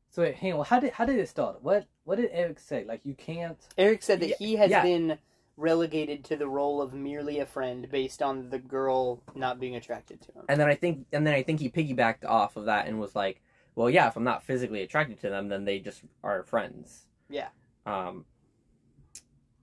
so 0.09 0.23
wait, 0.23 0.35
hang 0.35 0.53
on. 0.53 0.65
How 0.65 0.79
did 0.79 0.91
how 0.93 1.05
did 1.05 1.19
it 1.19 1.29
start? 1.29 1.61
What 1.63 1.85
what 2.03 2.15
did 2.17 2.29
Eric 2.33 2.59
say? 2.59 2.83
Like 2.83 3.05
you 3.05 3.13
can't. 3.13 3.57
Eric 3.77 4.01
said 4.03 4.19
that 4.21 4.29
Yeah, 4.29 4.35
he 4.39 4.55
has 4.55 4.71
yeah. 4.71 4.81
been 4.81 5.17
relegated 5.57 6.23
to 6.23 6.35
the 6.35 6.47
role 6.47 6.81
of 6.81 6.93
merely 6.93 7.39
a 7.39 7.45
friend 7.45 7.89
based 7.91 8.21
on 8.21 8.49
the 8.49 8.59
girl 8.59 9.21
not 9.35 9.59
being 9.59 9.75
attracted 9.75 10.21
to 10.21 10.31
him. 10.31 10.45
and 10.47 10.59
then 10.59 10.67
I 10.67 10.75
think, 10.75 11.07
and 11.11 11.25
then 11.25 11.33
I 11.33 11.43
think 11.43 11.59
he 11.59 11.69
piggybacked 11.69 12.23
off 12.25 12.55
of 12.55 12.65
that 12.65 12.87
and 12.87 12.99
was 12.99 13.15
like, 13.15 13.41
"Well, 13.75 13.89
yeah, 13.89 14.07
if 14.07 14.15
I'm 14.15 14.23
not 14.23 14.43
physically 14.43 14.83
attracted 14.83 15.19
to 15.21 15.29
them, 15.29 15.49
then 15.49 15.65
they 15.65 15.79
just 15.79 16.03
are 16.23 16.43
friends." 16.43 17.07
Yeah. 17.29 17.49
Um, 17.85 18.25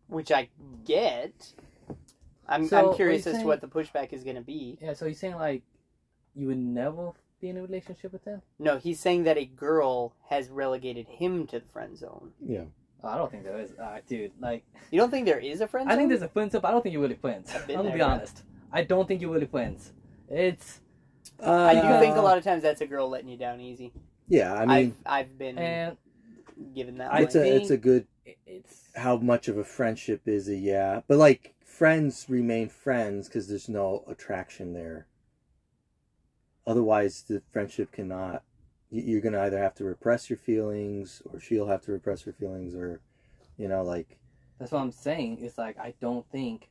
Which 0.08 0.30
I 0.32 0.48
get. 0.84 1.52
I'm, 2.46 2.66
So, 2.66 2.90
I'm 2.90 2.96
curious 2.96 3.24
you 3.24 3.32
as 3.32 3.38
to 3.38 3.46
what 3.46 3.60
the 3.60 3.68
pushback 3.68 4.12
is 4.12 4.22
going 4.22 4.36
to 4.36 4.42
be. 4.42 4.78
Yeah. 4.80 4.92
So 4.92 5.06
he's 5.06 5.18
saying 5.18 5.36
like, 5.36 5.62
you 6.34 6.48
would 6.48 6.58
never 6.58 7.12
be 7.40 7.48
in 7.48 7.56
a 7.56 7.62
relationship 7.62 8.12
with 8.12 8.24
them. 8.24 8.42
No, 8.58 8.78
he's 8.78 9.00
saying 9.00 9.24
that 9.24 9.38
a 9.38 9.44
girl 9.46 10.14
has 10.28 10.50
relegated 10.50 11.06
him 11.08 11.46
to 11.48 11.60
the 11.60 11.66
friend 11.66 11.96
zone. 11.96 12.32
Yeah. 12.44 12.64
Oh, 13.04 13.08
I 13.08 13.16
don't 13.18 13.30
think 13.30 13.44
there 13.44 13.58
is. 13.60 13.72
Uh, 13.72 13.98
dude, 14.08 14.32
like 14.40 14.64
You 14.90 14.98
don't 14.98 15.10
think 15.10 15.26
there 15.26 15.38
is 15.38 15.60
a 15.60 15.68
friend 15.68 15.90
I 15.92 15.96
think 15.96 16.08
there's 16.08 16.22
a 16.22 16.28
friend 16.28 16.50
zone, 16.50 16.62
but 16.62 16.68
I 16.68 16.70
don't 16.70 16.82
think 16.82 16.94
you're 16.94 17.02
really 17.02 17.16
friends. 17.16 17.54
I've 17.54 17.68
I'm 17.68 17.76
gonna 17.76 17.90
be 17.92 17.98
bro. 17.98 18.06
honest. 18.06 18.42
I 18.72 18.82
don't 18.82 19.06
think 19.06 19.20
you're 19.20 19.30
really 19.30 19.46
friends. 19.46 19.92
It's 20.28 20.80
Uh, 21.38 21.52
I 21.52 21.74
do 21.74 22.00
think 22.00 22.16
a 22.16 22.20
lot 22.22 22.38
of 22.38 22.44
times 22.44 22.62
that's 22.62 22.80
a 22.80 22.86
girl 22.86 23.08
letting 23.08 23.28
you 23.28 23.36
down 23.36 23.60
easy. 23.60 23.92
Yeah, 24.28 24.54
I 24.54 24.62
I 24.62 24.66
mean, 24.66 24.76
have 24.86 24.94
I've 25.04 25.38
been 25.38 25.58
and 25.58 25.96
given 26.74 26.98
that. 26.98 27.20
It's 27.20 27.34
line. 27.34 27.44
a 27.44 27.48
it's 27.48 27.70
a 27.70 27.76
good 27.76 28.06
it's 28.46 28.88
how 28.96 29.16
much 29.18 29.48
of 29.48 29.58
a 29.58 29.64
friendship 29.64 30.22
is 30.26 30.48
it? 30.48 30.56
Yeah, 30.60 31.02
but 31.06 31.18
like 31.18 31.54
friends 31.62 32.26
remain 32.28 32.68
friends 32.70 33.28
because 33.28 33.48
there's 33.48 33.68
no 33.68 34.04
attraction 34.08 34.72
there. 34.72 35.06
Otherwise, 36.66 37.24
the 37.28 37.42
friendship 37.52 37.92
cannot. 37.92 38.42
You- 38.94 39.02
You're 39.02 39.20
gonna 39.20 39.40
either 39.40 39.58
have 39.58 39.74
to 39.76 39.84
repress 39.84 40.30
your 40.30 40.36
feelings, 40.38 41.22
or 41.30 41.40
she'll 41.40 41.66
have 41.66 41.82
to 41.82 41.92
repress 41.92 42.22
her 42.22 42.32
feelings, 42.32 42.74
or, 42.74 43.00
you 43.56 43.68
know, 43.68 43.82
like 43.82 44.18
that's 44.58 44.70
what 44.72 44.80
I'm 44.80 44.92
saying. 44.92 45.38
It's 45.40 45.58
like 45.58 45.76
I 45.78 45.94
don't 46.00 46.24
think 46.30 46.70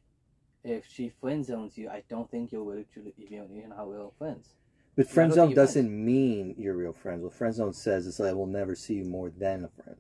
if 0.64 0.86
she 0.88 1.10
friend 1.10 1.44
zones 1.46 1.78
you, 1.78 1.90
I 1.90 2.04
don't 2.10 2.30
think 2.32 2.52
you'll 2.52 2.66
really 2.66 2.86
truly 2.94 3.14
even 3.18 3.54
you're 3.54 3.68
not 3.68 3.90
real 3.90 4.14
friends. 4.18 4.56
But 4.96 5.08
friend 5.10 5.34
zone 5.34 5.54
doesn't 5.56 6.06
mean 6.06 6.56
you're 6.58 6.76
real 6.76 6.94
friends. 6.94 7.24
What 7.24 7.34
friend 7.34 7.54
zone 7.54 7.74
says 7.74 8.06
is 8.08 8.20
I 8.22 8.32
will 8.32 8.46
never 8.46 8.76
see 8.76 8.96
you 8.96 9.06
more 9.06 9.30
than 9.30 9.66
a 9.66 9.70
friend. 9.70 9.98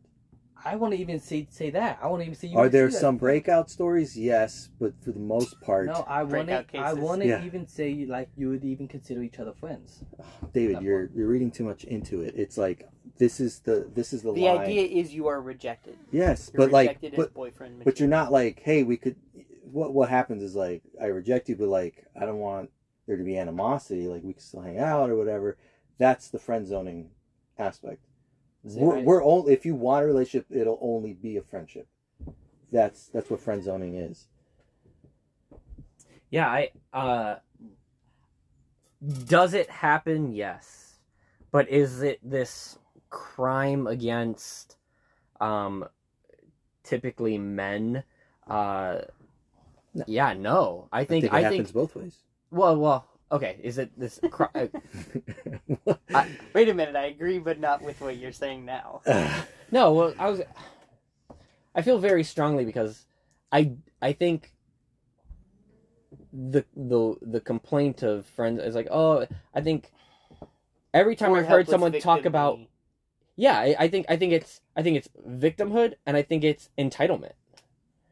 I 0.65 0.75
want 0.77 0.93
to 0.93 0.99
even 0.99 1.19
say 1.19 1.47
say 1.49 1.69
that. 1.71 1.99
I 2.01 2.07
want 2.07 2.21
to 2.21 2.25
even 2.25 2.35
see 2.35 2.47
you. 2.47 2.57
Are 2.57 2.69
there 2.69 2.89
see 2.89 2.93
that 2.95 2.99
some 3.01 3.15
as 3.15 3.21
breakout 3.21 3.69
stories? 3.69 4.17
Yes, 4.17 4.69
but 4.79 4.93
for 5.03 5.11
the 5.11 5.19
most 5.19 5.59
part, 5.61 5.87
No, 5.87 6.05
I 6.07 6.23
want 6.23 6.47
to. 6.47 6.65
I 6.73 6.93
want 6.93 7.21
to 7.21 7.27
Yeah. 7.27 7.43
even 7.43 7.67
say 7.67 8.05
like 8.07 8.29
you 8.37 8.49
would 8.49 8.63
even 8.63 8.87
consider 8.87 9.21
each 9.23 9.39
other 9.39 9.53
friends. 9.53 10.03
Ah, 10.19 10.23
David, 10.53 10.81
you're 10.81 11.09
you're 11.13 11.27
reading 11.27 11.51
too 11.51 11.65
much 11.65 11.83
into 11.83 12.21
it. 12.21 12.35
It's 12.37 12.57
like 12.57 12.87
this 13.17 13.39
is 13.39 13.59
the 13.59 13.89
this 13.93 14.13
is 14.13 14.21
the, 14.23 14.31
the 14.31 14.41
line. 14.45 14.59
idea 14.61 14.87
is 14.87 15.13
you 15.13 15.27
are 15.27 15.41
rejected. 15.41 15.97
Yes, 16.11 16.49
You're 16.53 16.65
but 16.65 16.71
like, 16.71 16.87
rejected 16.87 17.13
as 17.13 17.17
but 17.17 17.33
boyfriend 17.33 17.83
but 17.83 17.99
you're 17.99 18.09
not 18.09 18.31
like, 18.31 18.61
hey, 18.63 18.83
we 18.83 18.97
could. 18.97 19.15
What 19.63 19.93
what 19.93 20.09
happens 20.09 20.43
is 20.43 20.55
like 20.55 20.83
I 21.01 21.07
reject 21.07 21.49
you, 21.49 21.55
but 21.55 21.67
like 21.67 22.05
I 22.19 22.25
don't 22.25 22.39
want 22.39 22.69
there 23.05 23.17
to 23.17 23.23
be 23.23 23.37
animosity. 23.37 24.07
Like 24.07 24.23
we 24.23 24.33
can 24.33 24.41
still 24.41 24.61
hang 24.61 24.79
out 24.79 25.09
or 25.09 25.15
whatever. 25.15 25.57
That's 25.97 26.29
the 26.29 26.39
friend 26.39 26.65
zoning 26.65 27.09
aspect. 27.59 28.05
We're, 28.63 28.97
I- 28.97 29.01
we're 29.01 29.23
only 29.23 29.53
if 29.53 29.65
you 29.65 29.75
want 29.75 30.03
a 30.03 30.07
relationship, 30.07 30.47
it'll 30.49 30.79
only 30.81 31.13
be 31.13 31.37
a 31.37 31.41
friendship. 31.41 31.87
That's 32.71 33.07
that's 33.07 33.29
what 33.29 33.39
friend 33.41 33.63
zoning 33.63 33.95
is. 33.95 34.27
Yeah, 36.31 36.47
I 36.47 36.71
uh 36.93 37.35
does 39.25 39.53
it 39.53 39.69
happen? 39.69 40.33
Yes. 40.33 40.99
But 41.51 41.69
is 41.69 42.01
it 42.01 42.19
this 42.23 42.79
crime 43.09 43.85
against 43.87 44.77
um 45.41 45.85
typically 46.83 47.37
men? 47.37 48.03
Uh 48.47 49.01
No. 49.93 50.05
yeah, 50.07 50.33
no. 50.33 50.87
I 50.91 51.01
I 51.01 51.05
think 51.05 51.21
think 51.21 51.33
it 51.33 51.33
I 51.33 51.41
happens 51.41 51.71
think 51.71 51.73
both 51.73 51.95
ways. 51.95 52.23
well, 52.51 52.77
well, 52.77 53.07
okay, 53.33 53.59
is 53.61 53.77
it 53.77 53.91
this 53.99 54.19
cri- 54.31 54.47
uh, 54.55 54.67
I- 56.13 56.29
Wait 56.53 56.69
a 56.69 56.73
minute, 56.73 56.95
I 56.95 57.07
agree, 57.07 57.39
but 57.39 57.59
not 57.59 57.81
with 57.81 57.99
what 57.99 58.15
you're 58.17 58.31
saying 58.31 58.63
now. 58.65 59.01
No, 59.71 59.91
well, 59.93 60.13
I 60.19 60.29
was. 60.29 60.41
I 61.73 61.81
feel 61.81 61.97
very 61.97 62.23
strongly 62.23 62.63
because 62.63 63.07
I 63.51 63.71
I 64.03 64.13
think 64.13 64.51
the 66.31 66.63
the 66.75 67.15
the 67.21 67.39
complaint 67.41 68.03
of 68.03 68.25
friends 68.27 68.61
is 68.61 68.75
like, 68.75 68.87
oh, 68.91 69.25
I 69.53 69.61
think 69.61 69.91
every 70.93 71.15
time 71.15 71.31
Or 71.31 71.37
I've 71.39 71.47
heard 71.47 71.67
someone 71.67 71.91
talk 71.99 72.25
about 72.25 72.59
me. 72.59 72.69
yeah, 73.35 73.57
I, 73.57 73.75
I 73.79 73.87
think 73.87 74.05
I 74.09 74.15
think 74.15 74.33
it's 74.33 74.61
I 74.75 74.83
think 74.83 74.97
it's 74.97 75.09
victimhood 75.27 75.95
and 76.05 76.15
I 76.15 76.21
think 76.21 76.43
it's 76.43 76.69
entitlement. 76.77 77.33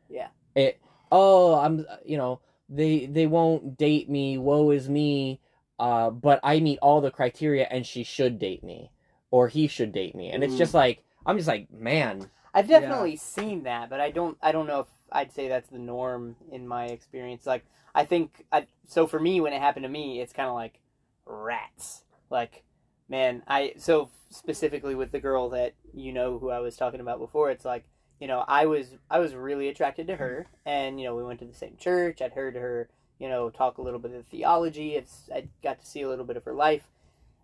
Yeah. 0.09 0.30
It 0.55 0.80
oh 1.11 1.55
I'm 1.59 1.86
you 2.03 2.17
know 2.17 2.39
they 2.72 3.05
they 3.05 3.28
won't 3.28 3.78
date 3.78 4.09
me. 4.09 4.38
Woe 4.38 4.72
is 4.72 4.89
me. 4.89 5.39
Uh, 5.80 6.11
but 6.11 6.39
I 6.43 6.59
meet 6.59 6.80
all 6.82 7.01
the 7.01 7.11
criteria 7.11 7.67
and 7.72 7.86
she 7.86 8.03
should 8.03 8.38
date 8.39 8.63
me 8.63 8.91
or 9.32 9.47
he 9.47 9.67
should 9.67 9.91
date 9.91 10.13
me 10.15 10.30
and 10.30 10.43
it's 10.43 10.53
Mm. 10.53 10.59
just 10.59 10.74
like 10.76 11.03
I'm 11.26 11.38
just 11.38 11.47
like 11.47 11.72
man 11.72 12.30
I've 12.53 12.67
definitely 12.67 13.15
seen 13.15 13.63
that, 13.63 13.89
but 13.89 13.99
I 13.99 14.11
don't. 14.11 14.38
I 14.41 14.51
don't 14.51 14.67
know 14.67 14.82
if 14.82 14.88
I'd 15.11 15.32
say 15.32 15.47
that's 15.47 15.69
the 15.69 15.80
norm 15.80 16.36
in 16.51 16.67
my 16.67 16.86
experience. 16.88 17.45
Like, 17.45 17.65
I 17.95 18.05
think. 18.05 18.45
I, 18.51 18.67
so 18.88 19.07
for 19.07 19.19
me, 19.19 19.39
when 19.39 19.53
it 19.53 19.61
happened 19.61 19.84
to 19.84 19.89
me, 19.89 20.19
it's 20.19 20.34
kind 20.34 20.49
of 20.49 20.55
like 20.55 20.82
rats. 21.26 22.03
Like, 22.30 22.63
man, 23.07 23.43
I 23.47 23.74
so 23.78 24.09
specifically 24.30 24.95
with 24.95 25.11
the 25.11 25.19
girl 25.19 25.49
that 25.51 25.76
you 25.93 26.11
know 26.11 26.39
who 26.39 26.49
I 26.49 26.59
was 26.59 26.76
talking 26.76 26.99
about 26.99 27.19
before. 27.19 27.51
It's 27.51 27.65
like 27.65 27.86
you 28.22 28.28
know 28.28 28.45
I 28.47 28.67
was 28.67 28.95
I 29.09 29.19
was 29.19 29.34
really 29.34 29.67
attracted 29.67 30.07
to 30.07 30.15
her, 30.15 30.45
and 30.65 30.99
you 30.99 31.07
know 31.07 31.15
we 31.15 31.24
went 31.24 31.39
to 31.39 31.45
the 31.45 31.53
same 31.53 31.76
church. 31.78 32.22
I'd 32.22 32.34
heard 32.34 32.55
her 32.55 32.88
you 33.19 33.28
know 33.28 33.49
talk 33.49 33.80
a 33.80 33.82
little 33.82 33.99
bit 33.99 34.13
of 34.13 34.28
theology. 34.28 34.95
It's 34.95 35.30
I 35.34 35.47
got 35.63 35.82
to 35.82 35.86
see 35.86 36.03
a 36.03 36.07
little 36.07 36.24
bit 36.24 36.38
of 36.38 36.45
her 36.45 36.53
life. 36.53 36.84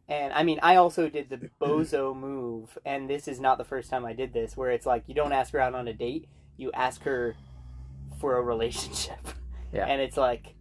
And 0.08 0.32
I 0.32 0.44
mean, 0.44 0.60
I 0.64 0.78
also 0.78 1.10
did 1.10 1.30
the 1.30 1.50
bozo 1.62 2.16
move, 2.16 2.78
and 2.86 3.10
this 3.10 3.28
is 3.28 3.42
not 3.42 3.58
the 3.58 3.66
first 3.66 3.90
time 3.90 4.06
I 4.06 4.14
did 4.14 4.32
this, 4.32 4.56
where 4.56 4.72
it's 4.72 4.86
like 4.86 5.04
you 5.08 5.16
don't 5.16 5.34
ask 5.34 5.52
her 5.54 5.60
out 5.60 5.74
on 5.74 5.88
a 5.88 5.94
date, 5.94 6.30
you 6.56 6.72
ask 6.74 7.02
her 7.04 7.36
for 8.22 8.38
a 8.38 8.42
relationship. 8.42 9.20
Yeah. 9.74 9.86
And 9.86 10.02
it's 10.02 10.16
like, 10.16 10.56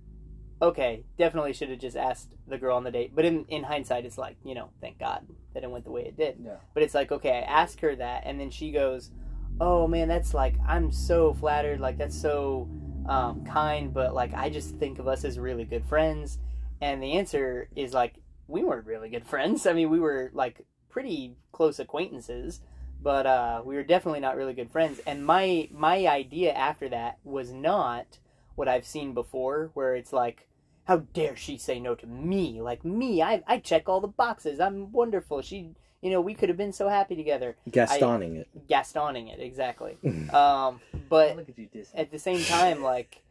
okay, 0.60 1.04
definitely 1.16 1.52
should 1.52 1.70
have 1.70 1.78
just 1.78 1.96
asked 1.96 2.34
the 2.48 2.58
girl 2.58 2.76
on 2.76 2.82
the 2.82 2.90
date. 2.90 3.12
But 3.14 3.24
in, 3.24 3.44
in 3.44 3.62
hindsight, 3.62 4.04
it's 4.04 4.18
like, 4.18 4.36
you 4.44 4.52
know, 4.52 4.70
thank 4.80 4.98
God 4.98 5.28
that 5.54 5.62
it 5.62 5.70
went 5.70 5.84
the 5.84 5.92
way 5.92 6.02
it 6.02 6.16
did. 6.16 6.38
Yeah. 6.44 6.56
But 6.74 6.82
it's 6.82 6.92
like, 6.92 7.12
okay, 7.12 7.30
I 7.30 7.40
ask 7.42 7.78
her 7.82 7.94
that, 7.94 8.24
and 8.26 8.40
then 8.40 8.50
she 8.50 8.72
goes, 8.72 9.12
oh 9.60 9.86
man, 9.86 10.08
that's 10.08 10.34
like, 10.34 10.54
I'm 10.66 10.90
so 10.90 11.34
flattered. 11.34 11.80
Like, 11.80 11.98
that's 11.98 12.18
so 12.20 12.68
um, 13.08 13.44
kind, 13.44 13.92
but 13.92 14.14
like, 14.14 14.34
I 14.34 14.50
just 14.50 14.76
think 14.76 14.98
of 14.98 15.08
us 15.08 15.24
as 15.24 15.38
really 15.38 15.64
good 15.64 15.84
friends. 15.84 16.38
And 16.80 17.02
the 17.02 17.12
answer 17.12 17.68
is 17.74 17.92
like, 17.94 18.14
we 18.48 18.62
weren't 18.62 18.86
really 18.86 19.08
good 19.08 19.26
friends. 19.32 19.66
I 19.66 19.72
mean, 19.72 19.90
we 19.90 20.00
were 20.00 20.30
like 20.34 20.64
pretty 20.88 21.36
close 21.52 21.78
acquaintances, 21.78 22.60
but 23.02 23.26
uh, 23.26 23.62
we 23.64 23.76
were 23.76 23.82
definitely 23.82 24.20
not 24.20 24.36
really 24.36 24.54
good 24.54 24.70
friends. 24.70 25.00
And 25.06 25.24
my 25.24 25.68
my 25.72 26.06
idea 26.06 26.52
after 26.52 26.88
that 26.88 27.18
was 27.24 27.52
not 27.52 28.18
what 28.54 28.68
I've 28.68 28.86
seen 28.86 29.12
before, 29.12 29.70
where 29.74 29.94
it's 29.94 30.12
like, 30.12 30.48
how 30.84 30.98
dare 31.12 31.36
she 31.36 31.58
say 31.58 31.78
no 31.78 31.94
to 31.94 32.06
me? 32.06 32.60
Like 32.62 32.84
me, 32.84 33.22
I 33.22 33.42
I 33.46 33.58
check 33.58 33.88
all 33.88 34.00
the 34.00 34.08
boxes. 34.08 34.60
I'm 34.60 34.92
wonderful. 34.92 35.42
She, 35.42 35.74
you 36.06 36.12
know, 36.12 36.20
we 36.20 36.34
could 36.34 36.48
have 36.48 36.56
been 36.56 36.72
so 36.72 36.88
happy 36.88 37.16
together. 37.16 37.56
Gastoning 37.68 38.36
it. 38.36 38.48
Gastoning 38.68 39.28
it 39.28 39.40
exactly. 39.40 39.98
um, 40.32 40.80
but 41.08 41.36
look 41.36 41.48
at 41.48 41.58
you 41.58 41.68
at 41.94 42.12
the 42.12 42.18
same 42.20 42.44
time, 42.44 42.80
like 42.80 43.24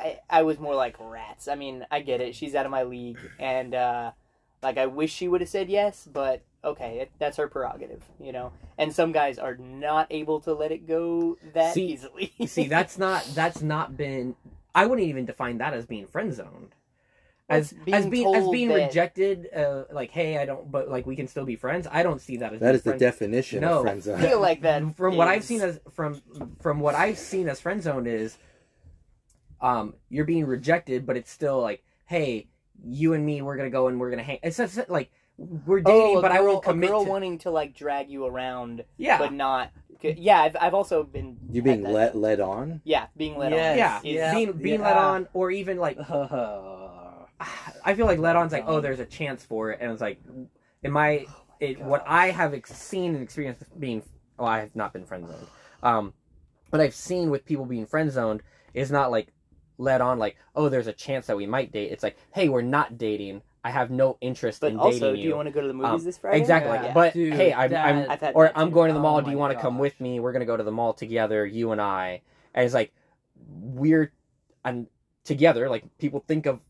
I, 0.00 0.20
I 0.30 0.42
was 0.42 0.58
more 0.58 0.74
like 0.74 0.96
rats. 0.98 1.48
I 1.48 1.54
mean, 1.54 1.84
I 1.90 2.00
get 2.00 2.22
it. 2.22 2.34
She's 2.34 2.54
out 2.54 2.64
of 2.64 2.72
my 2.72 2.84
league, 2.84 3.18
and 3.38 3.74
uh, 3.74 4.12
like 4.62 4.78
I 4.78 4.86
wish 4.86 5.12
she 5.12 5.28
would 5.28 5.42
have 5.42 5.50
said 5.50 5.68
yes, 5.68 6.08
but 6.10 6.40
okay, 6.64 7.00
it, 7.00 7.10
that's 7.18 7.36
her 7.36 7.46
prerogative, 7.46 8.02
you 8.18 8.32
know. 8.32 8.52
And 8.78 8.94
some 8.94 9.12
guys 9.12 9.38
are 9.38 9.56
not 9.56 10.06
able 10.08 10.40
to 10.40 10.54
let 10.54 10.72
it 10.72 10.88
go 10.88 11.36
that 11.52 11.74
See- 11.74 11.92
easily. 11.92 12.32
See, 12.46 12.68
that's 12.68 12.96
not 13.06 13.22
that's 13.34 13.60
not 13.60 13.98
been. 13.98 14.34
I 14.74 14.86
wouldn't 14.86 15.06
even 15.06 15.26
define 15.26 15.58
that 15.58 15.74
as 15.74 15.84
being 15.84 16.06
friend 16.06 16.32
zoned. 16.32 16.74
As 17.46 17.74
Well, 17.74 17.82
it's 17.86 17.96
as 17.96 18.06
being 18.06 18.10
being 18.32 18.34
as 18.34 18.48
being 18.48 18.68
that- 18.68 18.86
rejected, 18.88 19.48
uh, 19.54 19.84
like 19.92 20.10
hey, 20.10 20.38
I 20.38 20.46
don't, 20.46 20.70
but 20.70 20.88
like 20.88 21.04
we 21.06 21.14
can 21.14 21.28
still 21.28 21.44
be 21.44 21.56
friends. 21.56 21.86
I 21.90 22.02
don't 22.02 22.20
see 22.20 22.38
that 22.38 22.54
as 22.54 22.60
That 22.60 22.66
being 22.66 22.74
is 22.76 22.82
the 22.84 22.96
definition 22.96 23.60
No. 23.60 23.76
of 23.78 23.82
friend 23.82 23.98
I 23.98 24.00
zone. 24.00 24.20
feel 24.20 24.40
like 24.40 24.62
that. 24.62 24.96
from 24.96 25.16
what 25.16 25.28
I've 25.28 25.44
seen 25.44 25.60
as 25.60 25.78
from 25.92 26.22
from 26.62 26.80
what 26.80 26.94
I've 26.94 27.18
seen 27.18 27.48
as 27.50 27.60
friend 27.60 27.82
zone 27.82 28.06
is, 28.06 28.38
um, 29.60 29.94
you're 30.08 30.24
being 30.24 30.46
rejected, 30.46 31.04
but 31.04 31.18
it's 31.18 31.30
still 31.30 31.60
like, 31.60 31.82
hey, 32.06 32.48
you 32.82 33.12
and 33.12 33.24
me, 33.26 33.42
we're 33.42 33.56
gonna 33.56 33.68
go 33.70 33.88
and 33.88 34.00
we're 34.00 34.08
gonna 34.10 34.22
hang. 34.22 34.38
It's 34.42 34.56
just 34.56 34.88
like 34.88 35.10
we're 35.36 35.80
dating, 35.80 36.16
oh, 36.16 36.18
a 36.20 36.22
but 36.22 36.32
I 36.32 36.40
won't 36.40 36.62
commit 36.64 36.88
A 36.88 36.92
girl 36.92 37.04
to. 37.04 37.10
wanting 37.10 37.38
to 37.40 37.50
like 37.50 37.74
drag 37.74 38.08
you 38.08 38.24
around, 38.24 38.84
yeah, 38.96 39.18
but 39.18 39.34
not. 39.34 39.70
Yeah, 40.00 40.42
I've, 40.42 40.56
I've 40.60 40.74
also 40.74 41.02
been. 41.02 41.38
You 41.50 41.62
being 41.62 41.82
that. 41.82 41.92
let 41.92 42.16
led 42.16 42.38
on. 42.40 42.82
Yeah, 42.84 43.06
being 43.16 43.38
led 43.38 43.52
Yes. 43.52 44.00
on. 44.02 44.06
yeah, 44.06 44.14
Yeah. 44.14 44.34
being 44.34 44.52
being 44.52 44.80
let 44.82 44.96
Yeah. 44.96 45.06
on, 45.06 45.28
or 45.32 45.50
even 45.50 45.78
like 45.78 45.98
Oh, 46.10 46.83
I 47.84 47.94
feel 47.94 48.06
like 48.06 48.18
let 48.18 48.36
on's 48.36 48.52
like, 48.52 48.64
oh, 48.66 48.80
there's 48.80 49.00
a 49.00 49.04
chance 49.06 49.44
for 49.44 49.70
it, 49.70 49.78
and 49.80 49.90
it's 49.92 50.00
like, 50.00 50.18
in 50.82 50.92
my, 50.92 51.26
it, 51.60 51.80
what 51.80 52.04
I 52.06 52.30
have 52.30 52.54
ex- 52.54 52.72
seen 52.72 53.14
and 53.14 53.22
experienced 53.22 53.62
being, 53.78 54.02
well, 54.38 54.48
I 54.48 54.60
have 54.60 54.74
not 54.74 54.92
been 54.92 55.04
friend 55.04 55.26
zoned, 55.26 55.46
um, 55.82 56.12
but 56.70 56.80
I've 56.80 56.94
seen 56.94 57.30
with 57.30 57.44
people 57.44 57.64
being 57.66 57.86
friend 57.86 58.10
zoned 58.10 58.42
is 58.72 58.90
not 58.90 59.10
like 59.10 59.28
let 59.78 60.00
on, 60.00 60.18
like, 60.18 60.36
oh, 60.54 60.68
there's 60.68 60.86
a 60.86 60.92
chance 60.92 61.26
that 61.26 61.36
we 61.36 61.46
might 61.46 61.72
date. 61.72 61.90
It's 61.92 62.02
like, 62.02 62.16
hey, 62.32 62.48
we're 62.48 62.62
not 62.62 62.96
dating. 62.98 63.42
I 63.64 63.70
have 63.70 63.90
no 63.90 64.18
interest 64.20 64.60
But 64.60 64.72
in 64.72 64.78
also, 64.78 64.98
dating 64.98 65.08
you. 65.10 65.16
do 65.16 65.22
you. 65.22 65.28
you 65.30 65.36
want 65.36 65.46
to 65.48 65.52
go 65.52 65.60
to 65.62 65.66
the 65.68 65.72
movies 65.74 65.90
Um, 66.00 66.04
this 66.04 66.18
Friday? 66.18 66.38
Exactly, 66.38 66.72
Yeah. 66.72 66.92
but 66.92 67.14
Dude, 67.14 67.32
hey, 67.34 67.52
I'm, 67.52 67.70
that- 67.70 67.86
I'm 67.86 68.10
I've 68.10 68.20
had 68.20 68.34
or 68.34 68.52
I'm 68.56 68.70
going 68.70 68.88
to 68.88 68.94
the 68.94 69.00
mall. 69.00 69.16
Oh 69.18 69.20
do 69.22 69.30
you 69.30 69.38
want 69.38 69.54
to 69.54 69.58
come 69.58 69.78
with 69.78 69.98
me? 70.00 70.20
We're 70.20 70.32
gonna 70.32 70.44
go 70.44 70.56
to 70.56 70.62
the 70.62 70.70
mall 70.72 70.92
together, 70.92 71.46
you 71.46 71.72
and 71.72 71.80
I. 71.80 72.20
And 72.54 72.64
it's 72.64 72.74
like 72.74 72.92
we're 73.48 74.12
and 74.64 74.86
together. 75.24 75.68
Like 75.70 75.84
people 75.98 76.22
think 76.28 76.44
of 76.46 76.60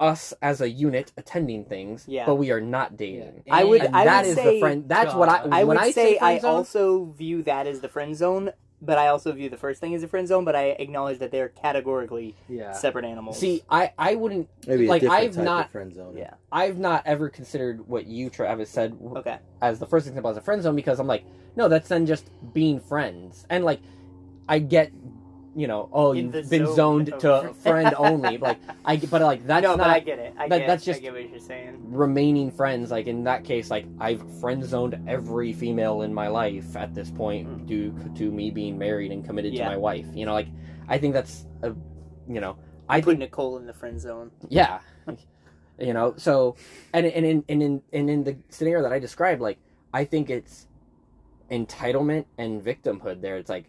us 0.00 0.34
as 0.42 0.60
a 0.60 0.68
unit 0.68 1.12
attending 1.16 1.64
things, 1.64 2.04
Yeah. 2.08 2.26
but 2.26 2.34
we 2.36 2.50
are 2.50 2.60
not 2.60 2.96
dating. 2.96 3.42
Yeah. 3.46 3.54
I 3.56 3.64
would. 3.64 3.82
And 3.82 3.96
I 3.96 4.04
that 4.04 4.22
would 4.24 4.30
is 4.30 4.34
say, 4.36 4.54
the 4.54 4.60
friend. 4.60 4.84
That's 4.88 5.14
what 5.14 5.28
I. 5.28 5.36
I 5.50 5.64
when 5.64 5.76
would 5.76 5.78
I 5.78 5.90
say, 5.92 6.18
I 6.18 6.38
zone, 6.38 6.50
also 6.50 7.04
view 7.06 7.42
that 7.44 7.66
as 7.66 7.80
the 7.80 7.88
friend 7.88 8.16
zone, 8.16 8.50
but 8.82 8.98
I 8.98 9.06
also 9.08 9.32
view 9.32 9.48
the 9.48 9.56
first 9.56 9.80
thing 9.80 9.94
as 9.94 10.02
a 10.02 10.08
friend 10.08 10.26
zone. 10.26 10.44
But 10.44 10.56
I 10.56 10.70
acknowledge 10.70 11.18
that 11.20 11.30
they're 11.30 11.48
categorically 11.50 12.34
yeah. 12.48 12.72
separate 12.72 13.04
animals. 13.04 13.38
see. 13.38 13.62
I 13.70 13.92
I 13.96 14.16
wouldn't. 14.16 14.48
Maybe 14.66 14.86
a 14.86 14.88
Like, 14.88 15.00
different 15.02 15.22
I've 15.22 15.34
type 15.36 15.44
not- 15.44 15.64
of 15.66 15.72
friend 15.72 15.94
zone. 15.94 16.16
Yeah. 16.16 16.34
I've 16.50 16.78
not 16.78 17.02
ever 17.06 17.28
considered 17.28 17.86
what 17.88 18.06
you 18.06 18.30
Travis 18.30 18.70
said 18.70 18.96
Okay. 19.16 19.38
as 19.62 19.78
the 19.78 19.86
first 19.86 20.06
example 20.08 20.30
as 20.30 20.36
a 20.36 20.40
friend 20.42 20.62
zone 20.62 20.76
because 20.76 20.98
I'm 20.98 21.06
like, 21.06 21.24
no, 21.56 21.68
that's 21.68 21.88
then 21.88 22.04
just 22.04 22.28
being 22.52 22.80
friends. 22.80 23.46
And 23.48 23.64
like, 23.64 23.80
I 24.48 24.58
get, 24.58 24.90
you 25.56 25.66
know, 25.68 25.88
oh, 25.92 26.12
In 26.12 26.32
you've 26.32 26.50
been 26.50 26.66
zone 26.66 26.74
zoned 27.06 27.14
to 27.20 27.54
friend- 27.62 27.94
only. 27.98 28.38
Like, 28.38 28.58
I 28.84 28.96
but 28.96 29.22
like 29.22 29.46
that's 29.46 29.62
no, 29.62 29.70
not 29.76 29.78
but 29.78 29.90
I 29.90 30.00
get 30.00 30.18
it. 30.18 30.34
I 30.36 30.48
that- 30.48 30.58
get. 30.58 30.66
that's 30.66 30.82
I 30.82 30.86
just- 30.86 31.02
get 31.02 31.12
what 31.12 31.30
you're 31.30 31.38
saying. 31.38 31.78
remaining 31.90 32.50
friends. 32.50 32.90
Like 32.90 33.06
in 33.06 33.24
that 33.24 33.44
case, 33.44 33.70
like 33.70 33.86
I've 34.00 34.22
friend 34.40 34.64
zoned 34.64 34.98
every 35.08 35.52
female 35.52 36.02
in 36.02 36.12
my 36.12 36.28
life 36.28 36.74
at 36.76 36.94
this 36.94 37.10
point 37.10 37.46
Mm. 37.48 37.66
due 37.66 37.94
to 38.16 38.30
me 38.30 38.50
being 38.50 38.76
married 38.78 39.12
and 39.12 39.24
committed 39.24 39.54
Yeah. 39.54 39.64
to 39.64 39.70
my 39.70 39.76
wife. 39.76 40.06
You 40.12 40.26
know, 40.26 40.32
like 40.32 40.48
I 40.88 40.98
think 40.98 41.14
that's 41.14 41.46
a, 41.62 41.68
you 42.28 42.40
know, 42.40 42.56
I 42.88 42.96
I 42.96 43.00
put 43.00 43.10
think 43.10 43.20
Nicole 43.20 43.56
in 43.58 43.66
the 43.66 43.72
friend 43.74 44.00
zone. 44.00 44.30
yeah. 44.48 44.80
You 45.78 45.92
know, 45.92 46.14
so 46.16 46.54
and 46.92 47.04
and 47.06 47.26
in 47.26 47.44
and 47.48 47.62
in 47.62 47.82
and 47.92 48.08
in 48.10 48.24
the 48.24 48.36
scenario 48.48 48.82
that 48.82 48.92
I 48.92 48.98
described, 48.98 49.40
like 49.40 49.58
I 49.92 50.04
think 50.04 50.30
it's 50.30 50.66
entitlement 51.50 52.24
and 52.38 52.62
victimhood. 52.64 53.20
There, 53.20 53.36
it's 53.36 53.50
like, 53.50 53.64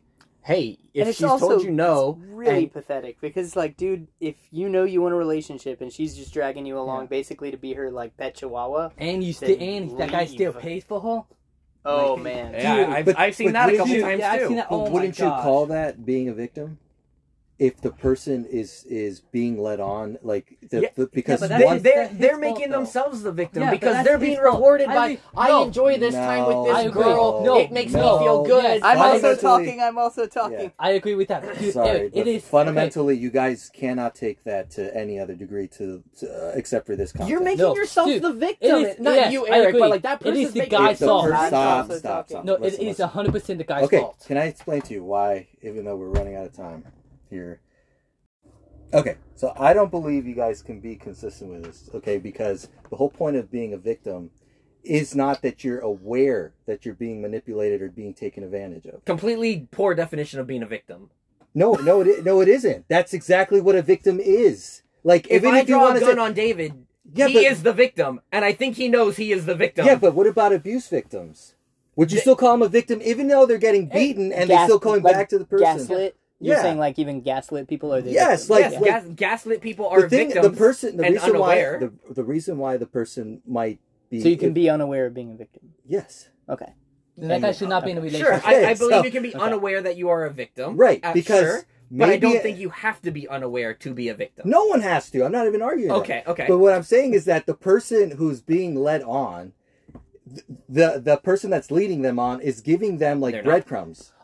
hey, 0.45 0.77
And 0.93 1.01
if 1.01 1.07
it's 1.09 1.17
she's 1.17 1.25
also- 1.25 1.49
told 1.49 1.63
you 1.63 1.71
no, 1.71 2.19
It's 2.21 2.31
really 2.31 2.63
and- 2.65 2.71
pathetic 2.73 3.19
because, 3.19 3.55
like, 3.55 3.75
dude, 3.77 4.07
if 4.19 4.35
you 4.51 4.69
know 4.69 4.83
you 4.83 5.01
want 5.01 5.13
a 5.13 5.17
relationship 5.17 5.81
and 5.81 5.91
she's 5.91 6.15
just 6.15 6.31
dragging 6.33 6.65
you 6.65 6.77
along, 6.79 7.07
basically 7.07 7.51
to 7.51 7.57
be 7.57 7.73
her 7.73 7.89
like 7.91 8.15
pet 8.15 8.35
chihuahua. 8.35 8.89
And 8.97 9.23
you 9.23 9.33
Then 9.33 9.49
still 9.55 9.61
and 9.67 9.97
that 9.99 10.11
guy 10.11 10.25
still 10.25 10.53
pays 10.53 10.83
for 10.83 11.01
her. 11.01 11.23
Oh 11.87 12.13
Like, 12.13 12.23
man. 12.23 12.53
yeah, 12.53 12.75
Dude, 12.77 12.89
I've, 12.95 13.05
but- 13.05 13.19
I've 13.19 13.35
seen 13.35 13.47
but 13.47 13.53
that 13.53 13.69
a 13.73 13.77
couple 13.77 13.93
you- 13.93 14.01
times 14.01 14.19
yeah, 14.19 14.31
I've 14.31 14.39
too. 14.41 14.47
seen 14.47 14.55
that. 14.57 14.69
But 14.69 14.75
Oh 14.75 14.85
my 14.85 14.89
wouldn't 14.91 15.19
you 15.19 15.25
gosh. 15.25 15.43
call 15.43 15.65
that 15.67 16.05
being 16.05 16.29
a 16.29 16.33
victim? 16.33 16.79
If 17.57 17.79
the 17.79 17.91
person 17.91 18.45
is 18.45 18.83
is 18.89 19.21
being 19.21 19.57
led 19.61 19.79
on, 19.79 20.17
like 20.21 20.57
the, 20.69 20.81
Yeah. 20.81 20.89
the, 20.95 21.07
because 21.07 21.39
but 21.39 21.47
They, 21.47 21.55
that's 21.59 21.65
one 21.65 21.73
his- 21.75 21.83
they're 21.83 22.07
they're 22.09 22.37
making 22.37 22.69
though. 22.69 22.79
themselves 22.79 23.23
the 23.23 23.31
victim 23.31 23.63
Yeah, 23.63 23.71
because 23.71 24.03
they're 24.03 24.17
being 24.17 24.35
fault. 24.41 24.55
rewarded 24.55 24.89
I 24.89 24.93
by 24.93 25.05
agree. 25.05 25.19
I 25.37 25.47
No. 25.47 25.63
enjoy 25.63 25.97
this 25.97 26.13
time 26.15 26.45
with 26.47 26.75
this 26.75 26.93
girl. 26.93 27.43
No, 27.45 27.57
it 27.57 27.71
makes 27.71 27.93
no. 27.93 28.19
me 28.19 28.25
feel 28.25 28.43
good. 28.43 28.63
Yes. 28.63 28.81
I'm 28.83 28.97
also 28.99 29.35
talking. 29.37 29.79
I'm 29.81 29.97
also 29.97 30.25
talking. 30.27 30.73
I 30.77 30.91
agree 30.91 31.15
with 31.15 31.29
that. 31.29 31.43
Sorry, 31.71 32.11
it 32.13 32.27
is 32.27 32.43
fundamentally, 32.43 33.15
you 33.15 33.29
guys 33.29 33.69
cannot 33.73 34.15
take 34.15 34.43
that 34.43 34.69
to 34.71 34.93
any 34.93 35.17
other 35.17 35.33
degree 35.33 35.69
to, 35.77 36.03
to 36.19 36.27
uh, 36.29 36.51
except 36.55 36.85
for 36.85 36.97
this 36.97 37.13
context. 37.13 37.29
You're 37.31 37.41
making 37.41 37.59
No, 37.59 37.73
yourself 37.75 38.07
dude, 38.09 38.21
the 38.21 38.33
victim. 38.33 38.75
it 38.83 38.87
is- 38.87 38.99
not 38.99 39.15
yes, 39.15 39.31
you, 39.31 39.47
Eric, 39.47 39.77
but 39.79 39.89
like 39.89 40.01
that 40.01 40.21
It 40.21 40.25
person's 40.25 40.47
is 40.47 40.53
the 40.55 40.65
guy's 40.65 40.99
fault. 40.99 41.27
stop, 41.27 41.89
stop, 41.91 42.27
stop. 42.27 42.43
No, 42.43 42.55
it 42.55 42.81
Listen, 42.81 43.07
hundred 43.07 43.31
percent 43.31 43.59
the 43.59 43.63
guy's 43.63 43.85
Okay, 43.85 43.99
fault. 43.99 44.21
can 44.27 44.37
I 44.37 44.45
explain 44.47 44.81
to 44.81 44.93
you 44.93 45.05
why, 45.05 45.47
even 45.61 45.85
though 45.85 45.95
we're 45.95 46.09
running 46.09 46.35
out 46.35 46.45
of 46.47 46.53
time 46.53 46.83
here? 47.29 47.61
Okay, 48.93 49.15
so 49.35 49.51
I 49.57 49.73
don't 49.73 49.91
believe 49.91 50.25
you 50.25 50.35
guys 50.35 50.61
can 50.61 50.79
be 50.79 50.95
consistent 50.95 51.51
with 51.51 51.63
this, 51.63 51.89
okay? 51.95 52.17
Because 52.17 52.69
the 52.89 52.95
whole 52.95 53.09
point 53.09 53.35
of 53.35 53.51
being 53.51 53.73
a 53.73 53.77
victim 53.77 54.29
is 54.83 55.15
not 55.15 55.41
that 55.41 55.63
you're 55.63 55.79
aware 55.79 56.53
that 56.67 56.85
you're 56.85 56.93
being 56.93 57.21
manipulated 57.21 57.81
or 57.81 57.89
being 57.89 58.13
taken 58.13 58.43
advantage 58.43 58.85
of. 58.85 59.03
completely 59.05 59.67
poor 59.71 59.95
definition 59.95 60.39
of 60.39 60.47
being 60.47 60.61
a 60.63 60.67
victim. 60.67 61.09
No, 61.55 61.73
no, 61.73 62.01
it, 62.01 62.23
no, 62.23 62.41
it 62.41 62.47
isn't. 62.47 62.85
That's 62.87 63.13
exactly 63.13 63.59
what 63.61 63.75
a 63.75 63.81
victim 63.81 64.19
is. 64.19 64.83
Like, 65.03 65.25
If 65.27 65.43
even 65.43 65.55
I 65.55 65.59
if 65.61 65.69
you 65.69 65.75
draw 65.75 65.83
want 65.83 65.97
a 65.97 65.99
to 66.01 66.05
gun 66.05 66.15
say, 66.15 66.21
on 66.21 66.33
David, 66.33 66.85
Yeah, 67.13 67.27
he 67.27 67.33
but- 67.35 67.43
is 67.43 67.63
the 67.63 67.73
victim, 67.73 68.21
and 68.31 68.45
I 68.45 68.53
think 68.53 68.75
he 68.75 68.87
knows 68.87 69.17
he 69.17 69.31
is 69.31 69.45
the 69.45 69.55
victim. 69.55 69.85
yeah, 69.85 69.95
but 69.95 70.13
what 70.13 70.27
about 70.27 70.53
abuse 70.53 70.87
victims? 70.87 71.55
Would 71.95 72.11
you 72.11 72.17
They- 72.17 72.21
still 72.21 72.35
call 72.35 72.51
them 72.51 72.61
a 72.61 72.67
victim, 72.69 73.01
even 73.03 73.27
though 73.27 73.45
they're 73.45 73.57
getting 73.57 73.87
beaten 73.87 74.31
and 74.33 74.49
they're 74.49 74.65
still 74.65 74.79
going 74.79 75.01
like 75.01 75.13
back 75.15 75.29
to 75.29 75.39
the 75.39 75.45
person? 75.45 75.65
Gaslit. 75.87 76.15
You're 76.39 76.55
Yeah. 76.57 76.61
saying 76.63 76.77
like 76.79 76.99
even 76.99 77.21
gaslit 77.21 77.67
people 77.67 77.93
are 77.93 78.01
the 78.01 78.11
Yes, 78.11 78.47
victims? 78.47 78.49
like- 78.49 78.61
yes, 78.61 78.73
Yeah. 78.73 78.79
gas, 79.01 79.03
gaslit 79.15 79.61
people 79.61 79.87
are 79.87 80.01
the 80.01 80.09
thing, 80.09 80.27
victims. 80.27 80.47
the 80.51 80.57
person, 80.57 80.97
the 80.97 81.03
and 81.05 81.13
reason 81.15 81.29
unaware. 81.31 81.79
why 81.79 81.87
the, 82.07 82.13
the 82.13 82.23
reason 82.23 82.57
why 82.57 82.77
the 82.77 82.85
person 82.85 83.41
might 83.47 83.79
be 84.09 84.19
so 84.21 84.27
you 84.27 84.37
can 84.37 84.51
be 84.53 84.69
unaware 84.69 85.05
of 85.05 85.13
being 85.13 85.31
a 85.31 85.35
victim. 85.35 85.73
yes, 85.85 86.29
Okay. 86.49 86.73
Then 87.17 87.29
that 87.29 87.41
guy 87.41 87.51
should 87.53 87.69
not 87.69 87.85
be 87.85 87.91
in 87.91 87.97
a 87.97 88.01
Sure, 88.01 88.09
relationship. 88.31 88.45
I, 88.45 88.71
I 88.71 88.73
believe 88.73 88.97
so- 88.97 89.03
you 89.05 89.11
can 89.11 89.23
be 89.23 89.33
Okay. 89.33 89.39
unaware 89.43 89.81
that 89.81 89.95
you 89.95 90.09
are 90.09 90.25
a 90.25 90.29
victim. 90.29 90.75
right, 90.75 90.99
uh, 91.01 91.13
because 91.13 91.39
sure, 91.39 91.61
but 91.89 92.09
I 92.09 92.17
don't 92.17 92.41
think 92.41 92.59
you 92.59 92.69
have 92.69 93.01
to 93.03 93.11
be 93.11 93.25
unaware 93.29 93.73
to 93.75 93.93
be 93.93 94.09
a 94.09 94.13
victim. 94.13 94.49
no 94.49 94.65
one 94.65 94.81
has 94.81 95.09
to. 95.11 95.23
I'm 95.23 95.31
not 95.31 95.47
even 95.47 95.61
arguing. 95.61 95.87
that. 95.89 95.95
Okay, 95.99 96.23
okay. 96.27 96.45
But 96.49 96.57
what 96.57 96.73
I'm 96.73 96.83
saying 96.83 97.13
is 97.13 97.23
that 97.25 97.45
the 97.45 97.53
person 97.53 98.11
who's 98.11 98.41
being 98.41 98.75
led 98.75 99.01
on, 99.03 99.53
the 100.67 100.99
the 101.03 101.17
person 101.17 101.49
that's 101.49 101.71
leading 101.71 102.01
them 102.01 102.19
on 102.19 102.41
is 102.41 102.59
giving 102.61 102.97
them 102.97 103.21
like 103.21 103.33
They're 103.33 103.43
not. 103.43 103.51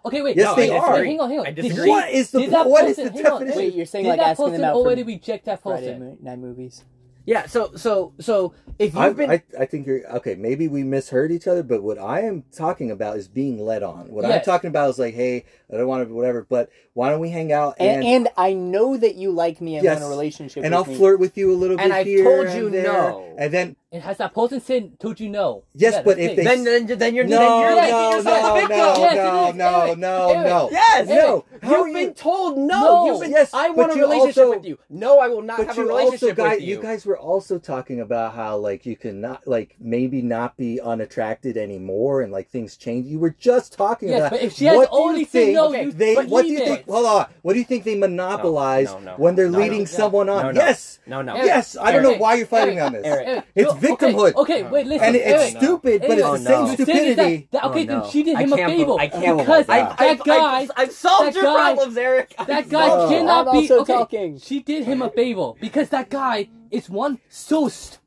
Breadcrumbs. 0.03 0.05
Okay, 0.05 0.21
wait. 0.21 0.37
Yes, 0.37 0.45
no, 0.45 0.55
they 0.55 0.69
wait, 0.69 0.77
are. 0.77 0.93
Wait, 0.93 1.05
hang 1.07 1.19
on, 1.19 1.29
hang 1.29 1.39
on. 1.39 1.47
I 1.47 1.51
Did 1.51 1.61
disagree. 1.63 1.89
What 1.89 2.09
is 2.09 2.31
the 2.31 2.39
did 2.41 2.51
that 2.51 2.69
what 2.69 2.85
is 2.85 2.95
person- 2.97 3.05
the 3.05 3.11
hang 3.23 3.25
on, 3.31 3.31
definition? 3.41 3.57
Wait, 3.59 3.73
you're 3.75 3.85
saying 3.85 4.03
Did 4.05 4.09
like 4.09 4.19
that 4.19 4.27
asking 4.31 4.45
person 4.45 4.61
them 4.61 4.69
out 4.69 4.75
already 4.75 5.03
for 5.03 5.07
reject 5.07 5.45
that 5.45 5.61
Friday 5.63 5.93
person? 5.93 6.17
night 6.21 6.39
movies? 6.39 6.83
Yeah, 7.23 7.45
so 7.45 7.75
so 7.75 8.13
so 8.19 8.55
if 8.79 8.93
you've 8.95 8.97
I, 8.97 9.09
been 9.13 9.29
I, 9.29 9.43
I 9.59 9.65
think 9.67 9.85
you're 9.85 10.03
okay. 10.17 10.33
Maybe 10.33 10.67
we 10.67 10.83
misheard 10.83 11.31
each 11.31 11.45
other, 11.45 11.61
but 11.61 11.83
what 11.83 11.99
I 11.99 12.21
am 12.21 12.43
talking 12.51 12.89
about 12.89 13.15
is 13.17 13.27
being 13.27 13.63
led 13.63 13.83
on. 13.83 14.09
What 14.11 14.25
I'm 14.25 14.41
talking 14.41 14.69
about 14.69 14.89
is 14.89 14.97
like, 14.97 15.13
hey, 15.13 15.45
I 15.71 15.77
don't 15.77 15.87
want 15.87 16.07
to, 16.07 16.11
whatever. 16.15 16.47
But 16.49 16.71
why 16.93 17.11
don't 17.11 17.19
we 17.19 17.29
hang 17.29 17.53
out 17.53 17.75
And, 17.79 18.03
and 18.03 18.05
and 18.25 18.29
I 18.37 18.53
know 18.53 18.97
that 18.97 19.15
you 19.15 19.29
like 19.31 19.61
me 19.61 19.75
and 19.75 19.83
Yes. 19.83 20.01
want 20.01 20.05
a 20.05 20.09
relationship 20.09 20.63
and 20.63 20.73
with 20.73 20.87
I'll 20.87 20.91
me. 20.91 20.97
flirt 20.97 21.19
with 21.19 21.37
you 21.37 21.51
a 21.53 21.55
little 21.55 21.77
bit 21.77 21.83
And 21.83 21.93
I've 21.93 22.07
told 22.07 22.49
you 22.57 22.65
and 22.65 22.73
there, 22.73 22.91
no. 22.91 23.35
and 23.37 23.53
then 23.53 23.75
and 23.93 24.01
has 24.03 24.17
that 24.19 24.33
person 24.33 24.61
said 24.61 24.97
told 24.99 25.19
you 25.19 25.29
no? 25.29 25.63
Yes, 25.75 25.95
Yeah, 25.95 26.01
but 26.03 26.17
if 26.17 26.35
they- 26.37 26.43
Then, 26.43 26.63
then, 26.63 26.85
then 26.85 27.13
you're, 27.13 27.25
No, 27.25 27.39
then 27.39 27.59
you're 27.59 27.69
no, 27.69 27.75
making 27.75 27.91
no, 27.91 28.09
no, 28.11 28.67
no, 28.67 28.69
Yes, 28.71 29.15
no, 29.15 29.51
no, 29.51 29.81
Eric, 29.85 29.97
no, 29.97 30.29
Eric. 30.31 30.47
no. 30.47 30.69
Yes, 30.71 31.07
No. 31.09 31.45
How 31.61 31.69
You've 31.69 31.79
are 31.89 31.93
been 31.93 32.13
told 32.13 32.57
no. 32.57 32.65
No. 32.67 33.05
You've 33.05 33.21
been, 33.21 33.31
Yes, 33.31 33.53
I 33.53 33.69
want 33.69 33.91
a 33.91 33.95
relationship 33.95 34.37
also- 34.45 34.49
with 34.57 34.65
you. 34.65 34.77
No, 34.89 35.19
I 35.19 35.27
will 35.27 35.41
not 35.41 35.57
have 35.59 35.77
a 35.77 35.81
you 35.81 35.91
also 35.91 35.97
relationship 36.05 36.37
guys, 36.37 36.51
with 36.59 36.61
you. 36.61 36.75
you 36.77 36.81
guys 36.81 37.05
were 37.05 37.17
also 37.19 37.59
talking 37.59 37.99
about 37.99 38.33
how 38.33 38.55
like 38.57 38.85
you 38.85 38.95
can 38.95 39.19
not 39.21 39.45
like 39.45 39.75
maybe 39.79 40.21
not 40.21 40.55
be 40.57 40.79
unattracted 40.79 41.57
anymore 41.57 42.21
and 42.21 42.31
like 42.31 42.49
things 42.49 42.77
change. 42.77 43.07
You 43.07 43.19
were 43.19 43.35
just 43.37 43.73
talking 43.73 44.09
Yes, 44.09 44.19
about 44.19 44.31
but 44.31 44.41
if 44.41 44.53
she 44.53 44.65
has 44.65 44.77
what 44.77 44.89
only 44.91 45.25
said 45.25 45.31
think 45.31 45.53
no, 45.55 45.67
Okay, 45.69 45.83
you 45.85 45.91
they 45.91 46.15
but 46.15 46.27
what 46.27 46.43
do 46.43 46.47
you 46.51 46.59
believe 46.59 46.75
think? 46.77 46.89
Hold 46.89 47.05
on. 47.05 47.25
What 47.41 47.53
do 47.53 47.59
you 47.59 47.65
think 47.65 47.83
they 47.83 47.95
monopolize 47.97 48.87
No, 48.87 48.99
no, 48.99 49.11
no. 49.11 49.17
when 49.17 49.35
they're 49.35 49.49
No, 49.49 49.57
no, 49.59 49.63
leading 49.63 49.85
someone 49.85 50.29
on? 50.29 50.41
No, 50.43 50.51
no. 50.51 50.61
Yes, 50.61 50.99
no, 51.05 51.21
no. 51.21 51.35
Yes. 51.35 51.75
I 51.79 51.91
don't 51.91 52.03
know 52.03 52.15
why 52.17 52.35
you're 52.35 52.47
fighting 52.47 52.79
on 52.79 52.93
this. 52.93 53.43
Eric. 53.83 54.01
Eric, 54.01 54.01
It's 54.01 54.11
you- 54.11 54.15
okay, 54.15 54.33
victimhood. 54.33 54.35
Okay, 54.41 54.63
wait, 54.63 54.87
listen. 54.87 55.07
and 55.07 55.15
it- 55.15 55.19
Eric, 55.19 55.41
it's 55.41 55.57
stupid, 55.57 56.01
but 56.01 56.11
it's 56.11 56.21
Oh, 56.23 56.31
the 56.33 56.37
same 56.39 56.51
no. 56.65 56.75
the 56.75 56.85
thing 56.85 56.95
is 56.95 57.13
stupidity. 57.13 57.47
That, 57.51 57.51
that, 57.61 57.63
okay, 57.71 57.81
Oh, 57.81 57.83
no. 57.93 58.01
then 58.01 58.11
she 58.11 58.23
did 58.23 58.35
I 58.35 58.41
him 58.43 58.53
a 58.53 58.55
can't 58.57 58.71
favor 58.71 58.95
I 58.99 59.07
can't 59.07 59.37
because 59.37 59.65
believe 59.65 59.67
that, 59.67 59.97
that. 59.99 60.19
guy, 60.25 60.35
I've, 60.59 60.71
I've 60.77 60.91
solved 60.91 61.27
that 61.27 61.33
your 61.35 61.43
guy- 61.43 61.73
problems, 61.73 61.97
Eric. 61.97 62.35
that 62.37 62.49
I've 62.49 62.69
guy 62.69 62.89
Oh. 62.89 63.09
cannot 63.09 63.47
I'm 63.47 63.53
be. 63.53 63.59
also 63.59 63.79
okay, 63.81 63.93
talking. 63.93 64.39
she 64.39 64.59
did 64.61 64.85
him 64.85 65.01
a 65.01 65.09
favor 65.09 65.53
because 65.59 65.89
that 65.89 66.09
guy 66.09 66.49
is 66.69 66.89
one 66.89 67.19
so 67.29 67.67
st- 67.69 67.99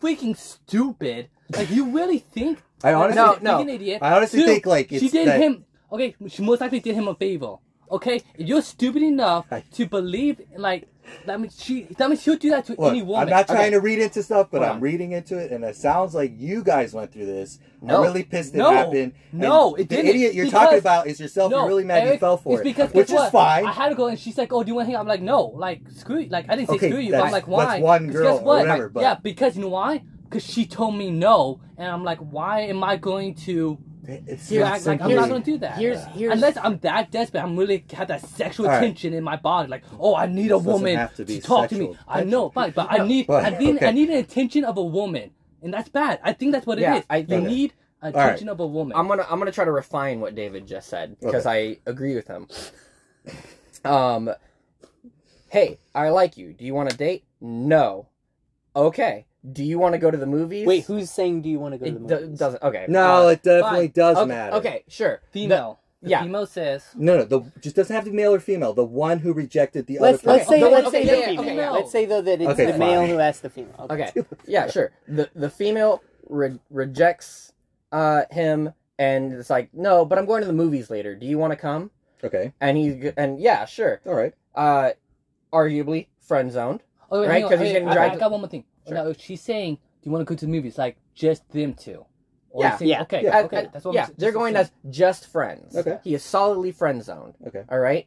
freaking 0.00 0.36
stupid. 0.36 1.28
Like 1.54 1.70
you 1.70 1.90
really 1.90 2.18
think? 2.18 2.62
I 2.82 2.94
honestly, 2.94 3.16
No, 3.22 3.32
that 3.34 3.42
no. 3.42 3.58
freaking 3.58 3.74
Idiot. 3.74 3.98
I 4.02 4.16
honestly 4.16 4.40
Two, 4.40 4.46
think 4.46 4.66
like 4.66 4.88
she 4.90 5.08
did 5.08 5.28
that- 5.28 5.40
him. 5.40 5.64
Okay, 5.92 6.16
she 6.28 6.42
most 6.42 6.60
likely 6.62 6.80
did 6.80 6.94
him 6.94 7.06
a 7.08 7.14
favor. 7.14 7.56
Okay, 7.92 8.16
if 8.36 8.48
you're 8.48 8.62
stupid 8.62 9.02
enough 9.02 9.46
to 9.72 9.86
believe, 9.86 10.40
like 10.56 10.88
that 11.26 11.38
means 11.40 11.60
she, 11.62 11.82
that 11.98 12.08
means 12.08 12.22
she'll 12.22 12.36
do 12.36 12.48
that 12.50 12.64
to 12.66 12.72
Look, 12.72 12.90
any 12.92 13.02
woman. 13.02 13.24
I'm 13.24 13.28
not 13.30 13.46
trying 13.46 13.58
Okay. 13.60 13.70
to 13.70 13.80
read 13.80 13.98
into 13.98 14.22
stuff, 14.22 14.48
but 14.50 14.58
Hold 14.58 14.70
I'm 14.70 14.76
on. 14.76 14.80
reading 14.80 15.12
into 15.12 15.36
it, 15.36 15.50
and 15.52 15.62
it 15.64 15.76
sounds 15.76 16.14
like 16.14 16.32
you 16.36 16.62
guys 16.62 16.94
went 16.94 17.12
through 17.12 17.26
this. 17.26 17.58
No. 17.82 17.96
I'm 17.98 18.02
really 18.04 18.22
pissed 18.22 18.54
it 18.54 18.58
No. 18.58 18.70
happened. 18.70 19.12
No, 19.32 19.74
it 19.74 19.88
the 19.90 19.96
didn't, 19.96 20.04
The 20.06 20.10
idiot 20.10 20.34
you're 20.34 20.44
because- 20.46 20.60
talking 20.62 20.78
about 20.78 21.06
is 21.08 21.20
yourself. 21.20 21.50
No, 21.50 21.58
you're 21.58 21.68
really 21.68 21.84
mad 21.84 22.08
you 22.10 22.18
fell 22.18 22.36
for 22.38 22.52
it's 22.54 22.60
it, 22.62 22.64
because 22.64 22.94
which 22.94 23.08
is 23.10 23.14
what? 23.14 23.30
fine. 23.32 23.66
I 23.66 23.72
had 23.72 23.90
to 23.90 23.94
go 23.94 24.06
and 24.06 24.18
she's 24.18 24.38
like, 24.38 24.52
"Oh, 24.52 24.62
do 24.62 24.68
you 24.68 24.74
want 24.76 24.86
to 24.88 24.92
hang? 24.92 25.00
I'm 25.00 25.06
like, 25.08 25.20
"No." 25.20 25.42
Like, 25.46 25.82
screw 25.90 26.20
you. 26.20 26.28
Like, 26.30 26.48
I 26.48 26.56
didn't 26.56 26.68
say 26.70 26.76
Okay, 26.76 26.88
screw 26.88 27.00
you, 27.00 27.10
but 27.12 27.24
I'm 27.24 27.32
like, 27.32 27.46
why? 27.48 27.64
that's 27.66 27.82
one 27.82 28.10
girl 28.10 28.36
guess 28.36 28.42
what? 28.44 28.58
whatever, 28.60 28.84
Like, 28.84 28.92
but- 28.94 29.00
yeah, 29.02 29.14
because 29.22 29.56
you 29.56 29.62
know 29.62 29.68
why? 29.68 30.02
Because 30.24 30.44
she 30.44 30.64
told 30.64 30.94
me 30.96 31.10
no, 31.10 31.60
and 31.76 31.88
I'm 31.88 32.04
like, 32.04 32.18
why 32.20 32.60
am 32.60 32.82
I 32.82 32.96
going 32.96 33.34
to 33.46 33.76
It's 34.04 34.48
to 34.48 34.58
not 34.60 34.72
act 34.72 34.86
like 34.86 35.00
I'm 35.00 35.14
not 35.14 35.28
going 35.28 35.42
to 35.42 35.50
do 35.52 35.58
that? 35.58 35.78
Here's 35.78 36.04
here's 36.06 36.32
Unless 36.32 36.56
I'm 36.56 36.78
that 36.78 37.10
desperate, 37.12 37.40
I'm 37.42 37.56
really 37.56 37.84
have 37.92 38.08
that 38.08 38.20
sexual 38.20 38.66
All 38.66 38.72
right. 38.72 38.80
tension 38.80 39.14
in 39.14 39.22
my 39.22 39.36
body. 39.36 39.68
Like, 39.68 39.84
oh, 39.98 40.16
I 40.16 40.26
need 40.26 40.46
a 40.46 40.48
doesn't 40.50 40.72
woman 40.72 40.96
have 40.96 41.14
to 41.16 41.24
be 41.24 41.40
talk 41.40 41.68
to 41.68 41.74
sexual 41.76 41.92
me. 41.92 41.98
I 42.08 42.24
know, 42.24 42.48
but 42.48 42.74
but 42.74 42.88
I 42.90 43.06
need 43.06 43.26
but- 43.28 43.44
I 43.44 43.50
need 43.56 43.76
okay. 43.76 43.86
I 43.86 43.90
need 43.92 44.08
an 44.10 44.16
attention 44.16 44.64
of 44.64 44.76
a 44.76 44.82
woman, 44.84 45.30
and 45.62 45.72
that's 45.72 45.88
bad. 45.88 46.18
I 46.24 46.32
think 46.32 46.52
that's 46.52 46.66
what 46.66 46.78
it 46.78 46.82
Yeah, 46.82 46.96
is. 46.96 47.04
I 47.08 47.18
you 47.18 47.26
think- 47.26 47.46
need 47.46 47.72
right. 48.02 48.10
attention 48.14 48.48
of 48.48 48.58
a 48.58 48.66
woman. 48.66 48.96
I'm 48.96 49.06
gonna 49.06 49.24
I'm 49.30 49.38
gonna 49.38 49.52
try 49.52 49.64
to 49.64 49.72
refine 49.72 50.18
what 50.20 50.34
David 50.34 50.66
just 50.66 50.88
said 50.88 51.16
because 51.20 51.46
I 51.46 51.78
agree 51.86 52.16
with 52.16 52.26
him. 52.26 52.48
Um, 53.84 54.30
hey, 55.48 55.78
I 55.94 56.08
like 56.10 56.36
you. 56.36 56.52
Do 56.52 56.64
you 56.64 56.74
want 56.74 56.90
to 56.90 56.96
date? 56.96 57.24
No. 57.40 58.08
Okay. 58.74 59.26
Do 59.50 59.64
you 59.64 59.78
want 59.78 59.94
to 59.94 59.98
go 59.98 60.10
to 60.10 60.16
the 60.16 60.26
movies? 60.26 60.66
Wait, 60.66 60.84
who's 60.84 61.10
saying 61.10 61.42
do 61.42 61.48
you 61.48 61.58
want 61.58 61.74
to 61.74 61.78
go 61.78 61.86
to 61.86 61.90
the 61.92 61.96
It 62.04 62.06
do- 62.20 62.24
movies? 62.26 62.38
doesn't. 62.38 62.62
Okay. 62.62 62.84
No, 62.88 63.26
Uh, 63.26 63.30
it 63.30 63.42
definitely 63.42 63.88
fine. 63.88 63.92
does 63.94 64.16
okay, 64.18 64.28
matter. 64.28 64.56
Okay, 64.56 64.84
sure. 64.88 65.20
female. 65.32 65.80
The 66.00 66.10
yeah. 66.10 66.22
female 66.22 66.46
says. 66.46 66.84
No, 66.96 67.18
no, 67.18 67.24
the 67.24 67.42
just 67.60 67.76
doesn't 67.76 67.94
have 67.94 68.04
to 68.04 68.10
be 68.10 68.16
male 68.16 68.34
or 68.34 68.40
female. 68.40 68.72
The 68.72 68.84
one 68.84 69.18
who 69.20 69.32
rejected 69.32 69.86
the 69.86 69.98
Let's 70.00 70.18
other 70.24 70.32
let's 70.32 70.44
person. 70.46 70.60
say 70.60 70.64
okay, 70.66 70.74
let's 70.74 70.86
okay, 70.88 71.02
say 71.02 71.06
yeah, 71.06 71.12
the 71.12 71.18
yeah, 71.20 71.26
female. 71.26 71.40
okay, 71.44 71.56
yeah. 71.56 71.70
Let's 71.70 71.92
say 71.92 72.06
though 72.06 72.22
that 72.22 72.40
it's 72.40 72.50
Okay, 72.50 72.72
the 72.72 72.78
male 72.78 73.00
fine. 73.02 73.08
who 73.10 73.18
asked 73.20 73.42
the 73.42 73.50
female. 73.50 73.86
Okay. 73.90 74.10
Yeah, 74.46 74.68
sure. 74.68 74.90
The 75.08 75.28
the 75.34 75.48
female 75.50 76.02
re- 76.28 76.58
rejects 76.70 77.52
uh 77.92 78.22
him 78.30 78.72
and 78.98 79.32
it's 79.32 79.48
like, 79.50 79.72
"No, 79.74 80.04
but 80.04 80.18
I'm 80.18 80.26
going 80.26 80.40
to 80.42 80.46
the 80.46 80.52
movies 80.52 80.90
later. 80.90 81.14
Do 81.14 81.26
you 81.26 81.38
want 81.38 81.52
to 81.52 81.56
come?" 81.56 81.90
Okay, 82.24 82.52
And 82.60 82.76
he 82.76 83.12
and 83.16 83.40
yeah, 83.40 83.64
sure. 83.64 84.00
all 84.06 84.14
right. 84.14 84.34
Uh 84.54 84.90
arguably 85.52 86.06
friend 86.20 86.50
zoned. 86.50 86.82
Oh, 87.10 87.20
wait, 87.20 87.26
Right, 87.28 87.34
hang 87.34 87.44
on. 87.44 87.50
'cause 87.50 87.58
he's 87.60 87.68
Hey, 87.68 87.72
getting 87.74 87.88
I, 87.88 87.94
dragged- 87.94 88.14
I 88.16 88.18
got 88.18 88.30
one 88.30 88.40
more 88.40 88.48
thing. 88.48 88.64
Sure. 88.86 88.94
Now, 88.96 89.06
if 89.08 89.20
she's 89.20 89.40
saying, 89.40 89.76
"Do 89.76 89.80
you 90.08 90.12
want 90.12 90.26
to 90.26 90.32
go 90.32 90.36
to 90.36 90.44
the 90.46 90.50
movies?" 90.50 90.78
Like 90.78 90.96
just 91.14 91.48
them 91.50 91.74
two. 91.74 92.04
Or 92.50 92.64
Yeah, 92.64 92.74
is 92.74 92.82
it- 92.82 92.86
yeah, 92.88 93.02
Okay. 93.02 93.22
yeah. 93.24 93.40
Okay. 93.42 93.68
That's 93.72 93.84
what 93.84 93.94
yeah, 93.94 94.06
I'm, 94.06 94.14
they're 94.18 94.32
going 94.32 94.54
saying. 94.54 94.66
as 94.66 94.90
just 94.94 95.26
friends. 95.26 95.76
Okay. 95.76 95.98
He 96.04 96.14
is 96.14 96.22
solidly 96.22 96.70
friend 96.72 97.02
zoned. 97.02 97.34
Okay. 97.46 97.64
All 97.70 97.78
right. 97.78 98.06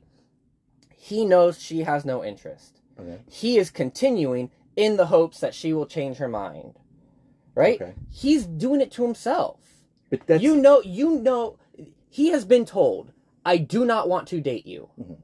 He 0.95 1.26
knows 1.26 1.59
she 1.61 1.80
has 1.82 2.05
no 2.05 2.23
interest. 2.23 2.82
Okay. 2.99 3.19
He 3.30 3.57
is 3.57 3.69
continuing 3.71 4.51
in 4.76 4.97
the 4.97 5.07
hopes 5.07 5.39
that 5.39 5.53
she 5.53 5.73
will 5.73 5.86
change 5.86 6.17
her 6.17 6.28
mind. 6.28 6.80
Right? 7.55 7.82
Okay. 7.82 7.93
He's 8.11 8.45
doing 8.45 8.82
it 8.82 8.91
to 8.93 9.03
himself. 9.03 9.59
But 10.09 10.28
that's 10.28 10.43
You 10.43 10.55
know, 10.57 10.82
you 10.84 11.19
know, 11.21 11.57
he 12.09 12.30
has 12.30 12.45
been 12.45 12.65
told, 12.65 13.13
I 13.45 13.57
do 13.57 13.86
not 13.86 14.07
want 14.09 14.28
to 14.30 14.41
date 14.41 14.65
you. 14.67 14.89
Mhm. 14.99 15.17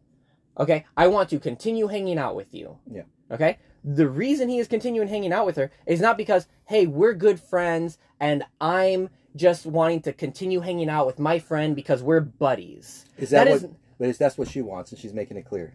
Okay? 0.60 0.86
I 0.98 1.08
want 1.08 1.30
to 1.30 1.40
continue 1.40 1.88
hanging 1.88 2.18
out 2.18 2.36
with 2.36 2.54
you. 2.54 2.78
Yeah. 2.92 3.04
Okay? 3.30 3.60
The 3.84 4.08
reason 4.10 4.48
he 4.50 4.60
is 4.60 4.68
continuing 4.68 5.08
hanging 5.08 5.34
out 5.34 5.46
with 5.46 5.56
her 5.56 5.72
is 5.86 6.00
not 6.00 6.18
because, 6.18 6.48
hey, 6.66 6.86
we're 6.88 7.14
good 7.14 7.40
friends 7.40 7.98
and 8.20 8.44
I'm 8.60 9.10
just 9.36 9.66
wanting 9.66 10.02
to 10.04 10.14
continue 10.14 10.60
hanging 10.60 10.90
out 10.90 11.08
with 11.08 11.18
my 11.18 11.40
friend 11.40 11.76
because 11.76 12.04
we're 12.04 12.20
buddies. 12.20 13.06
is 13.18 13.30
that, 13.32 13.46
that 13.46 13.52
what? 13.52 13.64
is- 13.64 13.70
But 13.98 14.10
is 14.10 14.18
that's 14.18 14.38
what 14.38 14.48
she 14.50 14.62
wants, 14.62 14.92
and 14.92 15.00
she's 15.00 15.14
making 15.14 15.38
it 15.38 15.46
clear. 15.46 15.74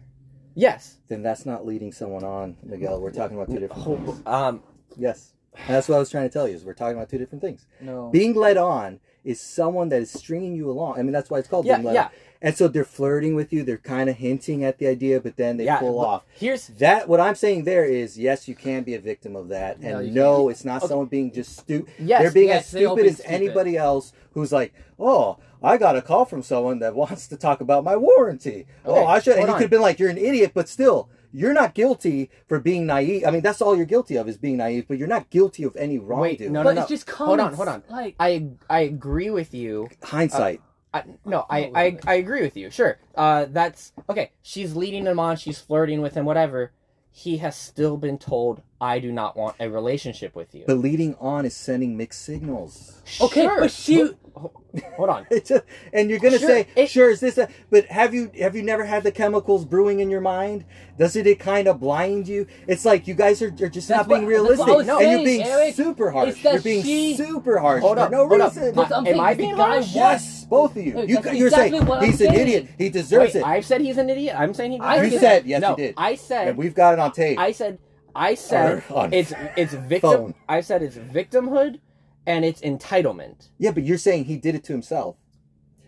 Yes. 0.55 0.97
Then 1.07 1.21
that's 1.23 1.45
not 1.45 1.65
leading 1.65 1.91
someone 1.91 2.23
on, 2.23 2.57
Miguel. 2.63 2.99
We're 3.01 3.11
talking 3.11 3.35
about 3.37 3.47
two 3.49 3.59
different 3.59 4.05
things. 4.05 4.21
Um, 4.25 4.63
Yes, 4.99 5.33
and 5.55 5.75
that's 5.75 5.87
what 5.87 5.95
I 5.97 5.99
was 5.99 6.09
trying 6.09 6.27
to 6.27 6.33
tell 6.33 6.47
you. 6.47 6.55
Is 6.55 6.63
we're 6.65 6.73
talking 6.73 6.97
about 6.97 7.09
two 7.09 7.17
different 7.19 7.41
things. 7.43 7.67
No. 7.79 8.09
Being 8.09 8.33
led 8.33 8.57
on 8.57 8.99
is 9.23 9.39
someone 9.41 9.89
that 9.89 10.01
is 10.01 10.11
stringing 10.11 10.55
you 10.55 10.69
along. 10.69 10.99
I 10.99 11.03
mean, 11.03 11.11
that's 11.11 11.29
why 11.29 11.39
it's 11.39 11.47
called 11.47 11.65
Yeah, 11.65 11.81
yeah. 11.81 12.09
And 12.41 12.55
so 12.55 12.67
they're 12.67 12.85
flirting 12.85 13.33
with 13.35 13.51
you. 13.51 13.63
They're 13.63 13.77
kind 13.77 14.09
of 14.09 14.17
hinting 14.17 14.63
at 14.63 14.77
the 14.77 14.87
idea, 14.87 15.19
but 15.19 15.37
then 15.37 15.57
they 15.57 15.65
yeah. 15.65 15.79
pull 15.79 15.99
off. 15.99 16.23
Here's 16.33 16.67
That 16.67 17.09
what 17.09 17.19
I'm 17.19 17.33
saying 17.35 17.63
there 17.63 17.83
is 17.83 18.17
yes, 18.17 18.47
you 18.47 18.55
can 18.55 18.83
be 18.83 18.93
a 18.93 18.99
victim 18.99 19.35
of 19.35 19.47
that, 19.49 19.77
and 19.77 20.05
you 20.07 20.13
no, 20.13 20.49
it's 20.49 20.63
not 20.63 20.83
Okay. 20.83 20.89
someone 20.89 21.07
being 21.07 21.31
just 21.31 21.57
stupid. 21.57 21.91
Yes, 21.97 22.21
they're 22.21 22.31
being 22.31 22.49
yes, 22.49 22.61
as 22.65 22.67
stupid 22.67 22.95
being 22.95 23.07
as 23.09 23.17
stupid. 23.17 23.31
anybody 23.33 23.75
else 23.77 24.13
who's 24.33 24.51
like, 24.51 24.73
oh, 24.99 25.37
I 25.63 25.77
got 25.77 25.95
a 25.95 26.01
call 26.01 26.25
from 26.25 26.43
someone 26.43 26.79
that 26.79 26.95
wants 27.01 27.27
to 27.29 27.37
talk 27.37 27.59
about 27.59 27.83
my 27.83 27.95
warranty. 27.95 28.67
Okay, 28.85 28.99
oh, 29.01 29.07
I 29.07 29.19
should. 29.19 29.37
And 29.37 29.47
you 29.47 29.53
could 29.53 29.61
have 29.63 29.69
been 29.71 29.81
like, 29.81 29.97
you're 29.97 30.09
an 30.11 30.17
idiot, 30.19 30.51
but 30.53 30.69
still, 30.69 31.09
you're 31.37 31.53
not 31.53 31.75
guilty 31.75 32.31
for 32.47 32.59
being 32.59 32.87
naive. 32.87 33.23
I 33.27 33.29
mean, 33.29 33.41
that's 33.41 33.61
all 33.61 33.75
you're 33.75 33.85
guilty 33.85 34.15
of 34.15 34.27
is 34.27 34.37
being 34.37 34.57
naive, 34.57 34.85
but 34.87 34.97
you're 34.97 35.07
not 35.07 35.29
guilty 35.29 35.63
of 35.63 35.75
any 35.75 35.99
wrongdoing. 35.99 36.51
no, 36.51 36.63
but 36.63 36.73
no. 36.73 36.81
it's 36.81 36.89
just 36.89 37.07
Hold 37.11 37.39
on, 37.39 37.53
hold 37.53 37.67
on. 37.67 37.83
Like 37.89 38.15
I 38.19 38.47
I 38.67 38.79
agree 38.81 39.29
with 39.29 39.53
you. 39.53 39.87
Hindsight. 40.01 40.61
I, 40.93 41.03
no, 41.25 41.45
I, 41.47 41.65
Oh, 41.65 41.71
I? 41.75 41.99
I 42.07 42.13
agree 42.15 42.41
with 42.41 42.57
you. 42.57 42.71
Sure. 42.71 42.97
Uh, 43.13 43.45
that's 43.49 43.93
okay. 44.09 44.31
She's 44.41 44.75
leading 44.75 45.05
him 45.05 45.19
on. 45.19 45.35
She's 45.37 45.59
flirting 45.59 46.01
with 46.01 46.15
him. 46.15 46.25
Whatever. 46.25 46.71
He 47.11 47.37
has 47.37 47.55
still 47.55 47.97
been 47.97 48.17
told, 48.17 48.63
"I 48.79 48.99
do 48.99 49.11
not 49.11 49.35
want 49.37 49.55
a 49.59 49.69
relationship 49.69 50.35
with 50.35 50.53
you." 50.55 50.63
but 50.67 50.77
leading 50.77 51.15
on 51.19 51.45
is 51.45 51.55
sending 51.55 51.97
mixed 51.97 52.23
signals. 52.23 53.01
okay, 53.21 53.43
Sure, 53.43 53.59
but 53.61 53.71
she. 53.71 54.03
but- 54.03 54.51
hold 54.95 55.09
on. 55.09 55.25
It's 55.31 55.49
just, 55.49 55.63
and 55.93 56.09
you're 56.11 56.19
gonna 56.19 56.37
Sure, 56.37 56.47
say, 56.49 56.67
it- 56.75 56.89
sure, 56.89 57.09
is 57.09 57.19
this 57.19 57.37
a? 57.39 57.47
But 57.71 57.85
have 57.85 58.13
you 58.13 58.29
have 58.39 58.55
you 58.55 58.61
never 58.61 58.85
had 58.85 59.01
the 59.03 59.11
chemicals 59.11 59.65
brewing 59.65 59.99
in 59.99 60.09
your 60.11 60.21
mind? 60.21 60.65
Doesn't 60.99 61.25
it 61.25 61.39
kind 61.39 61.67
of 61.67 61.79
blind 61.79 62.27
you? 62.27 62.45
It's 62.67 62.85
like 62.85 63.07
you 63.07 63.13
guys 63.15 63.41
are, 63.41 63.47
are 63.47 63.69
just 63.69 63.89
not 63.89 64.07
being 64.07 64.21
what- 64.23 64.29
realistic, 64.29 64.67
I 64.67 64.71
was 64.71 64.87
and 64.87 64.97
saying, 64.99 65.11
you're 65.11 65.25
being 65.25 65.43
Eric. 65.43 65.73
super 65.75 66.11
harsh. 66.11 66.43
You're 66.43 66.61
being 66.61 66.83
she- 66.83 67.15
super 67.15 67.57
harsh 67.57 67.81
Hold 67.81 67.97
for 67.97 68.03
up, 68.03 68.11
no 68.11 68.27
hold 68.27 68.41
up. 68.41 68.55
reason. 68.55 68.73
But 68.75 68.91
I'm 68.95 69.07
I 69.19 69.33
being 69.33 69.55
guy 69.55 69.67
harsh? 69.81 69.95
Yes, 69.95 70.45
both 70.45 70.75
of 70.77 70.83
you. 70.85 70.91
Hey, 70.93 71.05
you 71.07 71.19
you're 71.33 71.47
exactly 71.47 71.79
saying 71.79 71.85
what 71.87 71.99
I'm 72.03 72.05
he's 72.11 72.21
an 72.21 72.33
idiot. 72.35 72.67
He 72.77 72.89
deserves 72.89 73.33
Wait, 73.33 73.39
it. 73.39 73.45
I've 73.45 73.65
said 73.65 73.81
he's 73.81 73.97
an 73.97 74.09
idiot. 74.09 74.35
I'm 74.37 74.53
saying 74.53 74.73
he. 74.73 74.79
I 74.79 74.97
deserves 74.97 75.11
you 75.13 75.17
it. 75.17 75.21
said 75.21 75.45
yes, 75.47 75.61
no, 75.61 75.69
you 75.71 75.75
did. 75.77 75.93
I 75.97 76.13
said. 76.15 76.47
and 76.49 76.57
we've 76.57 76.75
got 76.75 76.93
it 76.93 76.99
on 76.99 77.11
tape. 77.11 77.39
I 77.39 77.51
said. 77.53 77.79
I 78.17 78.33
said 78.35 78.83
it's 79.13 79.33
it's 79.55 79.73
victim. 79.73 80.11
phone. 80.11 80.33
I 80.49 80.61
said 80.61 80.81
it's 80.81 80.97
victimhood, 80.97 81.79
and 82.25 82.43
it's 82.43 82.61
entitlement. 82.61 83.49
yeah, 83.59 83.71
but 83.71 83.83
you're 83.83 83.97
saying 83.97 84.25
he 84.25 84.37
did 84.37 84.55
it 84.55 84.63
to 84.65 84.73
himself. 84.73 85.15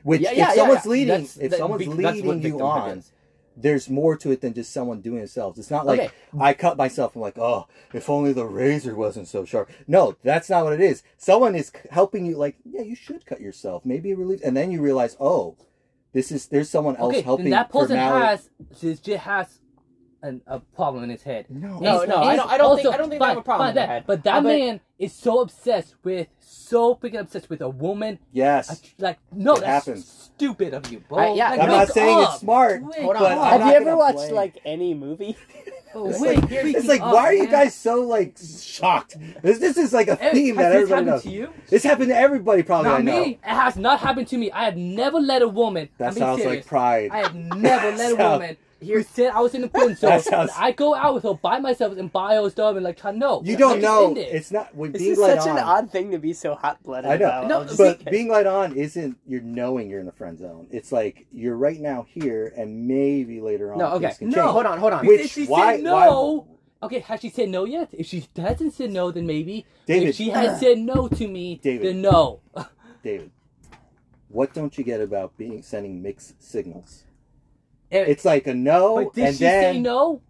Which, 0.03 0.21
Yeah, 0.21 0.31
if 0.31 0.37
yeah, 0.37 0.47
yeah, 0.49 0.55
someone's 0.55 0.85
yeah. 0.85 0.91
leading, 0.91 1.07
That's- 1.07 1.37
if 1.37 1.51
that- 1.51 1.57
someone's 1.59 1.87
what 1.87 1.97
leading 1.97 2.41
you 2.43 2.59
on, 2.61 2.99
is. 2.99 3.11
there's 3.57 3.89
more 3.89 4.15
to 4.15 4.31
it 4.31 4.39
than 4.39 4.53
just 4.53 4.71
someone 4.71 5.01
doing 5.01 5.17
themselves. 5.19 5.59
It's 5.59 5.69
not 5.69 5.85
like 5.85 5.99
Okay. 5.99 6.09
I 6.39 6.53
cut 6.53 6.77
myself 6.77 7.15
I'm 7.15 7.21
like, 7.21 7.37
oh, 7.37 7.67
if 7.93 8.09
only 8.09 8.31
the 8.31 8.45
razor 8.45 8.95
wasn't 8.95 9.27
so 9.27 9.43
sharp. 9.43 9.69
No, 9.87 10.15
that's 10.23 10.49
not 10.49 10.63
what 10.63 10.71
it 10.73 10.79
is. 10.81 11.03
Someone 11.17 11.53
is 11.55 11.71
helping 11.91 12.25
you. 12.25 12.37
Like, 12.37 12.55
yeah, 12.63 12.81
you 12.81 12.95
should 12.95 13.25
cut 13.25 13.41
yourself. 13.41 13.83
Maybe 13.85 14.11
it 14.11 14.17
relieves, 14.17 14.41
and 14.41 14.55
then 14.55 14.71
you 14.71 14.81
realize, 14.81 15.17
oh, 15.19 15.57
this 16.13 16.31
is 16.31 16.47
there's 16.47 16.69
someone 16.69 16.95
else 16.95 17.15
Okay, 17.15 17.21
helping. 17.21 17.45
then 17.45 17.51
that 17.51 17.69
person 17.69 17.97
has 17.97 18.49
has 19.17 19.59
an, 20.21 20.41
a 20.47 20.59
problem 20.59 21.03
in 21.03 21.09
his 21.09 21.23
head. 21.23 21.45
no, 21.49 21.79
No, 21.79 21.99
He's- 21.99 22.07
no, 22.09 22.15
I 22.17 22.31
he's 22.31 22.39
don't- 22.39 22.49
I 22.51 22.57
don't 22.57 22.75
think- 22.77 22.93
I 22.93 22.97
don't 22.97 23.09
think 23.09 23.21
they 23.21 23.27
have 23.27 23.37
a 23.37 23.41
problem 23.41 23.67
fine, 23.67 23.75
with 23.75 23.75
that, 23.75 23.87
that. 23.87 24.07
But 24.07 24.23
that 24.23 24.43
but- 24.43 24.49
man 24.49 24.79
is 24.97 25.13
so 25.13 25.39
obsessed 25.41 25.95
with, 26.03 26.27
so 26.39 26.95
freaking 26.95 27.19
obsessed 27.21 27.49
with 27.49 27.61
a 27.61 27.69
woman. 27.69 28.19
yes. 28.33 28.81
Like, 28.97 29.17
no, 29.31 29.53
It 29.55 29.61
that's 29.61 29.85
happens. 29.85 30.31
stupid 30.35 30.73
of 30.73 30.91
you, 30.91 30.99
bro. 31.07 31.19
I- 31.19 31.33
yeah, 31.33 31.49
Like, 31.51 31.59
I'm 31.61 31.67
not 31.69 31.87
saying 31.89 32.17
up. 32.19 32.29
it's 32.31 32.39
smart, 32.41 32.81
Hold 32.83 33.15
on. 33.15 33.21
but 33.23 33.31
I'm 33.31 33.39
I'm 33.39 33.61
Have 33.61 33.69
you 33.69 33.75
ever 33.89 33.97
watched 33.97 34.17
blame- 34.17 34.35
like 34.35 34.59
any 34.65 34.93
movie? 34.93 35.37
Oh, 35.95 36.07
It's 36.07 36.19
wait, 36.21 36.39
like, 36.39 36.51
it's 36.51 36.87
like 36.87 37.01
up, 37.01 37.11
why 37.11 37.19
oh, 37.21 37.25
are 37.25 37.33
you 37.33 37.43
man. 37.45 37.51
guys 37.51 37.73
so 37.73 38.01
like 38.03 38.37
shocked? 38.37 39.17
This, 39.41 39.57
this 39.57 39.75
is 39.75 39.91
like 39.91 40.07
a 40.07 40.21
Eric, 40.21 40.33
theme 40.35 40.55
has 40.57 40.65
that 40.65 40.69
this 40.69 40.75
everybody 40.83 40.91
happened 40.91 41.07
knows. 41.07 41.23
to 41.23 41.29
you? 41.31 41.49
This 41.67 41.83
happened 41.83 42.09
to 42.09 42.15
everybody 42.15 42.61
probably. 42.61 42.91
I 42.91 42.93
Not 42.97 43.03
know. 43.05 43.23
me. 43.25 43.31
It 43.31 43.39
has 43.49 43.75
not 43.75 43.99
happened 43.99 44.27
to 44.27 44.37
me. 44.37 44.51
I 44.51 44.65
have 44.65 44.77
never 44.77 45.19
let 45.19 45.41
a 45.41 45.47
woman. 45.47 45.89
That 45.97 46.09
I'm 46.09 46.13
being 46.13 46.23
sounds 46.27 46.41
serious. 46.43 46.57
like 46.57 46.67
pride. 46.67 47.09
I 47.11 47.17
have 47.17 47.33
never 47.33 47.91
let 47.97 48.11
a 48.11 48.15
woman 48.15 48.57
who 48.81 49.03
said 49.03 49.31
I 49.31 49.41
was 49.41 49.53
in 49.53 49.61
the 49.61 49.69
friend 49.69 49.97
zone. 49.97 50.09
That 50.11 50.23
sounds- 50.23 50.51
I 50.57 50.71
go 50.71 50.95
out 50.95 51.13
with 51.13 51.23
her 51.23 51.33
by 51.33 51.59
myself 51.59 51.97
and 51.97 52.11
buy 52.11 52.35
her 52.35 52.49
stuff 52.49 52.75
and 52.75 52.83
like 52.85 52.97
try 52.97 53.11
no. 53.11 53.41
You 53.43 53.57
don't 53.57 53.81
just 53.81 53.83
know. 53.83 54.15
it. 54.15 54.27
It's 54.31 54.51
not 54.51 54.73
when 54.75 54.91
This 54.91 55.01
being 55.01 55.11
is 55.13 55.17
led 55.19 55.39
such 55.41 55.49
on. 55.49 55.57
an 55.57 55.63
odd 55.63 55.91
thing 55.91 56.11
to 56.11 56.17
be 56.17 56.33
so 56.33 56.55
hot 56.55 56.81
blooded 56.83 57.11
I 57.11 57.17
know. 57.17 57.25
about. 57.27 57.47
No, 57.47 57.59
But 57.77 57.99
say. 58.01 58.11
being 58.11 58.27
light 58.29 58.45
on 58.47 58.75
isn't 58.75 59.17
you're 59.27 59.41
knowing 59.41 59.89
you're 59.89 59.99
in 59.99 60.05
the 60.05 60.11
friend 60.11 60.37
zone. 60.37 60.67
It's 60.71 60.91
like 60.91 61.27
you're 61.31 61.55
right 61.57 61.79
now 61.79 62.05
here, 62.09 62.53
and 62.57 62.87
maybe 62.87 63.41
later 63.41 63.73
on. 63.73 63.79
No, 63.79 63.87
okay. 63.93 64.13
can 64.17 64.29
No, 64.29 64.35
change. 64.35 64.51
hold 64.51 64.65
on, 64.65 64.79
hold 64.79 64.93
on. 64.93 65.05
Which- 65.05 65.21
if 65.21 65.31
she 65.31 65.45
why- 65.45 65.75
said 65.75 65.83
no, 65.83 66.47
okay, 66.81 66.99
has 66.99 67.19
she 67.19 67.29
said 67.29 67.49
no 67.49 67.65
yet? 67.65 67.89
If 67.91 68.07
she 68.07 68.25
hasn't 68.35 68.73
said 68.73 68.91
no, 68.91 69.11
then 69.11 69.25
maybe. 69.27 69.65
David. 69.85 70.09
if 70.09 70.15
she 70.15 70.29
has 70.29 70.59
said 70.59 70.77
no 70.79 71.07
to 71.07 71.27
me, 71.27 71.59
David. 71.61 71.85
then 71.87 72.01
no. 72.01 72.39
David, 73.03 73.31
what 74.29 74.53
don't 74.53 74.77
you 74.77 74.83
get 74.83 75.01
about 75.01 75.35
being 75.37 75.61
sending 75.61 76.01
mixed 76.01 76.41
signals? 76.41 77.03
Eric, 77.91 78.09
It's 78.09 78.25
like 78.25 78.47
a 78.47 78.53
no, 78.53 79.05
but 79.05 79.13
did 79.13 79.25
and 79.27 79.33
she 79.35 79.43
then 79.43 79.75
say 79.75 79.79
no? 79.81 80.21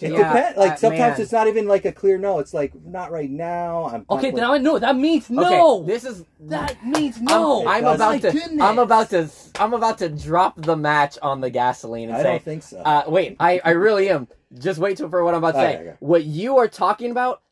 it 0.00 0.10
Yeah, 0.10 0.32
depends. 0.32 0.58
Like 0.58 0.72
uh, 0.72 0.76
sometimes 0.76 1.12
man. 1.12 1.20
it's 1.22 1.32
not 1.32 1.46
even 1.48 1.68
like 1.68 1.84
a 1.84 1.92
clear 1.92 2.18
no. 2.18 2.38
It's 2.40 2.52
like 2.54 2.72
not 2.84 3.12
right 3.12 3.30
now. 3.30 3.84
I'm 3.86 4.04
Okay, 4.10 4.28
like, 4.28 4.36
then 4.36 4.44
I 4.44 4.58
know 4.58 4.78
that 4.78 4.96
means 4.96 5.30
no. 5.30 5.82
Okay, 5.82 5.92
this 5.92 6.04
is 6.04 6.24
that 6.40 6.84
means 6.84 7.20
no. 7.20 7.66
I'm, 7.66 7.86
I'm 7.86 7.94
about 7.94 8.20
to. 8.22 8.32
goodness. 8.32 8.62
I'm 8.62 8.78
about 8.78 9.10
to. 9.10 9.30
I'm 9.60 9.74
about 9.74 9.98
to 9.98 10.08
drop 10.08 10.54
the 10.56 10.76
match 10.76 11.18
on 11.22 11.40
the 11.40 11.50
gasoline 11.50 12.08
and 12.08 12.16
I 12.18 12.22
say, 12.22 12.28
don't 12.30 12.42
think 12.42 12.62
so. 12.64 12.82
uh, 12.84 13.04
"Wait, 13.06 13.36
I, 13.38 13.60
I 13.64 13.70
really 13.70 14.08
am." 14.10 14.28
Just 14.58 14.78
wait 14.80 14.96
till 14.98 15.08
for 15.08 15.24
what 15.24 15.34
I'm 15.34 15.38
about 15.38 15.52
to 15.54 15.58
Okay, 15.60 15.74
say. 15.76 15.80
okay. 15.80 15.96
What 16.00 16.24
you 16.24 16.58
are 16.58 16.68
talking 16.68 17.10
about 17.10 17.42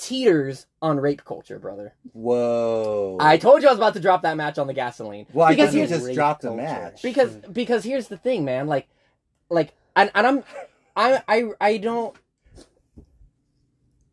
teeters 0.00 0.66
on 0.80 0.98
rape 1.00 1.24
culture, 1.24 1.58
brother. 1.58 1.94
Whoa! 2.12 3.16
I 3.20 3.36
told 3.36 3.62
you 3.62 3.68
I 3.68 3.72
was 3.72 3.78
about 3.78 3.94
to 3.94 4.00
drop 4.00 4.22
that 4.22 4.36
match 4.36 4.58
on 4.58 4.66
the 4.66 4.74
gasoline. 4.74 5.26
well, 5.32 5.46
I 5.48 5.50
because 5.54 5.70
thought 5.72 5.78
you 5.78 5.86
just 5.86 6.12
dropped 6.14 6.44
a 6.44 6.50
match. 6.52 7.02
because 7.02 7.34
because 7.52 7.84
here's 7.84 8.08
the 8.08 8.16
thing, 8.16 8.44
man. 8.44 8.66
Like, 8.66 8.88
like, 9.50 9.72
and, 9.96 10.10
and 10.14 10.26
I'm, 10.26 10.44
I 10.96 11.22
I 11.28 11.44
I 11.60 11.76
don't. 11.78 12.14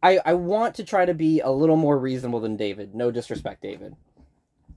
I, 0.03 0.19
I 0.23 0.33
want 0.35 0.75
to 0.75 0.83
try 0.83 1.05
to 1.05 1.13
be 1.15 1.39
a 1.39 1.49
little 1.49 1.77
more 1.77 1.97
reasonable 1.97 2.39
than 2.39 2.57
David. 2.57 2.93
No 2.93 3.09
disrespect, 3.09 3.61
David. 3.63 3.95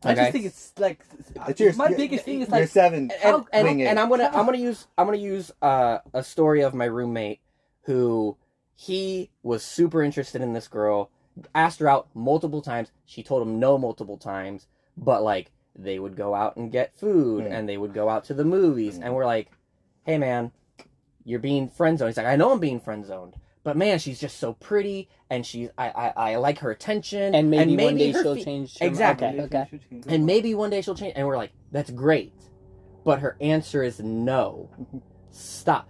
I 0.02 0.14
just 0.14 0.32
think 0.32 0.46
it's 0.46 0.72
like 0.78 1.00
It's 1.48 1.60
your- 1.60 1.74
my 1.74 1.88
your- 1.88 1.98
biggest 1.98 2.24
thing 2.24 2.40
is 2.40 2.48
You're 2.48 2.60
like 2.60 2.68
seven. 2.68 3.10
and, 3.22 3.44
and, 3.52 3.64
wing 3.66 3.80
it. 3.80 3.86
and 3.86 3.98
I'm 3.98 4.08
gonna 4.08 4.30
I'm 4.32 4.46
gonna 4.46 4.56
use 4.58 4.86
I'm 4.96 5.06
gonna 5.06 5.16
use 5.18 5.50
uh, 5.60 5.98
a 6.14 6.22
story 6.22 6.62
of 6.62 6.72
my 6.72 6.84
roommate 6.84 7.40
who 7.82 8.36
he 8.80 9.28
was 9.42 9.64
super 9.64 10.04
interested 10.04 10.40
in 10.40 10.52
this 10.52 10.68
girl, 10.68 11.10
asked 11.52 11.80
her 11.80 11.88
out 11.88 12.06
multiple 12.14 12.62
times. 12.62 12.92
She 13.06 13.24
told 13.24 13.42
him 13.42 13.58
no 13.58 13.76
multiple 13.76 14.16
times, 14.18 14.68
but 14.96 15.24
like 15.24 15.50
they 15.74 15.98
would 15.98 16.14
go 16.16 16.32
out 16.32 16.56
and 16.56 16.70
get 16.70 16.94
food 16.96 17.42
Mm. 17.44 17.50
and 17.52 17.68
they 17.68 17.76
would 17.76 17.92
go 17.92 18.08
out 18.08 18.22
to 18.26 18.34
the 18.34 18.44
movies, 18.44 18.96
Mm. 18.98 19.04
and 19.06 19.14
we're 19.16 19.26
like, 19.26 19.50
hey 20.04 20.16
man, 20.16 20.52
you're 21.24 21.40
being 21.40 21.68
friend 21.68 21.98
zoned. 21.98 22.10
He's 22.10 22.16
like, 22.18 22.26
I 22.26 22.36
know 22.36 22.52
I'm 22.52 22.60
being 22.60 22.78
friend 22.78 23.04
zoned. 23.04 23.34
But 23.64 23.76
man, 23.76 23.98
she's 23.98 24.20
just 24.20 24.38
so 24.38 24.52
pretty, 24.54 25.08
and 25.28 25.44
she's 25.44 25.70
I, 25.76 25.88
I, 25.90 26.12
I 26.32 26.36
like 26.36 26.60
her 26.60 26.70
attention, 26.70 27.34
and 27.34 27.50
maybe, 27.50 27.76
one 27.76 27.96
day 27.96 28.12
she'll 28.12 28.36
fe- 28.36 28.44
change. 28.44 28.78
her- 28.78 28.86
Exactly. 28.86 29.40
Okay. 29.40 29.68
okay. 29.74 30.14
and 30.14 30.24
maybe 30.24 30.54
one 30.54 30.70
day 30.70 30.82
she'll 30.82 30.94
change 30.94 31.14
and 31.16 31.26
we're 31.26 31.36
like 31.36 31.50
that's 31.72 31.90
great 31.90 32.32
but 33.04 33.18
her 33.18 33.36
answer 33.40 33.82
is 33.82 33.98
no 34.00 34.70
stop 35.30 35.88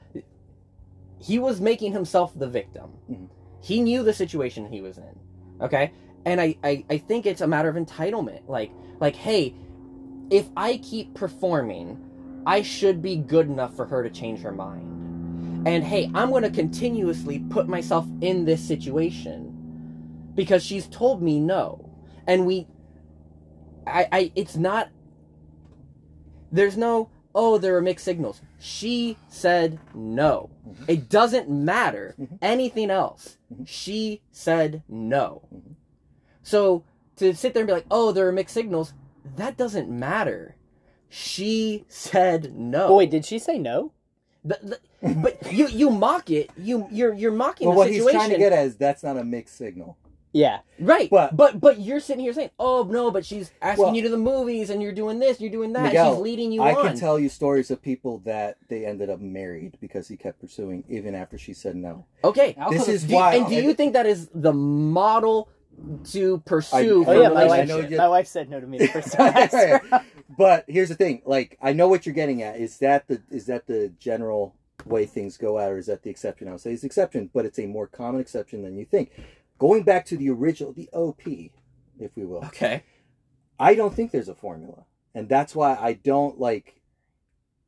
he 1.20 1.38
was 1.38 1.60
making 1.60 1.92
himself 1.92 2.32
the 2.38 2.48
victim. 2.48 2.90
Mhm. 3.10 3.28
he 3.60 3.80
knew 3.80 4.02
the 4.02 4.12
situation 4.12 4.66
he 4.70 4.80
was 4.80 4.98
in 4.98 5.18
okay? 5.60 5.92
And 6.24 6.40
I, 6.40 6.56
I 6.62 6.84
i 6.90 6.98
think 6.98 7.26
it's 7.26 7.40
a 7.40 7.46
matter 7.46 7.68
of 7.68 7.76
entitlement. 7.76 8.48
Like 8.48 8.70
like 9.00 9.16
hey 9.16 9.54
if 10.30 10.46
i 10.56 10.76
keep 10.78 11.14
performing 11.14 11.98
i 12.46 12.60
should 12.62 13.00
be 13.00 13.16
good 13.16 13.46
enough 13.48 13.74
for 13.74 13.86
her 13.86 14.02
to 14.02 14.10
change 14.10 14.40
her 14.40 14.52
mind. 14.52 15.66
And 15.66 15.82
hey 15.84 16.10
i'm 16.14 16.30
going 16.30 16.42
to 16.44 16.50
continuously 16.50 17.40
put 17.50 17.66
myself 17.68 18.06
in 18.20 18.44
this 18.44 18.62
situation 18.66 19.54
because 20.34 20.62
she's 20.64 20.86
told 20.86 21.22
me 21.22 21.40
no. 21.40 21.90
And 22.26 22.46
we 22.46 22.66
I, 23.86 24.06
I 24.12 24.32
it's 24.36 24.56
not 24.56 24.90
there's 26.52 26.76
no 26.76 27.10
oh 27.34 27.58
there 27.58 27.76
are 27.76 27.82
mixed 27.82 28.04
signals 28.04 28.40
she 28.58 29.16
said 29.28 29.78
no 29.94 30.50
Mhm. 30.66 30.84
it 30.88 31.08
doesn't 31.08 31.48
matter 31.48 32.14
Mhm. 32.18 32.38
anything 32.42 32.90
else 32.90 33.38
Mhm. 33.52 33.66
she 33.66 34.22
said 34.30 34.82
no 34.88 35.42
Mhm. 35.54 35.74
so 36.42 36.82
to 37.16 37.34
sit 37.34 37.54
there 37.54 37.62
and 37.62 37.68
be 37.68 37.72
like 37.72 37.86
oh 37.90 38.12
there 38.12 38.26
are 38.28 38.32
mixed 38.32 38.54
signals 38.54 38.92
that 39.36 39.56
doesn't 39.56 39.88
matter 39.88 40.56
she 41.08 41.84
said 41.88 42.54
no 42.56 42.88
But 42.88 42.94
wait, 42.94 43.10
did 43.10 43.24
she 43.24 43.38
say 43.38 43.58
no? 43.58 43.92
The- 44.44 44.78
but 45.22 45.52
you 45.52 45.68
you 45.68 45.90
mock 45.90 46.30
it 46.30 46.50
you 46.56 46.86
you're 46.90 47.14
you're 47.14 47.32
mocking 47.32 47.66
Well, 47.68 47.74
the 47.74 47.78
what 47.78 47.90
he's 47.90 48.04
trying 48.10 48.30
to 48.30 48.36
get 48.38 48.52
at 48.52 48.66
is 48.66 48.76
that's 48.76 49.02
not 49.02 49.16
a 49.16 49.24
mixed 49.24 49.56
signal. 49.56 49.96
Yeah. 50.32 50.58
Right, 50.78 51.08
But- 51.10 51.36
but 51.36 51.58
but 51.60 51.80
you're 51.80 52.00
sitting 52.00 52.22
here 52.22 52.32
saying, 52.32 52.50
"Oh 52.58 52.86
no," 52.88 53.10
but 53.10 53.24
she's 53.24 53.50
asking 53.62 53.84
Well- 53.86 53.94
you 53.96 54.02
to 54.02 54.08
the 54.08 54.18
movies, 54.18 54.70
and 54.70 54.82
you're 54.82 54.92
doing 54.92 55.18
this, 55.18 55.40
you're 55.40 55.50
doing 55.50 55.72
that. 55.72 55.84
Miguel, 55.84 56.14
she's 56.14 56.22
leading 56.22 56.52
you 56.52 56.60
on. 56.62 56.68
I 56.68 56.72
on. 56.74 56.86
can 56.88 56.96
tell 56.98 57.18
you 57.18 57.28
stories 57.28 57.70
of 57.70 57.80
people 57.82 58.18
that 58.24 58.58
they 58.68 58.84
ended 58.84 59.08
up 59.10 59.20
married 59.20 59.78
because 59.80 60.06
he 60.08 60.16
kept 60.16 60.40
pursuing 60.40 60.84
even 60.88 61.14
after 61.14 61.38
she 61.38 61.52
said 61.54 61.76
no. 61.76 62.04
okay, 62.24 62.54
I'll 62.60 62.70
This 62.70 62.88
is 62.88 63.04
do, 63.04 63.14
why. 63.14 63.34
and 63.36 63.48
do 63.48 63.54
you 63.54 63.74
think 63.74 63.94
that 63.94 64.06
is 64.06 64.28
the 64.34 64.52
model 64.52 65.48
to 66.10 66.38
pursue? 66.44 67.02
I- 67.02 67.04
for 67.04 67.10
Oh 67.14 67.22
yeah, 67.22 67.28
my 67.30 67.42
I 67.42 67.46
wife. 67.46 67.68
know 67.68 67.78
you- 67.80 67.96
My 67.96 68.08
wife 68.08 68.26
said 68.26 68.48
no 68.50 68.60
to 68.60 68.66
me 68.66 68.78
the 68.78 68.88
first 68.88 69.12
time. 69.12 69.32
I 69.36 69.40
asked 69.42 69.54
her 69.54 69.80
out. 69.92 70.02
but 70.36 70.64
here's 70.68 70.88
the 70.90 70.94
thing: 70.94 71.22
like, 71.24 71.56
I 71.62 71.72
know 71.72 71.88
what 71.88 72.04
you're 72.06 72.14
getting 72.14 72.42
at. 72.42 72.60
Is 72.60 72.78
that 72.78 73.08
the 73.08 73.22
is 73.30 73.46
that 73.46 73.66
the 73.66 73.92
general 73.98 74.54
way 74.86 75.06
things 75.06 75.36
go 75.36 75.58
out, 75.58 75.72
or 75.72 75.78
is 75.78 75.86
that 75.86 76.02
the 76.02 76.10
exception? 76.10 76.48
I 76.48 76.52
would 76.52 76.60
say 76.60 76.72
it's 76.72 76.84
exception, 76.84 77.30
but 77.32 77.44
it's 77.44 77.58
a 77.58 77.66
more 77.66 77.86
common 77.86 78.20
exception 78.20 78.62
than 78.62 78.76
you 78.76 78.84
think. 78.84 79.10
Going 79.58 79.82
back 79.82 80.04
to 80.06 80.16
the 80.16 80.30
original, 80.30 80.72
the 80.72 80.88
OP, 80.92 81.22
if 81.26 82.16
we 82.16 82.24
will. 82.24 82.44
Okay, 82.46 82.84
I 83.58 83.74
don't 83.74 83.94
think 83.94 84.12
there's 84.12 84.28
a 84.28 84.34
formula, 84.34 84.84
and 85.14 85.28
that's 85.28 85.54
why 85.54 85.74
I 85.74 85.94
don't 85.94 86.38
like. 86.38 86.74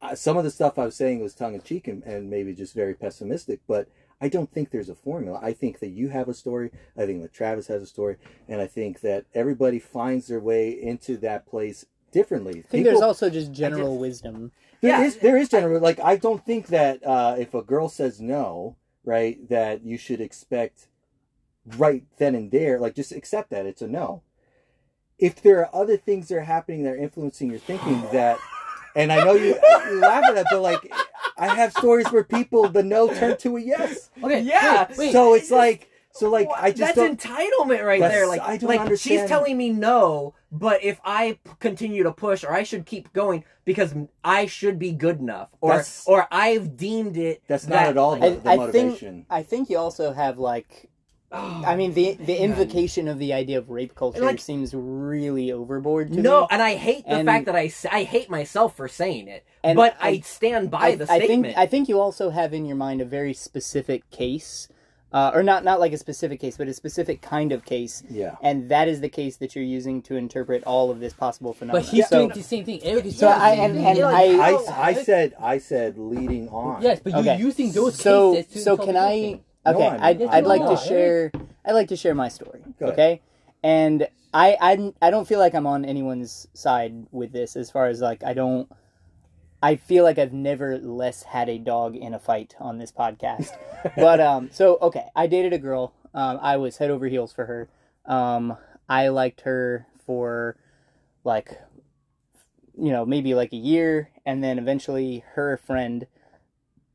Uh, 0.02 0.14
some 0.14 0.36
of 0.38 0.44
the 0.44 0.50
stuff 0.50 0.78
I 0.78 0.86
was 0.86 0.96
saying 0.96 1.20
was 1.20 1.34
tongue 1.34 1.54
in 1.54 1.60
cheek 1.60 1.86
and, 1.86 2.02
and 2.04 2.30
maybe 2.30 2.54
just 2.54 2.74
very 2.74 2.94
pessimistic, 2.94 3.60
but 3.68 3.86
I 4.18 4.28
don't 4.28 4.50
think 4.50 4.70
there's 4.70 4.88
a 4.88 4.94
formula. 4.94 5.38
I 5.42 5.52
think 5.52 5.78
that 5.80 5.88
you 5.88 6.08
have 6.08 6.26
a 6.28 6.32
story. 6.32 6.70
I 6.96 7.04
think 7.04 7.20
that 7.20 7.34
Travis 7.34 7.66
has 7.66 7.82
a 7.82 7.86
story, 7.86 8.16
and 8.48 8.60
I 8.62 8.66
think 8.66 9.00
that 9.00 9.26
everybody 9.34 9.78
finds 9.78 10.28
their 10.28 10.40
way 10.40 10.70
into 10.70 11.16
that 11.18 11.46
place 11.46 11.84
differently. 12.12 12.60
I 12.60 12.68
think 12.68 12.84
there's 12.84 13.02
also 13.02 13.30
just 13.30 13.52
general 13.52 13.98
wisdom. 13.98 14.52
There 14.80 14.90
Yeah. 14.98 15.04
is 15.04 15.16
there 15.18 15.36
is 15.36 15.48
general 15.48 15.80
like 15.80 16.00
I 16.00 16.16
don't 16.16 16.44
think 16.46 16.68
that 16.68 17.04
uh, 17.06 17.36
if 17.38 17.52
a 17.52 17.62
girl 17.62 17.88
says 17.88 18.20
no, 18.20 18.76
right, 19.04 19.46
that 19.48 19.84
you 19.84 19.98
should 19.98 20.20
expect 20.20 20.88
right 21.76 22.04
then 22.18 22.34
and 22.34 22.50
there, 22.50 22.78
like 22.78 22.94
just 22.94 23.12
accept 23.12 23.50
that 23.50 23.66
it's 23.66 23.82
a 23.82 23.88
no. 23.88 24.22
If 25.18 25.42
there 25.42 25.58
are 25.60 25.74
other 25.74 25.96
things 25.96 26.28
that 26.28 26.36
are 26.38 26.42
happening 26.42 26.82
that 26.84 26.94
are 26.94 26.96
influencing 26.96 27.50
your 27.50 27.58
thinking 27.58 28.00
that 28.12 28.38
and 28.96 29.12
I 29.12 29.22
know 29.24 29.34
you, 29.34 29.54
you 29.90 30.00
laugh 30.00 30.24
at 30.24 30.34
that, 30.34 30.46
but 30.50 30.62
like 30.62 30.92
I 31.38 31.54
have 31.54 31.72
stories 31.72 32.10
where 32.10 32.24
people 32.24 32.68
the 32.68 32.82
no 32.82 33.08
turned 33.12 33.38
to 33.40 33.56
a 33.56 33.60
yes. 33.60 34.10
Okay, 34.22 34.40
Yeah, 34.40 34.86
wait, 34.90 34.98
wait. 34.98 35.12
so 35.12 35.34
it's 35.34 35.50
like 35.50 35.88
so 36.12 36.28
like 36.28 36.48
I 36.56 36.70
just 36.72 36.94
that's 36.94 36.96
don't 36.96 37.20
entitlement 37.20 37.84
right 37.86 38.00
That's- 38.00 38.12
there. 38.18 38.26
Like, 38.26 38.40
I 38.40 38.56
don't 38.56 38.68
like 38.68 38.80
understand. 38.80 39.20
she's 39.20 39.28
telling 39.28 39.56
me 39.56 39.70
no, 39.70 40.34
but 40.50 40.82
if 40.82 40.98
I 41.04 41.38
continue 41.60 42.02
to 42.02 42.10
push, 42.12 42.42
or 42.42 42.52
I 42.52 42.64
should 42.64 42.84
keep 42.84 43.12
going 43.12 43.44
because 43.64 43.94
I 44.24 44.46
should 44.46 44.76
be 44.78 44.90
good 44.90 45.20
enough, 45.20 45.50
or 45.60 45.70
That's- 45.70 46.02
or 46.08 46.26
I've 46.32 46.76
deemed 46.76 47.16
it. 47.16 47.42
that's 47.46 47.68
not 47.68 47.86
at 47.86 47.96
all 47.96 48.16
the, 48.16 48.26
I, 48.26 48.30
the 48.30 48.50
I 48.50 48.56
motivation. 48.56 49.14
think. 49.14 49.26
I 49.30 49.42
think 49.44 49.70
you 49.70 49.78
also 49.78 50.12
have 50.12 50.38
like. 50.38 50.89
I 51.32 51.76
mean, 51.76 51.94
the 51.94 52.14
the 52.14 52.36
invocation 52.36 53.06
of 53.06 53.18
the 53.18 53.32
idea 53.32 53.58
of 53.58 53.70
rape 53.70 53.94
culture 53.94 54.20
Like- 54.20 54.40
seems 54.40 54.74
really 54.74 55.52
overboard 55.52 56.08
to 56.10 56.16
me. 56.16 56.22
No, 56.22 56.40
me. 56.42 56.46
and 56.50 56.60
I 56.62 56.74
hate 56.74 57.04
the 57.04 57.12
And- 57.12 57.28
fact 57.28 57.46
that 57.46 57.54
I 57.56 57.70
I 57.90 58.02
hate 58.02 58.28
myself 58.28 58.76
for 58.76 58.88
saying 58.88 59.28
it, 59.28 59.44
And 59.62 59.76
but 59.76 59.94
I- 60.00 60.08
I, 60.08 60.20
stand 60.20 60.70
by 60.70 60.78
I, 60.80 60.94
the 60.96 61.04
I 61.10 61.18
statement. 61.18 61.42
think 61.44 61.58
I 61.58 61.66
think 61.66 61.88
you 61.88 62.00
also 62.00 62.30
have 62.30 62.52
in 62.52 62.64
your 62.66 62.76
mind 62.76 63.00
a 63.00 63.04
very 63.04 63.32
specific 63.32 64.10
case, 64.10 64.66
uh, 65.12 65.30
or 65.32 65.44
not 65.44 65.62
not 65.62 65.78
like 65.78 65.92
a 65.92 65.98
specific 65.98 66.40
case, 66.40 66.56
but 66.56 66.66
a 66.66 66.74
specific 66.74 67.22
kind 67.22 67.52
of 67.52 67.64
case, 67.64 68.02
yeah. 68.10 68.34
and 68.42 68.68
that 68.68 68.88
is 68.88 69.00
the 69.00 69.08
case 69.08 69.36
that 69.36 69.54
you're 69.54 69.64
using 69.64 70.02
to 70.02 70.16
interpret 70.16 70.64
all 70.64 70.90
of 70.90 70.98
this 70.98 71.12
possible 71.12 71.52
phenomenon. 71.52 71.82
But 71.84 71.90
he's 71.92 72.08
so, 72.08 72.18
doing 72.26 72.30
the 72.30 72.42
same 72.42 72.64
thing. 72.64 72.80
Eric 72.82 73.04
is 73.06 73.18
So 73.18 73.28
doing 73.28 73.38
the 73.38 73.44
I- 73.44 73.54
same 73.54 73.64
and- 73.66 73.74
thing. 73.76 73.86
and 73.86 73.98
You're 73.98 74.08
I- 74.08 74.50
I, 74.50 74.52
oh, 74.54 74.74
I 74.76 74.92
said 74.94 75.34
I 75.38 75.58
said 75.58 75.96
leading 75.96 76.48
on. 76.48 76.82
yes, 76.82 76.98
but 76.98 77.12
you're 77.12 77.20
Okay. 77.20 77.38
using 77.38 77.70
those 77.70 77.94
so 77.94 78.34
cases 78.34 78.52
to 78.54 78.58
so 78.58 78.76
can 78.76 78.96
I? 78.96 79.10
thing. 79.20 79.44
No, 79.66 79.72
Okay, 79.72 79.86
I'm- 79.86 80.00
I'd, 80.02 80.22
I'd 80.22 80.44
like 80.46 80.62
to 80.66 80.76
share. 80.76 81.32
I'd 81.64 81.72
like 81.72 81.88
to 81.88 81.96
share 81.96 82.14
my 82.14 82.28
story. 82.28 82.62
Okay, 82.80 83.20
and 83.62 84.08
I, 84.32 84.56
I 84.60 84.92
I 85.02 85.10
don't 85.10 85.26
feel 85.28 85.38
like 85.38 85.54
I'm 85.54 85.66
on 85.66 85.84
anyone's 85.84 86.46
side 86.54 87.06
with 87.12 87.32
this 87.32 87.56
as 87.56 87.70
far 87.70 87.86
as 87.88 88.00
like 88.00 88.24
I 88.24 88.32
don't. 88.32 88.70
I 89.62 89.76
feel 89.76 90.04
like 90.04 90.18
I've 90.18 90.32
never 90.32 90.78
less 90.78 91.22
had 91.24 91.50
a 91.50 91.58
dog 91.58 91.94
in 91.94 92.14
a 92.14 92.18
fight 92.18 92.54
on 92.58 92.78
this 92.78 92.90
podcast. 92.90 93.50
but 93.96 94.18
um, 94.18 94.48
so 94.50 94.78
okay, 94.80 95.06
I 95.14 95.26
dated 95.26 95.52
a 95.52 95.58
girl. 95.58 95.92
Um, 96.14 96.38
I 96.40 96.56
was 96.56 96.78
head 96.78 96.90
over 96.90 97.06
heels 97.08 97.32
for 97.32 97.44
her. 97.44 97.68
Um, 98.06 98.56
I 98.88 99.08
liked 99.08 99.42
her 99.42 99.86
for 100.06 100.56
like, 101.22 101.60
you 102.76 102.90
know, 102.90 103.04
maybe 103.04 103.34
like 103.34 103.52
a 103.52 103.56
year, 103.56 104.08
and 104.24 104.42
then 104.42 104.58
eventually 104.58 105.24
her 105.34 105.58
friend 105.58 106.06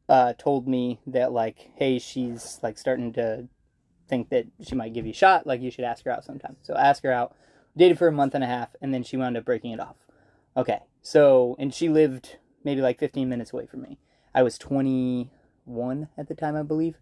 uh, 0.08 0.34
told 0.34 0.68
me 0.68 1.00
that 1.08 1.32
like, 1.32 1.72
hey, 1.76 2.00
she's 2.00 2.60
like 2.62 2.78
starting 2.78 3.14
to 3.14 3.48
think 4.08 4.30
that 4.30 4.46
she 4.62 4.76
might 4.76 4.94
give 4.94 5.06
you 5.06 5.12
a 5.12 5.16
shot. 5.16 5.48
Like, 5.48 5.62
you 5.62 5.72
should 5.72 5.86
ask 5.86 6.06
her 6.06 6.12
out 6.12 6.24
sometime. 6.24 6.58
So 6.62 6.74
I 6.74 6.88
asked 6.88 7.04
her 7.04 7.12
out. 7.12 7.36
Dated 7.78 7.98
for 7.98 8.08
a 8.08 8.12
month 8.12 8.34
and 8.34 8.44
a 8.44 8.48
half, 8.48 8.70
and 8.82 8.94
then 8.94 9.04
she 9.04 9.18
wound 9.18 9.36
up 9.36 9.44
breaking 9.44 9.72
it 9.72 9.82
off. 9.82 9.98
Okay, 10.56 10.80
so 11.02 11.58
and 11.60 11.74
she 11.74 11.90
lived 11.90 12.38
maybe 12.64 12.80
like 12.80 12.98
15 12.98 13.28
minutes 13.28 13.52
away 13.52 13.66
from 13.66 13.82
me. 13.82 13.98
I 14.34 14.44
was 14.44 14.58
21 14.58 16.08
at 16.18 16.30
the 16.30 16.36
time, 16.36 16.56
I 16.56 16.64
believe. 16.64 16.98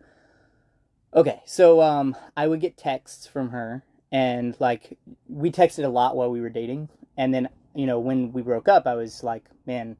Okay, 1.13 1.41
so 1.45 1.79
um, 1.81 2.15
I 2.35 2.47
would 2.47 2.59
get 2.59 2.75
texts 2.75 3.27
from 3.27 3.49
her, 3.49 3.83
and 4.11 4.55
like 4.59 4.97
we 5.29 5.51
texted 5.51 5.85
a 5.85 5.89
lot 5.89 6.15
while 6.15 6.31
we 6.31 6.41
were 6.41 6.49
dating, 6.49 6.89
and 7.17 7.31
then 7.31 7.49
you 7.75 7.85
know 7.85 7.99
when 7.99 8.33
we 8.33 8.41
broke 8.41 8.67
up, 8.67 8.87
I 8.87 8.95
was 8.95 9.23
like, 9.23 9.45
man, 9.67 9.97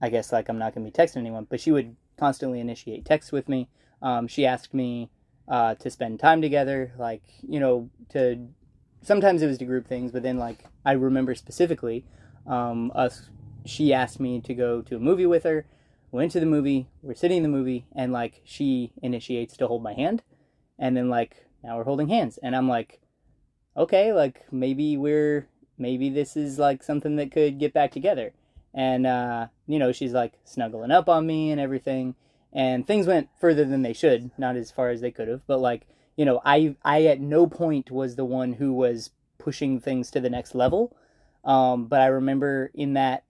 I 0.00 0.08
guess 0.08 0.32
like 0.32 0.48
I'm 0.48 0.58
not 0.58 0.74
gonna 0.74 0.86
be 0.86 0.92
texting 0.92 1.18
anyone, 1.18 1.46
but 1.48 1.60
she 1.60 1.72
would 1.72 1.94
constantly 2.18 2.60
initiate 2.60 3.04
texts 3.04 3.32
with 3.32 3.48
me. 3.48 3.68
Um, 4.02 4.28
she 4.28 4.46
asked 4.46 4.74
me 4.74 5.10
uh, 5.48 5.74
to 5.76 5.90
spend 5.90 6.20
time 6.20 6.42
together, 6.42 6.92
like 6.98 7.22
you 7.46 7.60
know 7.60 7.90
to. 8.10 8.48
Sometimes 9.02 9.42
it 9.42 9.46
was 9.46 9.58
to 9.58 9.66
group 9.66 9.86
things, 9.86 10.12
but 10.12 10.22
then 10.22 10.38
like 10.38 10.64
I 10.84 10.92
remember 10.92 11.34
specifically 11.34 12.04
um, 12.46 12.90
us. 12.94 13.28
She 13.66 13.92
asked 13.92 14.20
me 14.20 14.40
to 14.42 14.54
go 14.54 14.82
to 14.82 14.96
a 14.96 15.00
movie 15.00 15.26
with 15.26 15.44
her 15.44 15.66
went 16.14 16.30
to 16.30 16.38
the 16.38 16.46
movie 16.46 16.86
we're 17.02 17.12
sitting 17.12 17.38
in 17.38 17.42
the 17.42 17.48
movie 17.48 17.86
and 17.92 18.12
like 18.12 18.40
she 18.44 18.92
initiates 19.02 19.56
to 19.56 19.66
hold 19.66 19.82
my 19.82 19.92
hand 19.94 20.22
and 20.78 20.96
then 20.96 21.08
like 21.08 21.44
now 21.64 21.76
we're 21.76 21.82
holding 21.82 22.08
hands 22.08 22.38
and 22.40 22.54
i'm 22.54 22.68
like 22.68 23.00
okay 23.76 24.12
like 24.12 24.44
maybe 24.52 24.96
we're 24.96 25.48
maybe 25.76 26.08
this 26.08 26.36
is 26.36 26.56
like 26.56 26.84
something 26.84 27.16
that 27.16 27.32
could 27.32 27.58
get 27.58 27.74
back 27.74 27.90
together 27.90 28.32
and 28.72 29.08
uh 29.08 29.48
you 29.66 29.78
know 29.78 29.92
she's 29.92 30.12
like 30.12 30.34
snuggling 30.44 30.90
up 30.90 31.08
on 31.08 31.26
me 31.26 31.50
and 31.50 31.60
everything 31.60 32.14
and 32.52 32.86
things 32.86 33.06
went 33.06 33.28
further 33.40 33.64
than 33.64 33.82
they 33.82 33.92
should 33.92 34.30
not 34.38 34.56
as 34.56 34.70
far 34.70 34.90
as 34.90 35.00
they 35.00 35.10
could 35.10 35.28
have 35.28 35.46
but 35.46 35.60
like 35.60 35.86
you 36.16 36.24
know 36.24 36.40
i 36.44 36.74
i 36.84 37.04
at 37.04 37.20
no 37.20 37.46
point 37.46 37.90
was 37.90 38.16
the 38.16 38.24
one 38.24 38.54
who 38.54 38.72
was 38.72 39.10
pushing 39.38 39.80
things 39.80 40.10
to 40.10 40.20
the 40.20 40.30
next 40.30 40.54
level 40.54 40.96
um 41.44 41.86
but 41.86 42.00
i 42.00 42.06
remember 42.06 42.70
in 42.74 42.94
that 42.94 43.24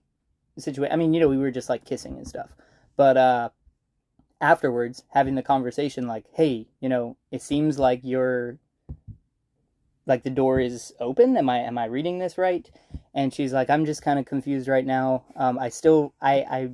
situation 0.57 0.93
i 0.93 0.95
mean 0.95 1.13
you 1.13 1.19
know 1.19 1.27
we 1.27 1.37
were 1.37 1.51
just 1.51 1.69
like 1.69 1.83
kissing 1.83 2.17
and 2.17 2.27
stuff 2.27 2.49
but 2.95 3.17
uh, 3.17 3.49
afterwards, 4.41 5.03
having 5.09 5.35
the 5.35 5.41
conversation 5.41 6.07
like, 6.07 6.25
hey, 6.33 6.67
you 6.79 6.89
know, 6.89 7.17
it 7.31 7.41
seems 7.41 7.79
like 7.79 8.01
you're 8.03 8.57
like 10.05 10.23
the 10.23 10.29
door 10.29 10.59
is 10.59 10.93
open. 10.99 11.35
Am 11.37 11.49
I 11.49 11.59
am 11.59 11.77
I 11.77 11.85
reading 11.85 12.19
this 12.19 12.37
right? 12.37 12.69
And 13.15 13.33
she's 13.33 13.53
like, 13.53 13.69
I'm 13.69 13.85
just 13.85 14.01
kind 14.01 14.19
of 14.19 14.25
confused 14.25 14.67
right 14.67 14.85
now. 14.85 15.23
Um, 15.37 15.57
I 15.57 15.69
still 15.69 16.13
I 16.21 16.33
I 16.33 16.69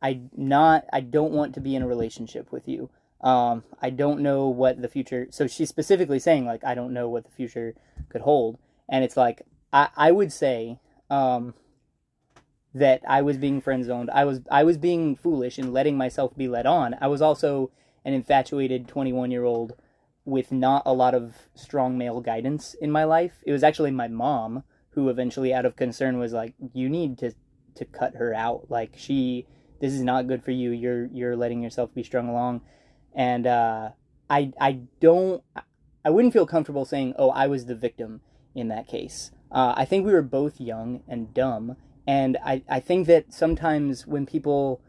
I 0.00 0.20
not 0.34 0.86
I 0.92 1.00
don't 1.00 1.32
want 1.32 1.54
to 1.54 1.60
be 1.60 1.76
in 1.76 1.82
a 1.82 1.86
relationship 1.86 2.50
with 2.50 2.66
you. 2.66 2.88
Um, 3.20 3.62
I 3.80 3.90
don't 3.90 4.20
know 4.20 4.48
what 4.48 4.80
the 4.80 4.88
future. 4.88 5.28
So 5.30 5.46
she's 5.46 5.68
specifically 5.68 6.18
saying 6.18 6.46
like 6.46 6.64
I 6.64 6.74
don't 6.74 6.94
know 6.94 7.08
what 7.08 7.24
the 7.24 7.30
future 7.30 7.74
could 8.08 8.22
hold. 8.22 8.58
And 8.88 9.04
it's 9.04 9.18
like 9.18 9.42
I 9.72 9.90
I 9.94 10.12
would 10.12 10.32
say 10.32 10.80
um, 11.10 11.52
that 12.74 13.02
I 13.06 13.20
was 13.20 13.36
being 13.36 13.60
friend 13.60 13.84
zoned. 13.84 14.10
I 14.10 14.24
was 14.24 14.40
I 14.50 14.64
was 14.64 14.78
being 14.78 15.14
foolish 15.14 15.58
and 15.58 15.74
letting 15.74 15.98
myself 15.98 16.34
be 16.34 16.48
led 16.48 16.64
on. 16.66 16.96
I 17.02 17.08
was 17.08 17.20
also 17.20 17.70
an 18.04 18.14
infatuated 18.14 18.88
21 18.88 19.30
year 19.30 19.44
old 19.44 19.74
with 20.24 20.52
not 20.52 20.82
a 20.86 20.94
lot 20.94 21.14
of 21.14 21.34
strong 21.54 21.98
male 21.98 22.20
guidance 22.20 22.74
in 22.74 22.90
my 22.90 23.04
life. 23.04 23.42
It 23.46 23.52
was 23.52 23.62
actually 23.62 23.90
my 23.90 24.08
mom 24.08 24.64
who 24.94 25.08
eventually, 25.08 25.52
out 25.52 25.64
of 25.64 25.76
concern, 25.76 26.18
was 26.18 26.32
like, 26.32 26.54
"You 26.72 26.88
need 26.88 27.18
to 27.18 27.32
to 27.74 27.84
cut 27.84 28.16
her 28.16 28.34
out. 28.34 28.66
Like 28.70 28.94
she, 28.96 29.46
this 29.80 29.92
is 29.92 30.02
not 30.02 30.28
good 30.28 30.44
for 30.44 30.50
you. 30.50 30.70
You're 30.70 31.06
you're 31.06 31.36
letting 31.36 31.62
yourself 31.62 31.94
be 31.94 32.02
strung 32.02 32.28
along." 32.28 32.62
And 33.14 33.46
uh, 33.46 33.90
I 34.28 34.52
I 34.60 34.80
don't 35.00 35.42
I 36.04 36.10
wouldn't 36.10 36.32
feel 36.32 36.46
comfortable 36.46 36.84
saying, 36.84 37.14
"Oh, 37.18 37.30
I 37.30 37.46
was 37.46 37.66
the 37.66 37.74
victim 37.74 38.20
in 38.54 38.68
that 38.68 38.88
case." 38.88 39.30
Uh, 39.50 39.74
I 39.76 39.84
think 39.84 40.06
we 40.06 40.12
were 40.12 40.22
both 40.22 40.60
young 40.60 41.02
and 41.06 41.32
dumb, 41.34 41.76
and 42.06 42.38
I, 42.44 42.62
I 42.68 42.80
think 42.80 43.06
that 43.06 43.32
sometimes 43.32 44.06
when 44.06 44.26
people 44.26 44.80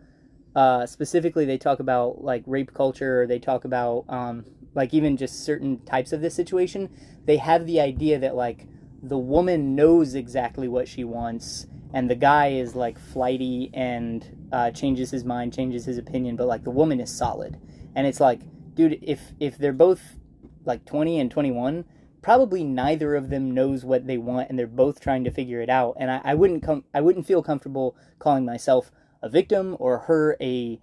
uh, 0.55 0.85
specifically 0.85 1.45
they 1.45 1.57
talk 1.57 1.80
about 1.80 2.23
like 2.23 2.43
rape 2.45 2.73
culture 2.73 3.23
or 3.23 3.27
they 3.27 3.39
talk 3.39 3.65
about 3.65 4.05
um, 4.07 4.45
like 4.75 4.93
even 4.93 5.17
just 5.17 5.43
certain 5.43 5.84
types 5.85 6.13
of 6.13 6.21
this 6.21 6.35
situation 6.35 6.89
they 7.25 7.38
have 7.38 7.65
the 7.65 7.80
idea 7.80 8.19
that 8.19 8.35
like 8.35 8.67
the 9.03 9.17
woman 9.17 9.75
knows 9.75 10.15
exactly 10.15 10.69
what 10.69 10.88
she 10.88 11.03
wants 11.03 11.67
and 11.93 12.09
the 12.09 12.15
guy 12.15 12.47
is 12.47 12.73
like 12.73 12.97
flighty 12.97 13.69
and 13.73 14.47
uh, 14.51 14.71
changes 14.71 15.11
his 15.11 15.25
mind 15.25 15.53
changes 15.53 15.85
his 15.85 15.97
opinion 15.97 16.35
but 16.38 16.47
like 16.47 16.63
the 16.63 16.71
woman 16.71 16.99
is 16.99 17.15
solid. 17.15 17.59
And 17.95 18.07
it's 18.07 18.19
like 18.19 18.39
dude 18.73 18.99
if 19.01 19.34
if 19.39 19.57
they're 19.57 19.73
both 19.73 20.17
like 20.65 20.85
20 20.85 21.19
and 21.19 21.30
21 21.30 21.85
probably 22.21 22.63
neither 22.63 23.15
of 23.15 23.30
them 23.30 23.51
knows 23.51 23.84
what 23.84 24.07
they 24.07 24.17
want 24.17 24.49
and 24.49 24.57
they're 24.57 24.65
both 24.65 25.01
trying 25.01 25.25
to 25.25 25.31
figure 25.31 25.59
it 25.59 25.69
out. 25.69 25.97
And 25.99 26.09
I, 26.09 26.21
I 26.23 26.34
wouldn't 26.34 26.63
come 26.63 26.85
I 26.93 27.01
wouldn't 27.01 27.27
feel 27.27 27.43
comfortable 27.43 27.97
calling 28.19 28.45
myself 28.45 28.89
a 29.21 29.27
victim 29.27 29.75
or 29.80 29.99
her 29.99 30.38
a 30.39 30.80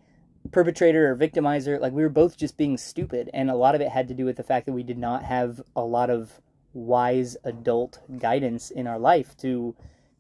perpetrator 0.53 1.11
or 1.11 1.17
victimizer. 1.17 1.81
Like 1.81 1.95
we 1.95 2.03
were 2.03 2.11
both 2.11 2.37
just 2.37 2.59
being 2.59 2.77
stupid 2.77 3.31
and 3.33 3.51
a 3.51 3.57
lot 3.57 3.75
of 3.75 3.81
it 3.81 3.89
had 3.89 4.09
to 4.09 4.15
do 4.15 4.27
with 4.27 4.37
the 4.37 4.45
fact 4.45 4.67
that 4.67 4.73
we 4.73 4.83
did 4.83 4.99
not 4.99 5.25
have 5.25 5.63
a 5.75 5.83
lot 5.83 6.11
of 6.11 6.39
wise 6.73 7.37
adult 7.45 8.01
guidance 8.19 8.71
in 8.71 8.87
our 8.87 8.99
life 8.99 9.37
to 9.37 9.75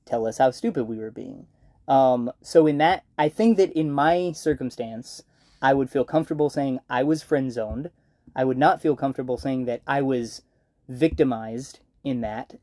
tell 0.05 0.27
us 0.27 0.39
how 0.39 0.51
stupid 0.51 0.85
we 0.85 0.98
were 0.98 1.10
being 1.10 1.47
um, 1.89 2.31
so 2.43 2.66
in 2.66 2.78
that 2.78 3.05
i 3.18 3.28
think 3.28 3.56
that 3.56 3.72
in 3.72 3.90
my 3.90 4.32
circumstance 4.32 5.22
i 5.62 5.72
would 5.72 5.90
feel 5.90 6.05
comfortable 6.05 6.51
saying 6.51 6.78
i 6.89 7.02
was 7.02 7.22
friend 7.22 7.52
zoned 7.52 7.90
i 8.35 8.44
would 8.44 8.59
not 8.59 8.82
feel 8.82 8.97
comfortable 8.97 9.36
saying 9.36 9.64
that 9.64 9.81
i 9.86 10.02
was 10.02 10.43
victimized 10.90 11.78
in 12.05 12.20
that, 12.20 12.55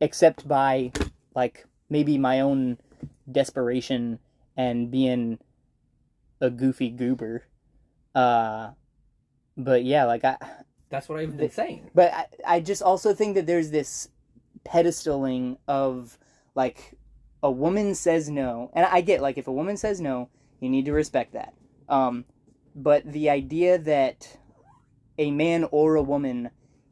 except 0.00 0.48
by 0.48 0.90
like 1.34 1.66
maybe 1.88 2.18
my 2.18 2.40
own 2.40 2.78
desperation 3.30 4.18
and 4.56 4.90
being 4.90 5.38
a 6.40 6.50
goofy 6.50 6.90
goober. 6.90 7.44
Uh, 8.14 8.70
but 9.56 9.84
yeah, 9.84 10.04
like 10.04 10.24
I. 10.24 10.36
That's 10.90 11.08
what 11.08 11.18
I've 11.18 11.36
been 11.36 11.50
saying. 11.50 11.90
But 11.94 12.12
I, 12.12 12.26
I 12.46 12.60
just 12.60 12.82
also 12.82 13.14
think 13.14 13.34
that 13.34 13.46
there's 13.46 13.70
this 13.70 14.08
pedestaling 14.64 15.58
of 15.66 16.18
like 16.54 16.96
a 17.42 17.50
woman 17.50 17.94
says 17.94 18.28
no, 18.28 18.70
and 18.74 18.86
I 18.86 19.00
get 19.00 19.20
like 19.20 19.38
if 19.38 19.46
a 19.46 19.52
woman 19.52 19.76
says 19.76 20.00
no, 20.00 20.28
you 20.60 20.68
need 20.68 20.86
to 20.86 20.92
respect 20.92 21.34
that. 21.34 21.54
Um, 21.88 22.24
but 22.74 23.10
the 23.10 23.30
idea 23.30 23.78
that 23.78 24.38
a 25.18 25.30
man 25.30 25.66
or 25.70 25.96
a 25.96 26.02
woman 26.02 26.50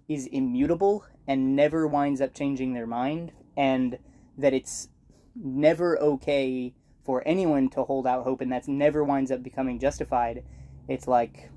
is 0.09 0.27
immutable 0.27 1.05
and 1.27 1.57
never 1.57 1.87
winds 1.87 2.21
up 2.21 2.35
changing 2.35 2.75
their 2.75 2.87
mind, 2.87 3.33
and 3.57 3.99
that 4.39 4.53
it's 4.53 4.89
never 5.35 5.99
okay 5.99 6.75
for 7.05 7.23
anyone 7.27 7.69
to 7.71 7.83
hold 7.85 8.07
out 8.07 8.25
hope, 8.25 8.41
and 8.41 8.53
that's 8.53 8.69
never 8.69 9.03
winds 9.03 9.31
up 9.31 9.43
becoming 9.43 9.79
justified. 9.79 10.45
It's 10.89 11.09
like 11.09 11.51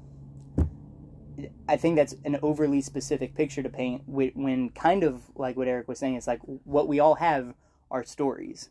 I 1.68 1.78
think 1.78 1.96
that's 1.96 2.16
an 2.26 2.40
overly 2.42 2.82
specific 2.82 3.36
picture 3.36 3.64
to 3.64 3.70
paint 3.70 4.04
when 4.08 4.70
kind 4.70 5.04
of 5.04 5.24
like 5.36 5.56
what 5.58 5.68
Eric 5.68 5.88
was 5.88 6.00
saying, 6.00 6.16
it's 6.16 6.28
like 6.28 6.42
what 6.44 6.88
we 6.88 7.00
all 7.00 7.16
have 7.16 7.54
are 7.92 8.04
stories. 8.04 8.70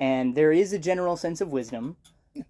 And 0.00 0.34
there 0.34 0.52
is 0.52 0.72
a 0.72 0.78
general 0.78 1.16
sense 1.16 1.40
of 1.40 1.50
wisdom. 1.50 1.96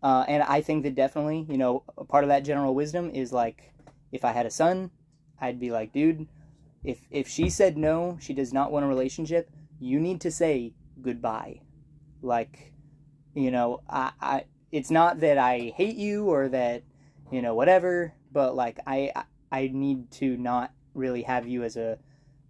Uh, 0.03 0.25
and 0.29 0.43
I 0.43 0.61
think 0.61 0.83
that 0.83 0.95
definitely, 0.95 1.47
you 1.49 1.57
know, 1.57 1.83
a 1.97 2.05
part 2.05 2.25
of 2.25 2.29
that 2.29 2.45
general 2.45 2.75
wisdom 2.75 3.11
is 3.11 3.33
like 3.33 3.73
if 4.13 4.25
I 4.25 4.33
had 4.33 4.47
a 4.47 4.51
son, 4.51 4.91
I'd 5.41 5.61
be 5.61 5.71
like, 5.71 5.93
dude, 5.93 6.29
if 6.85 7.01
if 7.11 7.29
she 7.29 7.49
said 7.49 7.77
no, 7.77 8.19
she 8.21 8.35
does 8.35 8.53
not 8.53 8.71
want 8.71 8.85
a 8.85 8.89
relationship, 8.89 9.51
you 9.81 10.01
need 10.01 10.21
to 10.23 10.31
say 10.31 10.75
goodbye. 11.01 11.61
Like, 12.23 12.73
you 13.35 13.51
know, 13.51 13.81
I, 13.89 14.13
I 14.21 14.45
it's 14.73 14.91
not 14.91 15.21
that 15.21 15.39
I 15.39 15.73
hate 15.77 15.97
you 15.97 16.27
or 16.27 16.49
that, 16.49 16.83
you 17.31 17.41
know, 17.41 17.55
whatever, 17.55 18.13
but 18.33 18.55
like 18.55 18.79
I 18.87 19.13
I 19.15 19.25
need 19.69 20.11
to 20.12 20.37
not 20.37 20.73
really 20.95 21.23
have 21.23 21.47
you 21.47 21.62
as 21.62 21.77
a 21.77 21.99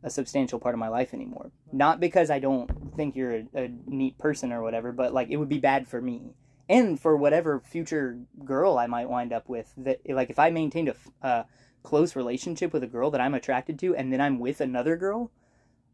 a 0.03 0.11
substantial 0.11 0.61
part 0.61 0.75
of 0.75 0.79
my 0.79 0.89
life 0.89 1.13
anymore. 1.13 1.51
Not 1.73 1.99
because 1.99 2.31
I 2.31 2.39
don't 2.39 2.71
think 2.95 3.17
you're 3.17 3.35
a, 3.35 3.47
a, 3.55 3.69
neat 3.87 4.17
person 4.17 4.53
or 4.53 4.63
whatever, 4.63 4.93
but 4.93 5.13
like 5.13 5.29
it 5.29 5.37
would 5.39 5.49
be 5.49 5.59
bad 5.59 5.89
for 5.89 6.01
me 6.01 6.35
and 6.69 7.01
for 7.01 7.17
whatever 7.17 7.59
future 7.59 8.21
girl 8.45 8.79
I 8.79 8.87
might 8.87 9.09
wind 9.09 9.33
up 9.33 9.49
with. 9.49 9.73
That 9.77 10.01
like 10.09 10.31
if 10.31 10.39
I 10.39 10.51
maintained 10.51 10.91
a, 10.91 11.27
uh, 11.27 11.43
close 11.83 12.15
relationship 12.15 12.73
with 12.73 12.85
a 12.85 12.89
girl 12.89 13.11
that 13.11 13.21
I'm 13.21 13.35
attracted 13.35 13.79
to 13.81 13.97
and 13.97 14.13
then 14.13 14.21
I'm 14.21 14.39
with 14.39 14.61
another 14.61 14.97
girl, 14.97 15.33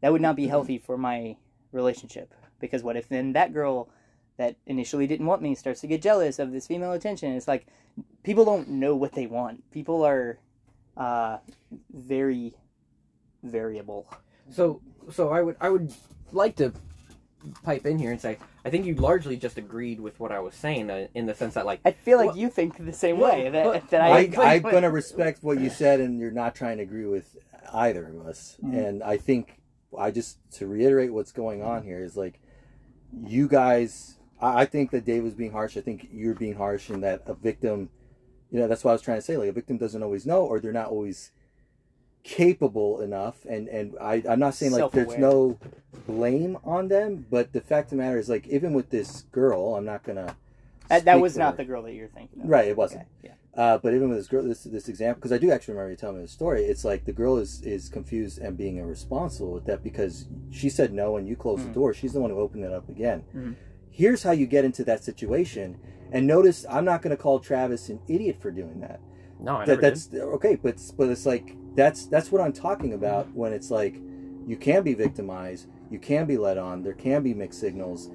that 0.01 0.11
would 0.11 0.21
not 0.21 0.35
be 0.35 0.47
healthy 0.47 0.77
for 0.77 0.97
my 0.97 1.37
relationship. 1.71 2.33
Because 2.59 2.83
what 2.83 2.97
if 2.97 3.09
then 3.09 3.33
that 3.33 3.53
girl 3.53 3.89
that 4.37 4.57
initially 4.65 5.07
didn't 5.07 5.25
want 5.25 5.41
me 5.41 5.55
starts 5.55 5.81
to 5.81 5.87
get 5.87 6.01
jealous 6.01 6.39
of 6.39 6.51
this 6.51 6.67
female 6.67 6.91
attention. 6.91 7.33
It's 7.33 7.47
like 7.47 7.67
people 8.23 8.45
don't 8.45 8.69
know 8.69 8.95
what 8.95 9.13
they 9.13 9.27
want. 9.27 9.69
People 9.71 10.03
are 10.03 10.39
uh, 10.97 11.37
very 11.93 12.53
variable. 13.43 14.07
So 14.51 14.81
so 15.11 15.29
I 15.29 15.41
would 15.41 15.55
I 15.61 15.69
would 15.69 15.93
like 16.31 16.55
to 16.57 16.73
pipe 17.63 17.85
in 17.85 17.99
here 17.99 18.11
and 18.11 18.19
say 18.19 18.39
I 18.63 18.71
think 18.71 18.85
you 18.87 18.95
largely 18.95 19.37
just 19.37 19.57
agreed 19.59 19.99
with 19.99 20.19
what 20.19 20.31
I 20.31 20.39
was 20.39 20.55
saying 20.55 20.89
uh, 20.89 21.07
in 21.13 21.27
the 21.27 21.35
sense 21.35 21.53
that 21.53 21.65
like 21.65 21.79
I 21.85 21.91
feel 21.91 22.17
like 22.17 22.27
Well- 22.29 22.37
you 22.37 22.49
think 22.49 22.83
the 22.83 22.93
same 22.93 23.19
Well, 23.19 23.33
way 23.33 23.49
that, 23.49 23.63
but- 23.65 23.89
that 23.91 24.01
I. 24.01 24.07
I, 24.07 24.19
agree 24.21 24.43
I'm 24.43 24.61
going 24.63 24.83
to 24.83 24.89
respect 24.89 25.43
what 25.43 25.59
you 25.59 25.69
said, 25.69 25.99
and 25.99 26.19
you're 26.19 26.31
not 26.31 26.55
trying 26.55 26.77
to 26.77 26.83
agree 26.83 27.05
with 27.05 27.37
either 27.73 28.07
of 28.07 28.25
us. 28.27 28.57
Mhm. 28.63 28.87
And 28.87 29.03
I 29.03 29.17
think 29.17 29.59
I 29.97 30.11
just 30.11 30.39
to 30.53 30.67
reiterate 30.67 31.13
what's 31.13 31.31
going 31.31 31.61
on 31.61 31.83
here 31.83 32.03
is 32.03 32.17
like 32.17 32.39
you 33.25 33.47
guys. 33.47 34.17
I, 34.41 34.61
I 34.61 34.65
think 34.65 34.91
that 34.91 35.05
Dave 35.05 35.23
was 35.23 35.35
being 35.35 35.51
harsh. 35.51 35.77
I 35.77 35.81
think 35.81 36.07
you're 36.11 36.33
being 36.35 36.55
harsh, 36.55 36.89
in 36.89 37.01
that 37.01 37.21
a 37.27 37.33
victim. 37.35 37.89
You 38.51 38.59
know, 38.59 38.67
that's 38.67 38.83
what 38.83 38.91
I 38.91 38.93
was 38.93 39.01
trying 39.01 39.17
to 39.17 39.21
say. 39.21 39.37
Like 39.37 39.49
a 39.49 39.53
victim 39.53 39.77
doesn't 39.77 40.01
always 40.03 40.25
know, 40.25 40.45
or 40.45 40.59
they're 40.59 40.71
not 40.71 40.87
always 40.87 41.31
capable 42.23 43.01
enough. 43.01 43.45
And 43.45 43.67
and 43.67 43.95
I, 44.01 44.23
I'm 44.27 44.39
not 44.39 44.55
saying 44.55 44.71
like 44.71 44.91
there's 44.91 45.17
no 45.17 45.59
blame 46.07 46.57
on 46.63 46.87
them, 46.87 47.25
but 47.29 47.53
the 47.53 47.61
fact 47.61 47.87
of 47.87 47.89
the 47.91 48.03
matter 48.03 48.17
is 48.17 48.29
like 48.29 48.47
even 48.47 48.73
with 48.73 48.89
this 48.89 49.23
girl, 49.31 49.75
I'm 49.75 49.85
not 49.85 50.03
gonna. 50.03 50.35
That, 50.89 51.05
that 51.05 51.19
was 51.19 51.35
not 51.35 51.51
her. 51.53 51.57
the 51.57 51.65
girl 51.65 51.81
that 51.83 51.93
you're 51.93 52.07
thinking 52.09 52.43
of. 52.43 52.49
Right, 52.49 52.67
it 52.67 52.77
wasn't. 52.77 53.01
Okay, 53.23 53.33
yeah. 53.55 53.61
Uh, 53.61 53.77
but 53.79 53.93
even 53.95 54.09
with 54.09 54.17
this 54.19 54.27
girl, 54.27 54.43
this 54.43 54.63
this 54.65 54.87
example, 54.89 55.19
because 55.19 55.31
I 55.31 55.37
do 55.37 55.49
actually 55.49 55.73
remember 55.73 55.91
you 55.91 55.97
telling 55.97 56.17
me 56.17 56.23
the 56.23 56.27
story. 56.27 56.63
It's 56.65 56.85
like 56.85 57.05
the 57.05 57.13
girl 57.13 57.37
is 57.37 57.61
is 57.63 57.89
confused 57.89 58.37
and 58.39 58.55
being 58.57 58.77
irresponsible 58.77 59.51
with 59.51 59.65
that 59.65 59.83
because 59.83 60.27
she 60.51 60.69
said 60.69 60.93
no 60.93 61.17
and 61.17 61.27
you 61.27 61.35
closed 61.35 61.63
Mhm. 61.63 61.67
the 61.69 61.73
door. 61.73 61.93
She's 61.93 62.13
the 62.13 62.19
one 62.19 62.29
who 62.31 62.39
opened 62.39 62.65
it 62.65 62.71
up 62.71 62.87
again. 62.89 63.23
Mhm. 63.35 63.55
Here's 63.95 64.23
how 64.23 64.31
you 64.31 64.45
get 64.45 64.65
into 64.65 64.83
that 64.83 65.05
situation. 65.05 65.77
And 66.11 66.27
notice, 66.27 66.65
I'm 66.69 66.83
not 66.83 67.01
going 67.01 67.15
to 67.15 67.21
call 67.21 67.39
Travis 67.39 67.87
an 67.87 68.01
idiot 68.09 68.41
for 68.41 68.51
doing 68.51 68.81
that. 68.81 68.99
no 69.39 69.55
I 69.55 69.65
That 69.65 69.81
never 69.81 69.81
that's 69.81 70.13
okay, 70.13 70.55
but 70.55 70.81
but 70.97 71.07
it's 71.07 71.25
like 71.25 71.55
that's 71.75 72.05
that's 72.07 72.29
what 72.29 72.41
I'm 72.41 72.51
talking 72.51 72.91
about 72.91 73.31
when 73.33 73.53
it's 73.53 73.71
like 73.71 73.95
you 74.45 74.57
can 74.57 74.83
be 74.83 74.95
victimized, 74.95 75.67
you 75.89 75.97
can 75.97 76.25
be 76.25 76.37
led 76.37 76.57
on, 76.57 76.83
there 76.83 76.93
can 76.93 77.23
be 77.23 77.33
mixed 77.33 77.61
signals. 77.61 78.09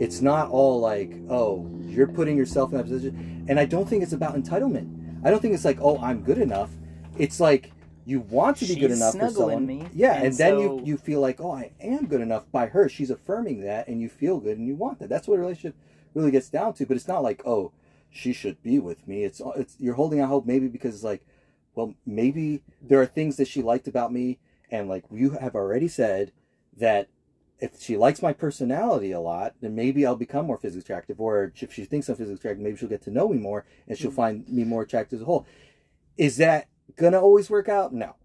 It's 0.00 0.20
not 0.20 0.50
all 0.50 0.80
like, 0.80 1.12
oh, 1.30 1.70
you're 1.82 2.08
putting 2.08 2.36
yourself 2.36 2.72
in 2.72 2.78
that 2.78 2.84
position. 2.84 3.46
And 3.48 3.60
I 3.60 3.66
don't 3.66 3.88
think 3.88 4.02
it's 4.02 4.12
about 4.12 4.34
entitlement. 4.34 5.22
I 5.24 5.30
don't 5.30 5.40
think 5.40 5.54
it's 5.54 5.64
like, 5.64 5.78
oh, 5.80 5.96
I'm 5.98 6.22
good 6.24 6.38
enough. 6.38 6.70
It's 7.18 7.38
like 7.38 7.70
you 8.04 8.20
want 8.20 8.56
to 8.58 8.66
be 8.66 8.74
good 8.74 8.90
enough 8.90 9.14
for 9.14 9.30
someone. 9.30 9.66
me, 9.66 9.86
yeah, 9.94 10.14
and 10.14 10.26
and, 10.26 10.36
then 10.36 10.54
so- 10.54 10.60
you 10.60 10.82
you 10.84 10.96
feel 10.96 11.20
like, 11.20 11.40
oh, 11.40 11.52
I 11.52 11.72
am 11.80 12.06
good 12.06 12.20
enough 12.20 12.50
by 12.50 12.66
her. 12.66 12.88
She's 12.88 13.10
affirming 13.10 13.60
that, 13.62 13.88
and 13.88 14.00
you 14.00 14.08
feel 14.08 14.40
good, 14.40 14.58
and 14.58 14.66
you 14.66 14.74
want 14.74 14.98
that. 15.00 15.08
That's 15.08 15.28
what 15.28 15.36
a 15.36 15.40
relationship 15.40 15.76
really 16.14 16.30
gets 16.30 16.48
down 16.48 16.74
to. 16.74 16.86
But 16.86 16.96
it's 16.96 17.08
not 17.08 17.22
like, 17.22 17.42
oh, 17.46 17.72
she 18.10 18.32
should 18.32 18.62
be 18.62 18.78
with 18.78 19.06
me. 19.06 19.24
It's 19.24 19.40
it's 19.56 19.76
you're 19.78 19.94
holding 19.94 20.20
out 20.20 20.28
hope 20.28 20.46
maybe 20.46 20.68
because 20.68 20.94
it's 20.94 21.04
like, 21.04 21.24
well, 21.74 21.94
maybe 22.04 22.62
there 22.82 23.00
are 23.00 23.06
things 23.06 23.36
that 23.36 23.48
she 23.48 23.62
liked 23.62 23.88
about 23.88 24.12
me, 24.12 24.38
and 24.70 24.88
like 24.88 25.04
you 25.10 25.30
have 25.30 25.54
already 25.54 25.88
said 25.88 26.32
that 26.76 27.08
if 27.60 27.80
she 27.80 27.96
likes 27.96 28.22
my 28.22 28.32
personality 28.32 29.12
a 29.12 29.20
lot, 29.20 29.54
then 29.60 29.74
maybe 29.74 30.06
I'll 30.06 30.16
become 30.16 30.46
more 30.46 30.56
physically 30.56 30.80
attractive. 30.80 31.20
Or 31.20 31.52
if 31.54 31.72
she 31.72 31.84
thinks 31.84 32.08
I'm 32.08 32.16
physically 32.16 32.36
attractive, 32.36 32.64
maybe 32.64 32.76
she'll 32.76 32.88
get 32.88 33.02
to 33.02 33.10
know 33.10 33.28
me 33.28 33.38
more, 33.38 33.66
and 33.86 33.96
she'll 33.96 34.10
mm. 34.10 34.16
find 34.16 34.48
me 34.48 34.64
more 34.64 34.82
attractive 34.82 35.18
as 35.18 35.22
a 35.22 35.26
whole. 35.26 35.46
Is 36.16 36.38
that 36.38 36.68
gonna 36.96 37.20
always 37.20 37.50
work 37.50 37.68
out? 37.68 37.92
No. 37.92 38.16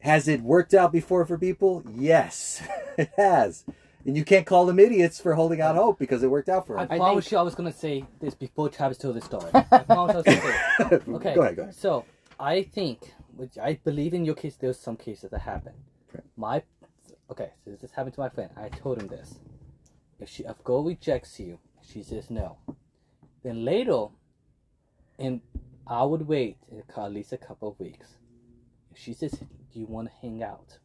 Has 0.00 0.28
it 0.28 0.40
worked 0.40 0.72
out 0.72 0.92
before 0.92 1.24
for 1.26 1.36
people? 1.36 1.84
Yes, 1.94 2.62
it 2.98 3.10
has. 3.16 3.64
And 4.06 4.16
you 4.16 4.24
can't 4.24 4.46
call 4.46 4.64
them 4.64 4.78
idiots 4.78 5.20
for 5.20 5.34
holding 5.34 5.60
out 5.60 5.76
hope 5.76 5.98
because 5.98 6.22
it 6.22 6.30
worked 6.30 6.48
out 6.48 6.66
for 6.66 6.76
them. 6.76 6.84
I 6.84 6.86
them. 6.86 6.98
promise 6.98 7.30
you 7.30 7.36
I 7.36 7.42
was 7.42 7.54
gonna 7.54 7.72
say 7.72 8.04
this 8.18 8.34
before 8.34 8.68
Travis 8.70 8.96
told 8.96 9.16
this 9.16 9.24
story. 9.24 9.50
I 9.54 9.60
promise 9.60 10.14
I 10.14 10.16
was 10.16 10.24
gonna 10.24 10.40
say. 10.40 11.00
Okay. 11.14 11.34
Go 11.34 11.42
ahead, 11.42 11.56
go 11.56 11.62
ahead. 11.62 11.74
So 11.74 12.04
I 12.38 12.62
think, 12.62 13.12
which 13.36 13.58
I 13.58 13.78
believe 13.84 14.14
in 14.14 14.24
your 14.24 14.34
case, 14.34 14.56
there's 14.56 14.78
some 14.78 14.96
cases 14.96 15.30
that 15.30 15.40
happen. 15.40 15.74
Right. 16.14 16.24
My, 16.36 16.62
okay, 17.30 17.50
so 17.64 17.72
this 17.72 17.92
happened 17.92 18.14
to 18.14 18.20
my 18.20 18.30
friend. 18.30 18.50
I 18.56 18.70
told 18.70 19.00
him 19.00 19.08
this. 19.08 19.34
If 20.18 20.30
she, 20.30 20.44
if 20.44 20.58
a 20.58 20.62
girl 20.62 20.82
rejects 20.82 21.38
you, 21.38 21.58
she 21.86 22.02
says 22.02 22.30
no. 22.30 22.56
Then 23.42 23.64
later, 23.64 24.06
and 25.18 25.40
I 25.90 26.04
would 26.04 26.28
wait 26.28 26.56
at 26.96 27.12
least 27.12 27.32
a 27.32 27.36
couple 27.36 27.68
of 27.68 27.80
weeks. 27.80 28.06
If 28.92 28.98
she 28.98 29.12
says, 29.12 29.32
"Do 29.32 29.80
you 29.80 29.86
want 29.86 30.08
to 30.08 30.14
hang 30.22 30.42
out?" 30.42 30.78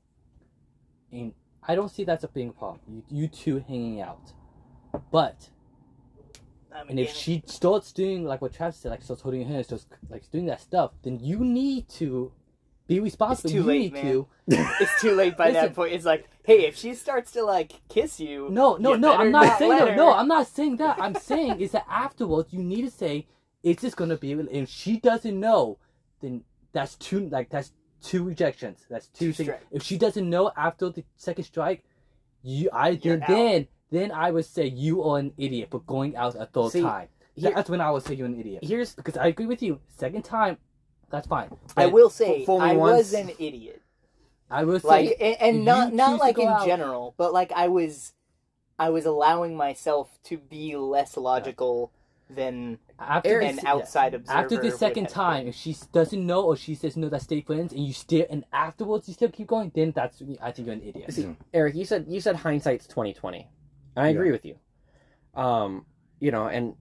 And 1.11 1.33
I 1.67 1.75
don't 1.75 1.89
see 1.89 2.03
that's 2.03 2.23
a 2.23 2.27
big 2.27 2.57
problem. 2.57 2.81
You, 2.87 3.03
you 3.09 3.27
two 3.27 3.59
hanging 3.59 4.01
out, 4.01 4.33
but 5.11 5.49
I'm 6.75 6.89
and 6.89 6.99
if 6.99 7.13
she 7.13 7.43
starts 7.45 7.91
doing 7.91 8.25
like 8.25 8.41
what 8.41 8.53
Travis 8.53 8.77
said, 8.77 8.89
like 8.89 9.03
starts 9.03 9.21
holding 9.21 9.41
your 9.41 9.49
hand, 9.49 9.65
starts 9.65 9.85
like 10.09 10.29
doing 10.31 10.47
that 10.47 10.59
stuff, 10.59 10.91
then 11.03 11.19
you 11.19 11.39
need 11.39 11.87
to 11.89 12.31
be 12.87 12.99
responsible. 12.99 13.51
too 13.51 13.57
you 13.57 13.63
late, 13.63 13.93
need 13.93 13.93
man. 13.93 14.03
to. 14.05 14.27
it's 14.47 15.01
too 15.01 15.11
late 15.11 15.37
by 15.37 15.49
Listen. 15.49 15.61
that 15.61 15.75
point. 15.75 15.93
It's 15.93 16.05
like, 16.05 16.27
hey, 16.43 16.65
if 16.65 16.75
she 16.75 16.95
starts 16.95 17.31
to 17.31 17.43
like 17.43 17.73
kiss 17.89 18.19
you, 18.19 18.49
No, 18.49 18.77
no, 18.77 18.93
you 18.93 18.99
no. 18.99 19.13
I'm 19.13 19.31
not 19.31 19.59
saying 19.59 19.79
her. 19.79 19.95
No, 19.95 20.13
I'm 20.13 20.27
not 20.27 20.47
saying 20.47 20.77
that. 20.77 20.99
I'm 20.99 21.15
saying 21.15 21.59
is 21.61 21.71
that 21.71 21.85
afterwards 21.89 22.51
you 22.51 22.63
need 22.63 22.81
to 22.83 22.91
say, 22.91 23.27
"Is 23.65 23.77
this 23.77 23.93
gonna 23.95 24.15
be?" 24.17 24.31
If 24.31 24.69
she 24.69 24.97
doesn't 24.99 25.37
know, 25.37 25.77
then 26.21 26.43
that's 26.71 26.95
two. 26.95 27.27
Like 27.29 27.49
that's 27.49 27.73
two 28.01 28.23
rejections. 28.23 28.85
That's 28.89 29.07
two 29.07 29.33
Two 29.33 29.45
things. 29.45 29.57
If 29.71 29.83
she 29.83 29.97
doesn't 29.97 30.29
know 30.29 30.51
after 30.55 30.89
the 30.89 31.03
second 31.17 31.43
strike, 31.45 31.83
you, 32.43 32.69
I 32.71 32.89
You're 32.89 33.17
then 33.17 33.61
out. 33.63 33.67
then 33.91 34.11
I 34.11 34.31
would 34.31 34.45
say 34.45 34.67
you 34.67 35.03
are 35.03 35.17
an 35.19 35.33
idiot 35.37 35.69
for 35.71 35.79
going 35.81 36.15
out 36.15 36.35
a 36.35 36.45
third 36.45 36.71
See, 36.71 36.81
time. 36.81 37.09
here- 37.35 37.53
that's 37.55 37.69
when 37.69 37.81
I 37.81 37.89
would 37.91 38.03
say 38.03 38.13
you're 38.13 38.27
an 38.27 38.39
idiot. 38.39 38.63
here's 38.63 38.93
because 38.95 39.17
I 39.17 39.27
agree 39.27 39.47
with 39.47 39.61
you. 39.63 39.79
Second 39.97 40.23
time, 40.23 40.57
that's 41.09 41.27
fine. 41.27 41.49
I 41.75 41.87
will 41.87 42.09
say 42.11 42.45
I 42.47 42.73
once. 42.75 42.97
was 42.97 43.13
an 43.13 43.29
idiot. 43.39 43.81
I 44.49 44.63
will 44.63 44.79
say 44.79 44.87
Like, 44.87 45.17
and, 45.19 45.37
and 45.41 45.65
not 45.65 45.91
not 45.93 46.19
like 46.19 46.37
in 46.37 46.47
out- 46.47 46.65
general, 46.67 47.15
but 47.17 47.33
like 47.33 47.51
I 47.51 47.67
was, 47.67 48.13
I 48.77 48.89
was 48.91 49.05
allowing 49.07 49.55
myself 49.57 50.19
to 50.25 50.37
be 50.37 50.75
less 50.75 51.17
logical 51.17 51.91
than 52.29 52.79
after 52.99 53.39
an 53.39 53.57
the, 53.57 53.67
outside 53.67 54.13
observer. 54.13 54.39
after 54.39 54.57
the 54.57 54.71
second 54.71 55.09
time, 55.09 55.47
if 55.47 55.55
she 55.55 55.75
doesn't 55.91 56.25
know 56.25 56.43
or 56.43 56.55
she 56.55 56.75
says 56.75 56.97
no, 56.97 57.09
that's 57.09 57.25
stay 57.25 57.41
friends, 57.41 57.73
and 57.73 57.85
you 57.85 57.93
still 57.93 58.25
and 58.29 58.45
afterwards 58.51 59.07
you 59.07 59.13
still 59.13 59.29
keep 59.29 59.47
going, 59.47 59.71
then 59.75 59.91
that's 59.95 60.21
I 60.41 60.51
think 60.51 60.67
you're 60.67 60.75
an 60.75 60.81
idiot. 60.81 61.13
See, 61.13 61.35
Eric, 61.53 61.75
you 61.75 61.85
said 61.85 62.05
you 62.07 62.19
said 62.19 62.37
hindsight's 62.37 62.87
twenty 62.87 63.13
twenty. 63.13 63.47
I 63.95 64.09
agree 64.09 64.31
with 64.31 64.45
you. 64.45 64.57
Um, 65.35 65.85
you 66.19 66.31
know, 66.31 66.47
and 66.47 66.75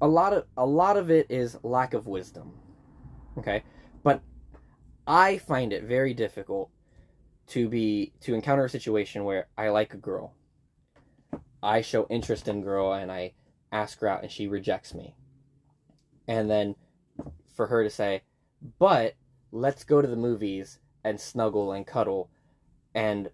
a 0.00 0.08
lot 0.08 0.32
of 0.32 0.44
a 0.56 0.66
lot 0.66 0.96
of 0.96 1.10
it 1.10 1.26
is 1.30 1.58
lack 1.62 1.94
of 1.94 2.06
wisdom. 2.06 2.52
Okay, 3.38 3.62
but 4.02 4.22
I 5.06 5.38
find 5.38 5.72
it 5.72 5.84
very 5.84 6.14
difficult 6.14 6.70
to 7.48 7.68
be 7.68 8.12
to 8.20 8.34
encounter 8.34 8.64
a 8.64 8.68
situation 8.68 9.24
where 9.24 9.48
I 9.56 9.68
like 9.68 9.94
a 9.94 9.98
girl. 9.98 10.34
I 11.62 11.80
show 11.80 12.06
interest 12.10 12.48
in 12.48 12.62
girl 12.62 12.92
and 12.92 13.10
I 13.10 13.32
ask 13.76 14.00
her 14.00 14.08
out 14.08 14.22
and 14.22 14.30
she 14.30 14.46
rejects 14.46 14.94
me. 14.94 15.14
And 16.26 16.50
then 16.50 16.76
for 17.54 17.66
her 17.66 17.84
to 17.84 17.90
say, 17.90 18.22
"But 18.78 19.14
let's 19.52 19.84
go 19.84 20.00
to 20.02 20.08
the 20.08 20.16
movies 20.28 20.78
and 21.04 21.20
snuggle 21.20 21.72
and 21.72 21.86
cuddle." 21.86 22.30
And 22.94 23.30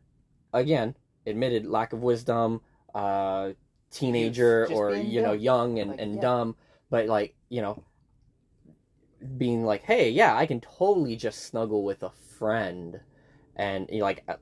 again, 0.53 0.97
admitted 1.27 1.67
lack 1.67 1.93
of 1.93 2.03
wisdom, 2.03 2.61
uh 2.95 3.53
teenager 3.91 4.67
or 4.73 4.91
being 4.91 5.11
you 5.11 5.23
know 5.23 5.33
young 5.33 5.79
and, 5.79 5.91
Like, 5.91 6.01
and 6.01 6.15
yeah. 6.15 6.21
dumb, 6.21 6.57
but 6.91 7.07
like, 7.07 7.35
you 7.49 7.63
know, 7.63 7.85
being 9.39 9.65
like, 9.65 9.83
"Hey, 9.83 10.11
yeah, 10.11 10.37
I 10.37 10.47
can 10.47 10.61
totally 10.61 11.17
just 11.17 11.45
snuggle 11.45 11.85
with 11.85 12.03
a 12.03 12.11
friend." 12.39 13.01
And 13.57 13.89
you 13.91 13.99
know, 13.99 14.05
like 14.05 14.25
uh, 14.29 14.37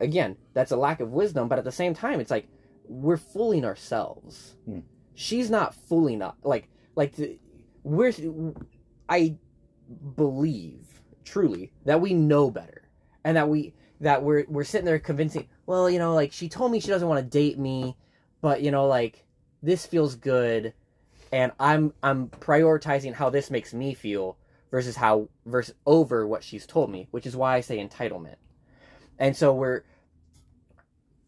again, 0.00 0.36
that's 0.54 0.72
a 0.72 0.76
lack 0.76 1.00
of 1.00 1.12
wisdom, 1.12 1.48
but 1.48 1.58
at 1.58 1.64
the 1.64 1.72
same 1.72 1.94
time 1.94 2.20
it's 2.20 2.30
like 2.30 2.48
we're 2.88 3.16
fooling 3.16 3.64
ourselves. 3.64 4.56
Hmm. 4.64 4.80
She's 5.14 5.50
not 5.50 5.74
fooling 5.74 6.22
us. 6.22 6.34
Like 6.42 6.68
like 6.96 7.14
the, 7.16 7.38
we're 7.82 8.12
I 9.08 9.36
believe 10.16 11.02
truly 11.24 11.72
that 11.84 12.00
we 12.00 12.14
know 12.14 12.50
better 12.50 12.88
and 13.24 13.36
that 13.36 13.48
we 13.48 13.74
that 14.00 14.22
we're 14.22 14.44
we're 14.48 14.64
sitting 14.64 14.84
there 14.84 14.98
convincing 14.98 15.48
well 15.66 15.88
you 15.88 15.98
know 15.98 16.14
like 16.14 16.32
she 16.32 16.48
told 16.48 16.70
me 16.70 16.80
she 16.80 16.88
doesn't 16.88 17.08
want 17.08 17.18
to 17.18 17.38
date 17.38 17.58
me 17.58 17.96
but 18.40 18.60
you 18.60 18.70
know 18.70 18.86
like 18.86 19.24
this 19.62 19.86
feels 19.86 20.14
good 20.14 20.74
and 21.32 21.52
i'm 21.58 21.92
i'm 22.02 22.28
prioritizing 22.28 23.14
how 23.14 23.30
this 23.30 23.50
makes 23.50 23.72
me 23.72 23.94
feel 23.94 24.36
versus 24.70 24.96
how 24.96 25.28
versus 25.46 25.74
over 25.86 26.26
what 26.26 26.44
she's 26.44 26.66
told 26.66 26.90
me 26.90 27.08
which 27.10 27.26
is 27.26 27.36
why 27.36 27.56
i 27.56 27.60
say 27.60 27.78
entitlement 27.78 28.36
and 29.18 29.36
so 29.36 29.52
we're 29.52 29.82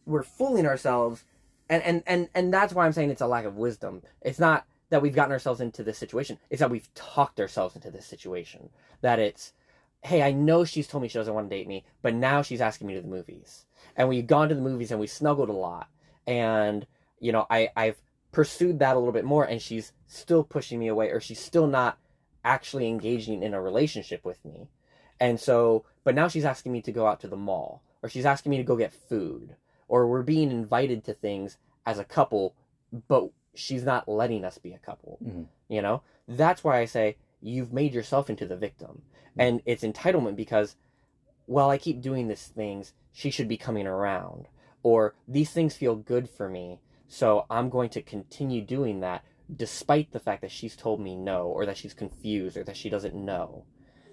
we're 0.05 0.23
fooling 0.23 0.67
ourselves 0.67 1.25
and 1.69 1.83
and 1.83 2.03
and, 2.07 2.29
and 2.35 2.53
that's 2.53 2.73
why 2.73 2.87
i'm 2.87 2.93
saying 2.93 3.11
it's 3.11 3.21
a 3.21 3.27
lack 3.27 3.45
of 3.45 3.57
wisdom. 3.57 4.03
It's 4.23 4.39
not 4.39 4.67
that 4.91 5.03
we've 5.03 5.15
gotten 5.15 5.33
ourselves 5.33 5.61
into 5.61 5.83
this 5.83 5.99
situation. 5.99 6.39
It's 6.49 6.61
that 6.61 6.71
we've 6.71 6.93
talked 6.95 7.41
ourselves 7.41 7.75
into 7.75 7.91
this 7.91 8.07
situation. 8.07 8.71
That 9.01 9.19
it's 9.19 9.53
hey 10.03 10.23
i 10.23 10.31
know 10.31 10.65
she's 10.65 10.87
told 10.87 11.03
me 11.03 11.09
she 11.09 11.19
doesn't 11.19 11.35
want 11.35 11.51
to 11.51 11.57
date 11.57 11.67
me 11.67 11.85
but 12.03 12.15
now 12.15 12.43
she's 12.43 12.61
asking 12.61 12.87
me 12.87 12.95
to 12.95 13.01
the 13.03 13.09
movies. 13.09 13.67
And 13.97 14.09
we've 14.09 14.27
gone 14.27 14.49
to 14.49 14.55
the 14.55 14.61
movies 14.61 14.91
and 14.91 15.01
we 15.01 15.07
snuggled 15.07 15.49
a 15.49 15.53
lot. 15.53 15.89
And 16.27 16.87
you 17.19 17.33
know, 17.33 17.47
I 17.51 17.71
I've 17.77 18.01
pursued 18.33 18.79
that 18.79 18.95
a 18.95 18.99
little 18.99 19.15
bit 19.15 19.25
more, 19.25 19.45
and 19.45 19.63
she's 19.63 19.93
still 20.07 20.45
pushing 20.45 20.79
me 20.79 20.89
away, 20.89 21.09
or 21.11 21.21
she's 21.21 21.41
still 21.41 21.67
not 21.67 21.99
actually 22.45 22.87
engaging 22.87 23.43
in 23.43 23.55
a 23.55 23.61
relationship 23.61 24.25
with 24.25 24.45
me. 24.45 24.69
And 25.19 25.41
so, 25.41 25.85
but 26.05 26.15
now 26.15 26.29
she's 26.29 26.45
asking 26.45 26.73
me 26.73 26.83
to 26.83 26.93
go 26.93 27.07
out 27.07 27.21
to 27.21 27.29
the 27.29 27.37
mall, 27.37 27.83
or 28.03 28.09
she's 28.09 28.27
asking 28.27 28.51
me 28.51 28.59
to 28.59 28.63
go 28.63 28.77
get 28.77 28.93
food, 28.93 29.57
or 29.89 30.07
we're 30.07 30.23
being 30.23 30.51
invited 30.51 31.05
to 31.05 31.15
things 31.15 31.59
as 31.85 31.99
a 31.99 32.05
couple, 32.05 32.55
but 33.09 33.29
she's 33.55 33.85
not 33.85 34.09
letting 34.09 34.45
us 34.45 34.59
be 34.59 34.73
a 34.73 34.79
couple. 34.79 35.19
Mhm. 35.25 35.47
You 35.69 35.83
know, 35.83 36.03
that's 36.29 36.63
why 36.65 36.79
I 36.79 36.85
say 36.85 37.17
you've 37.41 37.73
made 37.73 37.95
yourself 37.95 38.29
into 38.29 38.47
the 38.47 38.57
victim, 38.57 39.03
and 39.39 39.63
it's 39.67 39.85
entitlement 39.85 40.37
because, 40.37 40.77
well, 41.47 41.71
I 41.71 41.79
keep 41.79 42.01
doing 42.01 42.29
these 42.29 42.47
things, 42.49 42.93
she 43.13 43.31
should 43.31 43.49
be 43.49 43.57
coming 43.57 43.87
around, 43.87 44.49
or 44.83 45.15
these 45.29 45.51
things 45.53 45.77
feel 45.77 45.97
good 45.97 46.29
for 46.29 46.49
me, 46.49 46.81
so 47.09 47.47
I'm 47.49 47.69
going 47.71 47.91
to 47.91 48.03
continue 48.03 48.63
doing 48.63 49.01
that 49.01 49.23
despite 49.55 50.11
the 50.11 50.19
fact 50.19 50.43
that 50.43 50.51
she's 50.51 50.75
told 50.75 51.01
me 51.01 51.15
no, 51.15 51.47
or 51.47 51.65
that 51.67 51.77
she's 51.77 51.95
confused, 51.95 52.57
or 52.57 52.65
that 52.65 52.77
she 52.77 52.91
doesn't 52.91 53.15
know. 53.15 53.65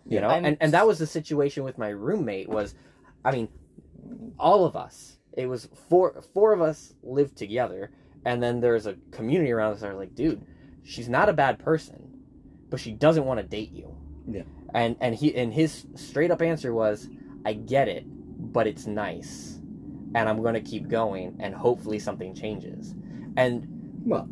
You 0.05 0.15
Yeah. 0.15 0.21
know, 0.21 0.27
I'm- 0.29 0.45
and 0.45 0.57
and 0.61 0.71
that 0.73 0.85
was 0.85 0.99
the 0.99 1.07
situation 1.07 1.63
with 1.63 1.77
my 1.79 1.89
roommate. 1.89 2.49
Was, 2.49 2.75
I 3.25 3.31
mean, 3.31 3.47
all 4.37 4.65
of 4.65 4.75
us. 4.75 5.17
It 5.35 5.47
was 5.47 5.67
four 5.89 6.21
four 6.33 6.53
of 6.53 6.61
us 6.61 6.93
lived 7.03 7.35
together, 7.37 7.91
and 8.25 8.41
then 8.41 8.59
there's 8.61 8.85
a 8.85 8.95
community 9.11 9.51
around 9.51 9.73
us 9.73 9.81
that 9.81 9.89
are 9.91 9.95
like, 9.95 10.15
dude, 10.15 10.45
she's 10.83 11.09
not 11.09 11.29
a 11.29 11.33
bad 11.33 11.59
person, 11.59 12.09
but 12.69 12.79
she 12.79 12.91
doesn't 12.91 13.25
want 13.25 13.39
to 13.39 13.45
date 13.45 13.71
you. 13.71 13.95
Yeah. 14.27 14.43
And 14.73 14.95
and 15.01 15.15
he 15.15 15.35
and 15.35 15.53
his 15.53 15.85
straight 15.95 16.31
up 16.31 16.41
answer 16.41 16.73
was, 16.73 17.09
I 17.45 17.53
get 17.53 17.87
it, 17.87 18.05
but 18.07 18.67
it's 18.67 18.85
nice, 18.87 19.59
and 20.15 20.29
I'm 20.29 20.41
gonna 20.43 20.61
keep 20.61 20.87
going, 20.87 21.35
and 21.39 21.53
hopefully 21.55 21.99
something 21.99 22.33
changes. 22.35 22.93
And 23.35 23.67
Well, 24.05 24.27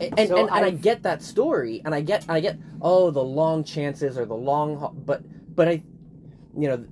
and 0.00 0.14
and, 0.18 0.28
So 0.28 0.36
and, 0.38 0.50
I 0.50 0.66
I've- 0.66 0.76
get 0.78 1.02
that 1.02 1.22
story, 1.22 1.82
and 1.84 1.92
I 1.94 2.00
get 2.02 2.24
I 2.28 2.38
get 2.40 2.56
oh 2.80 3.10
the 3.10 3.22
long 3.24 3.64
chances 3.64 4.16
or 4.16 4.24
the 4.26 4.34
long, 4.36 5.02
but 5.04 5.22
but 5.56 5.66
I, 5.68 5.82
you 6.56 6.68
know, 6.68 6.84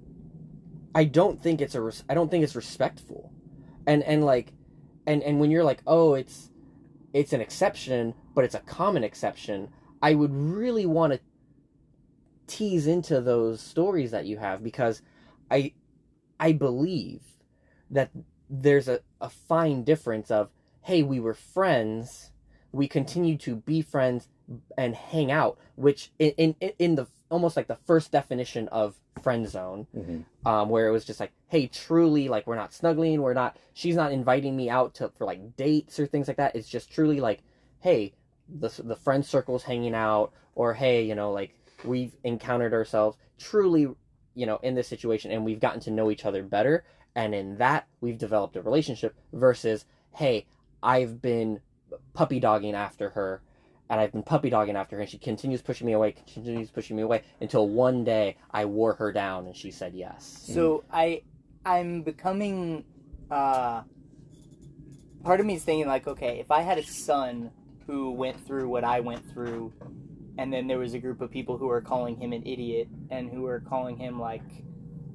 I 0.94 1.04
don't 1.04 1.40
think 1.42 1.60
it's 1.60 1.74
a 1.76 1.80
res- 1.80 2.04
I 2.08 2.14
don't 2.14 2.30
think 2.30 2.42
it's 2.44 2.54
respectful, 2.56 3.30
and 3.86 4.02
and 4.02 4.24
like, 4.24 4.52
and 5.06 5.22
and 5.22 5.40
when 5.40 5.50
you're 5.50 5.64
like 5.64 5.82
oh 5.86 6.14
it's, 6.14 6.50
it's 7.12 7.32
an 7.32 7.40
exception, 7.40 8.14
but 8.34 8.44
it's 8.44 8.54
a 8.54 8.60
common 8.60 9.04
exception. 9.04 9.68
I 10.02 10.14
would 10.14 10.34
really 10.34 10.86
want 10.86 11.12
to 11.14 11.20
tease 12.46 12.86
into 12.86 13.20
those 13.20 13.60
stories 13.60 14.10
that 14.10 14.26
you 14.26 14.36
have 14.36 14.62
because 14.62 15.00
I, 15.50 15.72
I 16.38 16.52
believe 16.52 17.22
that 17.90 18.10
there's 18.50 18.88
a, 18.88 19.00
a 19.20 19.30
fine 19.30 19.82
difference 19.82 20.30
of 20.30 20.50
hey 20.82 21.02
we 21.02 21.18
were 21.20 21.32
friends 21.32 22.32
we 22.74 22.88
continue 22.88 23.36
to 23.38 23.56
be 23.56 23.80
friends 23.80 24.28
and 24.76 24.94
hang 24.94 25.30
out, 25.30 25.58
which 25.76 26.10
in 26.18 26.32
in 26.60 26.72
in 26.78 26.94
the 26.96 27.06
almost 27.30 27.56
like 27.56 27.68
the 27.68 27.78
first 27.86 28.10
definition 28.10 28.68
of 28.68 29.00
friend 29.22 29.48
zone, 29.48 29.86
mhm. 29.96 30.24
um, 30.44 30.68
where 30.68 30.88
it 30.88 30.92
was 30.92 31.04
just 31.04 31.20
like, 31.20 31.32
hey, 31.48 31.66
truly, 31.66 32.28
like 32.28 32.46
we're 32.46 32.56
not 32.56 32.72
snuggling, 32.72 33.22
we're 33.22 33.34
not, 33.34 33.56
she's 33.72 33.96
not 33.96 34.12
inviting 34.12 34.56
me 34.56 34.68
out 34.68 34.94
to 34.94 35.10
for 35.16 35.24
like 35.24 35.56
dates 35.56 35.98
or 35.98 36.06
things 36.06 36.28
like 36.28 36.36
that. 36.36 36.56
It's 36.56 36.68
just 36.68 36.92
truly 36.92 37.20
like, 37.20 37.42
hey, 37.80 38.14
the 38.48 38.70
the 38.82 38.96
friend 38.96 39.24
circle's 39.24 39.62
hanging 39.62 39.94
out, 39.94 40.32
or 40.54 40.74
hey, 40.74 41.02
you 41.02 41.14
know, 41.14 41.32
like 41.32 41.54
we've 41.84 42.14
encountered 42.24 42.74
ourselves 42.74 43.16
truly, 43.38 43.88
you 44.34 44.46
know, 44.46 44.58
in 44.62 44.74
this 44.74 44.88
situation, 44.88 45.30
and 45.30 45.44
we've 45.44 45.60
gotten 45.60 45.80
to 45.80 45.90
know 45.90 46.10
each 46.10 46.24
other 46.24 46.42
better, 46.42 46.84
and 47.14 47.34
in 47.34 47.58
that 47.58 47.86
we've 48.00 48.18
developed 48.18 48.56
a 48.56 48.62
relationship. 48.62 49.14
Versus, 49.32 49.84
hey, 50.14 50.46
I've 50.82 51.22
been 51.22 51.60
puppy 52.12 52.40
dogging 52.40 52.74
after 52.74 53.10
her 53.10 53.42
and 53.90 54.00
I've 54.00 54.12
been 54.12 54.22
puppy 54.22 54.50
dogging 54.50 54.76
after 54.76 54.96
her 54.96 55.02
and 55.02 55.10
she 55.10 55.18
continues 55.18 55.62
pushing 55.62 55.86
me 55.86 55.92
away, 55.92 56.12
continues 56.12 56.70
pushing 56.70 56.96
me 56.96 57.02
away 57.02 57.22
until 57.40 57.68
one 57.68 58.04
day 58.04 58.36
I 58.50 58.64
wore 58.64 58.94
her 58.94 59.12
down 59.12 59.46
and 59.46 59.56
she 59.56 59.70
said 59.70 59.94
yes. 59.94 60.44
So 60.52 60.84
I 60.90 61.22
I'm 61.64 62.02
becoming 62.02 62.84
uh 63.30 63.82
part 65.22 65.40
of 65.40 65.46
me 65.46 65.54
is 65.54 65.64
thinking 65.64 65.86
like, 65.86 66.06
okay, 66.06 66.38
if 66.40 66.50
I 66.50 66.62
had 66.62 66.78
a 66.78 66.84
son 66.84 67.50
who 67.86 68.12
went 68.12 68.46
through 68.46 68.68
what 68.68 68.84
I 68.84 69.00
went 69.00 69.30
through 69.32 69.72
and 70.38 70.52
then 70.52 70.66
there 70.66 70.78
was 70.78 70.94
a 70.94 70.98
group 70.98 71.20
of 71.20 71.30
people 71.30 71.58
who 71.58 71.66
were 71.66 71.80
calling 71.80 72.16
him 72.16 72.32
an 72.32 72.42
idiot 72.46 72.88
and 73.10 73.30
who 73.30 73.42
were 73.42 73.60
calling 73.60 73.96
him 73.96 74.18
like 74.18 74.42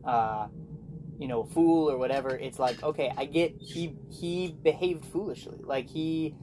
uh 0.06 0.48
you 1.20 1.28
know, 1.28 1.44
fool 1.44 1.92
or 1.92 1.98
whatever, 1.98 2.30
it's 2.30 2.58
like, 2.58 2.82
okay, 2.82 3.12
I 3.18 3.26
get 3.26 3.54
he 3.60 3.94
he 4.10 4.56
behaved 4.64 5.04
foolishly. 5.06 5.58
Like 5.62 5.90
he 5.90 6.34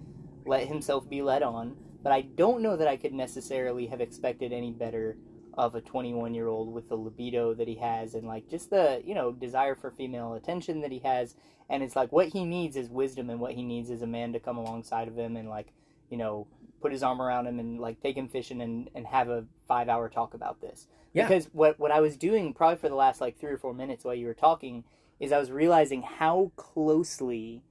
let 0.45 0.69
himself 0.69 1.09
be 1.09 1.23
led 1.23 1.43
on, 1.43 1.77
but 2.07 2.13
I 2.13 2.21
don't 2.21 2.63
know 2.63 2.77
that 2.77 2.87
I 2.87 2.97
could 2.97 3.13
necessarily 3.13 3.89
have 3.89 4.01
expected 4.01 4.53
any 4.53 4.71
better 4.71 5.17
of 5.55 5.75
a 5.75 5.81
21 5.81 6.35
year 6.35 6.47
old 6.47 6.73
with 6.73 6.89
the 6.89 6.95
libido 6.95 7.53
that 7.55 7.67
he 7.67 7.75
has 7.75 8.15
and 8.15 8.29
like 8.29 8.49
just 8.49 8.71
the 8.71 9.03
you 9.05 9.13
know 9.13 9.33
desire 9.33 9.75
for 9.75 9.91
female 9.91 10.35
attention 10.35 10.83
that 10.83 10.93
he 10.93 11.01
has 11.01 11.35
and 11.69 11.83
it's 11.83 11.97
like 11.97 12.13
what 12.13 12.29
he 12.29 12.45
needs 12.45 12.77
is 12.77 12.89
wisdom 12.89 13.29
and 13.29 13.41
what 13.41 13.55
he 13.55 13.65
needs 13.65 13.91
is 13.91 14.03
a 14.03 14.07
man 14.07 14.33
to 14.33 14.39
come 14.39 14.57
alongside 14.57 15.09
of 15.09 15.19
him 15.19 15.37
and 15.37 15.49
like 15.49 15.73
you 16.09 16.17
know 16.17 16.47
put 16.81 16.93
his 16.93 17.03
arm 17.03 17.21
around 17.21 17.49
him 17.49 17.59
and 17.59 17.81
like 17.81 18.01
take 18.01 18.17
him 18.17 18.29
fishing 18.29 18.61
and, 18.61 18.89
and 18.95 19.05
have 19.05 19.29
a 19.29 19.45
five 19.67 19.89
hour 19.89 20.09
talk 20.09 20.33
about 20.33 20.61
this 20.61 20.87
Yeah. 21.13 21.27
because 21.27 21.47
what 21.53 21.77
what 21.81 21.91
i 21.91 21.99
was 21.99 22.17
doing 22.17 22.55
probably 22.55 22.77
for 22.77 22.89
the 22.89 22.95
last 22.95 23.21
like 23.21 23.37
three 23.37 23.51
or 23.51 23.59
four 23.59 23.75
minutes 23.75 24.05
while 24.05 24.15
you 24.15 24.27
were 24.27 24.35
talking 24.35 24.85
is 25.19 25.33
i 25.33 25.39
was 25.41 25.51
realizing 25.51 26.03
how 26.03 26.53
closely 26.55 27.65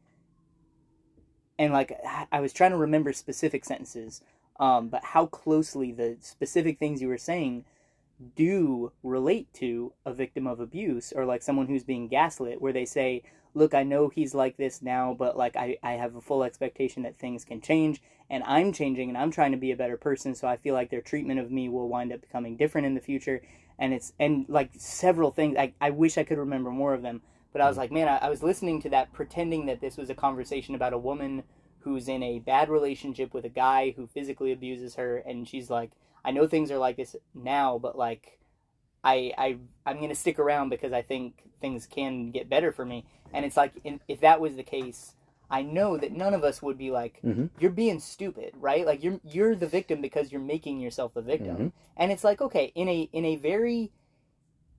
and 1.58 1.74
like 1.74 1.98
i 2.32 2.40
was 2.40 2.54
trying 2.54 2.72
to 2.72 2.78
remember 2.78 3.14
specific 3.14 3.66
sentences 3.66 4.22
um, 4.58 4.88
but 4.88 5.04
how 5.04 5.26
closely 5.26 5.92
the 5.92 6.16
specific 6.22 6.80
things 6.80 7.02
you 7.02 7.10
were 7.10 7.18
saying 7.18 7.66
do 8.36 8.94
relate 9.04 9.54
to 9.54 9.92
a 10.06 10.14
victim 10.14 10.48
of 10.48 10.62
abuse 10.62 11.12
or 11.14 11.26
like 11.26 11.44
someone 11.44 11.68
who's 11.68 11.84
being 11.84 12.08
gaslit 12.08 12.62
where 12.62 12.72
they 12.72 12.86
say 12.86 13.22
look 13.54 13.74
i 13.74 13.84
know 13.84 14.08
he's 14.08 14.34
like 14.34 14.56
this 14.58 14.82
now 14.82 15.14
but 15.18 15.38
like 15.38 15.56
I, 15.56 15.78
I 15.84 15.94
have 15.94 16.16
a 16.16 16.22
full 16.22 16.44
expectation 16.44 17.04
that 17.04 17.18
things 17.18 17.44
can 17.44 17.60
change 17.60 18.02
and 18.30 18.44
i'm 18.46 18.72
changing 18.72 19.10
and 19.10 19.18
i'm 19.18 19.32
trying 19.32 19.52
to 19.52 19.58
be 19.58 19.72
a 19.72 19.78
better 19.78 19.98
person 19.98 20.34
so 20.34 20.48
i 20.48 20.56
feel 20.56 20.74
like 20.74 20.90
their 20.90 21.02
treatment 21.02 21.40
of 21.40 21.52
me 21.52 21.68
will 21.68 21.90
wind 21.90 22.14
up 22.14 22.22
becoming 22.22 22.58
different 22.58 22.88
in 22.88 22.96
the 22.96 23.02
future. 23.02 23.42
And 23.78 23.94
it's 23.94 24.14
and 24.18 24.46
like 24.48 24.72
several 24.78 25.32
things 25.32 25.58
i, 25.58 25.74
I 25.82 25.90
wish 25.90 26.18
i 26.18 26.24
could 26.24 26.38
remember 26.38 26.72
more 26.72 26.94
of 26.94 27.02
them 27.02 27.22
but 27.56 27.62
i 27.62 27.68
was 27.70 27.78
like 27.78 27.92
man 27.92 28.10
I, 28.10 28.18
I 28.18 28.30
was 28.30 28.44
listening 28.44 28.82
to 28.82 28.90
that 28.90 29.14
pretending 29.14 29.66
that 29.68 29.80
this 29.80 29.96
was 29.96 30.10
a 30.10 30.16
conversation 30.16 30.76
about 30.76 30.92
a 30.92 30.98
woman 30.98 31.44
who's 31.80 32.10
in 32.10 32.22
a 32.22 32.40
bad 32.40 32.68
relationship 32.68 33.34
with 33.34 33.46
a 33.46 33.50
guy 33.50 33.94
who 33.96 34.08
physically 34.08 34.52
abuses 34.52 34.96
her 34.96 35.18
and 35.18 35.48
she's 35.48 35.70
like 35.70 35.92
I 36.26 36.32
know 36.32 36.48
things 36.48 36.72
are 36.72 36.80
like 36.80 36.98
this 36.98 37.16
now, 37.36 37.78
but 37.78 37.96
like 37.96 38.40
I 39.04 39.32
I 39.38 39.58
I'm 39.86 40.02
gonna 40.02 40.16
stick 40.16 40.40
around 40.40 40.70
because 40.70 40.92
I 40.92 41.04
think 41.04 41.44
things 41.62 41.86
can 41.86 42.32
get 42.32 42.50
better 42.50 42.72
for 42.72 42.84
me. 42.84 43.06
And 43.32 43.46
it's 43.46 43.56
like 43.56 43.74
in, 43.84 44.02
if 44.08 44.22
that 44.22 44.42
was 44.42 44.56
the 44.56 44.64
case, 44.64 45.14
I 45.52 45.62
know 45.62 45.98
that 45.98 46.12
none 46.12 46.34
of 46.34 46.44
us 46.44 46.64
would 46.64 46.80
be 46.80 46.90
like 46.90 47.20
Mhm. 47.24 47.52
you're 47.60 47.70
being 47.70 48.00
stupid, 48.00 48.54
right? 48.60 48.88
Like 48.88 49.04
you're 49.04 49.20
you're 49.24 49.56
the 49.56 49.68
victim 49.68 50.02
because 50.02 50.32
you're 50.32 50.42
making 50.42 50.80
yourself 50.80 51.14
the 51.14 51.22
victim. 51.22 51.58
Mhm. 51.58 51.72
And 51.96 52.12
it's 52.12 52.24
like 52.24 52.42
okay, 52.42 52.72
in 52.74 52.90
a 52.90 53.08
in 53.14 53.24
a 53.24 53.36
very 53.36 53.92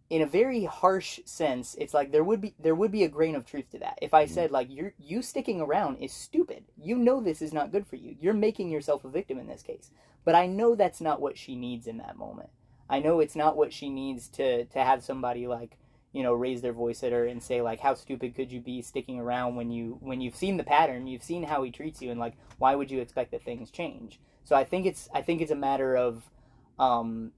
in 0.09 0.23
a 0.23 0.27
very 0.27 0.65
harsh 0.65 1.21
sense, 1.25 1.75
it's 1.79 1.93
like 1.93 2.13
there 2.13 2.23
would 2.23 2.41
be 2.41 2.55
there 2.59 2.75
would 2.75 2.93
be 2.93 3.05
a 3.05 3.09
grain 3.09 3.35
of 3.35 3.45
truth 3.45 3.71
to 3.71 3.79
that. 3.81 3.99
If 4.01 4.15
I 4.15 4.27
said 4.27 4.51
like 4.51 4.69
you're 4.71 4.95
you 4.99 5.23
sticking 5.23 5.61
around 5.61 5.97
is 5.99 6.13
stupid. 6.13 6.65
You 6.77 6.97
know 6.97 7.21
this 7.21 7.43
is 7.43 7.53
not 7.53 7.73
good 7.73 7.87
for 7.87 7.97
you. 7.97 8.17
You're 8.21 8.35
making 8.35 8.71
yourself 8.71 9.05
a 9.05 9.09
victim 9.09 9.39
in 9.39 9.49
this 9.49 9.63
case. 9.63 9.91
But 10.25 10.35
I 10.35 10.47
know 10.47 10.75
that's 10.75 11.01
not 11.01 11.21
what 11.21 11.39
she 11.39 11.57
needs 11.57 11.87
in 11.87 11.99
that 11.99 12.17
moment. 12.17 12.51
I 12.89 13.01
know 13.01 13.21
it's 13.21 13.37
not 13.37 13.57
what 13.57 13.73
she 13.73 13.89
needs 13.89 14.29
to 14.31 14.65
to 14.67 14.79
have 14.79 15.03
somebody 15.03 15.47
like 15.49 15.77
you 16.13 16.23
know 16.23 16.33
raise 16.33 16.63
their 16.63 16.73
voice 16.73 17.03
at 17.03 17.13
her 17.13 17.27
and 17.27 17.43
say 17.43 17.61
like 17.61 17.81
how 17.81 17.95
stupid 17.95 18.35
could 18.35 18.51
you 18.51 18.61
be 18.61 18.81
sticking 18.83 19.19
around 19.19 19.57
when 19.57 19.71
you 19.71 19.99
when 20.01 20.21
you've 20.21 20.37
seen 20.37 20.57
the 20.57 20.65
pattern 20.65 21.07
you've 21.07 21.23
seen 21.23 21.43
how 21.43 21.63
he 21.63 21.71
treats 21.71 22.01
you 22.01 22.11
and 22.11 22.19
like 22.19 22.33
why 22.59 22.75
would 22.75 22.91
you 22.91 23.01
expect 23.01 23.33
that 23.33 23.45
things 23.45 23.71
change 23.71 24.19
so 24.43 24.57
i 24.57 24.65
think 24.65 24.87
it's 24.87 25.11
i 25.13 25.21
think 25.21 25.43
it's 25.43 25.51
a 25.51 25.57
matter 25.57 25.95
of 25.95 26.31
um 26.79 27.33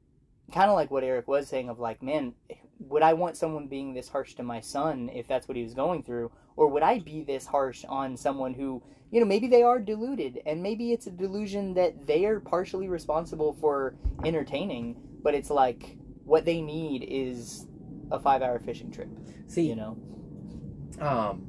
kind 0.52 0.70
of 0.70 0.76
like 0.76 0.90
what 0.90 1.04
eric 1.04 1.28
was 1.28 1.46
saying 1.48 1.68
of 1.68 1.78
like 1.78 2.02
man 2.02 2.32
would 2.78 3.02
i 3.02 3.12
want 3.12 3.36
someone 3.36 3.66
being 3.68 3.92
this 3.94 4.08
harsh 4.08 4.34
to 4.34 4.42
my 4.42 4.60
son 4.60 5.10
if 5.12 5.26
that's 5.26 5.48
what 5.48 5.56
he 5.56 5.62
was 5.62 5.74
going 5.74 6.02
through? 6.02 6.30
Or 6.56 6.68
would 6.68 6.82
i 6.82 6.98
be 6.98 7.22
this 7.22 7.46
harsh 7.46 7.84
on 7.88 8.16
someone 8.16 8.54
who 8.54 8.82
you 9.10 9.20
know 9.20 9.26
maybe 9.26 9.46
they 9.46 9.62
are 9.62 9.78
deluded 9.78 10.40
and 10.46 10.62
maybe 10.62 10.92
it's 10.92 11.06
a 11.06 11.10
delusion 11.10 11.74
that 11.74 12.06
they 12.06 12.24
are 12.24 12.40
partially 12.40 12.88
responsible 12.88 13.52
for 13.60 13.94
entertaining 14.24 14.96
but 15.22 15.34
it's 15.34 15.50
like 15.50 15.98
what 16.24 16.44
they 16.44 16.60
need 16.60 17.04
is 17.08 17.66
a 18.10 18.18
five 18.18 18.42
hour 18.42 18.58
fishing 18.58 18.90
trip 18.90 19.08
See, 19.48 19.62
you 19.62 19.76
know? 19.76 19.96
um, 21.00 21.46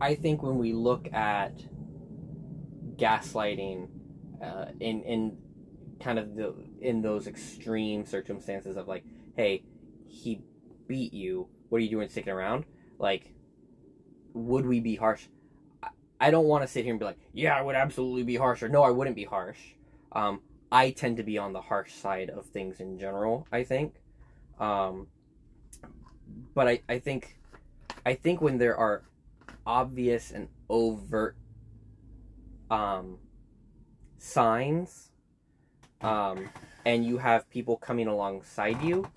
I 0.00 0.14
think 0.14 0.42
when 0.42 0.58
we 0.58 0.72
look 0.72 1.10
at 1.12 1.54
gaslighting 2.96 3.88
uh, 4.42 4.66
in 4.80 5.02
in 5.02 5.38
kind 6.00 6.18
of 6.18 6.36
the 6.36 6.54
in 6.80 7.02
those 7.02 7.26
extreme 7.26 8.04
circumstances 8.04 8.76
of 8.76 8.88
like, 8.88 9.04
hey, 9.36 9.64
he 10.06 10.42
beat 10.86 11.12
you. 11.12 11.48
What 11.68 11.78
are 11.78 11.84
you 11.84 11.90
doing 11.90 12.08
sticking 12.08 12.32
around? 12.32 12.64
Like, 12.98 13.32
would 14.32 14.66
we 14.66 14.80
be 14.80 14.96
harsh? 14.96 15.26
I- 16.20 16.30
don't 16.30 16.46
want 16.46 16.62
to 16.62 16.68
sit 16.68 16.84
here 16.84 16.92
and 16.92 17.00
be 17.00 17.06
like, 17.06 17.18
yeah, 17.32 17.56
I 17.56 17.62
would 17.62 17.74
absolutely 17.74 18.22
be 18.22 18.36
harsh, 18.36 18.62
or 18.62 18.68
no, 18.68 18.82
I 18.82 18.90
wouldn't 18.90 19.16
be 19.16 19.24
harsh. 19.24 19.58
Um, 20.12 20.40
I 20.70 20.90
tend 20.90 21.18
to 21.18 21.22
be 21.22 21.38
on 21.38 21.52
the 21.52 21.60
harsh 21.60 21.92
side 21.92 22.30
of 22.30 22.46
things 22.46 22.80
in 22.80 22.98
general. 22.98 23.46
I 23.52 23.64
think, 23.64 23.94
um, 24.58 25.08
but 26.54 26.68
I, 26.68 26.80
I 26.88 26.98
think, 26.98 27.38
I 28.04 28.14
think 28.14 28.40
when 28.40 28.58
there 28.58 28.76
are 28.76 29.02
obvious 29.66 30.30
and 30.30 30.48
overt 30.68 31.36
um, 32.70 33.18
signs, 34.18 35.05
um, 36.02 36.48
and 36.84 37.04
you 37.04 37.18
have 37.18 37.48
people 37.50 37.76
coming 37.76 38.06
alongside 38.06 38.80
you, 38.82 39.08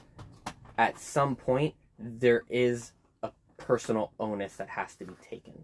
at 0.77 0.99
some 0.99 1.35
point 1.35 1.75
there 1.97 2.43
is 2.49 2.93
a 3.23 3.31
personal 3.57 4.11
onus 4.19 4.55
that 4.55 4.69
has 4.69 4.95
to 4.95 5.05
be 5.05 5.13
taken. 5.21 5.63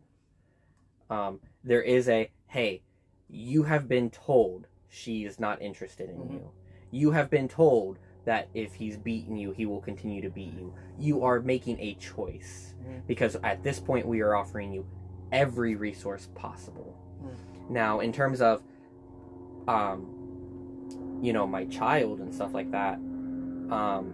Um, 1.09 1.39
there 1.63 1.81
is 1.81 2.09
a 2.09 2.29
hey, 2.47 2.81
you 3.29 3.63
have 3.63 3.87
been 3.87 4.09
told 4.09 4.67
she 4.87 5.25
is 5.25 5.39
not 5.39 5.61
interested 5.61 6.09
in 6.09 6.17
Mhm. 6.17 6.31
you. 6.33 6.51
You 6.91 7.11
have 7.11 7.29
been 7.29 7.47
told 7.47 7.99
that 8.23 8.47
if 8.53 8.73
he's 8.75 8.97
beaten 8.97 9.35
you, 9.35 9.51
he 9.51 9.65
will 9.65 9.81
continue 9.81 10.21
to 10.21 10.29
beat 10.29 10.53
you. 10.53 10.73
You 10.97 11.23
are 11.23 11.41
making 11.41 11.79
a 11.79 11.95
choice 11.95 12.73
Mhm. 12.81 13.05
because 13.07 13.35
at 13.43 13.61
this 13.61 13.79
point 13.79 14.07
we 14.07 14.21
are 14.21 14.35
offering 14.35 14.71
you 14.71 14.85
every 15.31 15.75
resource 15.75 16.29
possible. 16.33 16.95
Mm. 17.23 17.69
Now, 17.69 17.99
in 17.99 18.11
terms 18.13 18.41
of, 18.41 18.63
um, 19.67 20.14
you 21.21 21.33
know, 21.33 21.47
my 21.47 21.65
child 21.65 22.19
and 22.19 22.33
stuff 22.33 22.53
like 22.53 22.71
that, 22.71 22.95
um, 23.71 24.13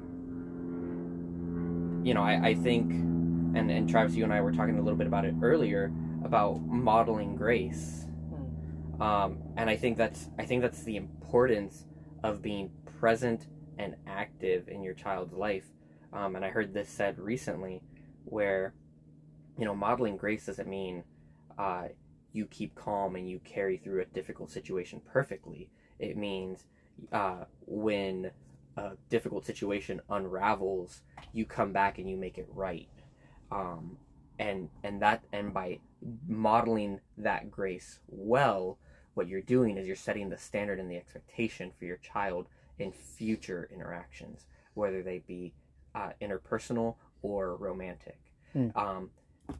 you 2.03 2.13
know, 2.13 2.21
I, 2.23 2.49
I 2.49 2.53
think, 2.55 2.91
and, 2.91 3.69
and 3.69 3.89
Travis, 3.89 4.15
you 4.15 4.23
and 4.23 4.33
I 4.33 4.41
were 4.41 4.51
talking 4.51 4.77
a 4.77 4.81
little 4.81 4.97
bit 4.97 5.07
about 5.07 5.25
it 5.25 5.35
earlier 5.41 5.91
about 6.23 6.61
modeling 6.61 7.35
grace. 7.35 8.07
Um, 8.99 9.39
and 9.57 9.69
I 9.69 9.75
think 9.75 9.97
that's 9.97 10.29
I 10.37 10.45
think 10.45 10.61
that's 10.61 10.83
the 10.83 10.95
importance 10.95 11.85
of 12.23 12.41
being 12.41 12.69
present 12.99 13.47
and 13.77 13.95
active 14.05 14.67
in 14.67 14.83
your 14.83 14.93
child's 14.93 15.33
life. 15.33 15.65
Um, 16.13 16.35
and 16.35 16.45
I 16.45 16.49
heard 16.49 16.73
this 16.73 16.89
said 16.89 17.17
recently, 17.17 17.81
where, 18.25 18.73
you 19.57 19.65
know, 19.65 19.73
modeling 19.73 20.17
grace 20.17 20.45
doesn't 20.45 20.67
mean 20.67 21.03
uh, 21.57 21.87
you 22.31 22.45
keep 22.45 22.75
calm 22.75 23.15
and 23.15 23.27
you 23.29 23.39
carry 23.39 23.77
through 23.77 24.01
a 24.01 24.05
difficult 24.05 24.51
situation 24.51 25.01
perfectly. 25.05 25.69
It 25.99 26.15
means 26.17 26.65
uh, 27.11 27.45
when 27.65 28.31
a 28.77 28.91
difficult 29.09 29.45
situation 29.45 30.01
unravels, 30.09 31.01
you 31.33 31.45
come 31.45 31.71
back 31.71 31.97
and 31.97 32.09
you 32.09 32.17
make 32.17 32.37
it 32.37 32.47
right. 32.53 32.89
Um, 33.51 33.97
and 34.39 34.69
and 34.83 35.01
that 35.01 35.23
and 35.33 35.53
by 35.53 35.79
modeling 36.27 36.99
that 37.17 37.51
grace 37.51 37.99
well, 38.07 38.77
what 39.13 39.27
you're 39.27 39.41
doing 39.41 39.77
is 39.77 39.85
you're 39.85 39.95
setting 39.95 40.29
the 40.29 40.37
standard 40.37 40.79
and 40.79 40.89
the 40.89 40.95
expectation 40.97 41.71
for 41.77 41.85
your 41.85 41.97
child 41.97 42.47
in 42.79 42.91
future 42.91 43.69
interactions, 43.73 44.47
whether 44.73 45.03
they 45.03 45.21
be 45.27 45.53
uh, 45.93 46.11
interpersonal 46.21 46.95
or 47.21 47.55
romantic. 47.55 48.19
Hmm. 48.53 48.69
Um, 48.75 49.09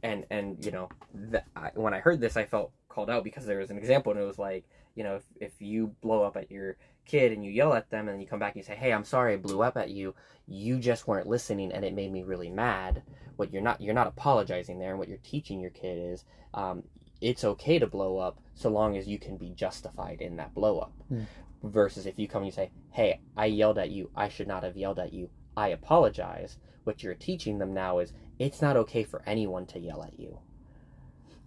and 0.02 0.24
and 0.30 0.64
you 0.64 0.70
know, 0.70 0.88
th- 1.30 1.44
I, 1.54 1.70
when 1.74 1.94
I 1.94 2.00
heard 2.00 2.20
this, 2.20 2.36
I 2.36 2.44
felt 2.44 2.72
called 2.88 3.10
out 3.10 3.24
because 3.24 3.46
there 3.46 3.58
was 3.58 3.70
an 3.70 3.78
example, 3.78 4.12
and 4.12 4.20
it 4.20 4.24
was 4.24 4.38
like, 4.38 4.64
you 4.94 5.04
know, 5.04 5.16
if 5.16 5.24
if 5.40 5.52
you 5.60 5.94
blow 6.00 6.22
up 6.22 6.36
at 6.36 6.50
your 6.50 6.76
kid 7.04 7.32
and 7.32 7.44
you 7.44 7.50
yell 7.50 7.74
at 7.74 7.90
them, 7.90 8.08
and 8.08 8.14
then 8.14 8.20
you 8.20 8.26
come 8.26 8.38
back 8.38 8.54
and 8.54 8.62
you 8.62 8.66
say, 8.66 8.74
"Hey, 8.76 8.92
I'm 8.92 9.04
sorry, 9.04 9.34
I 9.34 9.36
blew 9.36 9.62
up 9.62 9.76
at 9.76 9.90
you. 9.90 10.14
You 10.46 10.78
just 10.78 11.06
weren't 11.06 11.26
listening, 11.26 11.72
and 11.72 11.84
it 11.84 11.94
made 11.94 12.12
me 12.12 12.22
really 12.22 12.50
mad." 12.50 13.02
What 13.36 13.52
you're 13.52 13.62
not 13.62 13.80
you're 13.80 13.94
not 13.94 14.06
apologizing 14.06 14.78
there, 14.78 14.90
and 14.90 14.98
what 14.98 15.08
you're 15.08 15.18
teaching 15.18 15.60
your 15.60 15.70
kid 15.70 15.98
is, 16.12 16.24
um, 16.54 16.82
it's 17.20 17.44
okay 17.44 17.78
to 17.78 17.86
blow 17.86 18.18
up 18.18 18.40
so 18.54 18.68
long 18.68 18.96
as 18.96 19.08
you 19.08 19.18
can 19.18 19.36
be 19.36 19.50
justified 19.50 20.20
in 20.20 20.36
that 20.36 20.54
blow 20.54 20.78
up. 20.78 20.92
Hmm. 21.08 21.22
Versus 21.62 22.06
if 22.06 22.18
you 22.18 22.28
come 22.28 22.42
and 22.42 22.46
you 22.46 22.52
say, 22.52 22.70
"Hey, 22.90 23.20
I 23.36 23.46
yelled 23.46 23.78
at 23.78 23.90
you. 23.90 24.10
I 24.14 24.28
should 24.28 24.48
not 24.48 24.64
have 24.64 24.76
yelled 24.76 24.98
at 24.98 25.12
you. 25.12 25.30
I 25.56 25.68
apologize." 25.68 26.58
What 26.84 27.02
you're 27.02 27.14
teaching 27.14 27.58
them 27.58 27.72
now 27.72 28.00
is 28.00 28.12
it's 28.40 28.60
not 28.60 28.76
okay 28.76 29.04
for 29.04 29.22
anyone 29.24 29.66
to 29.66 29.78
yell 29.78 30.02
at 30.02 30.18
you. 30.18 30.40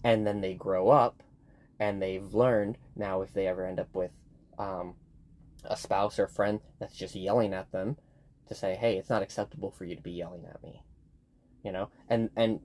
And 0.02 0.26
then 0.26 0.40
they 0.40 0.54
grow 0.54 0.90
up 0.90 1.22
and 1.80 2.02
they've 2.02 2.34
learned 2.34 2.78
now 2.96 3.22
if 3.22 3.34
they 3.34 3.48
ever 3.48 3.66
end 3.66 3.80
up 3.80 3.94
with 3.94 4.12
um, 4.58 4.96
a 5.64 5.76
spouse 5.76 6.20
or 6.20 6.28
friend 6.28 6.60
that's 6.80 6.96
just 6.96 7.16
yelling 7.16 7.54
at 7.54 7.72
them 7.72 7.98
to 8.48 8.56
say, 8.56 8.76
"Hey, 8.76 8.98
it's 8.98 9.10
not 9.10 9.22
acceptable 9.22 9.72
for 9.72 9.86
you 9.86 9.96
to 9.96 10.02
be 10.02 10.12
yelling 10.12 10.46
at 10.46 10.64
me." 10.64 10.84
You 11.64 11.72
know? 11.72 11.90
And 12.10 12.30
and 12.36 12.62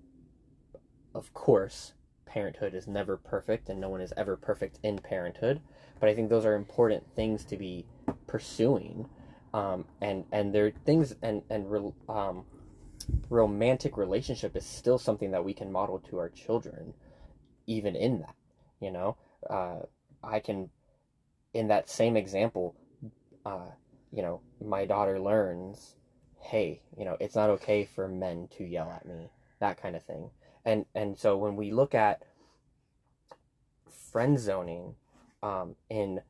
of 1.15 1.32
course, 1.35 1.95
parenthood 2.27 2.74
is 2.74 2.87
never 2.87 3.16
perfect 3.16 3.69
and 3.69 3.81
no 3.81 3.89
one 3.89 4.01
is 4.01 4.12
ever 4.16 4.37
perfect 4.37 4.78
in 4.82 4.99
parenthood, 4.99 5.61
but 5.99 6.09
I 6.09 6.15
think 6.15 6.28
those 6.28 6.47
are 6.47 6.55
important 6.55 7.05
things 7.16 7.45
to 7.47 7.57
be 7.57 7.87
pursuing. 8.27 9.09
Um, 9.53 9.87
and 10.01 10.24
and 10.31 10.55
they're 10.55 10.70
things 10.70 11.16
and 11.23 11.43
and 11.51 11.70
re- 11.70 11.93
um, 12.09 12.45
romantic 13.28 13.97
relationship 13.97 14.57
is 14.57 14.65
still 14.65 14.99
something 14.99 15.32
that 15.32 15.45
we 15.45 15.55
can 15.55 15.73
model 15.73 15.99
to 16.11 16.19
our 16.19 16.28
children 16.28 16.95
even 17.66 17.97
in 17.97 18.20
that 18.20 18.35
you 18.81 18.90
know? 18.90 19.16
Uh, 19.48 19.81
i 20.23 20.39
can 20.39 20.69
in 21.55 21.69
that 21.69 21.89
same 21.89 22.15
example 22.16 22.77
uh, 23.47 23.70
you 24.12 24.23
know 24.23 24.40
my 24.62 24.85
daughter 24.85 25.19
learns 25.19 25.94
hey 26.40 26.82
you 26.98 27.07
know 27.07 27.16
it's 27.20 27.35
not 27.35 27.48
okay 27.48 27.86
for 27.86 28.07
men 28.07 28.48
to 28.51 28.65
yell 28.65 28.90
at 28.90 29.07
me 29.07 29.31
that 29.61 29.81
kind 29.81 29.94
of 29.94 30.02
thing. 30.02 30.31
And 30.65 30.86
and 30.94 31.16
so 31.16 31.36
when 31.36 31.57
we 31.57 31.70
look 31.70 31.94
at 31.94 32.23
friend 34.11 34.39
zoning 34.39 34.97
um, 35.43 35.77
in 35.89 36.20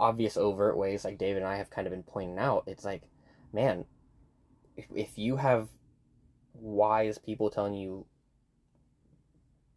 obvious 0.00 0.36
overt 0.36 0.76
ways 0.76 1.04
like 1.04 1.16
david 1.16 1.42
and 1.42 1.46
i 1.46 1.56
have 1.56 1.70
kind 1.70 1.86
of 1.86 1.92
been 1.92 2.02
pointing 2.02 2.36
out 2.36 2.64
it's 2.66 2.84
like 2.84 3.02
man 3.52 3.84
if, 4.76 4.86
if 4.92 5.16
you 5.16 5.36
have 5.36 5.68
wise 6.54 7.18
people 7.18 7.48
telling 7.48 7.74
you 7.74 8.04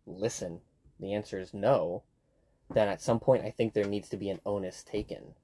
listen 0.07 0.61
the 0.99 1.13
answer 1.13 1.39
is 1.39 1.53
no 1.53 2.03
then 2.73 2.87
at 2.87 3.01
some 3.01 3.19
point 3.19 3.45
i 3.45 3.51
think 3.51 3.73
there 3.73 3.85
needs 3.85 4.09
to 4.09 4.17
be 4.17 4.29
an 4.29 4.39
onus 4.45 4.83
taken. 4.83 5.35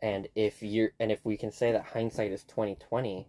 And 0.00 0.28
if 0.34 0.62
you're 0.62 0.92
and 1.00 1.10
if 1.10 1.24
we 1.24 1.36
can 1.36 1.50
say 1.50 1.72
that 1.72 1.86
hindsight 1.86 2.30
is 2.30 2.44
2020 2.44 3.26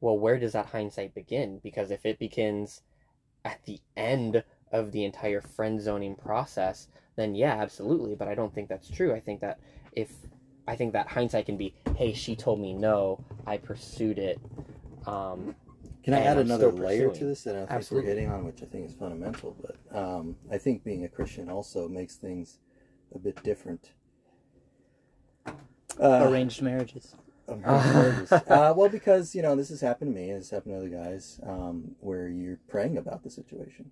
well 0.00 0.18
where 0.18 0.38
does 0.38 0.52
that 0.52 0.66
hindsight 0.66 1.14
begin? 1.14 1.58
Because 1.62 1.90
if 1.90 2.04
it 2.04 2.18
begins 2.18 2.82
at 3.44 3.64
the 3.64 3.80
end 3.96 4.44
of 4.72 4.92
the 4.92 5.04
entire 5.04 5.40
friend 5.40 5.80
zoning 5.80 6.16
process 6.16 6.88
then 7.16 7.34
yeah 7.34 7.54
absolutely. 7.54 8.14
But 8.14 8.28
i 8.28 8.34
don't 8.34 8.54
think 8.54 8.68
that's 8.68 8.90
true. 8.90 9.14
I 9.14 9.20
think 9.20 9.40
that 9.40 9.58
if 9.92 10.12
i 10.68 10.76
think 10.76 10.92
that 10.92 11.08
hindsight 11.08 11.46
can 11.46 11.56
be 11.56 11.74
hey 11.96 12.12
she 12.12 12.36
told 12.36 12.60
me 12.60 12.74
no 12.74 13.24
i 13.46 13.56
pursued 13.56 14.18
it 14.18 14.38
um, 15.06 15.54
Can 16.06 16.14
I 16.14 16.20
add 16.20 16.38
I'm 16.38 16.46
another 16.46 16.70
layer 16.70 17.10
to 17.10 17.24
this 17.24 17.42
that 17.42 17.56
I 17.56 17.58
don't 17.58 17.66
think 17.66 17.78
Absolutely. 17.78 18.10
we're 18.10 18.14
hitting 18.14 18.30
on, 18.30 18.44
which 18.44 18.62
I 18.62 18.66
think 18.66 18.88
is 18.88 18.94
fundamental? 18.94 19.56
But 19.60 19.76
um, 19.92 20.36
I 20.48 20.56
think 20.56 20.84
being 20.84 21.04
a 21.04 21.08
Christian 21.08 21.50
also 21.50 21.88
makes 21.88 22.14
things 22.14 22.60
a 23.12 23.18
bit 23.18 23.42
different. 23.42 23.90
Uh, 26.00 26.28
Arranged 26.28 26.62
marriages. 26.62 27.16
arranged 27.48 27.66
marriages. 27.66 28.32
uh, 28.32 28.72
well, 28.76 28.88
because 28.88 29.34
you 29.34 29.42
know 29.42 29.56
this 29.56 29.68
has 29.70 29.80
happened 29.80 30.14
to 30.14 30.20
me, 30.20 30.30
it's 30.30 30.50
happened 30.50 30.74
to 30.74 30.78
other 30.78 30.88
guys, 30.88 31.40
um, 31.44 31.96
where 31.98 32.28
you're 32.28 32.60
praying 32.68 32.96
about 32.96 33.24
the 33.24 33.30
situation. 33.30 33.90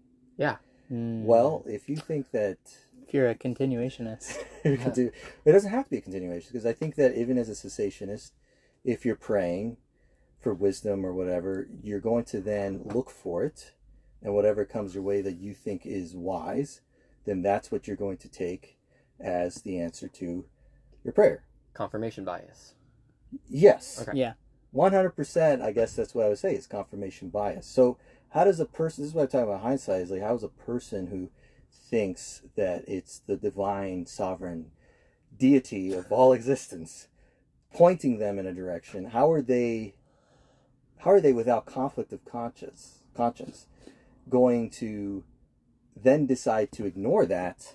Mm. 0.93 1.25
Well, 1.25 1.65
if 1.67 1.89
you 1.89 1.97
think 1.97 2.31
that 2.31 2.59
if 3.05 3.13
you're 3.13 3.29
a 3.29 3.35
continuationist, 3.35 4.39
you 4.65 4.77
can 4.77 4.93
do, 4.93 5.11
it 5.45 5.51
doesn't 5.51 5.73
have 5.73 5.87
to 5.87 5.91
be 5.91 5.97
a 5.97 6.01
continuation 6.01 6.51
because 6.53 6.65
I 6.65 6.75
think 6.75 6.95
that 6.95 7.19
even 7.19 7.39
as 7.39 7.49
a 7.49 7.69
cessationist, 7.69 8.31
if 8.85 9.05
you're 9.05 9.17
praying 9.17 9.79
for 10.45 10.55
wisdom 10.55 11.05
or 11.05 11.13
whatever, 11.13 11.67
you're 11.83 12.01
going 12.01 12.25
to 12.27 12.41
then 12.41 12.83
look 12.85 13.11
for 13.11 13.43
it, 13.45 13.73
and 14.23 14.35
whatever 14.35 14.65
comes 14.65 14.95
your 14.95 15.03
way 15.03 15.21
that 15.23 15.39
you 15.39 15.55
think 15.55 15.85
is 15.85 16.15
wise, 16.15 16.83
then 17.25 17.43
that's 17.43 17.73
what 17.73 17.89
you're 17.89 17.97
going 17.97 18.19
to 18.19 18.29
take 18.29 18.77
as 19.19 19.63
the 19.63 19.79
answer 19.81 20.07
to 20.07 20.45
your 21.03 21.13
prayer. 21.13 21.45
confirmation 21.73 22.25
bias 22.25 22.75
Yes. 23.49 24.01
Okay. 24.07 24.17
yeah, 24.19 24.35
One 24.71 24.93
hundred 24.93 25.17
percent. 25.17 25.63
I 25.63 25.73
guess 25.73 25.95
that's 25.95 26.15
what 26.15 26.27
I 26.27 26.29
would 26.29 26.39
say 26.39 26.55
is 26.55 26.67
confirmation 26.67 27.31
bias. 27.31 27.67
So, 27.67 27.99
how 28.31 28.45
does 28.45 28.61
a 28.61 28.67
person? 28.67 29.03
This 29.03 29.11
is 29.11 29.15
what 29.15 29.23
I'm 29.23 29.29
talking 29.29 29.49
about. 29.49 29.63
Hindsight 29.63 30.03
is 30.03 30.11
like 30.11 30.23
how 30.23 30.33
does 30.33 30.45
a 30.45 30.49
person 30.49 31.09
who 31.09 31.31
thinks 31.73 32.43
that 32.57 32.85
it's 32.87 33.19
the 33.19 33.37
divine, 33.37 34.07
sovereign 34.07 34.71
deity 35.37 35.93
of 35.93 36.13
all 36.13 36.33
existence 36.41 37.09
pointing 37.73 38.19
them 38.19 38.39
in 38.39 38.47
a 38.47 38.53
direction? 38.53 39.07
How 39.07 39.31
are 39.33 39.43
they? 39.43 39.95
How 41.05 41.11
are 41.11 41.21
they 41.21 41.35
without 41.35 41.67
conflict 41.67 42.15
of 42.15 42.25
conscience? 42.25 43.01
Conscience 43.15 43.67
going 44.31 44.71
to 44.71 45.23
then 45.95 46.25
decide 46.27 46.73
to 46.73 46.87
ignore 46.87 47.27
that 47.27 47.75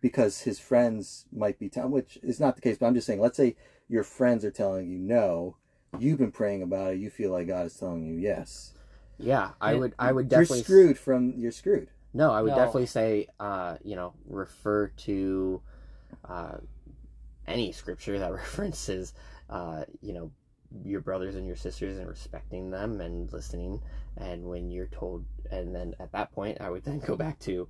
because 0.00 0.40
his 0.40 0.58
friends 0.58 1.26
might 1.30 1.58
be 1.58 1.68
telling, 1.68 1.90
which 1.90 2.18
is 2.22 2.40
not 2.40 2.54
the 2.56 2.62
case. 2.62 2.78
But 2.78 2.86
I'm 2.86 2.94
just 2.94 3.06
saying, 3.06 3.20
let's 3.20 3.36
say 3.36 3.56
your 3.88 4.04
friends 4.04 4.42
are 4.42 4.50
telling 4.50 4.90
you 4.90 4.98
no, 4.98 5.56
you've 5.98 6.18
been 6.18 6.32
praying 6.32 6.62
about 6.62 6.94
it, 6.94 6.98
you 6.98 7.10
feel 7.10 7.30
like 7.30 7.46
God 7.46 7.66
is 7.66 7.74
telling 7.76 8.06
you 8.06 8.14
yes. 8.14 8.72
yeah 9.18 9.50
i 9.60 9.72
Yeah. 9.72 9.78
would 9.80 9.94
i 9.98 10.10
would 10.10 10.28
definitely 10.28 10.56
You're 10.58 10.64
screwed 10.64 10.98
from 10.98 11.34
you're 11.36 11.52
screwed. 11.52 11.88
No, 12.14 12.32
I 12.32 12.42
would 12.42 12.50
No. 12.50 12.56
definitely 12.56 12.86
say, 12.86 13.28
uh, 13.38 13.76
you 13.84 13.96
know, 13.96 14.14
refer 14.26 14.88
to 14.88 15.60
uh, 16.28 16.56
any 17.46 17.70
scripture 17.72 18.18
that 18.18 18.32
references, 18.42 19.12
uh, 19.50 19.84
you 20.00 20.12
know, 20.14 20.30
your 20.82 21.00
brothers 21.00 21.36
and 21.36 21.46
your 21.46 21.56
sisters 21.56 21.98
and 21.98 22.08
respecting 22.08 22.70
them 22.70 23.00
and 23.00 23.32
listening. 23.32 23.80
And 24.16 24.44
when 24.44 24.70
you're 24.70 24.86
told, 24.88 25.24
and 25.50 25.74
then 25.74 25.94
at 26.00 26.12
that 26.12 26.32
point, 26.32 26.60
I 26.60 26.70
would 26.70 26.84
then 26.84 26.98
go 27.00 27.16
back 27.16 27.38
to, 27.40 27.68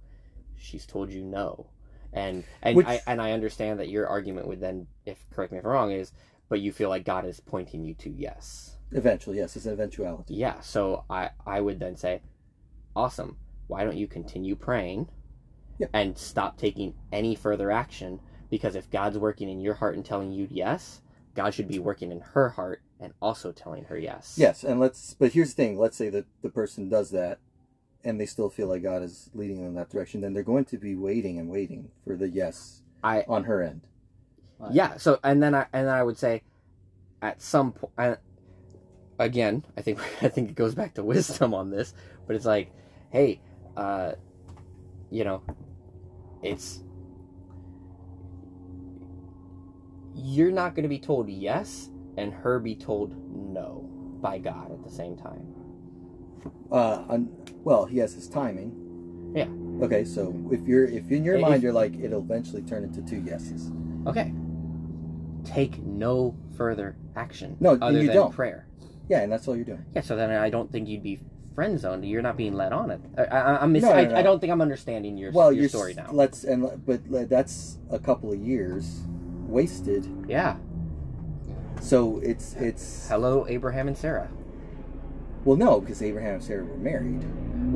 she's 0.57 0.87
told 0.87 1.11
you 1.11 1.23
no, 1.23 1.67
and 2.13 2.45
and 2.63 2.77
Which- 2.77 2.87
I 2.87 3.01
and 3.07 3.21
I 3.21 3.33
understand 3.33 3.81
that 3.81 3.89
your 3.89 4.07
argument 4.07 4.47
would 4.47 4.61
then, 4.61 4.87
if 5.05 5.25
correct 5.31 5.53
me 5.53 5.59
if 5.59 5.65
I'm 5.65 5.71
wrong, 5.71 5.91
is, 5.93 6.13
but 6.49 6.61
you 6.61 6.73
feel 6.73 6.89
like 6.89 7.05
God 7.05 7.25
is 7.27 7.41
pointing 7.41 7.85
you 7.85 7.95
to 7.95 8.11
yes. 8.11 8.77
Eventually, 8.93 9.39
yes, 9.39 9.57
it's 9.57 9.67
an 9.67 9.73
eventuality. 9.73 10.35
Yeah, 10.35 10.61
so 10.61 11.05
I 11.11 11.31
I 11.47 11.61
would 11.61 11.81
then 11.81 11.97
say, 11.97 12.23
awesome. 12.95 13.37
Why 13.67 13.83
don't 13.85 13.97
you 13.97 14.07
continue 14.07 14.55
praying, 14.55 15.09
Yeah. 15.79 15.87
and 15.93 16.17
stop 16.17 16.59
taking 16.59 16.95
any 17.11 17.35
further 17.35 17.71
action? 17.71 18.21
Because 18.51 18.77
if 18.77 18.91
God's 18.91 19.19
working 19.19 19.49
in 19.49 19.61
your 19.61 19.75
heart 19.75 19.97
and 19.97 20.05
telling 20.05 20.31
you 20.31 20.47
yes, 20.51 21.01
God 21.35 21.55
should 21.55 21.67
be 21.67 21.79
working 21.81 22.13
in 22.13 22.21
her 22.21 22.51
heart 22.51 22.83
and 23.01 23.13
also 23.21 23.53
telling 23.53 23.85
her 23.85 23.99
yes. 23.99 24.35
Yes, 24.37 24.65
and 24.65 24.81
let's. 24.81 25.15
But 25.15 25.33
here's 25.33 25.55
the 25.55 25.63
thing: 25.63 25.79
let's 25.79 25.97
say 25.97 26.09
that 26.11 26.27
the 26.43 26.51
person 26.51 26.89
does 26.89 27.11
that, 27.11 27.39
and 28.05 28.21
they 28.21 28.27
still 28.27 28.49
feel 28.51 28.69
like 28.69 28.83
God 28.83 29.03
is 29.03 29.31
leading 29.35 29.59
them 29.59 29.69
in 29.69 29.75
that 29.75 29.91
direction. 29.91 30.21
Then 30.21 30.33
they're 30.33 30.43
going 30.43 30.65
to 30.67 30.79
be 30.79 30.95
waiting 30.95 31.39
and 31.39 31.49
waiting 31.49 31.91
for 32.05 32.17
the 32.17 32.29
yes 32.29 32.83
I 33.03 33.25
on 33.29 33.45
her 33.45 33.63
end. 33.63 33.87
yeah. 34.73 34.97
So 34.97 35.19
and 35.23 35.43
then 35.43 35.55
I 35.55 35.67
and 35.73 35.87
then 35.89 35.95
I 35.95 36.03
would 36.03 36.19
say, 36.19 36.43
at 37.21 37.43
some 37.43 37.73
point, 37.73 38.19
again, 39.19 39.65
I 39.77 39.83
think 39.83 39.99
I 40.23 40.29
think 40.29 40.51
it 40.51 40.55
goes 40.55 40.75
back 40.75 40.95
to 40.95 41.05
wisdom 41.05 41.55
on 41.55 41.71
this, 41.71 41.95
but 42.27 42.37
it's 42.37 42.47
like, 42.47 42.73
hey, 43.11 43.41
uh, 43.77 44.13
you 45.11 45.25
know, 45.25 45.43
it's 46.43 46.81
you're 50.15 50.53
not 50.53 50.75
going 50.75 50.85
to 50.85 50.89
be 50.89 50.99
told 50.99 51.29
yes 51.29 51.91
and 52.17 52.33
her 52.33 52.59
be 52.59 52.75
told 52.75 53.15
no 53.35 53.89
by 54.21 54.39
God 54.39 54.73
at 54.73 54.83
the 54.85 54.91
same 54.91 55.17
time. 55.17 55.47
Uh, 56.71 57.05
un, 57.09 57.29
well, 57.63 57.85
he 57.85 57.99
has 57.99 58.13
his 58.15 58.29
timing. 58.29 59.33
Yeah. 59.35 59.49
Okay, 59.85 60.05
so 60.05 60.35
if 60.53 60.67
you're 60.67 60.85
if 60.85 61.11
in 61.11 61.25
your 61.25 61.37
If- 61.37 61.43
mind 61.43 61.63
you're 61.63 61.73
like 61.73 61.95
it'll 61.99 62.21
eventually 62.21 62.63
turn 62.63 62.85
into 62.85 63.03
two 63.03 63.21
yeses. 63.21 63.71
Okay. 64.07 64.33
Take 65.45 65.83
no 65.83 66.35
further 66.57 66.97
action. 67.17 67.57
No, 67.61 67.73
other 67.81 68.01
you 68.01 68.07
than 68.07 68.17
don't. 68.17 68.33
prayer. 68.35 68.67
Yeah, 69.09 69.21
and 69.23 69.31
that's 69.33 69.47
all 69.49 69.57
you're 69.57 69.65
doing. 69.67 69.85
Yeah, 69.95 70.01
so 70.03 70.17
then 70.17 70.31
I 70.31 70.49
don't 70.49 70.71
think 70.73 70.89
you'd 70.89 71.03
be 71.03 71.21
friend 71.55 71.79
zoned. 71.79 72.05
You're 72.09 72.23
not 72.23 72.37
being 72.37 72.55
led 72.55 72.73
on 72.73 72.91
it. 72.91 73.01
I, 73.19 73.25
I, 73.25 73.63
I'm 73.63 73.73
miss- 73.73 73.83
No, 73.83 73.91
no, 73.91 73.95
I, 73.97 74.05
no. 74.07 74.17
I 74.17 74.23
don't 74.23 74.41
think 74.41 74.51
I'm 74.53 74.61
understanding 74.63 75.17
your 75.19 75.33
well, 75.33 75.53
your 75.53 75.63
you're 75.63 75.69
story 75.69 75.91
s- 75.93 75.97
now. 75.99 76.09
Let's 76.13 76.45
and 76.45 76.85
but 76.87 77.29
that's 77.29 77.79
a 77.91 77.99
couple 77.99 78.33
of 78.33 78.39
years 78.39 79.01
wasted. 79.47 80.07
yeah. 80.29 80.57
So 81.81 82.19
it's 82.21 82.55
it's 82.55 83.09
Hello, 83.09 83.47
Abraham 83.49 83.89
and 83.89 83.97
Sarah. 83.97 84.31
well 85.45 85.57
no 85.57 85.81
because 85.81 86.03
Abraham 86.03 86.35
and 86.35 86.43
Sarah 86.45 86.65
were 86.65 86.77
married 86.77 87.23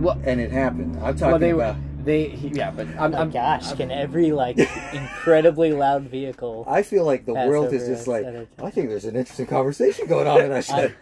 Well, 0.01 0.21
and 0.25 0.41
it 0.41 0.51
happened. 0.51 0.97
I'm 1.03 1.17
talking 1.17 1.31
well, 1.33 1.39
they 1.39 1.51
about. 1.51 1.77
were. 1.77 1.83
They 2.05 2.29
yeah, 2.29 2.71
but 2.71 2.87
I'm, 2.99 3.15
Oh 3.15 3.19
I'm 3.19 3.31
gosh, 3.31 3.67
I'm- 3.69 3.77
can 3.77 3.91
every 3.91 4.33
like 4.33 4.59
incredibly 4.93 5.73
loud 5.73 6.05
vehicle 6.05 6.65
I 6.67 6.83
feel 6.83 7.05
like 7.05 7.27
the 7.27 7.35
world 7.35 7.73
is 7.73 7.87
just 7.87 8.07
like 8.07 8.25
at 8.25 8.35
a 8.35 8.47
time? 8.47 8.67
I 8.67 8.71
think 8.71 8.89
there's 8.89 9.05
an 9.05 9.17
interesting 9.17 9.47
conversation 9.47 10.07
going 10.07 10.27
on 10.27 10.41
in 10.41 10.51
that 10.51 10.65
shit. 10.65 10.95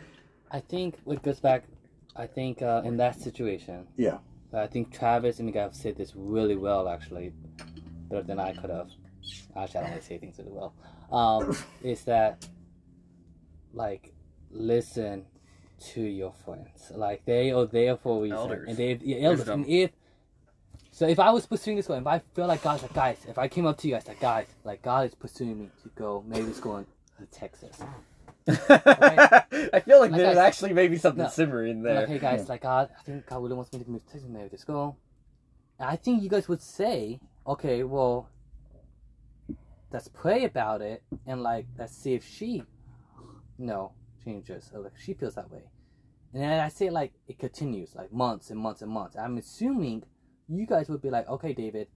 I 0.51 0.61
think 0.61 0.97
it 1.07 1.23
goes 1.23 1.39
back. 1.41 1.65
I 2.17 2.27
think 2.27 2.63
uh, 2.63 2.83
in 2.85 2.97
that 2.97 3.21
situation, 3.21 3.87
Yeah. 3.97 4.19
I 4.55 4.67
think 4.69 4.91
Travis 4.91 5.39
and 5.39 5.47
Miguel 5.47 5.71
said 5.73 5.97
this 5.97 6.15
really 6.17 6.57
well, 6.57 6.89
actually, 6.89 7.35
better 8.09 8.23
than 8.23 8.39
I 8.41 8.53
could 8.55 8.71
have. 8.71 8.89
Actually, 9.55 9.81
I 9.81 9.83
don't 9.83 9.91
really 9.91 10.03
say 10.03 10.17
things 10.19 10.39
really 10.39 10.53
well. 10.53 10.73
Um, 11.13 11.55
is 11.83 12.05
that 12.05 12.49
like 13.77 14.13
listen 14.51 15.27
to 15.93 16.01
your 16.01 16.33
friends, 16.33 16.91
like 16.95 17.25
they 17.27 17.53
are 17.53 17.67
there 17.67 17.97
for 17.97 18.19
a 18.19 18.23
reason, 18.23 18.37
Elders. 18.39 18.69
and 18.69 18.77
they 18.77 18.99
yeah, 19.03 19.27
elders. 19.29 19.39
Wisdom. 19.41 19.63
And 19.63 19.71
if 19.71 19.91
so, 20.91 21.07
if 21.07 21.19
I 21.21 21.31
was 21.31 21.45
pursuing 21.47 21.77
this 21.77 21.87
goal, 21.87 21.99
if 21.99 22.07
I 22.07 22.21
feel 22.35 22.47
like 22.47 22.63
God's 22.63 22.83
like 22.83 22.95
guys, 22.95 23.19
if 23.29 23.37
I 23.39 23.49
came 23.49 23.67
up 23.67 23.77
to 23.79 23.89
you 23.89 23.95
guys 23.95 24.09
like 24.09 24.19
guys, 24.21 24.47
like 24.65 24.81
God 24.83 25.07
is 25.07 25.15
pursuing 25.15 25.59
me 25.61 25.69
to 25.83 25.91
go, 25.95 26.25
maybe 26.27 26.47
it's 26.49 26.61
going 26.61 26.87
to 27.19 27.27
Texas. 27.27 27.79
I 28.49 29.81
feel 29.85 30.01
like 30.01 30.13
Like 30.13 30.13
there's 30.13 30.39
I- 30.39 30.47
actually 30.47 30.73
maybe 30.73 30.97
something 30.97 31.25
No. 31.25 31.29
simmering 31.29 31.79
I'm 31.79 31.83
there. 31.83 32.01
Like, 32.01 32.09
hey 32.09 32.19
guys, 32.19 32.49
like 32.49 32.63
God, 32.63 32.89
I 32.99 33.03
think 33.03 33.27
God 33.27 33.43
really 33.43 33.55
wants 33.55 33.73
me 33.73 33.83
to 33.85 33.91
move 33.91 34.05
to 34.07 34.13
Texas, 34.13 34.29
maybe 34.31 34.49
this 34.49 34.65
go. 34.65 34.97
And 35.79 35.91
I 35.91 35.97
think 35.97 36.23
you 36.23 36.29
guys 36.31 36.49
would 36.49 36.63
say, 36.63 37.21
okay, 37.47 37.83
well, 37.83 38.29
let's 39.93 40.09
pray 40.09 40.45
about 40.45 40.81
it 40.81 41.03
and 41.27 41.43
like 41.43 41.67
let's 41.79 41.95
see 41.97 42.15
if 42.15 42.25
she, 42.25 42.65
know, 43.59 43.93
changes 44.25 44.71
like 44.75 44.93
she 44.99 45.15
feels 45.15 45.35
that 45.35 45.51
way. 45.51 45.65
And 46.35 46.61
I 46.61 46.69
say 46.69 46.91
like 46.91 47.13
it 47.29 47.39
continues 47.39 47.95
like 47.95 48.13
months 48.13 48.51
and 48.51 48.59
months 48.61 48.83
and 48.83 48.91
months. 48.91 49.17
I'm 49.17 49.39
assuming 49.39 50.05
you 50.49 50.67
guys 50.67 50.89
would 50.89 51.03
be 51.03 51.11
like, 51.11 51.29
okay, 51.29 51.53
David, 51.53 51.89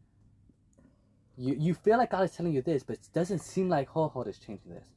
you 1.37 1.57
you 1.59 1.75
feel 1.75 1.99
like 1.99 2.11
God 2.11 2.25
is 2.25 2.33
telling 2.33 2.53
you 2.53 2.63
this, 2.63 2.83
but 2.83 2.97
it 2.97 3.09
doesn't 3.13 3.41
seem 3.41 3.69
like 3.69 3.89
whole 3.89 4.09
heart 4.09 4.29
is 4.29 4.39
changing 4.39 4.73
this. 4.73 4.89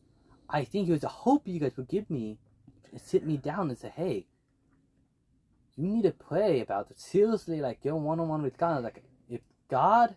I 0.50 0.64
think 0.64 0.88
it 0.88 0.92
was 0.92 1.04
a 1.04 1.10
hope 1.10 1.48
you 1.48 1.60
guys 1.60 1.76
would 1.78 1.88
give 1.88 2.10
me, 2.10 2.38
sit 2.98 3.26
me 3.26 3.38
down 3.38 3.70
and 3.70 3.78
say, 3.78 3.92
hey, 3.96 4.28
you 5.76 5.88
need 5.88 6.04
to 6.04 6.12
pray 6.12 6.62
about 6.62 6.92
it. 6.92 7.00
Seriously, 7.00 7.60
like 7.60 7.82
get 7.82 7.96
one 7.96 8.20
on 8.20 8.28
one 8.28 8.44
with 8.44 8.58
God. 8.58 8.84
Like 8.84 9.04
if 9.30 9.42
God, 9.70 10.16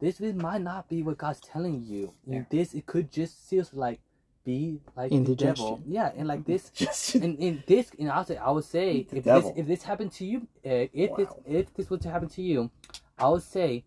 this 0.00 0.18
this 0.18 0.34
might 0.34 0.62
not 0.62 0.88
be 0.88 1.02
what 1.02 1.18
God's 1.18 1.40
telling 1.40 1.82
you. 1.84 2.14
Yeah. 2.26 2.44
This 2.50 2.74
it 2.74 2.86
could 2.86 3.10
just 3.10 3.48
seriously 3.48 3.78
like 3.78 4.00
be 4.46 4.80
like 4.96 5.10
the 5.10 5.34
devil. 5.34 5.82
Yeah, 5.84 6.12
and 6.16 6.26
like 6.26 6.46
this 6.46 6.70
and 7.14 7.38
in 7.38 7.62
this, 7.66 7.90
and 7.98 8.10
I'll 8.10 8.24
say, 8.24 8.36
I 8.38 8.50
would 8.50 8.64
say, 8.64 9.06
if 9.12 9.24
devil. 9.24 9.50
this 9.50 9.58
if 9.58 9.66
this 9.66 9.82
happened 9.82 10.12
to 10.12 10.24
you, 10.24 10.48
uh, 10.64 10.86
if 10.94 11.14
this 11.16 11.28
if 11.44 11.74
this 11.74 11.90
were 11.90 11.98
to 11.98 12.08
happen 12.08 12.28
to 12.30 12.42
you, 12.42 12.70
I 13.18 13.28
would 13.28 13.42
say, 13.42 13.84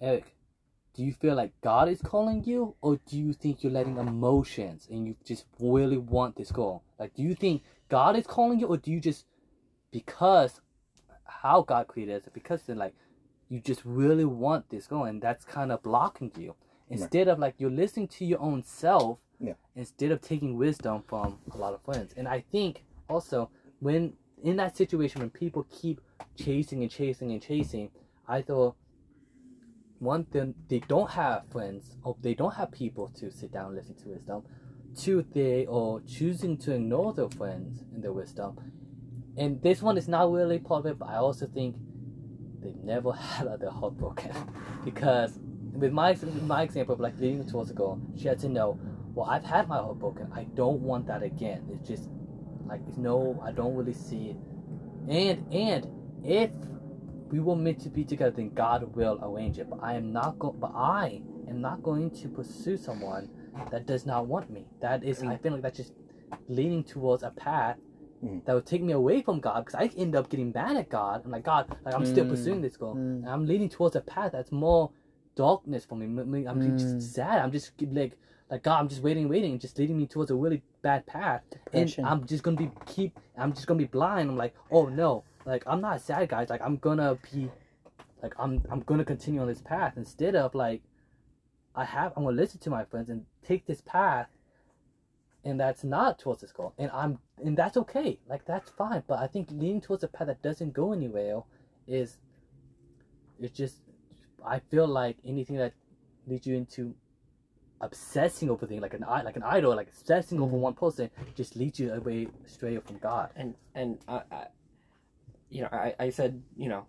Eric, 0.00 0.34
do 0.94 1.04
you 1.04 1.12
feel 1.12 1.36
like 1.36 1.52
God 1.60 1.88
is 1.88 2.00
calling 2.00 2.42
you, 2.44 2.74
or 2.80 2.98
do 3.06 3.18
you 3.18 3.32
think 3.34 3.62
you're 3.62 3.72
letting 3.72 3.98
emotions 3.98 4.88
and 4.90 5.06
you 5.06 5.14
just 5.24 5.44
really 5.60 5.98
want 5.98 6.36
this 6.36 6.50
goal? 6.50 6.82
Like, 6.98 7.14
do 7.14 7.22
you 7.22 7.34
think 7.34 7.62
God 7.88 8.16
is 8.16 8.26
calling 8.26 8.58
you, 8.58 8.66
or 8.66 8.78
do 8.78 8.90
you 8.90 9.00
just 9.00 9.26
because 9.92 10.60
how 11.24 11.62
God 11.62 11.86
created 11.86 12.22
us, 12.22 12.28
because 12.32 12.62
then 12.62 12.78
like 12.78 12.94
you 13.50 13.60
just 13.60 13.82
really 13.84 14.24
want 14.24 14.70
this 14.70 14.86
goal, 14.86 15.04
and 15.04 15.20
that's 15.20 15.44
kind 15.44 15.70
of 15.70 15.82
blocking 15.82 16.32
you 16.36 16.54
instead 16.90 17.28
of 17.28 17.38
like 17.38 17.54
you're 17.58 17.70
listening 17.70 18.08
to 18.08 18.24
your 18.24 18.40
own 18.40 18.62
self 18.64 19.18
Yeah. 19.40 19.54
instead 19.76 20.10
of 20.10 20.20
taking 20.20 20.56
wisdom 20.56 21.02
from 21.06 21.38
a 21.52 21.56
lot 21.56 21.72
of 21.72 21.82
friends. 21.82 22.12
And 22.16 22.26
I 22.26 22.44
think 22.50 22.84
also 23.08 23.50
when 23.80 24.14
in 24.42 24.56
that 24.56 24.76
situation 24.76 25.20
when 25.20 25.30
people 25.30 25.66
keep 25.70 26.00
chasing 26.36 26.82
and 26.82 26.90
chasing 26.90 27.30
and 27.32 27.42
chasing, 27.42 27.90
I 28.26 28.42
thought 28.42 28.74
one 29.98 30.24
thing 30.24 30.54
they 30.68 30.80
don't 30.80 31.10
have 31.10 31.44
friends 31.50 31.96
or 32.04 32.16
they 32.20 32.34
don't 32.34 32.54
have 32.54 32.70
people 32.70 33.08
to 33.18 33.30
sit 33.30 33.52
down 33.52 33.66
and 33.66 33.76
listen 33.76 33.94
to 33.96 34.08
wisdom. 34.08 34.42
Two, 34.96 35.24
they 35.34 35.66
are 35.66 36.00
choosing 36.06 36.56
to 36.58 36.74
ignore 36.74 37.12
their 37.12 37.28
friends 37.28 37.82
and 37.92 38.02
their 38.02 38.12
wisdom. 38.12 38.58
And 39.36 39.62
this 39.62 39.82
one 39.82 39.96
is 39.96 40.08
not 40.08 40.32
really 40.32 40.58
part 40.58 40.80
of 40.80 40.92
it, 40.92 40.98
but 40.98 41.08
I 41.08 41.16
also 41.16 41.46
think 41.46 41.76
they've 42.60 42.76
never 42.76 43.12
had 43.36 43.60
their 43.60 43.70
heart 43.70 43.96
broken. 43.96 44.32
because 44.84 45.38
with 45.72 45.92
my 45.92 46.16
my 46.42 46.62
example 46.62 46.94
of 46.94 47.00
like 47.00 47.18
leading 47.18 47.46
towards 47.46 47.70
a 47.70 47.74
goal, 47.74 48.00
she 48.16 48.28
had 48.28 48.38
to 48.40 48.48
know, 48.48 48.78
well, 49.18 49.28
I've 49.28 49.44
had 49.44 49.66
my 49.68 49.78
heart 49.78 49.98
broken. 49.98 50.28
I 50.32 50.44
don't 50.54 50.80
want 50.80 51.08
that 51.08 51.24
again. 51.24 51.66
It's 51.72 51.88
just 51.88 52.08
like 52.68 52.84
there's 52.86 52.98
no, 52.98 53.42
I 53.44 53.50
don't 53.50 53.74
really 53.74 53.92
see 53.92 54.28
it. 54.30 54.36
And 55.08 55.52
and 55.52 55.88
if 56.24 56.50
we 57.32 57.40
were 57.40 57.56
meant 57.56 57.80
to 57.80 57.88
be 57.88 58.04
together, 58.04 58.30
then 58.30 58.50
God 58.50 58.94
will 58.94 59.18
arrange 59.20 59.58
it. 59.58 59.68
But 59.68 59.80
I 59.82 59.94
am 59.94 60.12
not 60.12 60.38
go. 60.38 60.52
But 60.52 60.70
I 60.76 61.20
am 61.48 61.60
not 61.60 61.82
going 61.82 62.12
to 62.12 62.28
pursue 62.28 62.76
someone 62.76 63.28
that 63.72 63.86
does 63.86 64.06
not 64.06 64.26
want 64.28 64.50
me. 64.50 64.66
That 64.80 65.02
is, 65.02 65.20
I 65.24 65.36
feel 65.36 65.52
like 65.52 65.62
that's 65.62 65.78
just 65.78 65.94
leaning 66.46 66.84
towards 66.84 67.24
a 67.24 67.30
path 67.30 67.76
Mhm. 68.24 68.44
that 68.44 68.54
would 68.54 68.66
take 68.66 68.82
me 68.82 68.92
away 68.92 69.22
from 69.22 69.40
God 69.40 69.64
because 69.64 69.74
I 69.74 69.90
end 69.96 70.14
up 70.14 70.28
getting 70.28 70.52
mad 70.54 70.76
at 70.76 70.88
God. 70.88 71.22
I'm 71.24 71.32
like, 71.32 71.44
God, 71.44 71.66
like 71.84 71.94
I'm 71.94 72.04
still 72.04 72.24
Mm. 72.24 72.28
pursuing 72.30 72.60
this 72.62 72.76
goal. 72.76 72.94
Mm. 72.94 73.22
And 73.22 73.28
I'm 73.28 73.46
leaning 73.46 73.68
towards 73.68 73.96
a 73.96 74.00
path 74.00 74.30
that's 74.32 74.52
more 74.52 74.90
darkness 75.34 75.84
for 75.84 75.96
me. 75.96 76.06
I'm 76.06 76.60
Mm. 76.60 76.78
just 76.78 77.02
sad. 77.02 77.40
I'm 77.42 77.50
just 77.50 77.72
like, 77.82 78.16
like 78.50 78.62
God, 78.62 78.78
I'm 78.78 78.88
just 78.88 79.02
waiting, 79.02 79.28
waiting, 79.28 79.58
just 79.58 79.78
leading 79.78 79.98
me 79.98 80.06
towards 80.06 80.30
a 80.30 80.34
really 80.34 80.62
bad 80.82 81.06
path. 81.06 81.42
Depression. 81.50 82.04
And 82.04 82.12
I'm 82.12 82.26
just 82.26 82.42
gonna 82.42 82.56
be 82.56 82.70
keep. 82.86 83.18
I'm 83.36 83.52
just 83.52 83.66
gonna 83.66 83.78
be 83.78 83.84
blind. 83.84 84.30
I'm 84.30 84.36
like, 84.36 84.54
oh 84.70 84.86
no, 84.86 85.24
like 85.44 85.62
I'm 85.66 85.80
not 85.80 86.00
sad, 86.00 86.28
guys. 86.28 86.48
Like 86.48 86.62
I'm 86.62 86.76
gonna 86.76 87.18
be, 87.32 87.50
like 88.22 88.34
I'm 88.38 88.62
I'm 88.70 88.80
gonna 88.80 89.04
continue 89.04 89.40
on 89.40 89.48
this 89.48 89.60
path 89.60 89.94
instead 89.96 90.34
of 90.34 90.54
like, 90.54 90.82
I 91.74 91.84
have 91.84 92.12
I'm 92.16 92.24
gonna 92.24 92.36
listen 92.36 92.60
to 92.60 92.70
my 92.70 92.84
friends 92.84 93.08
and 93.10 93.24
take 93.46 93.66
this 93.66 93.82
path. 93.82 94.28
And 95.44 95.58
that's 95.58 95.84
not 95.84 96.18
towards 96.18 96.40
this 96.40 96.50
goal, 96.50 96.74
and 96.78 96.90
I'm 96.92 97.18
and 97.42 97.56
that's 97.56 97.76
okay. 97.76 98.18
Like 98.28 98.44
that's 98.44 98.70
fine. 98.70 99.02
But 99.06 99.20
I 99.20 99.28
think 99.28 99.48
leaning 99.50 99.80
towards 99.80 100.02
a 100.02 100.08
path 100.08 100.26
that 100.26 100.42
doesn't 100.42 100.72
go 100.72 100.92
anywhere 100.92 101.42
is 101.86 102.18
it's 103.40 103.56
just 103.56 103.76
I 104.44 104.58
feel 104.58 104.86
like 104.86 105.16
anything 105.24 105.56
that 105.56 105.72
leads 106.26 106.46
you 106.46 106.56
into 106.56 106.94
obsessing 107.80 108.50
over 108.50 108.66
things 108.66 108.82
like 108.82 108.94
an 108.94 109.04
like 109.24 109.36
an 109.36 109.42
idol, 109.42 109.74
like 109.74 109.88
obsessing 109.88 110.40
over 110.40 110.56
mm. 110.56 110.60
one 110.60 110.74
person, 110.74 111.10
just 111.34 111.56
leads 111.56 111.78
you 111.78 111.92
away 111.92 112.28
straight 112.46 112.84
from 112.86 112.98
God. 112.98 113.30
and 113.36 113.54
and 113.74 113.98
I, 114.08 114.22
I 114.30 114.46
you 115.50 115.62
know 115.62 115.68
I, 115.72 115.94
I 115.98 116.10
said 116.10 116.42
you 116.56 116.68
know 116.68 116.86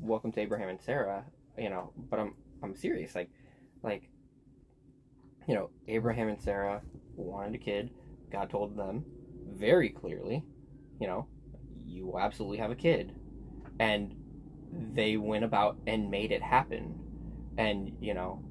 welcome 0.00 0.32
to 0.32 0.40
abraham 0.40 0.68
and 0.68 0.80
sarah 0.80 1.24
you 1.58 1.68
know 1.68 1.90
but 2.10 2.18
i'm 2.18 2.34
i'm 2.62 2.74
serious 2.76 3.14
like 3.14 3.28
like 3.82 4.08
you 5.46 5.54
know 5.54 5.70
abraham 5.88 6.28
and 6.28 6.40
sarah 6.40 6.80
wanted 7.16 7.54
a 7.54 7.58
kid. 7.58 7.90
God 8.30 8.50
told 8.50 8.76
them 8.76 9.04
very 9.52 9.88
clearly 9.88 10.42
you 11.00 11.06
know 11.06 11.26
you 11.86 12.06
will 12.06 12.18
absolutely 12.18 12.58
have 12.58 12.70
a 12.70 12.76
kid. 12.76 13.14
And 13.78 14.14
they 14.72 15.16
went 15.16 15.44
about 15.44 15.76
and 15.86 16.10
made 16.10 16.32
it 16.32 16.42
happen. 16.42 16.98
And 17.56 17.96
you 18.00 18.14
know 18.14 18.42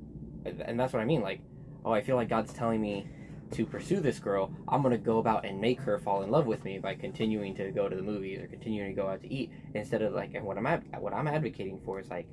and 0.46 0.80
that's 0.80 0.94
what 0.94 1.02
i 1.02 1.06
mean 1.06 1.22
like 1.22 1.42
oh 1.86 1.92
i 1.92 2.02
feel 2.02 2.16
like 2.16 2.30
god's 2.30 2.54
telling 2.54 2.82
me 2.82 3.08
to 3.54 3.66
pursue 3.68 4.00
this 4.00 4.20
girl, 4.20 4.52
I'm 4.68 4.82
gonna 4.82 4.98
go 4.98 5.20
about 5.20 5.46
and 5.46 5.62
make 5.62 5.80
her 5.82 6.00
fall 6.00 6.24
in 6.24 6.32
love 6.32 6.48
with 6.48 6.64
me 6.66 6.80
by 6.80 6.96
continuing 6.96 7.56
to 7.56 7.72
go 7.72 7.88
to 7.88 7.96
the 7.96 8.02
movies 8.02 8.40
or 8.42 8.48
continuing 8.48 8.96
to 8.96 9.00
go 9.00 9.08
out 9.08 9.22
to 9.22 9.32
eat 9.32 9.52
instead 9.76 10.02
of 10.02 10.14
like. 10.14 10.34
And 10.34 10.44
what 10.44 10.58
I'm 10.58 10.66
ad- 10.66 10.86
what 11.00 11.14
I'm 11.14 11.28
advocating 11.28 11.80
for 11.86 12.00
is 12.00 12.10
like, 12.10 12.28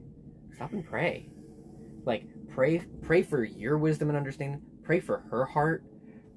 stop 0.55 0.73
and 0.73 0.85
pray, 0.85 1.29
like 2.05 2.25
pray 2.49 2.79
pray 3.03 3.23
for 3.23 3.45
your 3.45 3.77
wisdom 3.77 4.09
and 4.09 4.17
understanding. 4.17 4.63
Pray 4.83 5.01
for 5.01 5.19
her 5.31 5.45
heart, 5.45 5.85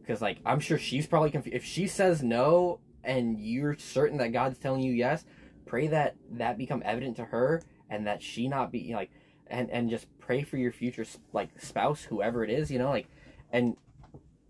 because 0.02 0.22
like 0.22 0.40
I'm 0.46 0.60
sure 0.60 0.78
she's 0.78 1.08
probably 1.08 1.32
confused. 1.32 1.56
If 1.56 1.64
she 1.64 1.88
says 1.88 2.22
no 2.22 2.80
and 3.06 3.40
you're 3.40 3.78
certain 3.78 4.18
that 4.18 4.34
God's 4.34 4.58
telling 4.58 4.82
you 4.82 4.92
yes, 4.92 5.24
pray 5.66 5.88
that 5.88 6.16
that 6.32 6.58
become 6.58 6.84
evident 6.86 7.16
to 7.18 7.26
her 7.26 7.62
and 7.90 8.06
that 8.08 8.22
she 8.22 8.50
not 8.50 8.72
be 8.72 8.94
like, 8.94 9.12
and 9.54 9.70
and 9.70 9.90
just 9.90 10.08
pray 10.20 10.44
for 10.44 10.58
your 10.58 10.72
future 10.72 11.06
like 11.32 11.50
spouse, 11.62 12.04
whoever 12.04 12.44
it 12.44 12.50
is, 12.50 12.72
you 12.72 12.80
know, 12.80 12.90
like, 12.90 13.08
and 13.52 13.78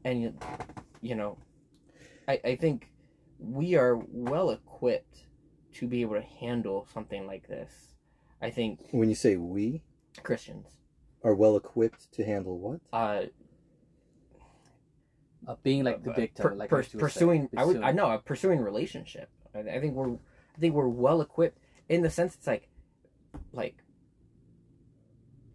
and 0.05 0.37
you 1.01 1.15
know 1.15 1.37
I, 2.27 2.39
I 2.43 2.55
think 2.55 2.89
we 3.39 3.75
are 3.75 3.95
well 4.11 4.49
equipped 4.51 5.25
to 5.73 5.87
be 5.87 6.01
able 6.01 6.15
to 6.15 6.21
handle 6.21 6.87
something 6.93 7.25
like 7.27 7.47
this 7.47 7.95
i 8.41 8.49
think 8.49 8.79
When 8.91 9.09
you 9.09 9.15
say 9.15 9.35
we 9.37 9.81
christians 10.23 10.67
are 11.23 11.33
well 11.33 11.55
equipped 11.57 12.11
to 12.13 12.23
handle 12.23 12.57
what? 12.57 12.79
uh 12.93 13.23
Of 15.47 15.61
being 15.63 15.83
like 15.83 16.03
the 16.03 16.11
uh, 16.11 16.15
victim, 16.15 16.43
per- 16.43 16.55
like 16.55 16.69
per- 16.69 16.77
what 16.77 16.93
you 16.93 16.99
pursuing 16.99 17.49
i 17.57 17.65
would 17.65 17.77
i 17.77 17.79
pursuing. 17.79 17.95
know 17.97 18.11
a 18.11 18.19
pursuing 18.19 18.59
relationship 18.61 19.29
I, 19.53 19.59
I 19.59 19.79
think 19.81 19.93
we're 19.95 20.13
i 20.13 20.59
think 20.59 20.73
we're 20.73 20.87
well 20.87 21.19
equipped 21.21 21.59
in 21.89 22.01
the 22.01 22.09
sense 22.09 22.35
it's 22.35 22.47
like 22.47 22.69
like 23.51 23.82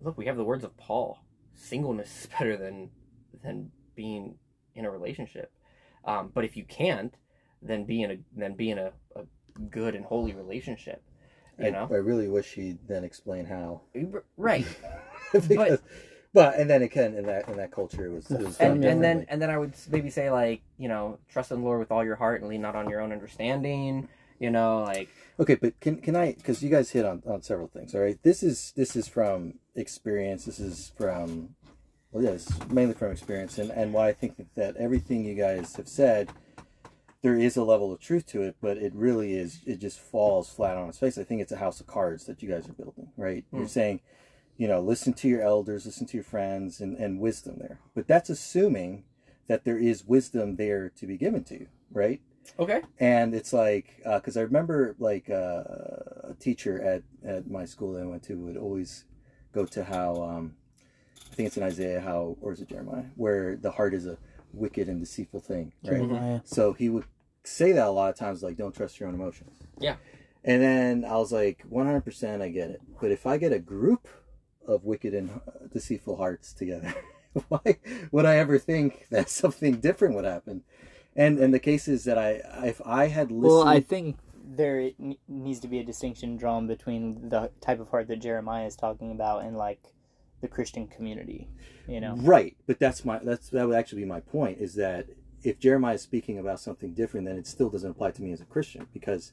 look 0.02 0.16
we 0.16 0.26
have 0.26 0.36
the 0.36 0.44
words 0.44 0.64
of 0.64 0.76
paul. 0.76 1.20
Singleness 1.54 2.22
is 2.22 2.26
better 2.38 2.56
than 2.56 2.90
than 3.42 3.70
being 3.94 4.36
in 4.74 4.84
a 4.84 4.90
relationship. 4.90 5.52
Um, 6.04 6.30
but 6.32 6.44
if 6.44 6.56
you 6.56 6.64
can't 6.64 7.14
then 7.60 7.84
be 7.84 8.02
in 8.02 8.10
a 8.10 8.18
then 8.36 8.54
be 8.54 8.70
in 8.70 8.78
a, 8.78 8.92
a 9.16 9.22
good 9.70 9.94
and 9.94 10.04
holy 10.04 10.32
relationship 10.32 11.02
you 11.58 11.66
I, 11.66 11.70
know? 11.70 11.88
I 11.90 11.96
really 11.96 12.28
wish 12.28 12.52
he'd 12.52 12.78
then 12.86 13.04
explain 13.04 13.44
how. 13.44 13.82
right. 14.36 14.66
Because, 15.46 15.80
but 16.32 16.58
and 16.58 16.70
then 16.70 16.80
again 16.80 17.12
in 17.12 17.26
that 17.26 17.50
in 17.50 17.58
that 17.58 17.70
culture 17.70 18.06
it 18.06 18.10
was, 18.10 18.30
it 18.30 18.40
was 18.40 18.56
and, 18.60 18.82
and 18.82 19.04
then 19.04 19.26
and 19.28 19.42
then 19.42 19.50
I 19.50 19.58
would 19.58 19.74
maybe 19.90 20.08
say 20.08 20.30
like 20.30 20.62
you 20.78 20.88
know 20.88 21.18
trust 21.28 21.50
in 21.50 21.60
the 21.60 21.66
Lord 21.66 21.80
with 21.80 21.92
all 21.92 22.02
your 22.02 22.16
heart 22.16 22.40
and 22.40 22.48
lean 22.48 22.62
not 22.62 22.74
on 22.74 22.88
your 22.88 23.02
own 23.02 23.12
understanding. 23.12 24.08
You 24.39 24.51
know, 24.51 24.82
like 24.82 25.09
Okay, 25.40 25.55
but 25.55 25.78
can 25.81 26.01
can 26.01 26.16
I? 26.16 26.32
Because 26.32 26.62
you 26.62 26.70
guys 26.70 26.90
hit 26.90 27.05
on, 27.05 27.23
on 27.27 27.43
several 27.43 27.69
things. 27.69 27.94
All 27.94 28.01
right, 28.01 28.20
this 28.23 28.43
is 28.43 28.73
this 28.77 28.97
is 28.97 29.06
from 29.06 29.55
experience. 29.77 30.44
This 30.44 30.59
is 30.59 30.93
from 30.97 31.55
well, 32.10 32.24
yes, 32.24 32.51
mainly 32.70 32.94
from 32.94 33.12
experience, 33.12 33.59
and 33.59 33.70
and 33.70 33.93
why 33.93 34.09
I 34.09 34.12
think 34.12 34.36
that, 34.36 34.55
that 34.56 34.77
everything 34.77 35.24
you 35.24 35.36
guys 35.36 35.77
have 35.77 35.86
said, 35.86 36.31
there 37.23 37.39
is 37.39 37.56
a 37.56 37.62
level 37.62 37.93
of 37.93 38.01
truth 38.01 38.27
to 38.28 38.43
it, 38.43 38.56
but 38.60 38.78
it 38.78 38.93
really 38.94 39.35
is. 39.35 39.60
It 39.65 39.78
just 39.78 40.01
falls 40.01 40.51
flat 40.51 40.77
on 40.77 40.89
its 40.89 40.98
face. 40.98 41.16
I 41.19 41.24
think 41.24 41.40
it's 41.40 41.52
a 41.52 41.59
house 41.59 41.78
of 41.78 41.86
cards 41.86 42.24
that 42.27 42.43
you 42.43 42.48
guys 42.48 42.69
are 42.69 42.73
building. 42.73 43.12
Right? 43.16 43.44
Hmm. 43.52 43.59
You're 43.59 43.69
saying, 43.69 44.01
you 44.56 44.66
know, 44.66 44.81
listen 44.81 45.12
to 45.15 45.28
your 45.28 45.43
elders, 45.43 45.86
listen 45.86 46.06
to 46.09 46.16
your 46.16 46.24
friends, 46.24 46.81
and 46.81 46.97
and 46.97 47.20
wisdom 47.20 47.59
there. 47.60 47.78
But 47.94 48.09
that's 48.09 48.28
assuming 48.28 49.05
that 49.47 49.65
there 49.65 49.78
is 49.78 50.05
wisdom 50.05 50.56
there 50.56 50.89
to 50.97 51.06
be 51.06 51.16
given 51.16 51.44
to 51.44 51.55
you. 51.55 51.69
Right? 51.93 52.20
Okay, 52.58 52.82
and 52.98 53.34
it's 53.34 53.52
like 53.52 54.00
because 54.04 54.36
I 54.36 54.42
remember 54.42 54.96
like 54.98 55.30
uh, 55.30 55.62
a 56.30 56.36
teacher 56.38 56.82
at 56.82 57.02
at 57.28 57.50
my 57.50 57.64
school 57.64 57.92
that 57.94 58.02
I 58.02 58.06
went 58.06 58.22
to 58.24 58.34
would 58.34 58.56
always 58.56 59.04
go 59.52 59.64
to 59.66 59.84
how 59.84 60.22
um, 60.22 60.56
I 61.30 61.34
think 61.34 61.46
it's 61.48 61.56
in 61.56 61.62
Isaiah 61.62 62.00
how 62.00 62.36
or 62.40 62.52
is 62.52 62.60
it 62.60 62.68
Jeremiah 62.68 63.04
where 63.16 63.56
the 63.56 63.70
heart 63.70 63.94
is 63.94 64.06
a 64.06 64.18
wicked 64.52 64.88
and 64.88 65.00
deceitful 65.00 65.40
thing, 65.40 65.72
right? 65.84 65.96
Jeremiah. 65.96 66.40
So 66.44 66.72
he 66.72 66.88
would 66.88 67.04
say 67.44 67.72
that 67.72 67.86
a 67.86 67.90
lot 67.90 68.10
of 68.10 68.16
times, 68.16 68.42
like 68.42 68.56
don't 68.56 68.74
trust 68.74 69.00
your 69.00 69.08
own 69.08 69.14
emotions. 69.14 69.58
Yeah. 69.78 69.96
And 70.44 70.62
then 70.62 71.04
I 71.04 71.16
was 71.16 71.32
like, 71.32 71.64
100% 71.70 72.40
I 72.40 72.48
get 72.48 72.70
it. 72.70 72.80
But 73.00 73.10
if 73.10 73.26
I 73.26 73.36
get 73.36 73.52
a 73.52 73.58
group 73.58 74.08
of 74.66 74.84
wicked 74.84 75.12
and 75.12 75.30
uh, 75.30 75.66
deceitful 75.72 76.16
hearts 76.16 76.52
together, 76.52 76.94
why 77.48 77.78
would 78.10 78.24
I 78.24 78.36
ever 78.36 78.58
think 78.58 79.06
that 79.10 79.28
something 79.28 79.80
different 79.80 80.14
would 80.14 80.24
happen? 80.24 80.62
And 81.18 81.38
and 81.40 81.52
the 81.52 81.58
case 81.58 81.88
is 81.88 82.04
that 82.04 82.16
I 82.16 82.40
if 82.64 82.80
I 82.86 83.08
had 83.08 83.32
listened 83.32 83.42
Well, 83.42 83.68
I 83.68 83.80
think 83.80 84.16
there 84.50 84.90
needs 85.26 85.60
to 85.60 85.68
be 85.68 85.80
a 85.80 85.84
distinction 85.84 86.36
drawn 86.36 86.66
between 86.66 87.28
the 87.28 87.50
type 87.60 87.80
of 87.80 87.90
heart 87.90 88.06
that 88.08 88.20
Jeremiah 88.20 88.66
is 88.66 88.76
talking 88.76 89.10
about 89.10 89.42
and 89.42 89.56
like 89.56 89.80
the 90.40 90.48
Christian 90.48 90.86
community. 90.86 91.48
You 91.88 92.00
know, 92.00 92.14
Right, 92.16 92.56
but 92.66 92.78
that's 92.78 93.04
my 93.04 93.18
that's 93.18 93.48
that 93.50 93.66
would 93.66 93.76
actually 93.76 94.02
be 94.02 94.08
my 94.08 94.20
point 94.20 94.58
is 94.60 94.76
that 94.76 95.06
if 95.42 95.58
Jeremiah 95.58 95.94
is 95.94 96.02
speaking 96.02 96.38
about 96.38 96.60
something 96.60 96.94
different, 96.94 97.26
then 97.26 97.36
it 97.36 97.48
still 97.48 97.68
doesn't 97.68 97.90
apply 97.90 98.12
to 98.12 98.22
me 98.22 98.32
as 98.32 98.40
a 98.40 98.44
Christian 98.44 98.86
because 98.92 99.32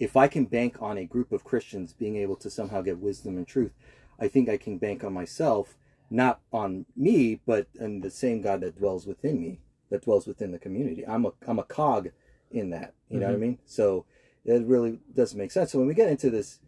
if 0.00 0.16
I 0.16 0.26
can 0.26 0.46
bank 0.46 0.78
on 0.80 0.98
a 0.98 1.04
group 1.04 1.30
of 1.30 1.44
Christians 1.44 1.92
being 1.92 2.16
able 2.16 2.36
to 2.36 2.50
somehow 2.50 2.82
get 2.82 2.98
wisdom 2.98 3.36
and 3.36 3.46
truth, 3.46 3.72
I 4.18 4.26
think 4.26 4.48
I 4.48 4.56
can 4.56 4.78
bank 4.78 5.04
on 5.04 5.12
myself, 5.12 5.76
not 6.10 6.40
on 6.52 6.86
me, 6.96 7.40
but 7.46 7.68
on 7.80 8.00
the 8.00 8.10
same 8.10 8.42
God 8.42 8.60
that 8.62 8.78
dwells 8.78 9.06
within 9.06 9.40
me, 9.40 9.60
that 9.92 10.02
dwells 10.02 10.26
within 10.26 10.52
the 10.52 10.58
community. 10.58 11.06
I'm 11.06 11.26
a 11.26 11.32
I'm 11.46 11.58
a 11.58 11.64
cog 11.64 12.08
in 12.50 12.70
that. 12.70 12.94
You 13.10 13.20
know 13.20 13.26
what 13.26 13.32
I 13.32 13.34
mm-hmm. 13.34 13.42
mean? 13.42 13.58
So 13.66 14.06
it 14.44 14.64
really 14.66 14.98
doesn't 15.14 15.38
make 15.38 15.52
sense. 15.52 15.70
So 15.70 15.78
when 15.78 15.86
we 15.86 15.94
get 15.94 16.08
into 16.08 16.30
this 16.30 16.58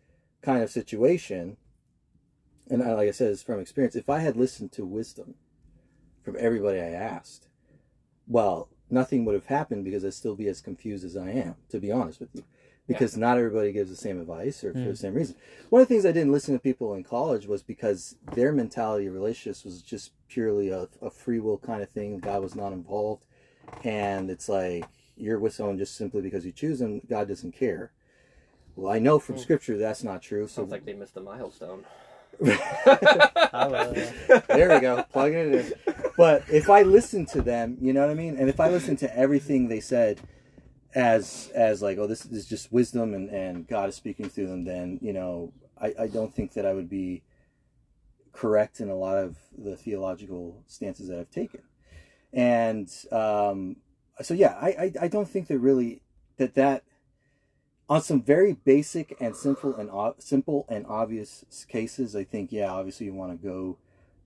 kind 0.42 0.62
of 0.62 0.70
situation, 0.70 1.56
and 2.70 2.82
I, 2.82 2.92
like 2.92 3.08
I 3.08 3.12
said, 3.12 3.32
it's 3.32 3.42
from 3.42 3.60
experience. 3.60 3.96
If 3.96 4.10
I 4.10 4.18
had 4.18 4.36
listened 4.36 4.72
to 4.72 4.84
wisdom 4.84 5.34
from 6.22 6.36
everybody 6.38 6.78
I 6.78 6.90
asked, 6.90 7.48
well, 8.26 8.68
nothing 8.90 9.24
would 9.24 9.34
have 9.34 9.46
happened 9.46 9.84
because 9.84 10.04
I'd 10.04 10.14
still 10.14 10.36
be 10.36 10.48
as 10.48 10.60
confused 10.60 11.04
as 11.04 11.16
I 11.16 11.30
am, 11.30 11.56
to 11.70 11.80
be 11.80 11.90
honest 11.90 12.20
with 12.20 12.30
you. 12.34 12.44
Because 12.86 13.16
not 13.16 13.38
everybody 13.38 13.72
gives 13.72 13.88
the 13.88 13.96
same 13.96 14.20
advice 14.20 14.62
or 14.62 14.72
for 14.72 14.78
the 14.78 14.84
mm. 14.90 14.98
same 14.98 15.14
reason. 15.14 15.36
One 15.70 15.80
of 15.80 15.88
the 15.88 15.94
things 15.94 16.04
I 16.04 16.12
didn't 16.12 16.32
listen 16.32 16.52
to 16.54 16.60
people 16.60 16.92
in 16.94 17.02
college 17.02 17.46
was 17.46 17.62
because 17.62 18.16
their 18.34 18.52
mentality 18.52 19.06
of 19.06 19.14
relationships 19.14 19.64
was 19.64 19.80
just 19.80 20.12
purely 20.28 20.68
a, 20.68 20.88
a 21.00 21.10
free 21.10 21.40
will 21.40 21.56
kind 21.56 21.82
of 21.82 21.88
thing. 21.88 22.18
God 22.18 22.42
was 22.42 22.54
not 22.54 22.72
involved. 22.72 23.24
And 23.84 24.30
it's 24.30 24.50
like 24.50 24.84
you're 25.16 25.38
with 25.38 25.54
someone 25.54 25.78
just 25.78 25.96
simply 25.96 26.20
because 26.20 26.44
you 26.44 26.52
choose 26.52 26.78
them, 26.78 27.00
God 27.08 27.28
doesn't 27.28 27.52
care. 27.52 27.92
Well, 28.76 28.92
I 28.92 28.98
know 28.98 29.18
from 29.18 29.36
mm. 29.36 29.40
scripture 29.40 29.78
that's 29.78 30.04
not 30.04 30.20
true. 30.20 30.46
So 30.46 30.62
sounds 30.62 30.72
like 30.72 30.84
they 30.84 30.92
missed 30.94 31.16
a 31.16 31.20
milestone. 31.20 31.84
Oh, 33.56 33.92
there 34.48 34.74
we 34.74 34.80
go, 34.80 35.04
plugging 35.12 35.54
it 35.54 35.54
in. 35.54 35.94
But 36.16 36.42
if 36.50 36.68
I 36.68 36.82
listen 36.82 37.24
to 37.26 37.40
them, 37.40 37.78
you 37.80 37.92
know 37.92 38.00
what 38.00 38.10
I 38.10 38.14
mean, 38.14 38.36
and 38.36 38.48
if 38.48 38.58
I 38.58 38.68
listen 38.68 38.96
to 38.96 39.16
everything 39.16 39.68
they 39.68 39.78
said 39.78 40.20
as 40.94 41.50
as 41.54 41.82
like, 41.82 41.98
oh, 41.98 42.06
this 42.06 42.24
is 42.26 42.46
just 42.46 42.72
wisdom 42.72 43.14
and 43.14 43.28
and 43.30 43.66
God 43.66 43.88
is 43.88 43.96
speaking 43.96 44.28
through 44.28 44.46
them, 44.46 44.64
then 44.64 44.98
you 45.02 45.12
know, 45.12 45.52
I 45.80 45.94
I 46.00 46.06
don't 46.06 46.34
think 46.34 46.52
that 46.54 46.66
I 46.66 46.72
would 46.72 46.88
be 46.88 47.22
correct 48.32 48.80
in 48.80 48.88
a 48.88 48.96
lot 48.96 49.18
of 49.18 49.36
the 49.56 49.76
theological 49.76 50.62
stances 50.66 51.08
that 51.08 51.18
I've 51.18 51.30
taken, 51.30 51.62
and 52.32 52.90
um, 53.10 53.76
so 54.22 54.34
yeah, 54.34 54.56
I 54.60 54.68
I, 54.68 54.92
I 55.02 55.08
don't 55.08 55.28
think 55.28 55.48
that 55.48 55.58
really 55.58 56.02
that 56.36 56.54
that 56.54 56.84
on 57.88 58.00
some 58.00 58.22
very 58.22 58.52
basic 58.52 59.16
and 59.20 59.36
simple 59.36 59.74
and 59.74 59.90
simple 60.18 60.64
and 60.68 60.86
obvious 60.86 61.44
cases, 61.68 62.16
I 62.16 62.24
think 62.24 62.52
yeah, 62.52 62.70
obviously 62.70 63.06
you 63.06 63.14
want 63.14 63.32
to 63.32 63.46
go 63.46 63.76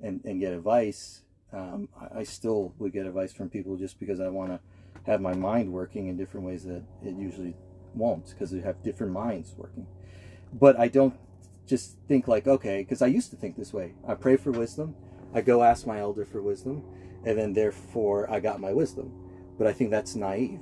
and, 0.01 0.21
and 0.25 0.39
get 0.39 0.53
advice. 0.53 1.23
Um, 1.53 1.89
I, 1.99 2.21
I 2.21 2.23
still 2.25 2.75
would 2.79 2.93
get 2.93 3.07
advice 3.07 3.33
from 3.33 3.49
people 3.49 3.77
just 3.77 3.99
because 3.99 4.21
I 4.21 4.29
want 4.29 4.51
to 4.53 4.61
have 5.09 5.21
my 5.21 5.35
mind 5.35 5.73
working 5.73 6.07
in 6.09 6.17
different 6.17 6.47
ways 6.47 6.65
that 6.65 6.83
it 7.05 7.15
usually 7.17 7.55
won't 7.95 8.29
because 8.29 8.51
they 8.51 8.61
have 8.61 8.83
different 8.83 9.13
minds 9.13 9.55
working. 9.57 9.87
But 10.53 10.79
I 10.79 10.89
don't 10.89 11.15
just 11.67 11.97
think 12.07 12.29
like 12.29 12.47
okay, 12.47 12.79
because 12.83 13.03
I 13.03 13.07
used 13.09 13.31
to 13.31 13.37
think 13.37 13.57
this 13.57 13.73
way. 13.73 13.95
I 14.07 14.15
pray 14.15 14.37
for 14.37 14.51
wisdom, 14.53 14.95
I 15.35 15.41
go 15.41 15.63
ask 15.63 15.87
my 15.87 15.99
elder 15.99 16.25
for 16.25 16.41
wisdom, 16.43 16.83
and 17.25 17.39
then 17.39 17.53
therefore 17.55 18.31
I 18.31 18.41
got 18.41 18.61
my 18.61 18.73
wisdom. 18.73 19.13
But 19.59 19.67
I 19.67 19.73
think 19.73 19.91
that's 19.91 20.15
naive. 20.15 20.61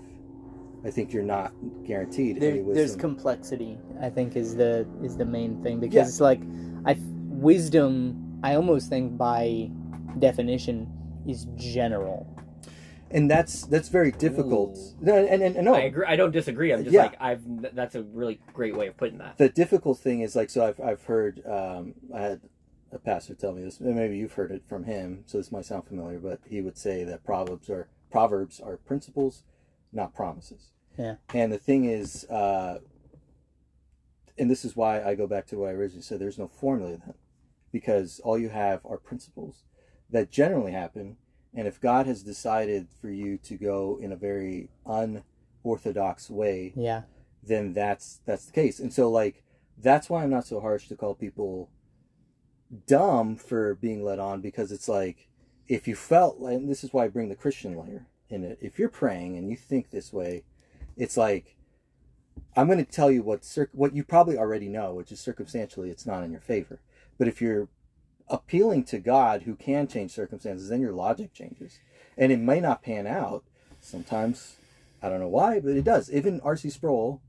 I 0.84 0.90
think 0.90 1.12
you're 1.12 1.22
not 1.24 1.52
guaranteed 1.84 2.40
there, 2.40 2.52
any 2.52 2.60
wisdom. 2.60 2.74
there's 2.76 2.96
complexity 2.96 3.76
i 4.00 4.08
think 4.08 4.36
is 4.36 4.54
the 4.54 4.86
is 5.02 5.16
the 5.16 5.24
main 5.24 5.60
thing 5.62 5.80
because 5.80 5.94
Yeah. 5.96 6.02
it's 6.02 6.20
like 6.20 6.40
i 6.84 6.96
wisdom 7.50 8.38
i 8.44 8.54
almost 8.54 8.88
think 8.88 9.16
by 9.18 9.68
definition 10.20 10.86
is 11.26 11.46
general 11.56 12.26
and 13.10 13.30
that's 13.30 13.62
that's 13.66 13.88
very 13.88 14.10
difficult. 14.12 14.76
Ooh. 14.76 14.96
No, 15.00 15.16
and, 15.16 15.42
and, 15.42 15.56
and 15.56 15.64
no, 15.64 15.74
I 15.74 15.80
agree. 15.80 16.06
I 16.06 16.16
don't 16.16 16.32
disagree. 16.32 16.72
I'm 16.72 16.82
just 16.84 16.94
Yeah. 16.94 17.02
like 17.02 17.16
I've. 17.20 17.42
That's 17.74 17.94
a 17.94 18.02
really 18.02 18.40
great 18.52 18.76
way 18.76 18.88
of 18.88 18.96
putting 18.96 19.18
that. 19.18 19.38
the 19.38 19.48
difficult 19.48 19.98
thing 19.98 20.20
is 20.20 20.34
like 20.36 20.50
so 20.50 20.66
I've 20.66 20.80
I've 20.80 21.04
heard 21.04 21.42
um, 21.46 21.94
I 22.14 22.20
had 22.20 22.40
a 22.92 22.98
pastor 22.98 23.34
tell 23.34 23.52
me 23.52 23.62
this 23.64 23.80
and 23.80 23.96
maybe 23.96 24.16
you've 24.16 24.32
heard 24.34 24.52
it 24.52 24.62
from 24.68 24.84
him 24.84 25.24
so 25.26 25.38
this 25.38 25.50
might 25.50 25.64
sound 25.64 25.84
familiar 25.86 26.20
but 26.20 26.38
he 26.48 26.60
would 26.62 26.78
say 26.78 27.02
that 27.02 27.24
proverbs 27.24 27.68
are 27.68 27.88
proverbs 28.12 28.60
are 28.60 28.76
principles 28.76 29.42
not 29.92 30.14
promises 30.14 30.70
Yeah. 30.96 31.16
and 31.34 31.52
the 31.52 31.58
thing 31.58 31.84
is 31.84 32.24
uh, 32.30 32.78
and 34.38 34.48
this 34.48 34.64
is 34.64 34.76
why 34.76 35.02
I 35.02 35.14
go 35.16 35.26
back 35.26 35.46
to 35.48 35.56
what 35.58 35.70
I 35.70 35.72
originally 35.72 36.02
said 36.02 36.20
there's 36.20 36.38
no 36.38 36.46
formula 36.48 36.90
then 36.92 37.14
because 37.72 38.20
all 38.22 38.38
you 38.38 38.50
have 38.50 38.80
are 38.86 38.98
principles 38.98 39.64
that 40.08 40.30
generally 40.30 40.72
happen 40.72 41.16
and 41.56 41.66
if 41.66 41.80
God 41.80 42.06
has 42.06 42.22
decided 42.22 42.86
for 43.00 43.10
you 43.10 43.38
to 43.38 43.56
go 43.56 43.98
in 44.00 44.12
a 44.12 44.16
very 44.16 44.68
unorthodox 44.86 46.30
way 46.30 46.72
yeah 46.76 47.02
then 47.46 47.72
that's 47.72 48.20
that's 48.26 48.46
the 48.46 48.52
case. 48.52 48.78
And 48.78 48.92
so 48.92 49.10
like 49.10 49.42
that's 49.78 50.10
why 50.10 50.22
I'm 50.22 50.30
not 50.30 50.46
so 50.46 50.60
harsh 50.60 50.88
to 50.88 50.96
call 50.96 51.14
people 51.14 51.70
dumb 52.86 53.36
for 53.36 53.74
being 53.76 54.04
led 54.04 54.18
on 54.18 54.40
because 54.40 54.72
it's 54.72 54.88
like 54.88 55.28
if 55.68 55.86
you 55.86 55.94
felt 55.94 56.38
and 56.38 56.68
this 56.68 56.84
is 56.84 56.92
why 56.92 57.04
I 57.04 57.08
bring 57.08 57.28
the 57.28 57.36
Christian 57.36 57.76
layer 57.76 58.06
in 58.28 58.44
it. 58.44 58.58
If 58.60 58.78
you're 58.78 58.88
praying 58.88 59.36
and 59.36 59.48
you 59.48 59.56
think 59.56 59.90
this 59.90 60.12
way, 60.12 60.44
it's 60.96 61.16
like 61.16 61.56
I'm 62.56 62.66
going 62.66 62.84
to 62.84 62.90
tell 62.90 63.10
you 63.10 63.22
what 63.22 63.44
cir- 63.44 63.70
what 63.72 63.94
you 63.94 64.04
probably 64.04 64.36
already 64.36 64.68
know, 64.68 64.94
which 64.94 65.12
is 65.12 65.20
circumstantially 65.20 65.90
it's 65.90 66.06
not 66.06 66.24
in 66.24 66.32
your 66.32 66.40
favor. 66.40 66.80
But 67.18 67.28
if 67.28 67.40
you're 67.40 67.68
appealing 68.28 68.84
to 68.84 68.98
God 68.98 69.42
who 69.42 69.54
can 69.54 69.86
change 69.86 70.12
circumstances, 70.12 70.68
then 70.68 70.80
your 70.80 70.92
logic 70.92 71.32
changes. 71.32 71.78
And 72.16 72.32
it 72.32 72.38
may 72.38 72.60
not 72.60 72.82
pan 72.82 73.06
out. 73.06 73.44
Sometimes 73.80 74.56
I 75.02 75.08
don't 75.08 75.20
know 75.20 75.28
why, 75.28 75.60
but 75.60 75.76
it 75.76 75.84
does. 75.84 76.10
Even 76.10 76.40
R.C. 76.40 76.70
Sproul, 76.70 77.20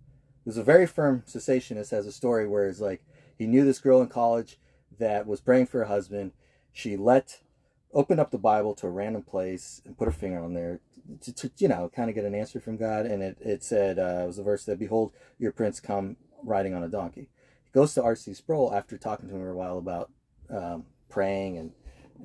who's 0.46 0.58
a 0.58 0.64
very 0.64 0.88
firm 0.88 1.24
cessationist, 1.28 1.92
has 1.92 2.08
a 2.08 2.12
story 2.12 2.48
where 2.48 2.68
it's 2.68 2.80
like 2.80 3.04
he 3.38 3.46
knew 3.46 3.66
this 3.66 3.80
girl 3.80 4.02
in 4.02 4.08
college 4.08 4.58
that 4.98 5.28
was 5.28 5.42
praying 5.42 5.68
for 5.68 5.80
her 5.80 5.86
husband. 5.86 6.32
She 6.74 6.98
let 6.98 7.42
opened 7.94 8.20
up 8.20 8.32
the 8.32 8.38
Bible 8.38 8.74
to 8.76 8.88
a 8.88 8.92
random 8.92 9.24
place 9.24 9.82
and 9.86 9.98
put 9.98 10.06
her 10.08 10.12
finger 10.12 10.40
on 10.40 10.54
there 10.54 10.80
to, 11.22 11.34
to 11.34 11.52
you 11.58 11.68
know 11.68 11.90
kind 11.96 12.10
of 12.10 12.16
get 12.16 12.26
an 12.26 12.36
answer 12.36 12.60
from 12.60 12.78
God. 12.78 13.06
And 13.06 13.22
it 13.22 13.38
it 13.40 13.64
said 13.64 14.00
uh, 14.00 14.24
it 14.24 14.28
was 14.28 14.40
a 14.40 14.44
verse 14.44 14.66
that 14.66 14.80
behold 14.80 15.14
your 15.38 15.52
prince 15.52 15.80
come 15.80 16.18
riding 16.44 16.74
on 16.74 16.84
a 16.84 16.90
donkey. 16.90 17.30
He 17.64 17.72
goes 17.74 17.94
to 17.94 18.04
R.C. 18.04 18.34
Sproul 18.34 18.74
after 18.74 18.98
talking 18.98 19.30
to 19.30 19.36
him 19.36 19.42
for 19.42 19.52
a 19.52 19.56
while 19.56 19.78
about 19.78 20.12
um, 20.50 20.86
praying 21.10 21.58
and 21.58 21.72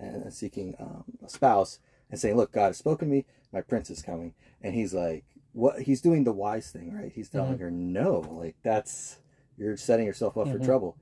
and 0.01 0.33
seeking 0.33 0.75
um, 0.81 1.05
a 1.25 1.29
spouse 1.29 1.79
and 2.11 2.19
saying, 2.19 2.37
"Look, 2.37 2.53
God 2.53 2.69
has 2.69 2.79
spoken 2.79 3.09
to 3.09 3.15
me. 3.15 3.25
My 3.53 3.61
prince 3.61 3.91
is 3.91 4.03
coming." 4.03 4.35
And 4.63 4.75
he's 4.75 4.95
like, 4.95 5.25
"What?" 5.53 5.83
He's 5.83 6.01
doing 6.01 6.25
the 6.25 6.33
wise 6.33 6.71
thing, 6.71 6.93
right? 6.95 7.13
He's 7.15 7.29
telling 7.29 7.59
her, 7.59 7.71
"No, 7.71 8.21
like 8.31 8.57
that's 8.63 9.19
you're 9.59 9.77
setting 9.77 10.07
yourself 10.07 10.37
up 10.39 10.49
for 10.49 10.59
Mhm. 10.59 10.65
trouble." 10.65 10.97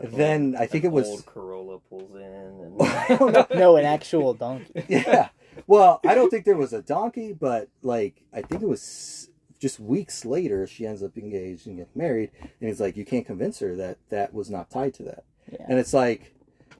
Then 0.00 0.56
I 0.58 0.66
think 0.66 0.84
it 0.84 0.90
was 0.90 1.06
old 1.08 1.26
Corolla 1.26 1.78
pulls 1.78 2.14
in 2.16 2.22
and 2.22 2.76
I 2.82 3.46
no 3.54 3.76
an 3.76 3.84
actual 3.84 4.34
donkey 4.34 4.66
yeah. 4.88 5.28
Well, 5.68 6.00
I 6.04 6.14
don't 6.16 6.30
think 6.30 6.44
there 6.44 6.56
was 6.56 6.72
a 6.72 6.82
donkey, 6.82 7.32
but 7.32 7.68
like 7.82 8.22
I 8.32 8.42
think 8.42 8.62
it 8.62 8.68
was 8.68 9.30
just 9.60 9.78
weeks 9.78 10.24
later 10.24 10.66
she 10.66 10.84
ends 10.86 11.02
up 11.02 11.16
engaged 11.16 11.66
and 11.68 11.76
getting 11.76 11.92
married, 11.94 12.30
and 12.40 12.68
he's 12.68 12.80
like, 12.80 12.96
you 12.96 13.04
can't 13.04 13.24
convince 13.24 13.60
her 13.60 13.76
that 13.76 13.98
that 14.08 14.34
was 14.34 14.50
not 14.50 14.68
tied 14.68 14.94
to 14.94 15.04
that. 15.04 15.24
Yeah. 15.50 15.66
And 15.68 15.78
it's 15.78 15.94
like 15.94 16.33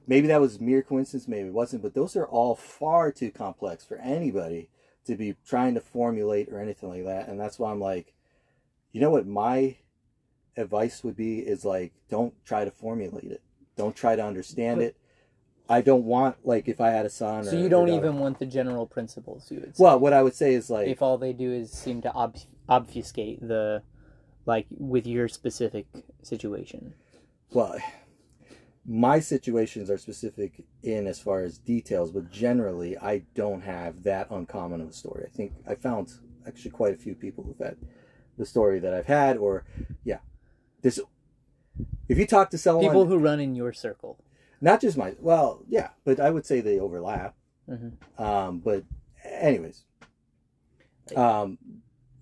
maybe 0.06 0.26
that 0.28 0.40
was 0.40 0.60
mere 0.60 0.82
coincidence, 0.82 1.28
maybe 1.28 1.48
it 1.48 1.54
wasn't, 1.54 1.82
but 1.82 1.94
those 1.94 2.16
are 2.16 2.26
all 2.26 2.54
far 2.54 3.10
too 3.12 3.30
complex 3.30 3.84
for 3.84 3.96
anybody 3.98 4.68
to 5.06 5.16
be 5.16 5.36
trying 5.46 5.74
to 5.74 5.80
formulate 5.80 6.48
or 6.50 6.58
anything 6.60 6.88
like 6.88 7.04
that. 7.04 7.28
And 7.28 7.38
that's 7.38 7.58
why 7.58 7.70
I'm 7.70 7.80
like, 7.80 8.14
you 8.92 9.00
know 9.00 9.10
what 9.10 9.26
my 9.26 9.76
advice 10.56 11.02
would 11.02 11.16
be 11.16 11.40
is 11.40 11.64
like 11.64 11.92
don't 12.08 12.32
try 12.44 12.64
to 12.64 12.70
formulate 12.70 13.24
it. 13.30 13.42
Don't 13.76 13.96
try 13.96 14.16
to 14.16 14.24
understand 14.24 14.78
But- 14.78 14.84
it. 14.86 14.96
I 15.66 15.80
don't 15.80 16.04
want 16.04 16.36
like 16.46 16.68
if 16.68 16.78
I 16.78 16.90
had 16.90 17.06
a 17.06 17.10
son. 17.10 17.44
so 17.44 17.56
or- 17.56 17.60
you 17.60 17.70
don't 17.70 17.88
even 17.88 18.18
want 18.18 18.38
the 18.38 18.44
general 18.46 18.86
principles 18.86 19.50
you 19.50 19.60
would 19.60 19.74
say. 19.76 19.82
Well, 19.82 19.98
what 19.98 20.12
I 20.12 20.22
would 20.22 20.34
say 20.34 20.52
is 20.54 20.68
like 20.68 20.88
if 20.88 21.00
all 21.00 21.16
they 21.16 21.32
do 21.32 21.50
is 21.50 21.70
seem 21.72 22.02
to 22.02 22.14
ob- 22.14 22.36
obfuscate 22.68 23.40
the 23.40 23.82
like 24.46 24.66
with 24.70 25.06
your 25.06 25.26
specific 25.26 25.86
situation 26.22 26.92
well, 27.50 27.76
my 28.86 29.20
situations 29.20 29.90
are 29.90 29.98
specific 29.98 30.64
in 30.82 31.06
as 31.06 31.18
far 31.18 31.40
as 31.40 31.58
details, 31.58 32.10
but 32.10 32.30
generally 32.30 32.98
I 32.98 33.22
don't 33.34 33.62
have 33.62 34.02
that 34.02 34.30
uncommon 34.30 34.80
of 34.80 34.88
a 34.88 34.92
story. 34.92 35.24
I 35.26 35.30
think 35.30 35.52
I 35.66 35.74
found 35.74 36.12
actually 36.46 36.72
quite 36.72 36.94
a 36.94 36.98
few 36.98 37.14
people 37.14 37.44
who've 37.44 37.66
had 37.66 37.76
the 38.36 38.44
story 38.44 38.78
that 38.80 38.92
I've 38.92 39.06
had, 39.06 39.36
or 39.36 39.64
yeah, 40.04 40.18
this. 40.82 41.00
If 42.08 42.18
you 42.18 42.26
talk 42.26 42.50
to 42.50 42.58
someone, 42.58 42.84
people 42.84 43.06
who 43.06 43.16
run 43.18 43.40
in 43.40 43.54
your 43.54 43.72
circle 43.72 44.18
not 44.64 44.80
just 44.80 44.96
my 44.96 45.14
well, 45.20 45.62
yeah, 45.68 45.90
but 46.04 46.18
I 46.18 46.30
would 46.30 46.46
say 46.46 46.60
they 46.60 46.78
overlap. 46.78 47.36
Mhm. 47.68 47.92
Um, 48.18 48.60
but 48.60 48.84
anyways, 49.22 49.84
um, 51.14 51.58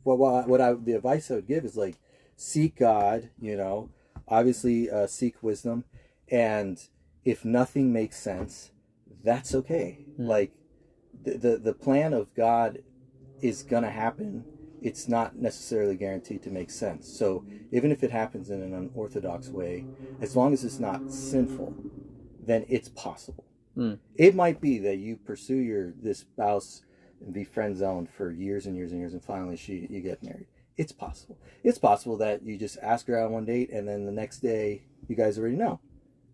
what 0.03 0.19
what 0.19 0.49
what 0.49 0.61
I 0.61 0.73
the 0.73 0.95
advice 0.95 1.31
I 1.31 1.37
would 1.37 1.47
give 1.47 1.65
is 1.65 1.77
like 1.77 2.01
seek 2.37 2.77
God. 2.77 3.31
You 3.41 3.57
know, 3.57 3.91
obviously 4.27 4.91
uh, 4.91 5.07
seek 5.07 5.41
wisdom, 5.41 5.85
and 6.31 6.78
if 7.24 7.44
nothing 7.44 7.93
makes 7.93 8.19
sense, 8.19 8.73
that's 9.23 9.55
okay. 9.55 10.05
Mm. 10.19 10.27
Like 10.27 10.53
the, 11.23 11.39
the 11.39 11.59
the 11.59 11.74
plan 11.74 12.12
of 12.12 12.35
God 12.35 12.82
is 13.40 13.62
gonna 13.62 13.90
happen. 13.90 14.44
It's 14.81 15.09
not 15.09 15.36
necessarily 15.36 15.94
guaranteed 15.94 16.43
to 16.43 16.51
make 16.51 16.70
sense. 16.70 17.07
So 17.07 17.44
even 17.70 17.93
if 17.93 18.03
it 18.03 18.11
happens 18.11 18.51
in 18.51 18.61
an 18.62 18.74
unorthodox 18.74 19.49
way, 19.49 19.86
as 20.20 20.35
long 20.35 20.53
as 20.53 20.65
it's 20.65 20.81
not 20.81 21.12
sinful, 21.12 21.74
then 22.44 22.65
it's 22.69 22.89
possible. 22.89 23.44
Mm. 23.77 23.99
It 24.16 24.35
might 24.35 24.61
be 24.61 24.78
that 24.78 24.97
you 24.97 25.16
pursue 25.16 25.57
your 25.57 25.93
this 25.93 26.20
spouse 26.20 26.82
and 27.20 27.32
be 27.32 27.44
friend 27.44 27.77
zoned 27.77 28.11
for 28.11 28.31
years 28.32 28.66
and 28.66 28.77
years 28.77 28.90
and 28.90 29.01
years, 29.01 29.12
and 29.12 29.23
finally 29.23 29.57
she 29.57 29.86
you 29.89 30.01
get 30.01 30.23
married. 30.23 30.47
It's 30.77 30.93
possible. 30.93 31.39
It's 31.62 31.78
possible 31.78 32.16
that 32.19 32.43
you 32.43 32.57
just 32.59 32.78
ask 32.82 33.07
her 33.07 33.19
out 33.19 33.27
on 33.27 33.32
one 33.32 33.44
date, 33.44 33.70
and 33.70 33.86
then 33.86 34.05
the 34.05 34.12
next 34.12 34.40
day 34.40 34.82
you 35.07 35.15
guys 35.15 35.39
already 35.39 35.57
know. 35.57 35.81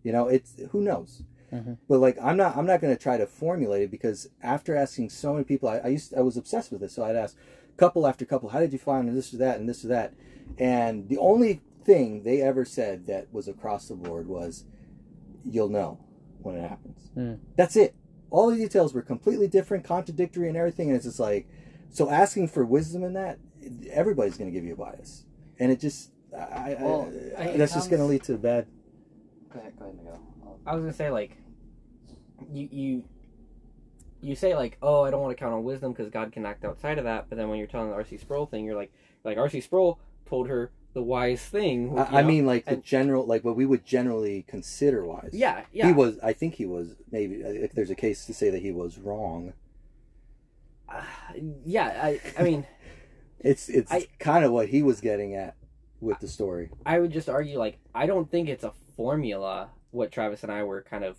You 0.09 0.13
know, 0.15 0.27
it's 0.29 0.55
who 0.71 0.81
knows. 0.81 1.23
Mhm. 1.53 1.77
But 1.87 1.99
like, 1.99 2.17
I'm 2.23 2.39
not. 2.39 2.57
I'm 2.57 2.65
not 2.65 2.81
going 2.81 2.95
to 2.97 3.03
try 3.03 3.19
to 3.19 3.27
formulate 3.27 3.83
it 3.83 3.91
because 3.91 4.31
after 4.43 4.75
asking 4.75 5.11
so 5.11 5.33
many 5.35 5.45
people, 5.45 5.69
I, 5.69 5.77
I 5.79 5.89
used. 5.89 6.15
I 6.15 6.23
was 6.23 6.39
obsessed 6.39 6.73
with 6.73 6.81
this. 6.81 6.95
So 6.95 7.05
I'd 7.05 7.15
ask 7.15 7.37
couple 7.77 8.07
after 8.07 8.25
couple, 8.25 8.49
how 8.49 8.59
did 8.61 8.73
you 8.73 8.79
find 8.79 9.15
this 9.15 9.35
or 9.35 9.37
that 9.37 9.61
and 9.61 9.69
this 9.69 9.85
or 9.85 9.89
that, 9.89 10.15
and 10.59 11.09
the 11.11 11.19
only 11.19 11.61
thing 11.85 12.23
they 12.23 12.41
ever 12.41 12.65
said 12.65 13.07
that 13.07 13.31
was 13.35 13.49
across 13.49 13.87
the 13.89 13.95
board 13.95 14.27
was, 14.29 14.65
"You'll 15.45 15.69
know 15.69 15.99
when 16.41 16.57
it 16.57 16.67
happens." 16.67 17.11
Mm. 17.15 17.39
That's 17.57 17.77
it. 17.77 17.95
All 18.31 18.51
the 18.51 18.57
details 18.57 18.95
were 18.95 19.03
completely 19.03 19.47
different, 19.49 19.85
contradictory, 19.85 20.49
and 20.49 20.57
everything. 20.57 20.89
And 20.89 20.97
it's 20.97 21.05
just 21.07 21.21
like, 21.21 21.47
so 21.91 22.09
asking 22.09 22.49
for 22.49 22.65
wisdom 22.65 23.05
in 23.05 23.13
that, 23.13 23.39
everybody's 23.91 24.39
going 24.39 24.51
to 24.51 24.55
give 24.59 24.65
you 24.67 24.73
a 24.73 24.77
bias, 24.77 25.25
and 25.59 25.71
it 25.71 25.81
just, 25.81 26.13
I, 26.35 26.39
I- 26.41 26.77
Well, 26.81 27.13
I, 27.39 27.49
I- 27.51 27.57
that's 27.59 27.75
just 27.75 27.91
going 27.91 28.01
to 28.01 28.07
lead 28.07 28.23
to 28.25 28.39
bad. 28.39 28.67
Go 29.53 29.61
ahead, 29.61 29.73
go 29.79 29.85
ahead, 29.87 29.97
Miguel. 29.97 30.21
I 30.67 30.75
was 30.75 30.83
gonna 30.83 30.93
say 30.93 31.11
like, 31.11 31.37
you 32.53 32.69
you 32.71 33.05
you 34.21 34.35
say 34.35 34.55
like, 34.55 34.77
oh, 34.83 35.05
I 35.05 35.11
don't 35.11 35.21
want 35.23 35.37
to 35.37 35.41
count 35.41 35.55
on 35.55 35.65
wisdom 35.65 35.93
because 35.93 36.11
God 36.11 36.33
can 36.33 36.45
act 36.45 36.65
outside 36.65 36.99
of 36.99 37.05
that. 37.05 37.27
But 37.29 37.39
then 37.39 37.49
when 37.49 37.59
you're 37.59 37.69
telling 37.69 37.89
the 37.91 37.95
R.C. 37.95 38.17
Sproul 38.19 38.47
thing, 38.47 38.65
you're 38.65 38.77
like, 38.77 38.93
like 39.25 39.39
R.C. 39.39 39.61
Sproul 39.61 40.01
told 40.27 40.49
her 40.49 40.71
the 40.95 41.03
wise 41.03 41.41
thing. 41.43 41.97
I, 41.99 42.21
I 42.21 42.23
mean, 42.23 42.45
like 42.47 42.65
the 42.65 42.77
general, 42.77 43.25
like 43.27 43.45
what 43.45 43.57
we 43.57 43.65
would 43.65 43.85
generally 43.85 44.45
consider 44.49 45.07
wise. 45.07 45.31
yeah, 45.33 45.65
yeah. 45.73 45.87
He 45.87 45.93
was. 45.93 46.19
I 46.23 46.33
think 46.33 46.55
he 46.55 46.67
was. 46.67 46.97
Maybe 47.11 47.37
if 47.37 47.73
there's 47.73 47.91
a 47.91 47.95
case 47.95 48.27
to 48.27 48.35
say 48.35 48.51
that 48.51 48.61
he 48.63 48.73
was 48.73 48.99
wrong, 48.99 49.53
Uh, 50.89 51.03
yeah, 51.65 52.01
I 52.03 52.21
I 52.39 52.43
mean, 52.43 52.67
it's 53.39 53.69
it's 53.69 53.93
kind 54.19 54.45
of 54.45 54.53
what 54.53 54.69
he 54.69 54.83
was 54.83 55.01
getting 55.01 55.35
at 55.35 55.55
with 56.01 56.19
the 56.21 56.29
story. 56.29 56.71
I 56.85 56.99
would 56.99 57.13
just 57.13 57.29
argue 57.29 57.59
like 57.59 57.79
I 57.95 58.07
don't 58.07 58.31
think 58.31 58.49
it's 58.49 58.65
a 58.65 58.73
formula. 59.03 59.71
What 59.93 60.11
Travis 60.13 60.43
and 60.43 60.53
I 60.53 60.65
were 60.65 60.83
kind 60.83 61.05
of 61.05 61.17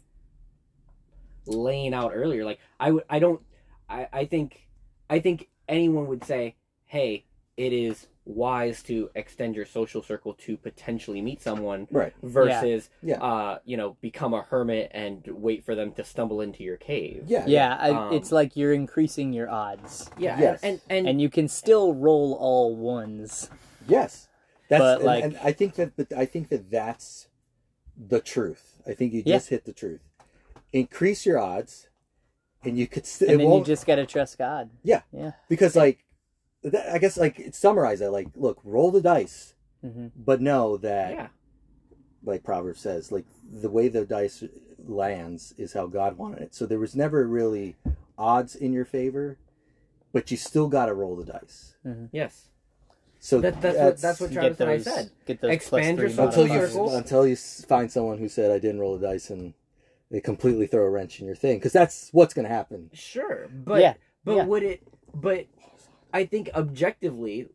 laying 1.47 1.93
out 1.93 2.11
earlier. 2.13 2.45
Like 2.45 2.59
I 2.79 2.91
would, 2.91 3.03
I 3.09 3.17
don't, 3.19 3.41
I 3.89 4.07
I 4.13 4.25
think, 4.25 4.67
I 5.09 5.19
think 5.19 5.49
anyone 5.67 6.07
would 6.07 6.23
say, 6.23 6.55
hey, 6.85 7.25
it 7.57 7.73
is 7.73 8.07
wise 8.25 8.83
to 8.83 9.09
extend 9.15 9.55
your 9.55 9.65
social 9.65 10.03
circle 10.03 10.33
to 10.35 10.55
potentially 10.55 11.19
meet 11.19 11.41
someone 11.41 11.87
Right. 11.89 12.13
versus 12.21 12.91
Yeah. 13.01 13.17
uh 13.23 13.57
you 13.65 13.75
know 13.75 13.97
become 14.01 14.35
a 14.35 14.43
hermit 14.43 14.91
and 14.93 15.25
wait 15.31 15.65
for 15.65 15.73
them 15.73 15.93
to 15.93 16.03
stumble 16.03 16.39
into 16.41 16.61
your 16.63 16.77
cave 16.77 17.23
Yeah. 17.25 17.45
Yeah, 17.47 17.75
I, 17.79 17.89
Um, 17.89 18.13
it's 18.13 18.31
like 18.31 18.55
you're 18.55 18.73
increasing 18.73 19.33
your 19.33 19.49
odds, 19.49 20.11
yeah 20.19 20.39
Yes. 20.39 20.59
and 20.61 20.79
and, 20.91 21.07
and 21.07 21.19
you 21.19 21.27
can 21.31 21.47
still 21.47 21.95
roll 21.95 22.37
all 22.39 22.75
ones. 22.75 23.49
Yes. 23.87 24.27
That's 24.69 24.79
But, 24.79 24.97
and, 24.97 25.05
like- 25.05 25.23
and 25.23 25.37
I 25.43 25.51
think 25.51 25.73
that 25.75 25.95
but 25.97 26.13
I 26.15 26.25
think 26.25 26.49
that 26.49 26.69
that's 26.69 27.28
the 27.99 28.21
truth. 28.21 28.81
I 28.87 28.93
think 28.93 29.13
you 29.13 29.21
Yeah. 29.25 29.35
just 29.35 29.49
hit 29.49 29.65
the 29.65 29.73
truth. 29.73 30.01
Increase 30.71 31.25
your 31.25 31.37
odds, 31.39 31.89
and 32.63 32.77
you 32.77 32.87
could 32.87 33.05
still. 33.05 33.29
And 33.29 33.39
then 33.39 33.51
you 33.51 33.63
just 33.63 33.85
gotta 33.85 34.05
trust 34.05 34.37
God. 34.37 34.69
Yeah. 34.83 35.01
Yeah. 35.11 35.31
because 35.49 35.75
like 35.75 36.05
that, 36.63 36.93
I 36.93 36.97
guess 36.97 37.17
like 37.17 37.53
summarize 37.53 37.99
that 37.99 38.11
like 38.11 38.29
look 38.35 38.59
roll 38.63 38.91
the 38.91 39.01
dice, 39.01 39.53
hmm 39.81 40.07
but 40.15 40.41
know 40.41 40.77
that 40.77 41.11
yeah 41.13 41.27
like 42.23 42.43
Proverbs 42.43 42.81
says 42.81 43.11
like 43.13 43.25
the 43.49 43.69
way 43.69 43.87
the 43.87 44.05
dice 44.05 44.43
lands 44.85 45.53
is 45.57 45.73
how 45.73 45.87
God 45.87 46.17
wanted 46.17 46.41
it. 46.41 46.53
So 46.55 46.65
there 46.65 46.79
was 46.79 46.95
never 46.95 47.25
really 47.25 47.77
odds 48.17 48.55
in 48.55 48.73
your 48.73 48.83
favor, 48.85 49.37
but 50.11 50.29
you 50.31 50.35
still 50.37 50.67
got 50.67 50.87
to 50.87 50.93
roll 50.93 51.15
the 51.15 51.25
dice. 51.25 51.75
yes 52.11 52.49
So 53.19 53.41
that, 53.41 53.61
that's, 53.61 53.77
what 53.77 54.01
that's 54.01 54.19
what 54.21 54.31
Get 54.31 54.39
Travis 54.39 54.59
and 54.61 54.69
I 54.69 54.77
said 54.79 55.11
get 55.25 55.41
those 55.41 55.51
Expand 55.51 55.97
plus 55.97 56.15
your 56.15 56.15
three 56.15 56.25
until 56.25 56.47
you 56.47 56.67
social 56.67 56.95
until 56.95 57.27
you 57.27 57.35
find 57.35 57.91
someone 57.91 58.17
who 58.17 58.29
said 58.29 58.51
I 58.51 58.59
didn't 58.59 58.79
roll 58.79 58.97
the 58.97 59.07
dice 59.07 59.29
and 59.29 59.53
they 60.09 60.21
completely 60.21 60.67
throw 60.67 60.83
a 60.85 60.89
wrench 60.89 61.19
in 61.19 61.25
your 61.25 61.35
thing 61.35 61.57
because 61.57 61.73
that's 61.73 62.09
what's 62.13 62.33
going 62.33 62.47
to 62.47 62.53
happen. 62.53 62.89
sure 62.93 63.47
but 63.51 63.81
Yeah, 63.81 63.93
but 64.23 64.37
yeah. 64.37 64.45
would 64.45 64.63
it 64.63 64.81
but 65.13 65.45
i 66.13 66.25
think 66.25 66.49
objectively 66.55 67.47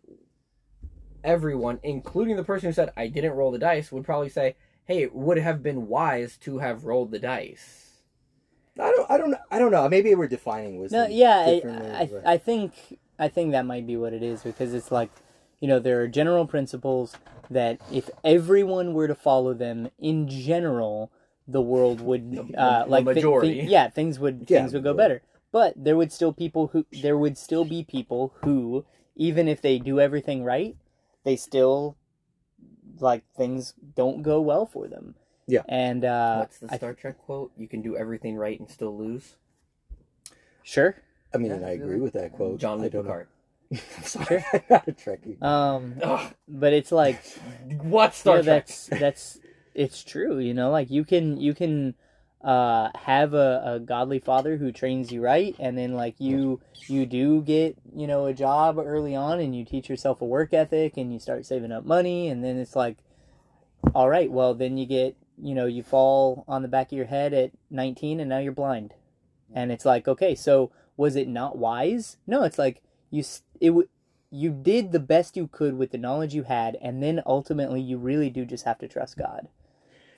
everyone 1.22 1.80
including 1.82 2.36
the 2.36 2.44
person 2.44 2.68
who 2.68 2.72
said 2.72 2.92
i 2.96 3.06
didn't 3.06 3.32
roll 3.32 3.50
the 3.50 3.58
dice 3.58 3.90
would 3.90 4.04
probably 4.04 4.28
say 4.28 4.54
hey 4.86 5.02
it 5.02 5.14
would 5.14 5.38
have 5.38 5.62
been 5.62 5.88
wise 5.88 6.36
to 6.36 6.58
have 6.58 6.84
rolled 6.84 7.10
the 7.10 7.18
dice 7.18 7.84
I 8.78 8.90
don't 8.90 9.10
I 9.10 9.16
don't 9.16 9.34
I 9.52 9.58
don't 9.60 9.70
know. 9.70 9.88
Maybe 9.88 10.12
we're 10.16 10.26
defining 10.26 10.80
wisdom. 10.80 11.02
No, 11.02 11.06
yeah, 11.06 11.46
differently, 11.48 11.90
I, 11.92 12.00
I, 12.00 12.32
I 12.34 12.38
think 12.38 12.72
I 13.20 13.28
think 13.28 13.52
that 13.52 13.64
might 13.66 13.86
be 13.86 13.96
what 13.96 14.12
it 14.12 14.22
is 14.22 14.42
because 14.42 14.74
it's 14.74 14.90
like, 14.90 15.10
you 15.60 15.68
know, 15.68 15.78
there 15.78 16.00
are 16.02 16.08
general 16.08 16.46
principles 16.46 17.16
that 17.50 17.78
if 17.92 18.10
everyone 18.24 18.94
were 18.94 19.06
to 19.08 19.14
follow 19.14 19.54
them 19.54 19.90
in 19.98 20.28
general, 20.28 21.10
the 21.46 21.60
world 21.62 22.00
would 22.00 22.32
The- 22.32 22.58
uh, 22.60 22.84
the 22.84 22.90
like 22.90 23.04
thi- 23.14 23.20
thi- 23.22 23.62
yeah, 23.62 23.88
things 23.88 24.18
would 24.18 24.46
Yeah, 24.48 24.60
things 24.60 24.72
would 24.74 24.82
go 24.84 24.94
better. 24.94 25.22
But 25.52 25.74
there 25.76 25.96
would 25.96 26.10
still 26.12 26.32
people 26.32 26.68
who 26.68 26.84
there 27.02 27.16
would 27.18 27.36
still 27.38 27.64
be 27.64 27.84
people 27.84 28.32
who 28.42 28.84
even 29.14 29.46
if 29.46 29.60
they 29.62 29.78
do 29.78 30.00
everything 30.00 30.42
right, 30.42 30.76
they 31.22 31.36
still 31.36 31.96
like 33.00 33.22
things 33.36 33.74
don't 33.94 34.22
go 34.22 34.40
well 34.40 34.66
for 34.66 34.88
them. 34.88 35.14
Yeah. 35.46 35.62
And 35.68 36.04
uh 36.04 36.38
what's 36.38 36.58
the 36.58 36.72
I- 36.72 36.76
star 36.76 36.94
trek 36.94 37.18
quote 37.18 37.52
you 37.56 37.68
can 37.68 37.82
do 37.82 37.96
everything 37.96 38.36
right 38.36 38.58
and 38.58 38.68
still 38.70 38.96
lose 38.96 39.36
sure. 40.62 40.96
I 41.32 41.36
mean, 41.38 41.50
Yeah, 41.50 41.66
I 41.66 41.70
agree 41.70 42.00
with 42.00 42.12
that 42.14 42.32
quote. 42.32 42.58
john 42.60 42.78
I 42.80 42.84
luke 42.84 42.92
picard 42.92 43.26
I'm 43.26 43.33
sorry, 44.02 44.44
I'm 44.52 44.62
not 44.70 44.88
a 44.88 44.92
Trekkie. 44.92 45.42
Um 45.42 45.94
Ugh, 46.02 46.32
but 46.48 46.72
it's 46.72 46.92
like 46.92 47.22
what 47.82 48.14
star 48.14 48.36
yeah, 48.36 48.42
trek? 48.42 48.66
that's 48.66 48.86
that's 48.86 49.38
it's 49.74 50.04
true 50.04 50.38
you 50.38 50.54
know 50.54 50.70
like 50.70 50.90
you 50.90 51.04
can 51.04 51.36
you 51.40 51.52
can 51.52 51.94
uh 52.42 52.90
have 52.94 53.34
a, 53.34 53.62
a 53.64 53.80
godly 53.80 54.18
father 54.18 54.56
who 54.56 54.70
trains 54.70 55.10
you 55.10 55.20
right 55.20 55.56
and 55.58 55.76
then 55.76 55.94
like 55.94 56.14
you 56.18 56.60
you 56.86 57.06
do 57.06 57.42
get 57.42 57.76
you 57.94 58.06
know 58.06 58.26
a 58.26 58.34
job 58.34 58.78
early 58.78 59.16
on 59.16 59.40
and 59.40 59.56
you 59.56 59.64
teach 59.64 59.88
yourself 59.88 60.20
a 60.20 60.24
work 60.24 60.52
ethic 60.52 60.96
and 60.96 61.12
you 61.12 61.18
start 61.18 61.44
saving 61.46 61.72
up 61.72 61.84
money 61.84 62.28
and 62.28 62.44
then 62.44 62.58
it's 62.58 62.76
like 62.76 62.98
all 63.94 64.08
right 64.08 64.30
well 64.30 64.54
then 64.54 64.76
you 64.76 64.86
get 64.86 65.16
you 65.42 65.54
know 65.54 65.66
you 65.66 65.82
fall 65.82 66.44
on 66.46 66.62
the 66.62 66.68
back 66.68 66.92
of 66.92 66.96
your 66.96 67.06
head 67.06 67.32
at 67.32 67.50
19 67.70 68.20
and 68.20 68.28
now 68.28 68.38
you're 68.38 68.52
blind. 68.52 68.94
And 69.52 69.70
it's 69.70 69.84
like 69.84 70.08
okay 70.08 70.34
so 70.34 70.70
was 70.96 71.16
it 71.16 71.28
not 71.28 71.56
wise? 71.58 72.18
No 72.26 72.42
it's 72.42 72.58
like 72.58 72.82
you 73.14 73.24
it 73.60 73.68
w- 73.68 73.88
you 74.30 74.50
did 74.50 74.92
the 74.92 75.00
best 75.00 75.36
you 75.36 75.46
could 75.46 75.76
with 75.78 75.92
the 75.92 75.98
knowledge 75.98 76.34
you 76.34 76.44
had 76.44 76.76
and 76.82 77.02
then 77.02 77.22
ultimately 77.26 77.80
you 77.80 77.96
really 77.98 78.30
do 78.30 78.44
just 78.44 78.64
have 78.64 78.78
to 78.78 78.88
trust 78.88 79.16
god 79.16 79.48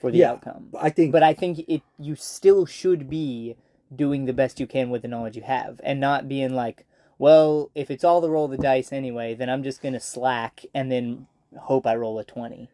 for 0.01 0.11
the 0.11 0.19
Yeah. 0.19 0.33
outcome 0.33 0.71
I 0.79 0.91
think, 0.91 1.13
but 1.13 1.23
i 1.23 1.35
think 1.35 1.61
it 1.69 1.83
you 1.99 2.17
still 2.17 2.67
should 2.67 3.09
be 3.11 3.57
doing 3.95 4.25
the 4.25 4.33
best 4.33 4.61
you 4.61 4.67
can 4.67 4.91
with 4.91 5.03
the 5.03 5.09
knowledge 5.09 5.37
you 5.37 5.43
have 5.43 5.81
and 5.85 6.01
not 6.01 6.29
being 6.29 6.55
like 6.55 6.87
well 7.19 7.71
if 7.75 7.91
it's 7.91 8.05
all 8.05 8.21
the 8.21 8.31
roll 8.31 8.47
of 8.47 8.51
the 8.51 8.59
dice 8.59 8.93
anyway 8.93 9.35
then 9.35 9.51
i'm 9.51 9.63
just 9.63 9.83
gonna 9.83 10.01
slack 10.01 10.65
and 10.75 10.91
then 10.91 11.27
hope 11.61 11.87
i 11.87 11.95
roll 11.95 12.19
a 12.19 12.25
20 12.25 12.69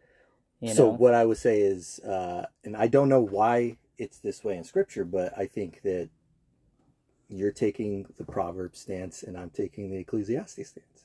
you 0.60 0.74
so 0.74 0.74
know 0.74 0.92
what 0.92 1.14
I 1.14 1.24
would 1.24 1.38
say 1.38 1.60
is, 1.60 1.98
uh, 2.00 2.46
and 2.64 2.76
I 2.76 2.86
don't 2.86 3.08
know 3.08 3.20
why 3.20 3.78
it's 3.98 4.18
this 4.18 4.44
way 4.44 4.56
in 4.56 4.64
Scripture, 4.64 5.04
but 5.04 5.36
I 5.36 5.46
think 5.46 5.82
that 5.82 6.08
you're 7.32 7.52
taking 7.52 8.06
the 8.18 8.24
proverb 8.24 8.76
stance 8.76 9.22
and 9.22 9.36
I'm 9.36 9.50
taking 9.50 9.90
the 9.90 9.98
Ecclesiastes 9.98 10.68
stance. 10.68 11.04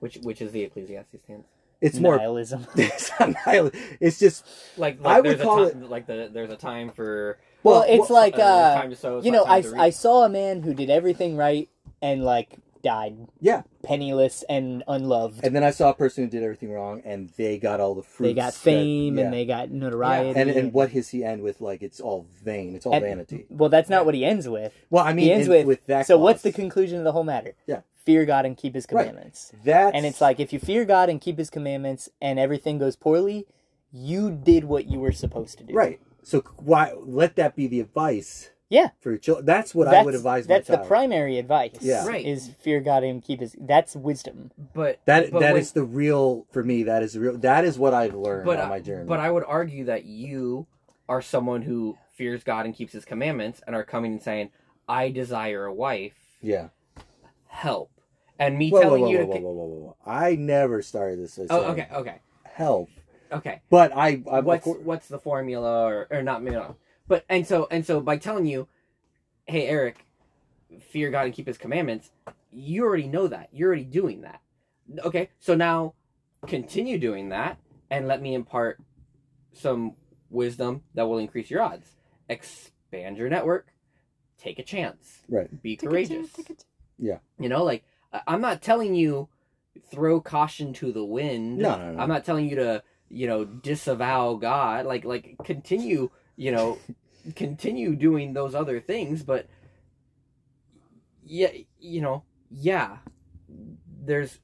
which 0.00 0.16
which 0.22 0.40
is 0.42 0.52
the 0.52 0.62
ecclesiastes 0.62 1.22
stance 1.24 1.46
It's 1.80 1.98
more. 1.98 2.16
nihilism 2.16 2.66
it's 2.76 3.10
not 3.20 3.34
nihil- 3.46 3.70
It's 4.00 4.18
just 4.18 4.44
like, 4.76 4.98
I 5.04 5.20
like 5.20 5.22
would 5.24 5.24
there's 5.38 5.42
call 5.42 5.64
a 5.64 5.72
time, 5.72 5.90
like 5.90 6.06
the 6.06 6.30
there's 6.32 6.50
a 6.50 6.56
time 6.56 6.90
for 6.90 7.38
well, 7.62 7.80
well, 7.80 7.84
it's 7.88 8.10
well, 8.10 8.22
like 8.22 8.38
uh, 8.38 8.42
uh 8.42 8.74
time 8.80 8.90
to 8.90 8.96
sow, 8.96 9.20
you 9.22 9.30
know 9.30 9.44
I, 9.44 9.62
to 9.62 9.76
I 9.78 9.90
saw 9.90 10.24
a 10.24 10.28
man 10.28 10.62
who 10.62 10.74
did 10.74 10.90
everything 10.90 11.36
right 11.36 11.68
and 12.00 12.24
like 12.24 12.56
died 12.82 13.16
yeah. 13.40 13.62
penniless 13.82 14.42
and 14.48 14.82
unloved 14.88 15.44
And 15.44 15.54
then 15.54 15.62
I 15.64 15.70
saw 15.70 15.90
a 15.90 15.94
person 15.94 16.24
who 16.24 16.30
did 16.30 16.42
everything 16.42 16.70
wrong, 16.72 17.02
and 17.04 17.28
they 17.36 17.58
got 17.58 17.80
all 17.80 17.94
the 17.94 18.02
fruits. 18.02 18.28
they 18.30 18.34
got 18.34 18.52
that- 18.52 18.58
fame 18.58 19.18
yeah. 19.18 19.24
and 19.24 19.32
they 19.34 19.44
got 19.46 19.70
notoriety 19.70 20.38
and 20.40 20.50
and 20.50 20.72
what 20.72 20.92
does 20.92 21.08
he 21.10 21.24
end 21.24 21.42
with? 21.42 21.60
Like 21.60 21.82
it's 21.82 22.00
all 22.00 22.26
vain. 22.44 22.74
It's 22.74 22.86
all 22.86 22.94
And- 22.94 23.04
vanity. 23.04 23.46
well 23.50 23.68
that's 23.68 23.88
not 23.90 24.04
what 24.06 24.14
he 24.14 24.24
ends 24.24 24.48
with 24.48 24.72
Well, 24.90 25.04
I 25.04 25.12
mean, 25.12 25.26
he 25.26 25.32
ends 25.32 25.46
in- 25.46 25.52
with, 25.52 25.66
with 25.66 25.86
that. 25.86 26.06
so 26.06 26.16
what's 26.18 26.42
the 26.42 26.52
conclusion 26.52 26.98
of 26.98 27.04
the 27.04 27.12
whole 27.12 27.24
matter 27.24 27.54
Yeah. 27.66 27.80
fear 28.04 28.24
god 28.24 28.46
and 28.46 28.56
keep 28.56 28.74
his 28.74 28.86
Right. 28.90 29.06
commandments 29.06 29.52
That's 29.64 29.94
and 29.94 30.06
it's 30.06 30.20
like 30.20 30.40
if 30.40 30.52
you 30.52 30.58
fear 30.58 30.84
god 30.84 31.08
and 31.08 31.20
keep 31.20 31.38
his 31.38 31.50
commandments 31.50 32.08
and 32.20 32.38
everything 32.38 32.78
goes 32.78 32.96
poorly 32.96 33.46
you 33.92 34.30
did 34.30 34.64
what 34.64 34.86
you 34.86 35.00
were 35.00 35.12
supposed 35.12 35.58
to 35.58 35.64
do 35.64 35.74
right. 35.74 36.00
So 36.22 36.40
why 36.58 36.92
let 36.98 37.36
that 37.36 37.56
be 37.56 37.66
the 37.66 37.80
advice? 37.80 38.50
Yeah. 38.70 38.90
For 39.00 39.10
your 39.10 39.18
children, 39.18 39.44
that's 39.46 39.74
what 39.74 39.88
I 39.88 40.02
would 40.04 40.14
advise 40.14 40.46
that's 40.46 40.68
my 40.68 40.74
the 40.74 40.78
child. 40.78 40.88
primary 40.88 41.38
advice 41.38 41.72
Yeah. 41.80 42.06
Right. 42.06 42.24
is 42.24 42.48
fear 42.60 42.80
god 42.80 43.02
and 43.02 43.20
keep 43.22 43.40
his 43.40 43.54
that's 43.60 43.94
wisdom 43.96 44.52
but 44.72 45.00
That 45.06 45.30
but 45.32 45.40
that 45.40 45.52
when- 45.54 45.60
is 45.60 45.72
the 45.72 45.82
real 45.84 46.46
for 46.52 46.62
me. 46.64 46.84
That 46.84 47.02
is 47.02 47.12
the 47.14 47.20
real. 47.20 47.36
That 47.38 47.64
is 47.64 47.78
what 47.78 47.92
I've 47.94 48.14
learned 48.14 48.46
but 48.46 48.58
on 48.60 48.66
I- 48.66 48.68
my 48.68 48.80
journey. 48.80 49.06
But 49.06 49.18
I 49.20 49.30
would 49.30 49.44
argue 49.46 49.84
that 49.86 50.04
you 50.04 50.66
are 51.08 51.20
someone 51.20 51.62
who 51.62 51.98
fears 52.12 52.44
God 52.44 52.64
and 52.64 52.74
keeps 52.74 52.92
His 52.92 53.04
commandments, 53.04 53.60
and 53.66 53.74
are 53.74 53.82
coming 53.82 54.12
and 54.12 54.22
saying, 54.22 54.50
"I 54.88 55.10
desire 55.10 55.64
a 55.66 55.74
wife. 55.74 56.14
yeah. 56.40 56.68
Help." 57.48 57.90
And 58.38 58.56
me 58.56 58.70
Whoa, 58.70 58.78
whoa, 58.78 58.82
telling 58.84 59.02
whoa, 59.02 59.10
you 59.10 59.18
whoa, 59.26 59.34
to. 59.34 59.40
whoa, 59.40 59.50
whoa, 59.52 59.64
whoa, 59.64 59.78
whoa. 59.78 59.96
I 60.06 60.36
never 60.36 60.80
started 60.82 61.18
this. 61.18 61.38
As 61.38 61.48
Oh, 61.50 61.64
okay, 61.72 61.88
okay, 61.92 62.20
Help. 62.44 62.88
okay. 63.32 63.60
But 63.68 63.92
I. 63.94 64.22
I 64.30 64.40
What's 64.40 64.66
what's 64.66 65.08
the 65.08 65.18
formula, 65.18 65.84
or 65.84 66.06
or 66.10 66.22
not? 66.22 66.42
You 66.42 66.50
know, 66.52 66.76
but 67.10 67.24
and 67.28 67.44
so 67.44 67.66
and 67.72 67.84
so 67.84 68.00
by 68.00 68.16
telling 68.16 68.46
you, 68.46 68.68
"Hey, 69.46 69.66
Eric, 69.66 70.06
fear 70.78 71.10
God 71.10 71.26
and 71.26 71.34
keep 71.34 71.48
His 71.48 71.58
commandments," 71.58 72.12
you 72.52 72.84
already 72.84 73.08
know 73.08 73.26
that. 73.26 73.48
You're 73.52 73.66
already 73.66 73.84
doing 73.84 74.20
that. 74.22 74.40
Okay, 75.04 75.28
so 75.40 75.56
now 75.56 75.94
continue 76.46 76.98
doing 76.98 77.30
that, 77.30 77.58
and 77.90 78.06
let 78.06 78.22
me 78.22 78.32
impart 78.32 78.80
some 79.52 79.96
wisdom 80.30 80.82
that 80.94 81.08
will 81.08 81.18
increase 81.18 81.50
your 81.50 81.62
odds. 81.62 81.96
Expand 82.28 83.18
your 83.18 83.28
network. 83.28 83.72
Take 84.38 84.60
a 84.60 84.62
chance. 84.62 85.22
Right. 85.28 85.50
Be 85.62 85.76
courageous. 85.76 86.30
Yeah. 86.96 87.18
You 87.40 87.48
know, 87.48 87.64
like 87.64 87.82
I- 88.12 88.22
I'm 88.28 88.40
not 88.40 88.62
telling 88.62 88.94
you 88.94 89.28
throw 89.90 90.20
caution 90.20 90.72
to 90.74 90.92
the 90.92 91.04
wind. 91.04 91.58
No, 91.58 91.76
no, 91.76 91.92
no. 91.92 91.98
I'm 92.00 92.08
not 92.08 92.24
telling 92.24 92.48
you 92.48 92.54
to, 92.56 92.82
you 93.08 93.26
know, 93.26 93.44
disavow 93.44 94.34
God. 94.34 94.86
Like 94.86 95.04
like 95.04 95.36
continue, 95.44 96.10
you 96.36 96.52
know, 96.52 96.78
continue 97.34 97.94
doing 97.96 98.32
those 98.32 98.54
other 98.54 98.80
things, 98.80 99.22
but 99.22 99.46
yeah, 101.24 101.50
you 101.78 102.00
know, 102.00 102.24
yeah. 102.50 102.98
There's 104.02 104.38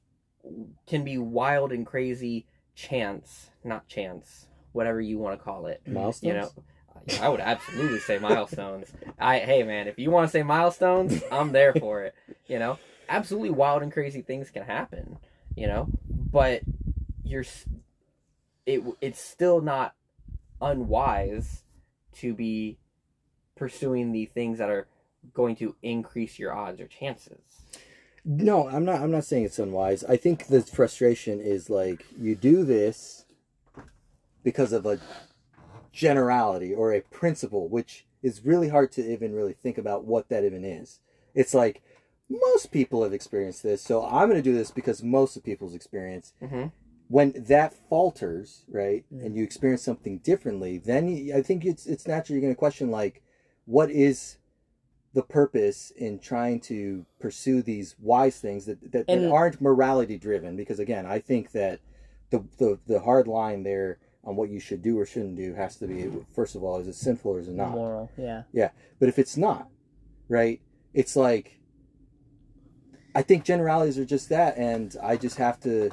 can 0.85 1.03
be 1.03 1.17
wild 1.17 1.71
and 1.71 1.85
crazy 1.85 2.45
chance, 2.75 3.49
not 3.63 3.87
chance, 3.87 4.47
whatever 4.71 5.01
you 5.01 5.17
want 5.17 5.37
to 5.37 5.43
call 5.43 5.65
it. 5.67 5.81
Milestones. 5.85 6.23
You 6.23 6.33
know, 6.33 7.21
I 7.21 7.29
would 7.29 7.39
absolutely 7.39 7.99
say 7.99 8.19
milestones. 8.19 8.91
I 9.19 9.39
hey 9.39 9.63
man, 9.63 9.87
if 9.87 9.97
you 9.97 10.11
want 10.11 10.27
to 10.27 10.31
say 10.31 10.43
milestones, 10.43 11.21
I'm 11.31 11.51
there 11.51 11.73
for 11.73 12.03
it. 12.03 12.15
You 12.47 12.59
know, 12.59 12.77
absolutely 13.09 13.49
wild 13.49 13.81
and 13.83 13.91
crazy 13.91 14.21
things 14.21 14.49
can 14.49 14.63
happen. 14.63 15.17
You 15.55 15.67
know, 15.67 15.87
but 16.09 16.61
you're 17.23 17.45
it 18.65 18.83
it's 19.01 19.19
still 19.19 19.61
not 19.61 19.95
unwise 20.61 21.63
to 22.19 22.33
be 22.33 22.77
pursuing 23.55 24.11
the 24.11 24.25
things 24.25 24.57
that 24.59 24.69
are 24.69 24.87
going 25.33 25.55
to 25.57 25.75
increase 25.81 26.37
your 26.39 26.53
odds 26.53 26.79
or 26.79 26.87
chances. 26.87 27.39
No, 28.23 28.67
I'm 28.67 28.83
not. 28.83 28.99
I'm 29.01 29.11
not 29.11 29.23
saying 29.23 29.45
it's 29.45 29.59
unwise. 29.59 30.03
I 30.03 30.17
think 30.17 30.47
the 30.47 30.61
frustration 30.61 31.39
is 31.39 31.69
like 31.69 32.05
you 32.19 32.35
do 32.35 32.65
this 32.65 33.25
because 34.43 34.73
of 34.73 34.85
a 34.85 34.99
generality 35.93 36.73
or 36.73 36.93
a 36.93 37.01
principle, 37.01 37.69
which 37.69 38.05
is 38.21 38.43
really 38.45 38.69
hard 38.69 38.91
to 38.93 39.13
even 39.13 39.33
really 39.33 39.53
think 39.53 39.77
about 39.77 40.03
what 40.03 40.27
that 40.29 40.43
even 40.43 40.65
is. 40.65 40.99
It's 41.33 41.53
like 41.53 41.81
most 42.29 42.71
people 42.71 43.03
have 43.03 43.13
experienced 43.13 43.63
this, 43.63 43.81
so 43.81 44.05
I'm 44.05 44.29
going 44.29 44.41
to 44.41 44.41
do 44.41 44.53
this 44.53 44.71
because 44.71 45.01
most 45.01 45.37
of 45.37 45.43
people's 45.43 45.73
experience. 45.73 46.33
Mhm. 46.41 46.71
When 47.09 47.33
that 47.47 47.73
falters, 47.89 48.65
right, 48.67 49.05
mm-hmm. 49.13 49.25
and 49.25 49.35
you 49.35 49.43
experience 49.43 49.81
something 49.81 50.17
differently, 50.19 50.77
then 50.77 51.07
you, 51.07 51.35
I 51.35 51.41
think 51.41 51.65
it's 51.65 51.85
it's 51.85 52.07
natural 52.07 52.35
you're 52.35 52.41
going 52.41 52.53
to 52.53 52.57
question 52.57 52.91
like, 52.91 53.23
what 53.65 53.89
is 53.89 54.37
the 55.13 55.23
purpose 55.23 55.91
in 55.91 56.19
trying 56.19 56.59
to 56.59 57.05
pursue 57.19 57.61
these 57.61 57.95
wise 57.99 58.39
things 58.39 58.65
that 58.65 58.91
that, 58.91 59.07
that 59.07 59.31
aren't 59.31 59.61
morality 59.61 60.17
driven? 60.17 60.57
Because 60.57 60.79
again, 60.79 61.05
I 61.05 61.19
think 61.19 61.51
that 61.51 61.79
the, 62.29 62.43
the 62.57 62.79
the 62.87 62.99
hard 62.99 63.27
line 63.27 63.63
there 63.63 63.99
on 64.23 64.35
what 64.35 64.49
you 64.49 64.59
should 64.59 64.81
do 64.81 64.99
or 64.99 65.05
shouldn't 65.05 65.37
do 65.37 65.53
has 65.53 65.77
to 65.77 65.87
be 65.87 66.11
first 66.35 66.55
of 66.55 66.63
all, 66.63 66.79
is 66.79 66.87
it 66.87 66.95
sinful 66.95 67.31
or 67.31 67.39
is 67.39 67.47
it 67.47 67.55
not? 67.55 67.71
Moral, 67.71 68.11
Yeah, 68.17 68.43
yeah. 68.51 68.71
But 68.99 69.07
if 69.07 69.17
it's 69.17 69.37
not, 69.37 69.69
right, 70.27 70.59
it's 70.93 71.15
like 71.15 71.57
I 73.15 73.21
think 73.23 73.45
generalities 73.45 73.97
are 73.97 74.05
just 74.05 74.29
that, 74.29 74.57
and 74.57 74.95
I 75.01 75.17
just 75.17 75.37
have 75.37 75.59
to 75.61 75.89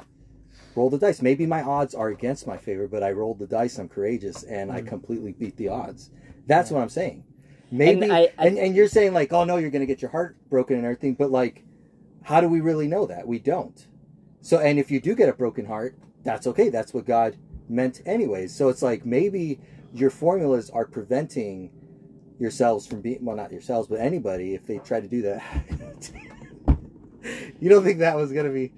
roll 0.75 0.89
the 0.89 0.97
dice. 0.97 1.21
Maybe 1.21 1.45
my 1.45 1.61
odds 1.61 1.95
are 1.95 2.09
against 2.09 2.47
my 2.47 2.57
favor, 2.57 2.87
but 2.87 3.03
I 3.03 3.11
rolled 3.11 3.39
the 3.39 3.47
dice. 3.47 3.77
I'm 3.77 3.89
courageous, 3.89 4.43
and 4.43 4.71
I 4.71 4.81
hmm. 4.81 4.87
completely 4.87 5.31
beat 5.31 5.57
the 5.57 5.69
odds. 5.69 6.11
That's 6.47 6.71
what 6.71 6.81
I'm 6.81 6.89
saying. 6.89 7.23
Maybe, 7.71 7.93
And 7.93 8.03
and, 8.03 8.13
I- 8.13 8.31
I- 8.37 8.47
and, 8.47 8.75
you're 8.75 8.87
saying 8.87 9.13
like, 9.13 9.33
oh 9.33 9.43
no, 9.43 9.57
you're 9.57 9.71
going 9.71 9.81
to 9.81 9.87
get 9.87 10.01
your 10.01 10.11
heart 10.11 10.37
broken 10.49 10.77
and 10.77 10.85
everything, 10.85 11.15
but 11.15 11.31
like, 11.31 11.63
how 12.23 12.41
do 12.41 12.47
we 12.47 12.61
really 12.61 12.87
know 12.87 13.05
that? 13.05 13.27
We 13.27 13.39
don't. 13.39 13.87
So, 14.41 14.59
and 14.59 14.77
if 14.77 14.91
you 14.91 14.99
do 14.99 15.15
get 15.15 15.29
a 15.29 15.33
broken 15.33 15.65
heart, 15.65 15.97
that's 16.23 16.47
okay. 16.47 16.69
That's 16.69 16.93
what 16.93 17.05
God 17.05 17.35
meant, 17.67 18.01
anyways. 18.05 18.53
So 18.53 18.69
it's 18.69 18.81
like 18.81 19.05
maybe 19.05 19.59
your 19.93 20.09
formulas 20.09 20.69
are 20.69 20.85
preventing 20.85 21.71
yourselves 22.39 22.85
from 22.85 23.01
being 23.01 23.23
well, 23.23 23.35
not 23.35 23.51
yourselves, 23.51 23.87
but 23.87 23.99
anybody 23.99 24.53
if 24.53 24.65
they 24.65 24.77
try 24.79 24.99
to 24.99 25.07
do 25.07 25.21
that. 25.23 26.11
you 27.59 27.69
don't 27.69 27.83
think 27.83 27.99
that 27.99 28.15
was 28.15 28.31
gonna 28.31 28.49
be 28.49 28.73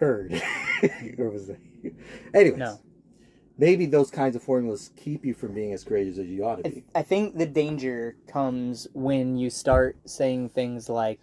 heard, 0.00 0.32
or 1.18 1.30
was 1.30 1.46
that? 1.46 1.58
Anyways, 2.34 2.58
No. 2.58 2.78
maybe 3.58 3.86
those 3.86 4.10
kinds 4.10 4.34
of 4.34 4.42
formulas 4.42 4.90
keep 4.96 5.24
you 5.24 5.34
from 5.34 5.54
being 5.54 5.72
as 5.72 5.84
courageous 5.84 6.18
as 6.18 6.26
you 6.26 6.44
ought 6.44 6.64
to 6.64 6.70
be. 6.70 6.84
I 6.94 7.02
think 7.02 7.36
the 7.38 7.46
danger 7.46 8.16
comes 8.26 8.88
when 8.94 9.36
you 9.36 9.50
start 9.50 9.96
saying 10.06 10.48
things 10.50 10.88
like, 10.88 11.20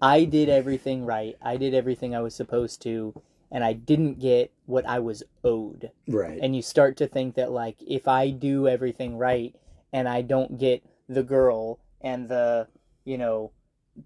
I 0.00 0.24
did 0.24 0.48
everything 0.48 1.04
right. 1.04 1.36
I 1.42 1.56
did 1.56 1.74
everything 1.74 2.14
I 2.14 2.20
was 2.20 2.34
supposed 2.34 2.80
to, 2.82 3.20
and 3.50 3.64
I 3.64 3.72
didn't 3.72 4.20
get 4.20 4.52
what 4.66 4.86
I 4.86 5.00
was 5.00 5.24
owed. 5.42 5.90
Right. 6.06 6.38
And 6.40 6.54
you 6.54 6.62
start 6.62 6.96
to 6.98 7.08
think 7.08 7.34
that, 7.34 7.50
like, 7.50 7.76
if 7.84 8.06
I 8.06 8.30
do 8.30 8.68
everything 8.68 9.16
right 9.18 9.56
and 9.92 10.08
I 10.08 10.22
don't 10.22 10.56
get 10.58 10.84
the 11.08 11.22
girl 11.24 11.80
and 12.00 12.28
the, 12.28 12.68
you 13.04 13.18
know, 13.18 13.50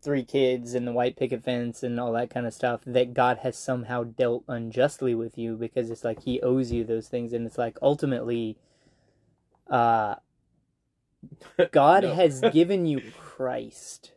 three 0.01 0.25
kids 0.25 0.75
and 0.75 0.87
the 0.87 0.93
white 0.93 1.17
picket 1.17 1.45
fence 1.45 1.83
and 1.83 1.99
all 2.01 2.13
that 2.13 2.31
kind 2.31 2.47
of 2.47 2.55
stuff, 2.55 2.83
that 2.87 3.15
God 3.15 3.39
has 3.39 3.57
somehow 3.57 4.05
dealt 4.05 4.45
unjustly 4.49 5.15
with 5.15 5.37
you 5.37 5.57
because 5.57 5.91
it's 5.91 6.05
like 6.05 6.23
He 6.23 6.41
owes 6.41 6.73
you 6.73 6.85
those 6.85 7.09
things. 7.09 7.33
And 7.33 7.47
it's 7.47 7.59
like 7.59 7.79
ultimately, 7.83 8.57
uh, 9.69 10.17
God 11.73 12.05
has 12.05 12.41
given 12.53 12.87
you 12.87 13.03
Christ, 13.19 14.13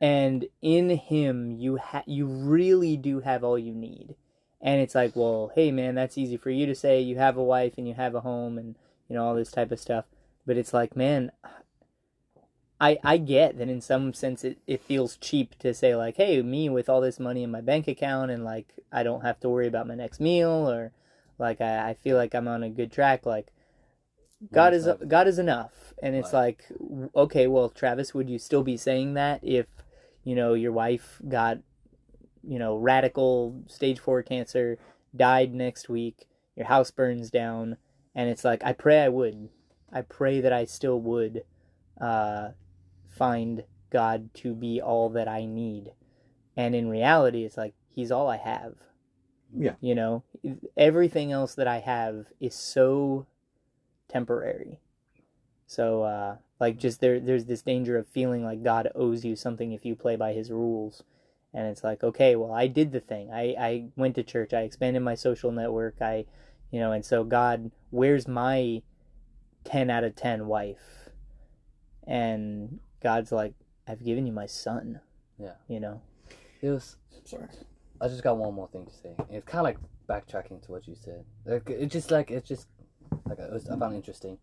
and 0.00 0.46
in 0.62 0.90
Him 0.90 1.50
you 1.52 1.78
ha- 1.78 2.04
you 2.06 2.26
really 2.26 2.96
do 2.96 3.20
have 3.20 3.44
all 3.44 3.58
you 3.58 3.74
need. 3.74 4.16
And 4.60 4.80
it's 4.80 4.94
like, 4.94 5.14
well, 5.14 5.52
hey 5.54 5.70
man, 5.70 5.94
that's 5.94 6.18
easy 6.18 6.36
for 6.36 6.50
you 6.50 6.66
to 6.66 6.74
say. 6.74 7.00
You 7.00 7.16
have 7.18 7.36
a 7.36 7.42
wife 7.42 7.74
and 7.78 7.86
you 7.86 7.94
have 7.94 8.14
a 8.14 8.20
home 8.20 8.58
and 8.58 8.76
you 9.08 9.16
know 9.16 9.24
all 9.24 9.34
this 9.34 9.52
type 9.52 9.70
of 9.70 9.80
stuff. 9.80 10.04
But 10.46 10.56
it's 10.56 10.72
like, 10.72 10.96
man, 10.96 11.30
I 12.80 12.98
I 13.02 13.16
get 13.18 13.58
that 13.58 13.68
in 13.68 13.80
some 13.80 14.14
sense 14.14 14.44
it, 14.44 14.58
it 14.66 14.82
feels 14.82 15.16
cheap 15.16 15.58
to 15.60 15.74
say 15.74 15.96
like, 15.96 16.16
hey, 16.16 16.42
me 16.42 16.68
with 16.68 16.88
all 16.88 17.00
this 17.00 17.18
money 17.20 17.42
in 17.42 17.50
my 17.50 17.60
bank 17.60 17.88
account 17.88 18.30
and 18.30 18.44
like 18.44 18.72
I 18.92 19.02
don't 19.02 19.22
have 19.22 19.40
to 19.40 19.48
worry 19.48 19.66
about 19.66 19.88
my 19.88 19.94
next 19.94 20.20
meal 20.20 20.68
or 20.70 20.92
like 21.38 21.60
I, 21.60 21.90
I 21.90 21.94
feel 21.94 22.16
like 22.16 22.34
I'm 22.34 22.48
on 22.48 22.62
a 22.62 22.70
good 22.70 22.92
track. 22.92 23.26
Like 23.26 23.48
God 24.52 24.72
is 24.74 24.86
Right. 24.86 25.08
God 25.08 25.26
is 25.28 25.38
enough, 25.38 25.92
and 26.02 26.14
it's 26.14 26.32
Right. 26.32 26.58
like, 26.70 27.10
okay, 27.14 27.46
well, 27.46 27.68
Travis, 27.68 28.14
would 28.14 28.30
you 28.30 28.38
still 28.38 28.62
be 28.62 28.76
saying 28.76 29.14
that 29.14 29.40
if 29.42 29.66
you 30.24 30.34
know 30.34 30.54
your 30.54 30.72
wife 30.72 31.20
got 31.28 31.58
you 32.42 32.58
know 32.58 32.76
radical 32.76 33.62
stage 33.66 33.98
four 33.98 34.22
cancer, 34.22 34.78
died 35.14 35.54
next 35.54 35.88
week, 35.88 36.26
your 36.56 36.66
house 36.66 36.90
burns 36.90 37.30
down, 37.30 37.76
and 38.14 38.30
it's 38.30 38.44
like 38.44 38.62
I 38.64 38.72
pray 38.72 39.02
I 39.02 39.08
would, 39.08 39.50
I 39.92 40.02
pray 40.02 40.40
that 40.40 40.52
I 40.52 40.64
still 40.64 41.00
would, 41.00 41.44
uh, 42.00 42.50
find 43.18 43.64
God 43.90 44.32
to 44.34 44.54
be 44.54 44.80
all 44.80 45.10
that 45.10 45.28
I 45.28 45.44
need, 45.44 45.92
and 46.56 46.74
in 46.74 46.88
reality, 46.88 47.44
it's 47.44 47.56
like 47.56 47.74
He's 47.88 48.12
all 48.12 48.28
I 48.28 48.36
have. 48.36 48.74
Yeah. 49.56 49.74
You 49.80 49.94
know, 49.94 50.24
everything 50.76 51.32
else 51.32 51.54
that 51.54 51.66
I 51.66 51.78
have 51.80 52.26
is 52.40 52.54
so 52.54 53.26
temporary. 54.08 54.80
So 55.66 56.02
uh 56.02 56.36
like 56.60 56.78
just 56.78 57.00
there 57.00 57.20
there's 57.20 57.44
this 57.44 57.62
danger 57.62 57.96
of 57.98 58.06
feeling 58.08 58.44
like 58.44 58.62
God 58.62 58.88
owes 58.94 59.24
you 59.24 59.36
something 59.36 59.72
if 59.72 59.84
you 59.84 59.94
play 59.94 60.16
by 60.16 60.32
his 60.32 60.50
rules. 60.50 61.02
And 61.54 61.66
it's 61.66 61.84
like, 61.84 62.04
okay, 62.04 62.36
well 62.36 62.52
I 62.52 62.66
did 62.66 62.92
the 62.92 63.00
thing. 63.00 63.30
I, 63.32 63.54
I 63.58 63.84
went 63.96 64.14
to 64.16 64.22
church, 64.22 64.52
I 64.52 64.62
expanded 64.62 65.02
my 65.02 65.14
social 65.14 65.52
network, 65.52 65.96
I 66.00 66.26
you 66.70 66.80
know, 66.80 66.92
and 66.92 67.04
so 67.04 67.24
God, 67.24 67.70
where's 67.90 68.28
my 68.28 68.82
ten 69.64 69.90
out 69.90 70.04
of 70.04 70.14
ten 70.14 70.46
wife? 70.46 71.08
And 72.06 72.80
God's 73.02 73.32
like, 73.32 73.54
I've 73.86 74.04
given 74.04 74.26
you 74.26 74.32
my 74.32 74.46
son. 74.46 75.00
Yeah. 75.38 75.52
You 75.68 75.80
know? 75.80 76.00
It 76.60 76.70
was. 76.70 76.96
Sorry. 77.24 77.46
I 78.00 78.08
just 78.08 78.22
got 78.22 78.36
one 78.36 78.54
more 78.54 78.68
thing 78.68 78.86
to 78.86 78.92
say. 78.92 79.10
It's 79.30 79.46
kind 79.46 79.60
of 79.60 79.64
like 79.64 79.78
backtracking 80.08 80.62
to 80.66 80.72
what 80.72 80.86
you 80.86 80.94
said. 80.94 81.24
Like 81.44 81.68
it's 81.68 81.92
just 81.92 82.10
like 82.10 82.30
it's 82.30 82.48
just 82.48 82.68
like 83.26 83.38
it 83.38 83.52
was, 83.52 83.68
I 83.68 83.76
found 83.76 83.94
it 83.94 83.96
interesting. 83.96 84.38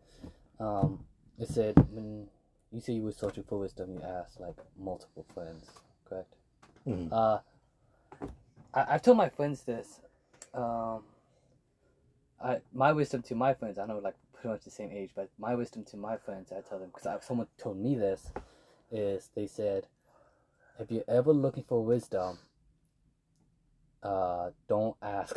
Um, 0.60 1.00
it 1.40 1.48
said 1.48 1.76
when 1.92 2.28
you 2.72 2.82
say 2.82 2.94
you 2.94 3.04
were 3.04 3.12
searching 3.12 3.44
for 3.44 3.60
wisdom, 3.60 3.94
you 3.94 4.02
asked 4.04 4.40
like 4.40 4.56
multiple 4.78 5.26
friends, 5.34 5.70
correct? 6.08 6.34
Mhm. 6.88 7.10
Uh, 7.12 7.40
I, 8.74 8.96
I've 8.96 9.02
told 9.02 9.18
my 9.18 9.30
friends 9.30 9.64
this. 9.64 10.00
Um, 10.54 11.04
I 12.44 12.60
my 12.74 12.92
wisdom 12.92 13.22
to 13.24 13.36
my 13.36 13.54
friends. 13.54 13.78
I 13.80 13.86
know 13.86 14.00
like 14.00 14.16
pretty 14.46 14.58
much 14.58 14.64
the 14.64 14.70
same 14.70 14.92
age, 14.92 15.10
but 15.16 15.28
my 15.40 15.56
wisdom 15.56 15.84
to 15.84 15.98
my 15.98 16.18
friends, 16.18 16.52
I 16.52 16.62
tell 16.62 16.78
them 16.78 16.92
because 16.94 17.26
someone 17.26 17.48
told 17.58 17.80
me 17.80 17.96
this, 17.96 18.32
is 18.92 19.32
they 19.36 19.48
said, 19.48 19.88
if 20.80 20.92
you're 20.92 21.04
ever 21.08 21.34
looking 21.34 21.64
for 21.68 21.84
wisdom, 21.84 22.38
uh, 24.04 24.52
don't 24.70 24.96
ask 25.02 25.36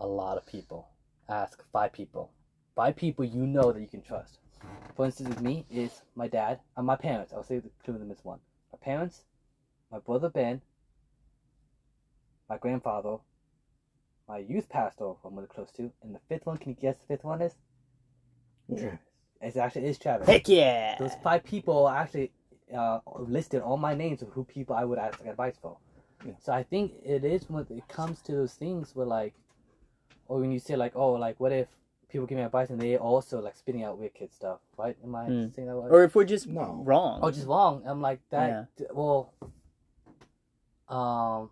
a 0.00 0.06
lot 0.06 0.38
of 0.38 0.46
people. 0.46 0.88
Ask 1.28 1.62
five 1.72 1.92
people. 1.92 2.32
Five 2.74 2.96
people 2.96 3.24
you 3.24 3.46
know 3.46 3.70
that 3.70 3.80
you 3.80 3.86
can 3.86 4.02
trust. 4.02 4.40
For 4.96 5.04
instance, 5.04 5.28
with 5.28 5.40
me 5.40 5.64
is 5.70 6.02
my 6.16 6.26
dad 6.26 6.58
and 6.76 6.84
my 6.84 6.96
parents. 6.96 7.32
I'll 7.32 7.44
say 7.44 7.60
the 7.60 7.70
two 7.84 7.92
of 7.92 8.00
them 8.00 8.10
as 8.10 8.24
one. 8.24 8.40
My 8.72 8.78
parents, 8.82 9.22
my 9.92 10.00
brother 10.00 10.28
Ben, 10.28 10.62
my 12.48 12.58
grandfather, 12.58 13.18
my 14.28 14.38
youth 14.38 14.68
pastor, 14.68 15.12
I'm 15.24 15.36
really 15.36 15.46
close 15.46 15.70
to, 15.76 15.92
and 16.02 16.12
the 16.12 16.20
fifth 16.28 16.46
one. 16.46 16.58
Can 16.58 16.70
you 16.70 16.76
guess 16.80 16.96
the 16.96 17.06
fifth 17.06 17.24
one 17.24 17.40
is? 17.40 17.54
Yeah. 18.76 18.96
It's 19.40 19.56
actually 19.56 19.86
is 19.86 19.98
Travis. 19.98 20.26
Heck 20.28 20.48
yeah. 20.48 20.96
Those 20.98 21.14
five 21.22 21.42
people 21.44 21.88
actually 21.88 22.30
uh, 22.74 23.00
listed 23.18 23.60
all 23.62 23.76
my 23.76 23.94
names 23.94 24.22
of 24.22 24.28
who 24.28 24.44
people 24.44 24.76
I 24.76 24.84
would 24.84 24.98
ask 24.98 25.20
advice 25.26 25.56
for. 25.60 25.76
Yeah. 26.24 26.32
So 26.40 26.52
I 26.52 26.62
think 26.62 26.92
it 27.04 27.24
is 27.24 27.48
when 27.50 27.66
it 27.70 27.88
comes 27.88 28.20
to 28.22 28.32
those 28.32 28.54
things 28.54 28.94
where 28.94 29.06
like, 29.06 29.34
or 30.28 30.38
when 30.38 30.52
you 30.52 30.58
say 30.60 30.76
like, 30.76 30.92
oh, 30.94 31.12
like 31.14 31.40
what 31.40 31.50
if 31.52 31.66
people 32.08 32.26
give 32.26 32.38
me 32.38 32.44
advice 32.44 32.70
and 32.70 32.80
they 32.80 32.96
also 32.96 33.40
like 33.40 33.56
spitting 33.56 33.82
out 33.82 33.98
weird 33.98 34.14
kid 34.14 34.32
stuff, 34.32 34.60
right? 34.76 34.96
Am 35.02 35.14
I 35.14 35.24
Hmm. 35.24 35.48
saying 35.54 35.66
that 35.66 35.74
right? 35.74 35.90
Or 35.90 36.04
if 36.04 36.14
we're 36.14 36.24
just 36.24 36.46
No. 36.46 36.80
wrong. 36.84 37.18
oh, 37.22 37.30
just 37.30 37.46
wrong. 37.48 37.82
I'm 37.84 38.00
like 38.00 38.20
that. 38.30 38.68
Yeah. 38.78 38.86
Well, 38.92 39.32
um, 40.88 41.50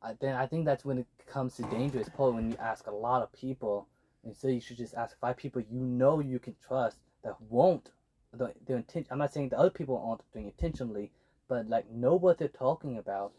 I, 0.00 0.14
then 0.20 0.34
I 0.34 0.46
think 0.46 0.64
that's 0.64 0.84
when 0.84 0.98
it 0.98 1.06
comes 1.26 1.56
to 1.56 1.62
dangerous 1.64 2.08
point 2.08 2.34
when 2.34 2.50
you 2.50 2.56
ask 2.58 2.86
a 2.86 2.90
lot 2.92 3.22
of 3.22 3.32
people, 3.32 3.86
and 4.24 4.36
so 4.36 4.48
you 4.48 4.60
should 4.60 4.76
just 4.76 4.94
ask 4.94 5.18
five 5.20 5.36
people 5.36 5.62
you 5.70 5.80
know 5.80 6.20
you 6.20 6.38
can 6.38 6.54
trust 6.66 6.98
that 7.24 7.34
won't. 7.48 7.90
The, 8.34 8.52
their. 8.66 8.82
I'm 9.10 9.18
not 9.18 9.32
saying 9.32 9.50
the 9.50 9.58
other 9.58 9.70
people 9.70 10.02
aren't 10.04 10.22
doing 10.32 10.46
intentionally, 10.46 11.10
but 11.48 11.68
like 11.68 11.90
know 11.90 12.14
what 12.14 12.38
they're 12.38 12.48
talking 12.48 12.98
about, 12.98 13.32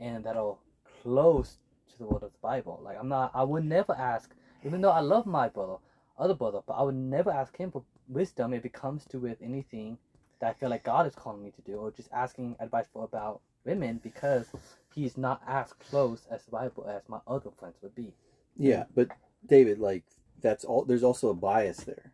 and 0.00 0.24
that'll 0.24 0.60
close 1.02 1.58
to 1.90 1.98
the 1.98 2.04
word 2.06 2.22
of 2.22 2.32
the 2.32 2.38
Bible. 2.42 2.80
Like 2.82 2.98
I'm 2.98 3.08
not. 3.08 3.30
I 3.34 3.44
would 3.44 3.64
never 3.64 3.94
ask, 3.94 4.34
even 4.64 4.80
though 4.80 4.90
I 4.90 5.00
love 5.00 5.26
my 5.26 5.48
brother, 5.48 5.76
other 6.18 6.34
brother, 6.34 6.60
but 6.66 6.74
I 6.74 6.82
would 6.82 6.96
never 6.96 7.30
ask 7.30 7.56
him 7.56 7.70
for 7.70 7.84
wisdom 8.08 8.52
if 8.52 8.64
it 8.64 8.72
comes 8.72 9.04
to 9.06 9.20
with 9.20 9.38
anything 9.40 9.98
that 10.40 10.50
I 10.50 10.52
feel 10.52 10.68
like 10.68 10.82
God 10.82 11.06
is 11.06 11.14
calling 11.14 11.42
me 11.42 11.52
to 11.52 11.62
do, 11.62 11.76
or 11.76 11.90
just 11.92 12.08
asking 12.12 12.56
advice 12.58 12.86
for 12.92 13.04
about 13.04 13.40
women 13.64 14.00
because 14.02 14.48
he's 14.94 15.16
not 15.16 15.40
as 15.46 15.72
close 15.74 16.26
as 16.30 16.44
the 16.44 16.50
Bible 16.50 16.86
as 16.88 17.02
my 17.08 17.20
other 17.26 17.50
friends 17.58 17.76
would 17.82 17.94
be. 17.94 18.12
Yeah, 18.56 18.84
but 18.94 19.08
David, 19.46 19.78
like 19.78 20.04
that's 20.40 20.64
all. 20.64 20.84
There's 20.84 21.02
also 21.04 21.30
a 21.30 21.34
bias 21.34 21.78
there, 21.78 22.12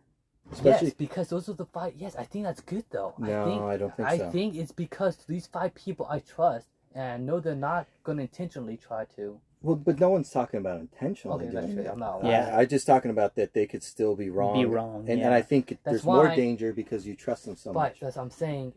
especially. 0.52 0.88
Yes, 0.88 0.94
because 0.96 1.28
those 1.28 1.48
are 1.48 1.54
the 1.54 1.66
five. 1.66 1.94
Yes, 1.96 2.16
I 2.16 2.24
think 2.24 2.44
that's 2.44 2.60
good 2.60 2.84
though. 2.90 3.14
No, 3.18 3.42
I, 3.42 3.44
think, 3.46 3.62
I 3.62 3.76
don't 3.76 3.96
think 3.96 4.08
so. 4.08 4.14
I 4.14 4.18
so. 4.18 4.30
think 4.30 4.54
it's 4.56 4.72
because 4.72 5.16
these 5.28 5.46
five 5.46 5.74
people 5.74 6.06
I 6.08 6.20
trust, 6.20 6.66
and 6.94 7.04
I 7.04 7.16
know 7.16 7.40
they're 7.40 7.54
not 7.54 7.86
going 8.04 8.18
to 8.18 8.22
intentionally 8.22 8.76
try 8.76 9.04
to. 9.16 9.40
Well, 9.62 9.76
but 9.76 10.00
no 10.00 10.08
one's 10.08 10.30
talking 10.30 10.58
about 10.58 10.80
intentionally 10.80 11.44
Okay, 11.44 11.54
that's 11.54 11.66
doing 11.66 11.76
true. 11.76 11.84
it. 11.84 11.92
I'm 11.92 11.98
not. 11.98 12.24
Yeah. 12.24 12.56
I, 12.56 12.60
I 12.60 12.64
just 12.64 12.86
talking 12.86 13.10
about 13.10 13.34
that 13.34 13.52
they 13.52 13.66
could 13.66 13.82
still 13.82 14.16
be 14.16 14.30
wrong. 14.30 14.54
Be 14.54 14.64
wrong, 14.64 15.04
and, 15.06 15.18
yeah. 15.18 15.26
and 15.26 15.34
I 15.34 15.42
think 15.42 15.68
That's 15.68 15.80
there's 15.84 16.04
more 16.04 16.24
why- 16.28 16.34
danger 16.36 16.72
because 16.72 17.06
you 17.06 17.14
trust 17.14 17.44
them 17.44 17.56
so 17.56 17.72
But 17.72 17.78
much. 17.80 18.00
But 18.00 18.06
that's 18.06 18.16
what 18.16 18.22
I'm 18.22 18.30
saying. 18.30 18.72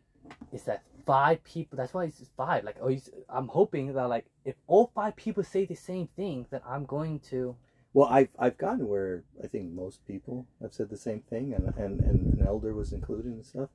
Is 0.52 0.64
that 0.64 0.84
five 1.06 1.42
people? 1.46 1.78
That's 1.78 1.94
why 1.94 2.06
it's 2.06 2.22
five. 2.36 2.66
Like, 2.66 2.78
oh, 2.82 2.94
I'm 3.30 3.48
hoping 3.48 3.94
that 3.94 4.08
like 4.10 4.26
if 4.44 4.56
all 4.68 4.92
five 4.94 5.16
people 5.16 5.44
say 5.44 5.64
the 5.66 5.76
same 5.76 6.08
thing, 6.08 6.48
then 6.50 6.62
I'm 6.68 6.86
going 6.86 7.20
to. 7.32 7.56
Well, 7.94 8.08
I've 8.08 8.30
I've 8.40 8.58
gotten 8.58 8.88
where 8.88 9.24
I 9.44 9.48
think 9.48 9.72
most 9.72 10.06
people 10.08 10.48
have 10.62 10.74
said 10.74 10.90
the 10.90 10.98
same 10.98 11.20
thing, 11.30 11.54
and 11.54 11.74
and, 11.78 12.00
and 12.02 12.40
an 12.40 12.48
elder 12.48 12.74
was 12.74 12.92
included 12.94 13.26
and 13.32 13.46
stuff, 13.46 13.70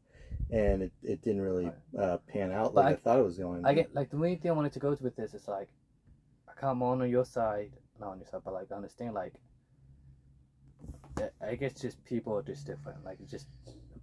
and 0.51 0.82
it, 0.82 0.93
it 1.03 1.23
didn't 1.23 1.43
really 1.43 1.70
uh, 1.99 2.16
pan 2.27 2.51
out 2.51 2.74
like 2.74 2.86
I, 2.86 2.90
I- 2.90 2.97
thought 2.97 3.19
it 3.20 3.24
was 3.24 3.39
going. 3.39 3.65
I 3.65 3.74
get 3.74 3.95
like 3.95 4.11
the 4.11 4.16
main 4.16 4.39
thing 4.40 4.51
I 4.51 4.55
wanted 4.55 4.73
to 4.73 4.81
go 4.81 4.95
to 4.95 5.03
with 5.03 5.15
this 5.16 5.35
is 5.35 5.47
like, 5.47 5.69
I 6.49 6.53
come 6.61 6.82
on 6.82 7.01
on 7.01 7.09
your 7.09 7.24
side, 7.24 7.70
not 8.01 8.09
on 8.11 8.19
your 8.19 8.27
side, 8.27 8.40
but 8.45 8.55
like 8.55 8.73
understand 8.73 9.15
like. 9.15 9.35
I- 11.43 11.57
guess 11.57 11.74
just 11.74 12.05
people 12.05 12.36
are 12.36 12.43
just 12.43 12.66
different. 12.66 13.05
Like 13.05 13.19
it's 13.20 13.31
just 13.31 13.47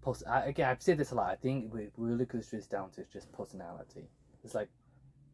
post. 0.02 0.24
I, 0.28 0.46
again, 0.46 0.70
I've 0.70 0.82
said 0.82 0.98
this 0.98 1.12
a 1.12 1.16
lot. 1.16 1.30
I 1.30 1.36
think 1.36 1.74
we 1.74 1.88
really 1.98 2.26
goes 2.26 2.50
just 2.52 2.70
down 2.70 2.90
to 2.92 3.04
just 3.12 3.32
personality. 3.32 4.08
It's 4.44 4.54
like 4.56 4.70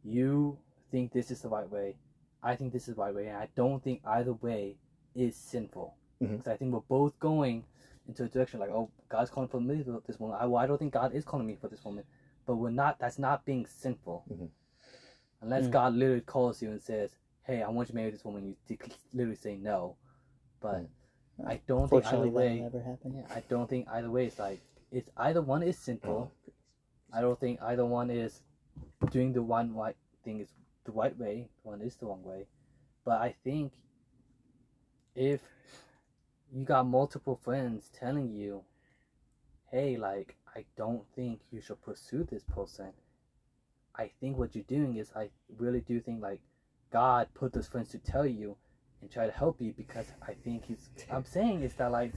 you 0.04 0.58
think 0.92 1.12
this 1.12 1.32
is 1.32 1.42
the 1.42 1.50
right 1.50 1.70
way, 1.70 1.96
I 2.44 2.56
think 2.56 2.74
this 2.74 2.88
is 2.88 2.96
the 2.96 3.02
right 3.02 3.14
way, 3.14 3.28
and 3.28 3.38
I 3.38 3.48
don't 3.56 3.84
think 3.84 4.02
either 4.06 4.34
way 4.34 4.78
is 5.16 5.36
sinful. 5.36 5.96
Because 6.20 6.48
I 6.48 6.58
think 6.58 6.74
we're 6.74 6.80
both 6.82 7.20
going 7.20 7.64
into 8.08 8.24
a 8.24 8.28
direction 8.28 8.60
like, 8.60 8.70
oh, 8.70 8.90
God's 9.10 9.30
calling 9.30 9.50
for 9.50 9.60
me 9.60 9.84
for 9.84 10.02
this 10.06 10.20
woman. 10.20 10.38
I, 10.40 10.46
well, 10.46 10.62
I 10.62 10.68
don't 10.68 10.78
think 10.78 10.94
God 10.94 11.14
is 11.14 11.24
calling 11.24 11.48
me 11.48 11.56
for 11.60 11.68
this 11.68 11.84
woman, 11.84 12.04
but 12.46 12.56
we're 12.56 12.70
not. 12.70 13.00
That's 13.00 13.20
not 13.20 13.46
being 13.46 13.66
sinful. 13.66 14.24
Mhm. 14.32 14.50
Unless 15.42 15.66
Mm. 15.68 15.72
God 15.72 15.94
literally 15.96 16.22
calls 16.22 16.62
you 16.62 16.70
and 16.70 16.82
says, 16.82 17.16
"Hey, 17.44 17.64
I 17.64 17.70
want 17.70 17.90
you 17.90 17.94
to 17.94 17.96
marry 17.96 18.12
this 18.12 18.24
woman," 18.24 18.56
you 18.68 18.78
literally 19.14 19.36
say 19.36 19.58
no. 19.58 19.96
But 20.60 20.86
I 21.46 21.60
don't 21.66 21.90
think 21.90 22.06
either 22.06 22.18
that'll 22.18 22.32
way. 22.32 22.60
never 22.60 22.82
happen. 22.82 23.16
Yeah, 23.16 23.26
I 23.36 23.40
don't 23.50 23.68
think 23.68 23.88
either 23.90 24.12
way 24.12 24.28
is 24.28 24.38
like 24.38 24.62
it's 24.92 25.10
either 25.18 25.42
one 25.42 25.64
is 25.64 25.78
sinful. 25.78 26.32
I 27.12 27.22
don't 27.22 27.40
think 27.40 27.62
either 27.62 27.86
one 27.86 28.10
is 28.12 28.44
doing 29.10 29.34
the 29.34 29.42
one 29.42 29.74
right 29.76 29.96
thing 30.24 30.40
is 30.40 30.54
the 30.86 30.92
right 30.92 31.18
way. 31.18 31.50
One 31.64 31.82
is 31.82 31.96
the 31.96 32.06
wrong 32.06 32.24
way. 32.24 32.48
But 33.04 33.22
I 33.22 33.36
think 33.44 33.74
if 35.16 35.42
you 36.52 36.64
got 36.64 36.88
multiple 36.88 37.36
friends 37.36 37.90
telling 37.94 38.32
you, 38.34 38.64
"Hey, 39.70 39.98
like 39.98 40.36
I 40.56 40.66
don't 40.76 41.06
think 41.16 41.42
you 41.52 41.62
should 41.62 41.82
pursue 41.82 42.24
this 42.24 42.44
person," 42.44 42.94
I 43.96 44.12
think 44.20 44.38
what 44.38 44.56
you're 44.56 44.64
doing 44.64 44.98
is 44.98 45.12
I 45.16 45.30
really 45.58 45.82
do 45.82 46.00
think 46.00 46.22
like 46.22 46.42
God 46.92 47.34
put 47.34 47.54
those 47.54 47.68
friends 47.68 47.90
to 47.90 48.00
tell 48.00 48.26
you 48.26 48.58
and 49.02 49.10
try 49.10 49.26
to 49.26 49.32
help 49.32 49.62
you 49.62 49.74
because 49.74 50.12
I 50.22 50.34
think 50.34 50.66
he's. 50.66 50.90
I'm 51.10 51.26
saying 51.26 51.62
is 51.64 51.74
that 51.76 51.92
like 51.92 52.14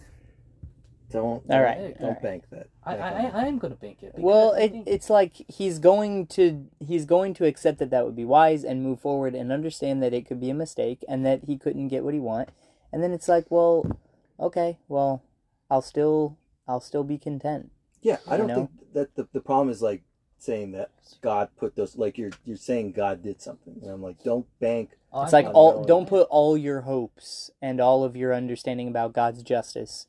don't 1.15 1.45
All 1.49 1.63
right, 1.63 1.97
don't 1.97 2.03
all 2.03 2.11
right. 2.11 2.23
bank 2.23 2.45
that. 2.51 2.67
I, 2.85 2.97
I, 2.97 3.29
um, 3.29 3.37
I 3.37 3.47
am 3.47 3.59
gonna 3.59 3.77
bank 3.77 4.03
it. 4.03 4.15
Well, 4.17 4.53
it, 4.53 4.73
think- 4.73 4.89
it's 4.89 5.09
like 5.09 5.45
he's 5.49 5.79
going 5.79 6.27
to 6.29 6.67
he's 6.81 7.05
going 7.05 7.35
to 7.35 7.47
accept 7.47 7.79
that 7.79 7.91
that 7.91 8.05
would 8.05 8.17
be 8.17 8.25
wise 8.25 8.65
and 8.65 8.83
move 8.83 9.01
forward 9.01 9.35
and 9.35 9.53
understand 9.53 10.03
that 10.03 10.13
it 10.13 10.27
could 10.27 10.41
be 10.41 10.51
a 10.51 10.55
mistake 10.55 11.05
and 11.09 11.25
that 11.25 11.45
he 11.45 11.57
couldn't 11.57 11.89
get 11.89 12.03
what 12.03 12.15
he 12.15 12.21
want. 12.21 12.49
And 12.93 13.01
then 13.01 13.13
it's 13.13 13.29
like, 13.29 13.47
well, 13.49 13.99
okay, 14.41 14.79
well, 14.89 15.23
I'll 15.71 15.83
still 15.83 16.37
I'll 16.67 16.81
still 16.81 17.05
be 17.05 17.17
content. 17.17 17.71
Yeah, 18.03 18.19
I 18.27 18.37
don't 18.37 18.49
know? 18.49 18.55
think 18.55 18.71
that 18.95 19.15
the, 19.15 19.29
the 19.33 19.41
problem 19.41 19.71
is 19.71 19.81
like 19.81 20.03
saying 20.39 20.73
that 20.73 20.91
God 21.23 21.49
put 21.57 21.77
those 21.77 21.97
like 21.97 22.19
you're 22.19 22.33
you're 22.45 22.57
saying 22.57 22.93
God 22.93 23.23
did 23.23 23.41
something, 23.41 23.79
and 23.81 23.89
I'm 23.89 24.03
like, 24.03 24.21
don't 24.25 24.47
bank. 24.59 24.91
Oh, 25.13 25.23
It's 25.23 25.33
like 25.33 25.47
all 25.55 25.85
don't 25.85 26.09
put 26.09 26.27
all 26.29 26.59
your 26.59 26.81
hopes 26.81 27.53
and 27.63 27.81
all 27.81 28.03
of 28.03 28.17
your 28.17 28.35
understanding 28.35 28.89
about 28.89 29.13
God's 29.13 29.45
justice 29.45 30.09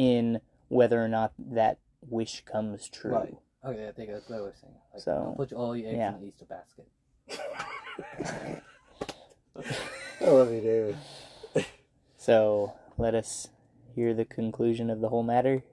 in 0.00 0.40
whether 0.68 1.04
or 1.04 1.08
not 1.08 1.34
that 1.38 1.78
wish 2.08 2.42
comes 2.46 2.88
true. 2.88 3.12
Right. 3.12 3.36
Okay, 3.62 3.86
I 3.86 3.92
think 3.92 4.08
that's 4.10 4.30
what 4.30 4.38
I 4.38 4.40
was 4.40 4.54
saying. 4.58 4.72
Like, 4.94 5.02
So, 5.02 5.12
don't 5.12 5.36
put 5.36 5.52
all 5.52 5.76
your 5.76 5.90
eggs 5.90 5.98
yeah. 5.98 6.14
in 6.14 6.20
the 6.22 6.26
Easter 6.28 6.46
basket. 6.46 6.88
I 10.22 10.24
love 10.24 10.50
you, 10.52 10.60
David. 10.60 10.96
So 12.16 12.74
let 12.98 13.14
us 13.14 13.48
hear 13.94 14.12
the 14.12 14.26
conclusion 14.26 14.90
of 14.90 15.00
the 15.00 15.08
whole 15.08 15.22
matter. 15.22 15.64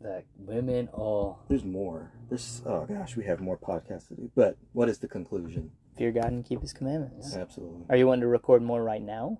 That 0.00 0.24
women 0.36 0.88
all. 0.92 1.44
There's 1.48 1.64
more. 1.64 2.10
This. 2.28 2.60
oh 2.66 2.86
gosh, 2.86 3.14
we 3.16 3.24
have 3.26 3.40
more 3.40 3.56
podcasts 3.56 4.08
to 4.08 4.16
do. 4.16 4.28
But 4.34 4.56
what 4.72 4.88
is 4.88 4.98
the 4.98 5.06
conclusion? 5.06 5.70
Fear 5.96 6.10
God 6.10 6.32
and 6.32 6.44
keep 6.44 6.60
His 6.60 6.72
commandments. 6.72 7.36
Absolutely. 7.36 7.84
Are 7.88 7.96
you 7.96 8.08
wanting 8.08 8.22
to 8.22 8.26
record 8.26 8.62
more 8.62 8.82
right 8.82 9.00
now? 9.00 9.38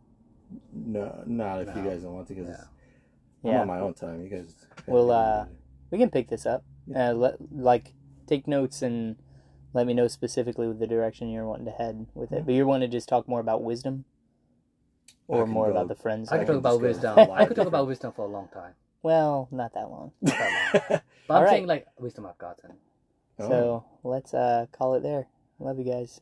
No, 0.72 1.24
not 1.26 1.62
if 1.62 1.74
you 1.74 1.82
guys 1.82 2.02
don't 2.02 2.14
want 2.14 2.28
to, 2.28 2.34
because 2.34 2.56
No. 3.42 3.50
I'm 3.50 3.54
Yeah. 3.56 3.60
on 3.62 3.66
my 3.68 3.78
own 3.80 3.94
time. 3.94 4.22
You 4.22 4.28
guys. 4.28 4.54
gotta 4.76 4.90
Well, 4.90 5.10
uh. 5.10 5.46
We 5.90 5.98
can 5.98 6.10
pick 6.10 6.28
this 6.28 6.46
up. 6.46 6.64
Uh, 6.94 7.12
let, 7.12 7.34
like, 7.54 7.92
take 8.26 8.48
notes 8.48 8.80
and 8.80 9.16
let 9.74 9.86
me 9.86 9.92
know 9.92 10.08
specifically 10.08 10.66
with 10.66 10.78
the 10.78 10.86
direction 10.86 11.28
you're 11.28 11.46
wanting 11.46 11.66
to 11.66 11.70
head 11.72 12.06
with 12.14 12.32
it. 12.32 12.46
But 12.46 12.54
you're 12.54 12.64
wanting 12.66 12.90
to 12.90 12.96
just 12.96 13.08
talk 13.10 13.28
more 13.28 13.40
about 13.40 13.62
wisdom, 13.62 14.06
or 15.28 15.46
more 15.46 15.66
go- 15.66 15.72
about 15.72 15.88
the 15.88 15.94
friends. 15.94 16.32
I 16.32 16.36
I 16.36 16.38
could 16.38 16.46
talk 16.46 16.56
about 16.56 16.80
wisdom. 16.80 17.18
I 17.18 17.44
could 17.44 17.56
talk 17.56 17.66
about 17.66 17.86
wisdom 17.92 18.12
for 18.12 18.24
a 18.24 18.28
long 18.28 18.48
time. 18.54 18.72
Well, 19.02 19.48
not 19.50 19.74
that 19.74 19.90
long. 19.90 20.12
Not 20.22 20.38
that 20.38 20.90
long. 20.90 21.00
But 21.28 21.34
I'm 21.34 21.36
All 21.36 21.42
right. 21.44 21.50
saying 21.50 21.66
like 21.66 21.86
wisdom 21.98 22.26
I've 22.26 22.38
gotten. 22.38 22.72
Oh. 23.38 23.48
So 23.48 23.84
let's 24.02 24.32
uh, 24.34 24.66
call 24.72 24.94
it 24.94 25.02
there. 25.02 25.26
Love 25.60 25.78
you 25.78 25.84
guys. 25.84 26.20